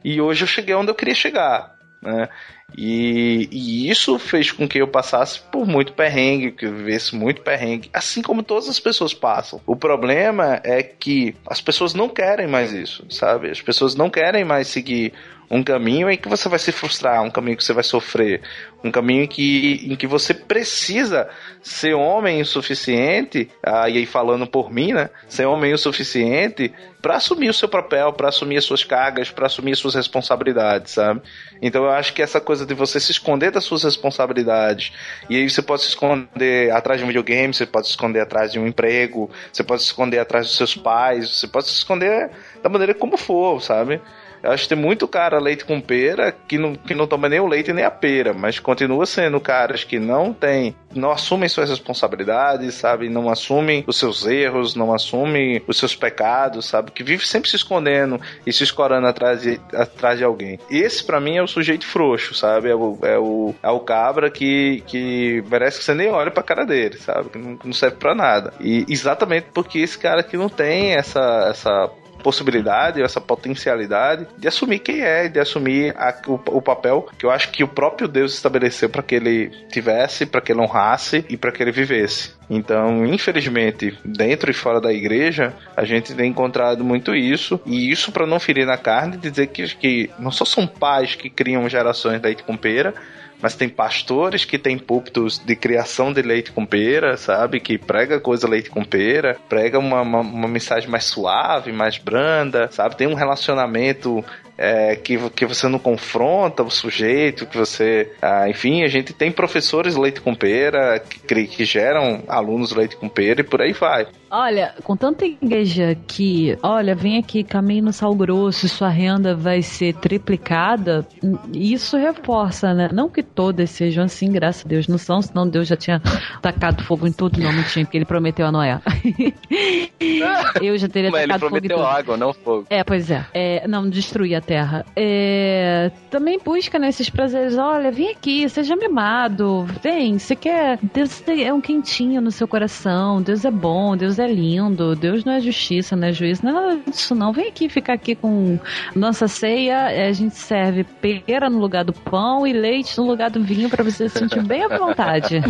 e 0.03 0.19
hoje 0.19 0.45
eu 0.45 0.49
cheguei 0.49 0.75
onde 0.75 0.91
eu 0.91 0.95
queria 0.95 1.15
chegar. 1.15 1.82
Né? 2.03 2.29
E, 2.77 3.49
e, 3.53 3.89
isso 3.89 4.19
fez 4.19 4.51
com 4.51 4.67
que 4.67 4.79
eu 4.79 4.89
passasse 4.89 5.41
por 5.41 5.67
muito 5.67 5.93
perrengue, 5.93 6.51
que 6.51 6.67
eu 6.67 6.75
vivesse 6.75 7.15
muito 7.15 7.43
perrengue, 7.43 7.89
assim 7.93 8.23
como 8.23 8.43
todas 8.43 8.69
as 8.69 8.81
pessoas 8.81 9.15
passam. 9.15 9.61
O 9.67 9.77
problema 9.77 10.61
é 10.65 10.83
que 10.83 11.37
as 11.47 11.61
pessoas 11.61 11.95
não 11.95 12.09
querem 12.09 12.49
mais 12.49 12.73
isso, 12.73 13.05
sabe? 13.09 13.51
As 13.51 13.61
pessoas 13.61 13.95
não 13.95 14.11
querem 14.11 14.45
mais 14.45 14.67
seguir 14.67 15.13
um 15.53 15.63
caminho 15.63 16.11
em 16.11 16.17
que 16.17 16.31
você 16.31 16.49
vai 16.49 16.59
se 16.59 16.73
frustrar, 16.73 17.23
um 17.23 17.31
caminho 17.31 17.59
que 17.59 17.63
você 17.63 17.75
vai 17.75 17.85
sofrer, 17.85 18.41
um 18.83 18.91
caminho 18.91 19.25
em 19.25 19.27
que, 19.27 19.87
em 19.87 19.95
que 19.95 20.07
você 20.07 20.33
precisa 20.33 21.29
ser 21.63 21.93
homem 21.93 22.41
o 22.41 22.47
suficiente, 22.47 23.51
ah, 23.63 23.87
e 23.87 23.99
aí 23.99 24.07
falando 24.07 24.47
por 24.47 24.73
mim, 24.73 24.95
né? 24.95 25.11
Ser 25.29 25.45
homem 25.45 25.75
o 25.75 25.79
suficiente 25.79 26.73
para 27.03 27.17
assumir 27.17 27.51
o 27.51 27.55
seu 27.55 27.69
papel, 27.69 28.15
para 28.15 28.31
assumir 28.31 28.57
as 28.57 28.65
suas 28.65 28.83
cargas, 28.83 29.31
para 29.31 29.45
assumir 29.45 29.73
as 29.73 29.79
suas 29.79 29.95
responsabilidades, 29.95 30.93
sabe? 30.93 31.21
Então 31.61 31.85
eu 31.85 31.91
acho 31.91 32.15
que 32.15 32.23
essa 32.23 32.41
coisa 32.41 32.65
de 32.65 32.73
você 32.73 32.99
se 32.99 33.13
esconder 33.13 33.51
das 33.51 33.65
suas 33.65 33.83
responsabilidades, 33.85 34.91
e 35.29 35.37
aí 35.37 35.51
você 35.51 35.61
pode 35.61 35.83
se 35.83 35.89
esconder 35.89 36.73
atrás 36.73 36.99
de 36.99 37.05
um 37.05 37.09
videogame, 37.09 37.53
você 37.53 37.67
pode 37.67 37.89
se 37.89 37.91
esconder 37.91 38.21
atrás 38.21 38.53
de 38.53 38.59
um 38.59 38.67
emprego, 38.67 39.31
você 39.53 39.63
pode 39.63 39.83
se 39.83 39.89
esconder 39.89 40.19
atrás 40.19 40.47
dos 40.47 40.57
seus 40.57 40.75
pais, 40.75 41.29
você 41.29 41.47
pode 41.47 41.67
se 41.67 41.75
esconder 41.75 42.31
da 42.63 42.71
maneira 42.71 42.95
como 42.95 43.19
for, 43.19 43.61
sabe? 43.61 44.01
Eu 44.43 44.51
acho 44.51 44.65
que 44.65 44.71
tem 44.71 44.79
muito 44.79 45.07
cara 45.07 45.39
leite 45.39 45.65
com 45.65 45.81
pera 45.81 46.33
que 46.33 46.59
não, 46.59 46.75
que 46.75 46.95
não 46.95 47.07
toma 47.07 47.29
nem 47.29 47.41
o 47.41 47.47
leite 47.47 47.73
nem 47.73 47.85
a 47.85 47.91
pera, 47.91 48.33
mas 48.33 48.59
continua 48.59 49.07
sendo 49.07 49.41
caras 49.41 49.85
que 49.85 49.99
não 49.99 50.33
tem, 50.33 50.75
não 50.95 51.11
assumem 51.11 51.49
suas 51.49 51.71
responsabilidades, 51.71 52.75
sabe? 52.75 53.09
Não 53.09 53.31
assumem 53.31 53.85
os 53.87 53.97
seus 53.97 54.27
erros, 54.27 54.75
não 54.75 54.93
assumem 54.93 55.63
os 55.67 55.77
seus 55.77 55.95
pecados, 55.95 56.67
sabe? 56.67 56.91
Que 56.91 57.05
vive 57.05 57.27
sempre 57.27 57.49
se 57.49 57.57
escondendo 57.57 58.21
e 58.47 58.53
se 58.53 58.65
escorando 58.65 59.07
atrás 59.07 59.43
de, 59.43 59.61
atrás 59.73 60.19
de 60.19 60.25
alguém. 60.25 60.59
Esse, 60.71 61.05
para 61.05 61.21
mim, 61.21 61.37
é 61.37 61.43
o 61.43 61.47
sujeito 61.47 61.87
frouxo, 61.87 62.35
sabe? 62.35 62.71
É 62.71 62.75
o, 62.75 62.99
é 63.03 63.19
o, 63.19 63.55
é 63.63 63.71
o 63.71 63.81
cabra 63.81 64.31
que, 64.31 64.83
que 64.87 65.43
merece 65.49 65.79
que 65.79 65.85
você 65.85 65.95
nem 65.95 66.11
olhe 66.11 66.31
pra 66.31 66.43
cara 66.43 66.65
dele, 66.65 66.99
sabe? 66.99 67.31
Que 67.31 67.39
não, 67.39 67.59
não 67.65 67.73
serve 67.73 67.97
para 67.97 68.15
nada. 68.15 68.53
E 68.61 68.85
exatamente 68.89 69.47
porque 69.55 69.79
esse 69.79 69.99
cara 69.99 70.23
que 70.23 70.37
não 70.37 70.49
tem 70.49 70.95
essa, 70.95 71.49
essa 71.51 71.91
possibilidade, 72.23 73.03
essa 73.03 73.21
potencialidade 73.21 74.27
de 74.39 74.49
assumir 74.49 74.79
quem 74.79 75.03
é, 75.03 75.29
de 75.29 75.41
assumir 75.41 75.95
a, 75.97 76.15
o, 76.27 76.35
o, 76.59 76.63
papel 76.63 77.09
que 77.19 77.27
eu 77.27 77.31
acho 77.31 77.51
que 77.51 77.65
o 77.65 77.69
próprio 77.69 78.09
Deus 78.09 78.35
estabeleceu 78.35 78.89
para 78.89 79.03
que 79.03 79.15
ele 79.15 79.51
tivesse, 79.71 80.25
para 80.25 80.41
que 80.41 80.53
ele 80.53 80.61
honrasse 80.61 81.25
e 81.29 81.37
para 81.37 81.53
que 81.53 81.63
ele 81.63 81.73
vivesse. 81.73 82.35
Então, 82.49 83.07
infelizmente, 83.07 83.99
dentro 84.05 84.51
e 84.51 84.55
fora 84.55 84.81
da 84.81 84.93
igreja, 84.93 85.55
a 85.77 85.85
gente 85.85 86.15
tem 86.15 86.31
encontrado 86.31 86.85
muito 86.85 87.15
isso. 87.15 87.59
E 87.65 87.91
isso 87.91 88.13
para 88.13 88.27
não 88.27 88.39
ferir 88.39 88.67
na 88.67 88.77
carne, 88.77 89.17
dizer 89.17 89.47
que, 89.49 89.75
que 89.77 90.11
não 90.19 90.31
só 90.31 90.45
são 90.45 90.67
pais 90.67 91.15
que 91.15 91.31
criam 91.31 91.69
gerações 91.69 92.21
leite 92.21 92.43
com 92.43 92.57
pera, 92.57 92.95
mas 93.43 93.57
tem 93.57 93.69
pastores 93.69 94.45
que 94.45 94.57
têm 94.57 94.79
púlpitos 94.79 95.39
de 95.39 95.57
criação 95.57 96.13
de 96.13 96.23
leite 96.23 96.53
com 96.53 96.65
pera, 96.65 97.17
sabe? 97.17 97.59
Que 97.59 97.77
prega 97.77 98.21
coisa 98.21 98.49
leite 98.49 98.71
com 98.71 98.85
pera, 98.85 99.37
prega 99.49 99.79
uma, 99.81 100.01
uma, 100.01 100.21
uma 100.21 100.49
mensagem 100.49 100.89
mais 100.89 101.05
suave, 101.05 101.73
mais 101.73 101.99
branda, 101.99 102.69
sabe? 102.71 102.97
Tem 102.97 103.09
um 103.09 103.15
relacionamento 103.15 104.25
é, 104.57 104.97
que, 104.97 105.19
que 105.31 105.47
você 105.47 105.69
não 105.69 105.79
confronta 105.79 106.63
o 106.63 106.71
sujeito, 106.71 107.47
que 107.47 107.57
você. 107.57 108.13
Ah, 108.21 108.49
enfim, 108.49 108.83
a 108.83 108.89
gente 108.89 109.13
tem 109.13 109.31
professores 109.31 109.97
leite 109.97 110.21
com 110.21 110.35
pera 110.35 110.99
que, 111.01 111.47
que 111.47 111.65
geram 111.65 112.23
alunos 112.29 112.73
leite 112.73 112.97
com 112.97 113.09
pera 113.09 113.41
e 113.41 113.45
por 113.45 113.61
aí 113.61 113.73
vai. 113.73 114.07
Olha, 114.31 114.75
com 114.83 114.97
tanta 114.97 115.27
igreja 115.27 115.95
que, 116.07 116.57
olha, 116.63 116.95
vem 116.95 117.19
aqui, 117.19 117.45
caminho 117.45 117.85
no 117.85 117.93
sal 117.93 118.15
grosso, 118.15 118.67
sua 118.67 118.89
renda 118.89 119.35
vai 119.35 119.61
ser 119.61 119.95
triplicada, 119.97 121.07
isso 121.53 121.99
reforça, 121.99 122.73
né? 122.73 122.89
Não 122.93 123.11
que 123.11 123.23
todas 123.23 123.69
sejam 123.69 124.05
assim, 124.05 124.33
graças 124.33 124.65
a 124.65 124.69
Deus 124.69 124.89
não 124.89 124.97
são, 124.97 125.21
senão 125.21 125.47
Deus 125.47 125.69
já 125.69 125.77
tinha 125.77 126.01
tacado 126.41 126.83
fogo 126.83 127.07
em 127.07 127.13
tudo, 127.13 127.39
não, 127.41 127.53
não 127.53 127.63
tinha, 127.65 127.85
porque 127.85 127.99
ele 127.99 128.07
prometeu 128.07 128.47
a 128.47 128.53
Noé. 128.53 128.81
Eu 130.63 130.79
já 130.79 130.89
teria 130.89 131.11
Mas 131.11 131.27
tacado 131.27 131.41
fogo 131.41 131.59
em 131.59 131.61
tudo. 131.61 131.67
ele 131.67 131.75
prometeu 131.75 131.99
água, 131.99 132.17
não 132.17 132.33
fogo. 132.33 132.67
É, 132.71 132.83
pois 132.83 133.11
é. 133.11 133.27
é 133.35 133.69
não, 133.69 133.89
destruir 133.89 134.35
a 134.35 134.41
terra. 134.43 134.85
É, 134.95 135.91
também 136.11 136.39
busca 136.39 136.79
nesses 136.79 137.09
né, 137.09 137.13
prazeres, 137.15 137.57
olha, 137.57 137.91
vem 137.91 138.11
aqui, 138.11 138.49
seja 138.49 138.77
mimado, 138.77 139.65
vem, 139.83 140.19
você 140.19 140.37
quer, 140.37 140.79
Deus 140.83 141.23
é 141.27 141.53
um 141.53 141.61
quentinho 141.61 142.21
no 142.21 142.31
seu 142.31 142.47
coração, 142.47 143.23
Deus 143.23 143.45
é 143.45 143.51
bom, 143.51 143.97
Deus 143.97 144.19
é 144.19 144.27
lindo, 144.27 144.95
Deus 144.95 145.25
não 145.25 145.33
é 145.33 145.41
justiça, 145.41 145.97
não 145.97 146.09
é 146.09 146.13
juízo, 146.13 146.45
não 146.45 146.51
é 146.51 146.55
nada 146.55 146.81
disso 146.91 147.15
não. 147.15 147.33
Vem 147.33 147.49
aqui 147.49 147.69
ficar 147.69 147.95
aqui 147.95 148.15
com 148.15 148.59
nossa 148.95 149.29
ceia, 149.29 149.91
é, 149.91 150.09
a 150.09 150.13
gente 150.13 150.35
serve 150.35 150.85
pera 150.85 151.49
no 151.49 151.59
lugar 151.59 151.85
do 151.85 151.93
pão 151.93 152.47
e 152.47 152.53
leite 152.53 152.99
no 152.99 153.07
lugar 153.07 153.31
do 153.31 153.43
vinho 153.43 153.71
para 153.71 153.83
você 153.83 154.09
se 154.09 154.19
sentir 154.19 154.43
bem 154.43 154.65
à 154.65 154.69
vontade. 154.77 155.41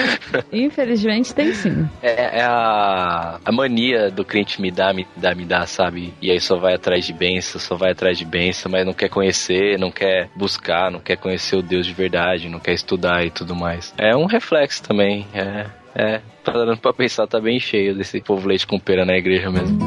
Infelizmente 0.52 1.34
tem 1.34 1.52
sim. 1.52 1.88
É, 2.02 2.38
é, 2.38 2.42
a, 2.42 3.38
a 3.44 3.52
mania 3.52 4.10
do 4.10 4.24
crente 4.24 4.60
me 4.60 4.70
dá, 4.70 4.92
me 4.92 5.06
dá, 5.16 5.34
me 5.34 5.44
dá, 5.44 5.66
sabe? 5.66 6.14
E 6.20 6.30
aí 6.30 6.40
só 6.40 6.56
vai 6.56 6.74
atrás 6.74 7.04
de 7.04 7.12
bênção, 7.12 7.60
só 7.60 7.76
vai 7.76 7.92
atrás 7.92 8.18
de 8.18 8.24
bênção, 8.24 8.35
mas 8.68 8.84
não 8.84 8.92
quer 8.92 9.08
conhecer, 9.08 9.78
não 9.78 9.90
quer 9.90 10.28
buscar, 10.36 10.90
não 10.90 11.00
quer 11.00 11.16
conhecer 11.16 11.56
o 11.56 11.62
Deus 11.62 11.86
de 11.86 11.92
verdade, 11.92 12.48
não 12.48 12.60
quer 12.60 12.72
estudar 12.72 13.24
e 13.24 13.30
tudo 13.30 13.54
mais. 13.54 13.94
É 13.98 14.16
um 14.16 14.26
reflexo 14.26 14.82
também, 14.82 15.26
é 15.34 15.66
é, 15.98 16.20
tá 16.44 16.52
dando 16.52 16.76
pra 16.76 16.92
pensar, 16.92 17.26
tá 17.26 17.40
bem 17.40 17.58
cheio 17.58 17.96
desse 17.96 18.20
povo 18.20 18.46
leite 18.46 18.66
com 18.66 18.78
pera 18.78 19.06
na 19.06 19.16
igreja 19.16 19.50
mesmo. 19.50 19.78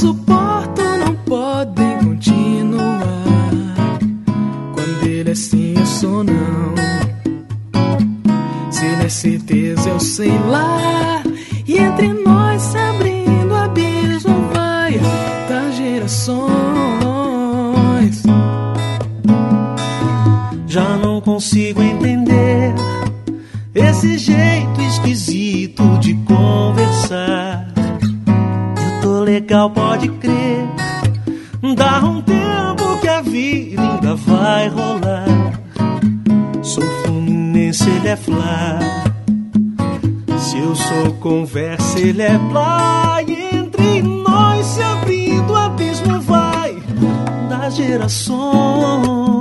Suporto, 0.00 0.82
não 1.04 1.14
podem 1.26 1.98
continuar. 1.98 3.22
Quando 4.74 5.06
ele 5.06 5.30
é 5.30 5.34
sim, 5.34 5.74
eu 5.76 5.86
sou 5.86 6.24
não. 6.24 6.74
Se 8.70 8.86
ele 8.86 9.04
é 9.04 9.08
certeza, 9.08 9.90
eu 9.90 10.00
sei 10.00 10.32
lá. 10.48 11.22
E 11.66 11.76
entre 11.76 12.08
nós 12.24 12.62
se 12.62 12.78
abrindo 12.78 13.54
abismo 13.54 14.48
vai 14.54 14.98
das 15.48 15.76
gerações. 15.76 16.50
Já 20.66 20.96
não 20.96 21.20
consigo 21.20 21.82
entender 21.82 22.74
esse 23.74 24.16
jeito 24.16 24.80
esquisito 24.80 25.98
de 25.98 26.14
conversar. 26.24 27.68
Eu 28.82 29.00
tô 29.02 29.20
legal, 29.20 29.70
pode 30.00 30.08
crer. 30.18 30.66
Dá 31.76 32.00
um 32.00 32.22
tempo 32.22 33.00
que 33.00 33.08
a 33.08 33.20
vida 33.20 33.82
ainda 33.82 34.14
vai 34.14 34.68
rolar. 34.68 35.26
Sou 36.62 36.84
fluminense, 37.02 37.88
ele 37.88 38.08
é 38.08 38.16
flá. 38.16 38.78
Se 40.38 40.58
eu 40.58 40.74
sou 40.74 41.12
conversa, 41.20 41.98
ele 42.00 42.22
é 42.22 42.38
plá. 42.50 43.22
E 43.26 43.56
entre 43.56 44.02
nós 44.02 44.66
se 44.66 44.82
abrindo, 44.82 45.52
o 45.52 45.56
abismo 45.56 46.20
vai 46.20 46.76
das 47.48 47.76
gerações. 47.76 49.39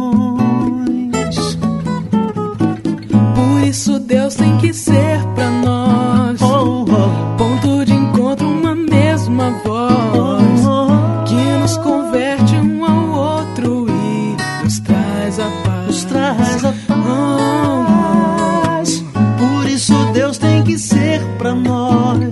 Deus 20.14 20.38
tem 20.38 20.64
que 20.64 20.78
ser 20.78 21.22
pra 21.38 21.54
nós. 21.54 22.29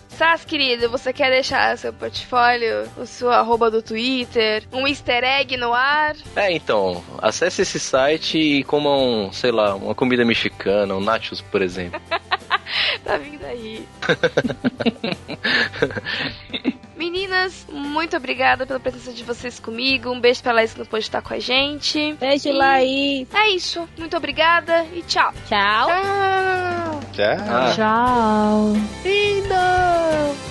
Sass, 0.20 0.44
querido, 0.44 0.90
você 0.90 1.14
quer 1.14 1.30
deixar 1.30 1.78
seu 1.78 1.94
portfólio, 1.94 2.86
o 2.98 3.06
seu 3.06 3.30
arroba 3.30 3.70
do 3.70 3.80
Twitter, 3.80 4.62
um 4.70 4.86
easter 4.86 5.24
egg 5.24 5.56
no 5.56 5.72
ar? 5.72 6.14
É, 6.36 6.52
então, 6.52 7.02
acesse 7.22 7.62
esse 7.62 7.80
site 7.80 8.36
e 8.36 8.62
comam, 8.64 9.32
sei 9.32 9.50
lá, 9.50 9.74
uma 9.74 9.94
comida 9.94 10.22
mexicana, 10.22 10.94
um 10.94 11.00
nachos, 11.00 11.40
por 11.40 11.62
exemplo. 11.62 11.98
tá 13.02 13.16
vindo 13.16 13.46
aí. 13.46 13.88
Meninas, 17.00 17.66
muito 17.72 18.14
obrigada 18.14 18.66
pela 18.66 18.78
presença 18.78 19.10
de 19.10 19.24
vocês 19.24 19.58
comigo. 19.58 20.10
Um 20.10 20.20
beijo 20.20 20.42
pra 20.42 20.52
Laís 20.52 20.74
que 20.74 20.80
não 20.80 20.84
pôde 20.84 21.04
estar 21.04 21.22
com 21.22 21.32
a 21.32 21.38
gente. 21.38 22.12
Beijo, 22.20 22.50
e... 22.50 22.52
Laís. 22.52 23.26
É 23.32 23.48
isso. 23.48 23.88
Muito 23.96 24.14
obrigada 24.18 24.84
e 24.92 25.00
tchau. 25.04 25.32
Tchau. 25.48 25.88
Tchau. 25.88 27.00
Tchau. 27.14 27.74
Tchau. 27.74 28.74
Lindo. 29.02 29.54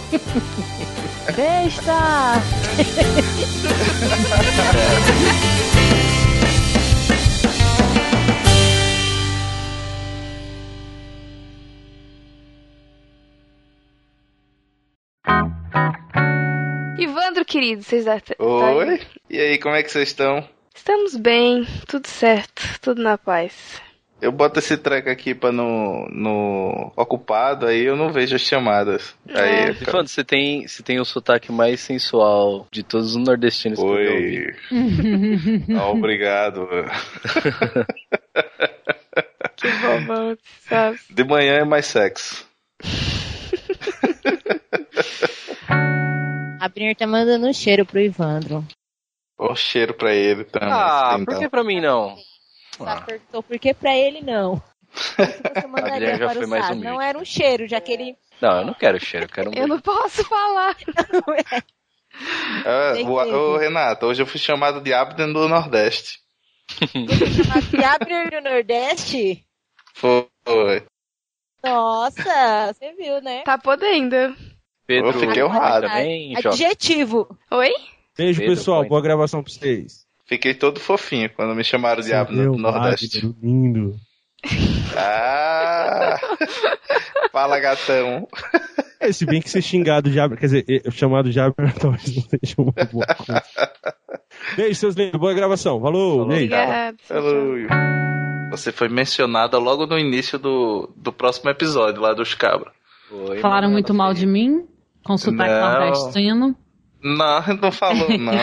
Besta. 1.38 2.42
Ivandro, 17.00 17.44
querido, 17.46 17.82
vocês 17.82 18.06
já 18.06 18.20
tá 18.20 18.36
Oi? 18.38 19.02
E 19.30 19.40
aí, 19.40 19.58
como 19.58 19.76
é 19.76 19.84
que 19.84 19.92
vocês 19.92 20.10
estão? 20.10 20.46
Estamos 20.76 21.16
bem, 21.16 21.66
tudo 21.88 22.08
certo, 22.08 22.62
tudo 22.82 23.02
na 23.02 23.18
paz. 23.18 23.82
Eu 24.22 24.34
boto 24.34 24.60
esse 24.60 24.76
treco 24.76 25.10
aqui 25.10 25.34
pra 25.34 25.50
no, 25.50 26.10
no 26.10 26.92
ocupado, 26.96 27.68
aí 27.68 27.84
eu 27.84 27.96
não 27.96 28.12
vejo 28.12 28.36
as 28.36 28.42
chamadas. 28.42 29.16
É. 29.30 29.40
Aí, 29.40 29.74
você 30.06 30.26
tem, 30.26 30.68
você 30.68 30.84
tem 30.84 31.00
o 31.00 31.06
sotaque 31.06 31.54
mais 31.54 31.80
sensual 31.80 32.68
de 32.70 32.84
todos 32.84 33.16
os 33.16 33.24
nordestinos 33.24 33.80
Oi. 33.80 34.06
que 34.06 34.10
eu 34.10 34.14
ouvi. 34.14 34.54
ah, 35.80 35.90
obrigado. 35.90 36.68
que 39.56 39.72
bobão, 39.72 40.38
sabe? 40.68 41.00
De 41.10 41.24
manhã 41.24 41.60
é 41.60 41.64
mais 41.64 41.86
sexo. 41.86 42.46
A 46.60 46.68
Brinner 46.68 46.96
tá 46.96 47.08
mandando 47.08 47.48
um 47.48 47.54
cheiro 47.54 47.86
pro 47.86 48.00
Ivandro. 48.00 48.66
Um 49.40 49.56
cheiro 49.56 49.94
pra 49.94 50.14
ele 50.14 50.44
também. 50.44 50.70
Ah, 50.72 51.18
então. 51.20 51.26
por 51.26 51.40
que 51.40 51.50
pra 51.50 51.64
mim 51.64 51.80
não? 51.80 52.18
Só 52.78 52.86
ah. 52.86 53.02
perguntou 53.02 53.42
por 53.42 53.58
que 53.58 53.74
pra 53.74 53.96
ele 53.96 54.22
não. 54.22 54.62
Você 54.92 55.68
mandaria 55.68 56.18
já 56.18 56.30
foi 56.34 56.46
mais 56.46 56.66
humilde. 56.70 56.86
Não 56.86 57.02
era 57.02 57.18
um 57.18 57.26
cheiro, 57.26 57.68
já 57.68 57.80
que 57.80 57.92
ele. 57.92 58.18
Não, 58.42 58.60
eu 58.60 58.66
não 58.66 58.74
quero 58.74 59.00
cheiro, 59.00 59.26
eu 59.26 59.30
quero 59.30 59.50
um 59.50 59.54
Eu 59.56 59.68
não 59.68 59.80
posso 59.80 60.24
falar. 60.24 60.76
Não 61.12 61.34
é. 61.34 61.64
Ah, 62.66 62.94
ô, 63.08 63.58
Renato, 63.58 64.08
hoje 64.08 64.22
eu 64.22 64.26
fui 64.26 64.40
chamado 64.40 64.82
de 64.82 64.94
Abner 64.94 65.32
do 65.32 65.48
Nordeste. 65.48 66.20
chamado 66.68 67.68
de 67.70 67.84
Abner 67.84 68.30
do 68.32 68.42
Nordeste? 68.42 69.46
Foi. 69.94 70.28
Nossa, 71.64 72.74
você 72.74 72.94
viu, 72.94 73.22
né? 73.22 73.44
Tá 73.44 73.58
podendo. 73.58 74.36
Pedro, 74.90 75.10
eu 75.10 75.14
fiquei 75.14 75.44
honrado. 75.44 75.86
Também, 75.86 76.36
Adjetivo. 76.36 77.38
Oi? 77.52 77.70
Beijo, 78.18 78.40
Pedro, 78.40 78.56
pessoal. 78.56 78.84
Boa 78.88 79.00
gravação 79.00 79.44
pra 79.44 79.54
vocês. 79.54 80.08
Fiquei 80.26 80.56
todo 80.56 80.80
fofinho 80.80 81.30
quando 81.30 81.54
me 81.54 81.64
chamaram 81.64 82.02
de 82.02 82.12
Abner 82.12 82.48
no 82.48 82.58
Nordeste. 82.58 83.24
Magno, 83.24 83.40
lindo. 83.40 83.96
Ah! 84.98 86.18
Fala, 87.32 87.60
gatão. 87.60 88.28
É, 89.00 89.12
se 89.12 89.28
bem 89.28 89.40
que 89.40 89.52
ser 89.52 89.62
xingado 89.62 90.10
de 90.10 90.18
quer 90.36 90.46
dizer, 90.48 90.66
chamado 90.92 91.30
de 91.30 91.40
Abner 91.40 91.72
talvez 91.78 92.16
não 92.16 92.24
seja 92.24 92.56
uma 92.58 92.74
boa 92.92 93.06
coisa. 93.06 93.44
Beijo, 94.58 94.74
seus 94.74 94.96
lindos. 94.96 95.20
Boa 95.20 95.36
gravação. 95.36 95.80
Falou. 95.80 96.28
Falou. 97.04 97.56
Você 98.50 98.72
foi 98.72 98.90
mencionada 98.90 99.60
logo 99.60 99.86
no 99.86 100.00
início 100.00 100.40
do, 100.40 100.92
do 100.98 101.14
próximo 101.14 101.52
episódio 101.52 102.02
lá 102.02 102.16
dos 102.16 102.34
cabras. 102.34 102.74
Falaram 103.40 103.70
muito 103.70 103.94
mal 103.94 104.16
de 104.16 104.26
mim? 104.26 104.68
Com 105.04 105.18
sotaque 105.18 105.52
nordestino. 105.52 106.56
Não, 107.02 107.42
não 107.62 107.72
falou, 107.72 108.10
não. 108.18 108.34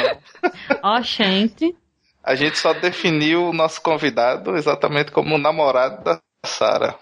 Ó, 0.82 1.00
gente. 1.00 1.74
A 2.22 2.34
gente 2.34 2.58
só 2.58 2.72
definiu 2.72 3.48
o 3.48 3.52
nosso 3.52 3.80
convidado 3.80 4.56
exatamente 4.56 5.12
como 5.12 5.36
o 5.36 5.38
namorado 5.38 6.02
da 6.02 6.20
Sara. 6.44 6.96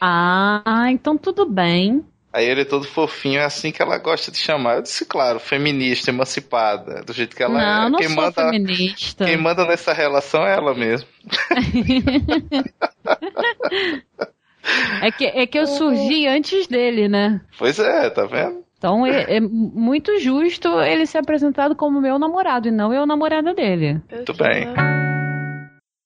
Ah, 0.00 0.86
então 0.90 1.18
tudo 1.18 1.46
bem. 1.46 2.04
Aí 2.32 2.46
ele 2.46 2.62
é 2.62 2.64
todo 2.64 2.84
fofinho, 2.84 3.38
é 3.38 3.44
assim 3.44 3.70
que 3.70 3.80
ela 3.80 3.96
gosta 3.96 4.32
de 4.32 4.38
chamar. 4.38 4.76
Eu 4.76 4.82
disse, 4.82 5.04
claro, 5.04 5.38
feminista, 5.38 6.10
emancipada, 6.10 7.04
do 7.04 7.12
jeito 7.12 7.36
que 7.36 7.44
ela 7.44 7.54
não, 7.54 7.60
é. 7.60 7.88
Não, 7.90 7.98
quem 7.98 8.08
sou 8.08 8.16
manda, 8.16 8.50
feminista. 8.50 9.24
Quem 9.24 9.36
manda 9.36 9.64
nessa 9.64 9.92
relação 9.92 10.44
é 10.44 10.56
ela 10.56 10.74
mesmo. 10.74 11.06
é, 15.00 15.12
que, 15.12 15.26
é 15.26 15.46
que 15.46 15.56
eu 15.56 15.68
surgi 15.68 16.26
antes 16.26 16.66
dele, 16.66 17.08
né? 17.08 17.40
Pois 17.56 17.78
é, 17.78 18.10
tá 18.10 18.26
vendo? 18.26 18.64
Então 18.84 19.06
é, 19.06 19.36
é, 19.36 19.40
muito 19.40 20.18
justo 20.18 20.68
ele 20.82 21.06
ser 21.06 21.16
apresentado 21.16 21.74
como 21.74 22.02
meu 22.02 22.18
namorado 22.18 22.68
e 22.68 22.70
não 22.70 22.92
eu 22.92 23.06
namorada 23.06 23.54
dele. 23.54 24.02
Muito 24.12 24.34
bem. 24.34 24.66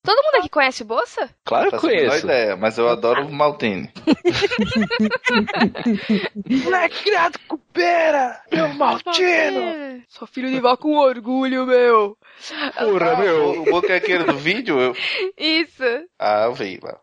Todo 0.04 0.22
mundo 0.22 0.36
aqui 0.36 0.48
conhece 0.48 0.84
o 0.84 0.86
Bolsa? 0.86 1.28
Claro 1.44 1.72
que 1.72 1.78
conheço. 1.78 2.24
ideia, 2.24 2.56
mas 2.56 2.78
eu 2.78 2.88
adoro 2.88 3.26
o 3.26 3.32
Maltini. 3.32 3.90
Moleque 6.62 7.02
criado 7.02 7.40
com 7.48 7.58
pera! 7.72 8.40
Meu 8.52 8.68
Maltino! 8.74 10.04
Sou 10.06 10.28
filho 10.28 10.48
de 10.48 10.60
vó 10.60 10.76
com 10.76 10.98
orgulho, 10.98 11.66
meu! 11.66 12.16
Porra, 12.78 13.16
meu! 13.16 13.60
O 13.60 13.64
boca 13.64 13.92
é 13.92 13.96
aquele 13.96 14.22
do 14.22 14.38
vídeo? 14.38 14.78
Eu... 14.78 14.94
Isso! 15.36 15.82
Ah, 16.16 16.44
eu 16.44 16.54
vi 16.54 16.78
lá. 16.80 16.96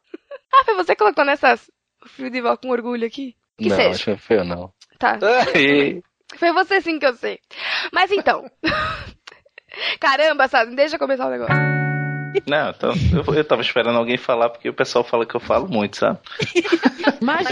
Ah, 0.54 0.64
foi 0.64 0.76
você 0.76 0.96
que 0.96 1.00
colocou 1.00 1.26
nessas 1.26 1.70
filho 2.08 2.30
de 2.30 2.40
vó 2.40 2.56
com 2.56 2.70
orgulho 2.70 3.06
aqui? 3.06 3.36
Que 3.58 3.68
não, 3.68 3.76
seja. 3.76 3.90
acho 3.90 4.06
que 4.06 4.18
foi 4.18 4.38
eu 4.38 4.46
não. 4.46 4.74
Tá. 5.14 5.46
Foi 6.38 6.52
você 6.52 6.82
sim 6.82 7.00
que 7.00 7.06
eu 7.06 7.14
sei. 7.14 7.40
Mas 7.94 8.12
então. 8.12 8.50
Caramba, 10.00 10.48
sabe? 10.48 10.76
Deixa 10.76 10.96
eu 10.96 11.00
começar 11.00 11.28
o 11.28 11.32
negócio. 11.32 11.76
Não, 12.46 12.70
então, 12.70 12.94
eu, 13.14 13.34
eu 13.34 13.44
tava 13.46 13.62
esperando 13.62 13.98
alguém 13.98 14.18
falar, 14.18 14.50
porque 14.50 14.70
o 14.70 14.74
pessoal 14.74 15.04
fala 15.04 15.26
que 15.26 15.36
eu 15.36 15.40
falo 15.40 15.70
muito, 15.70 15.98
sabe? 15.98 16.20
Mas 17.22 17.48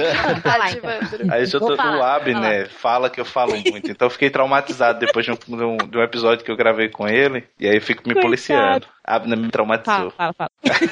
Aí 1.31 1.43
eu 1.51 1.59
tô, 1.59 1.75
falar, 1.77 1.97
o 1.97 2.03
Abner 2.03 2.39
né, 2.39 2.65
fala 2.65 3.09
que 3.09 3.21
eu 3.21 3.25
falo 3.25 3.51
muito, 3.51 3.89
então 3.89 4.07
eu 4.07 4.09
fiquei 4.09 4.29
traumatizado 4.29 4.99
depois 4.99 5.25
de 5.25 5.31
um, 5.31 5.35
de 5.77 5.97
um, 5.97 6.03
episódio 6.03 6.43
que 6.43 6.51
eu 6.51 6.57
gravei 6.57 6.89
com 6.89 7.07
ele, 7.07 7.47
e 7.59 7.67
aí 7.67 7.75
eu 7.75 7.81
fico 7.81 8.01
me 8.01 8.13
Coitado. 8.13 8.27
policiando. 8.27 8.87
Abner 9.05 9.37
me 9.37 9.49
traumatizou. 9.49 10.11
Fala, 10.11 10.33
fala, 10.33 10.51
fala. 10.63 10.89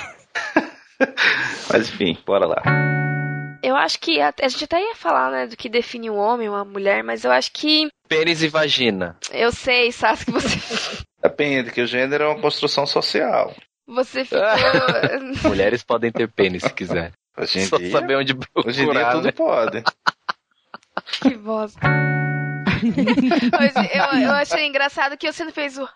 Mas 1.72 1.90
enfim, 1.90 2.18
bora 2.26 2.46
lá. 2.46 3.11
Eu 3.64 3.76
acho 3.76 4.00
que 4.00 4.20
a, 4.20 4.34
a, 4.42 4.48
gente 4.48 4.64
até 4.64 4.82
ia 4.82 4.96
falar, 4.96 5.32
né, 5.32 5.48
do 5.48 5.56
que 5.56 5.70
define 5.70 6.10
um 6.10 6.18
homem, 6.18 6.50
uma 6.50 6.66
mulher, 6.66 7.04
mas 7.04 7.24
eu 7.24 7.32
acho 7.32 7.52
que. 7.52 7.90
Pênis 8.08 8.42
e 8.42 8.48
vagina. 8.48 9.18
Eu 9.32 9.52
sei, 9.52 9.92
Sassi, 9.92 10.26
que 10.26 10.32
você. 10.32 10.58
Depende, 11.22 11.72
que 11.72 11.82
o 11.82 11.88
gênero 11.88 12.24
é 12.24 12.28
uma 12.28 12.42
construção 12.42 12.86
social. 12.86 13.56
Você 13.88 14.26
ficou. 14.26 14.42
Mulheres 15.50 15.84
podem 15.84 16.12
ter 16.12 16.28
pênis 16.28 16.64
se 16.64 16.74
quiser. 16.74 17.12
Hoje 17.38 17.60
em 17.60 17.66
Só 17.66 17.78
dia, 17.78 17.92
saber 17.92 18.16
onde 18.18 18.34
procurar. 18.34 18.68
Hoje 18.68 18.84
em 18.84 18.92
dia 18.92 19.12
tudo 19.12 19.26
né? 19.26 19.32
pode. 19.32 19.84
que 21.22 21.36
bosta. 21.38 21.80
Eu, 23.94 24.22
eu 24.22 24.32
achei 24.32 24.66
engraçado 24.66 25.16
que 25.16 25.32
você 25.32 25.46
não 25.46 25.52
fez 25.52 25.78
o. 25.78 25.88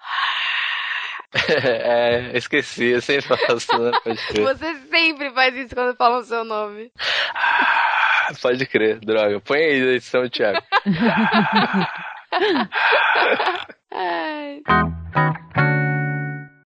é, 1.50 2.38
esqueci, 2.38 2.92
eu 2.92 3.02
sempre 3.02 3.38
faço. 3.38 3.78
Né? 3.78 3.92
Você 4.06 4.76
sempre 4.90 5.32
faz 5.32 5.54
isso 5.56 5.76
quando 5.76 5.98
fala 5.98 6.20
o 6.20 6.24
seu 6.24 6.46
nome. 6.46 6.90
Ah, 7.34 8.32
pode 8.42 8.66
crer, 8.66 9.00
droga. 9.00 9.42
Põe 9.42 9.60
aí 9.60 9.82
a 9.82 9.94
edição, 9.94 10.30
Thiago. 10.30 10.62
Ai. 13.92 14.62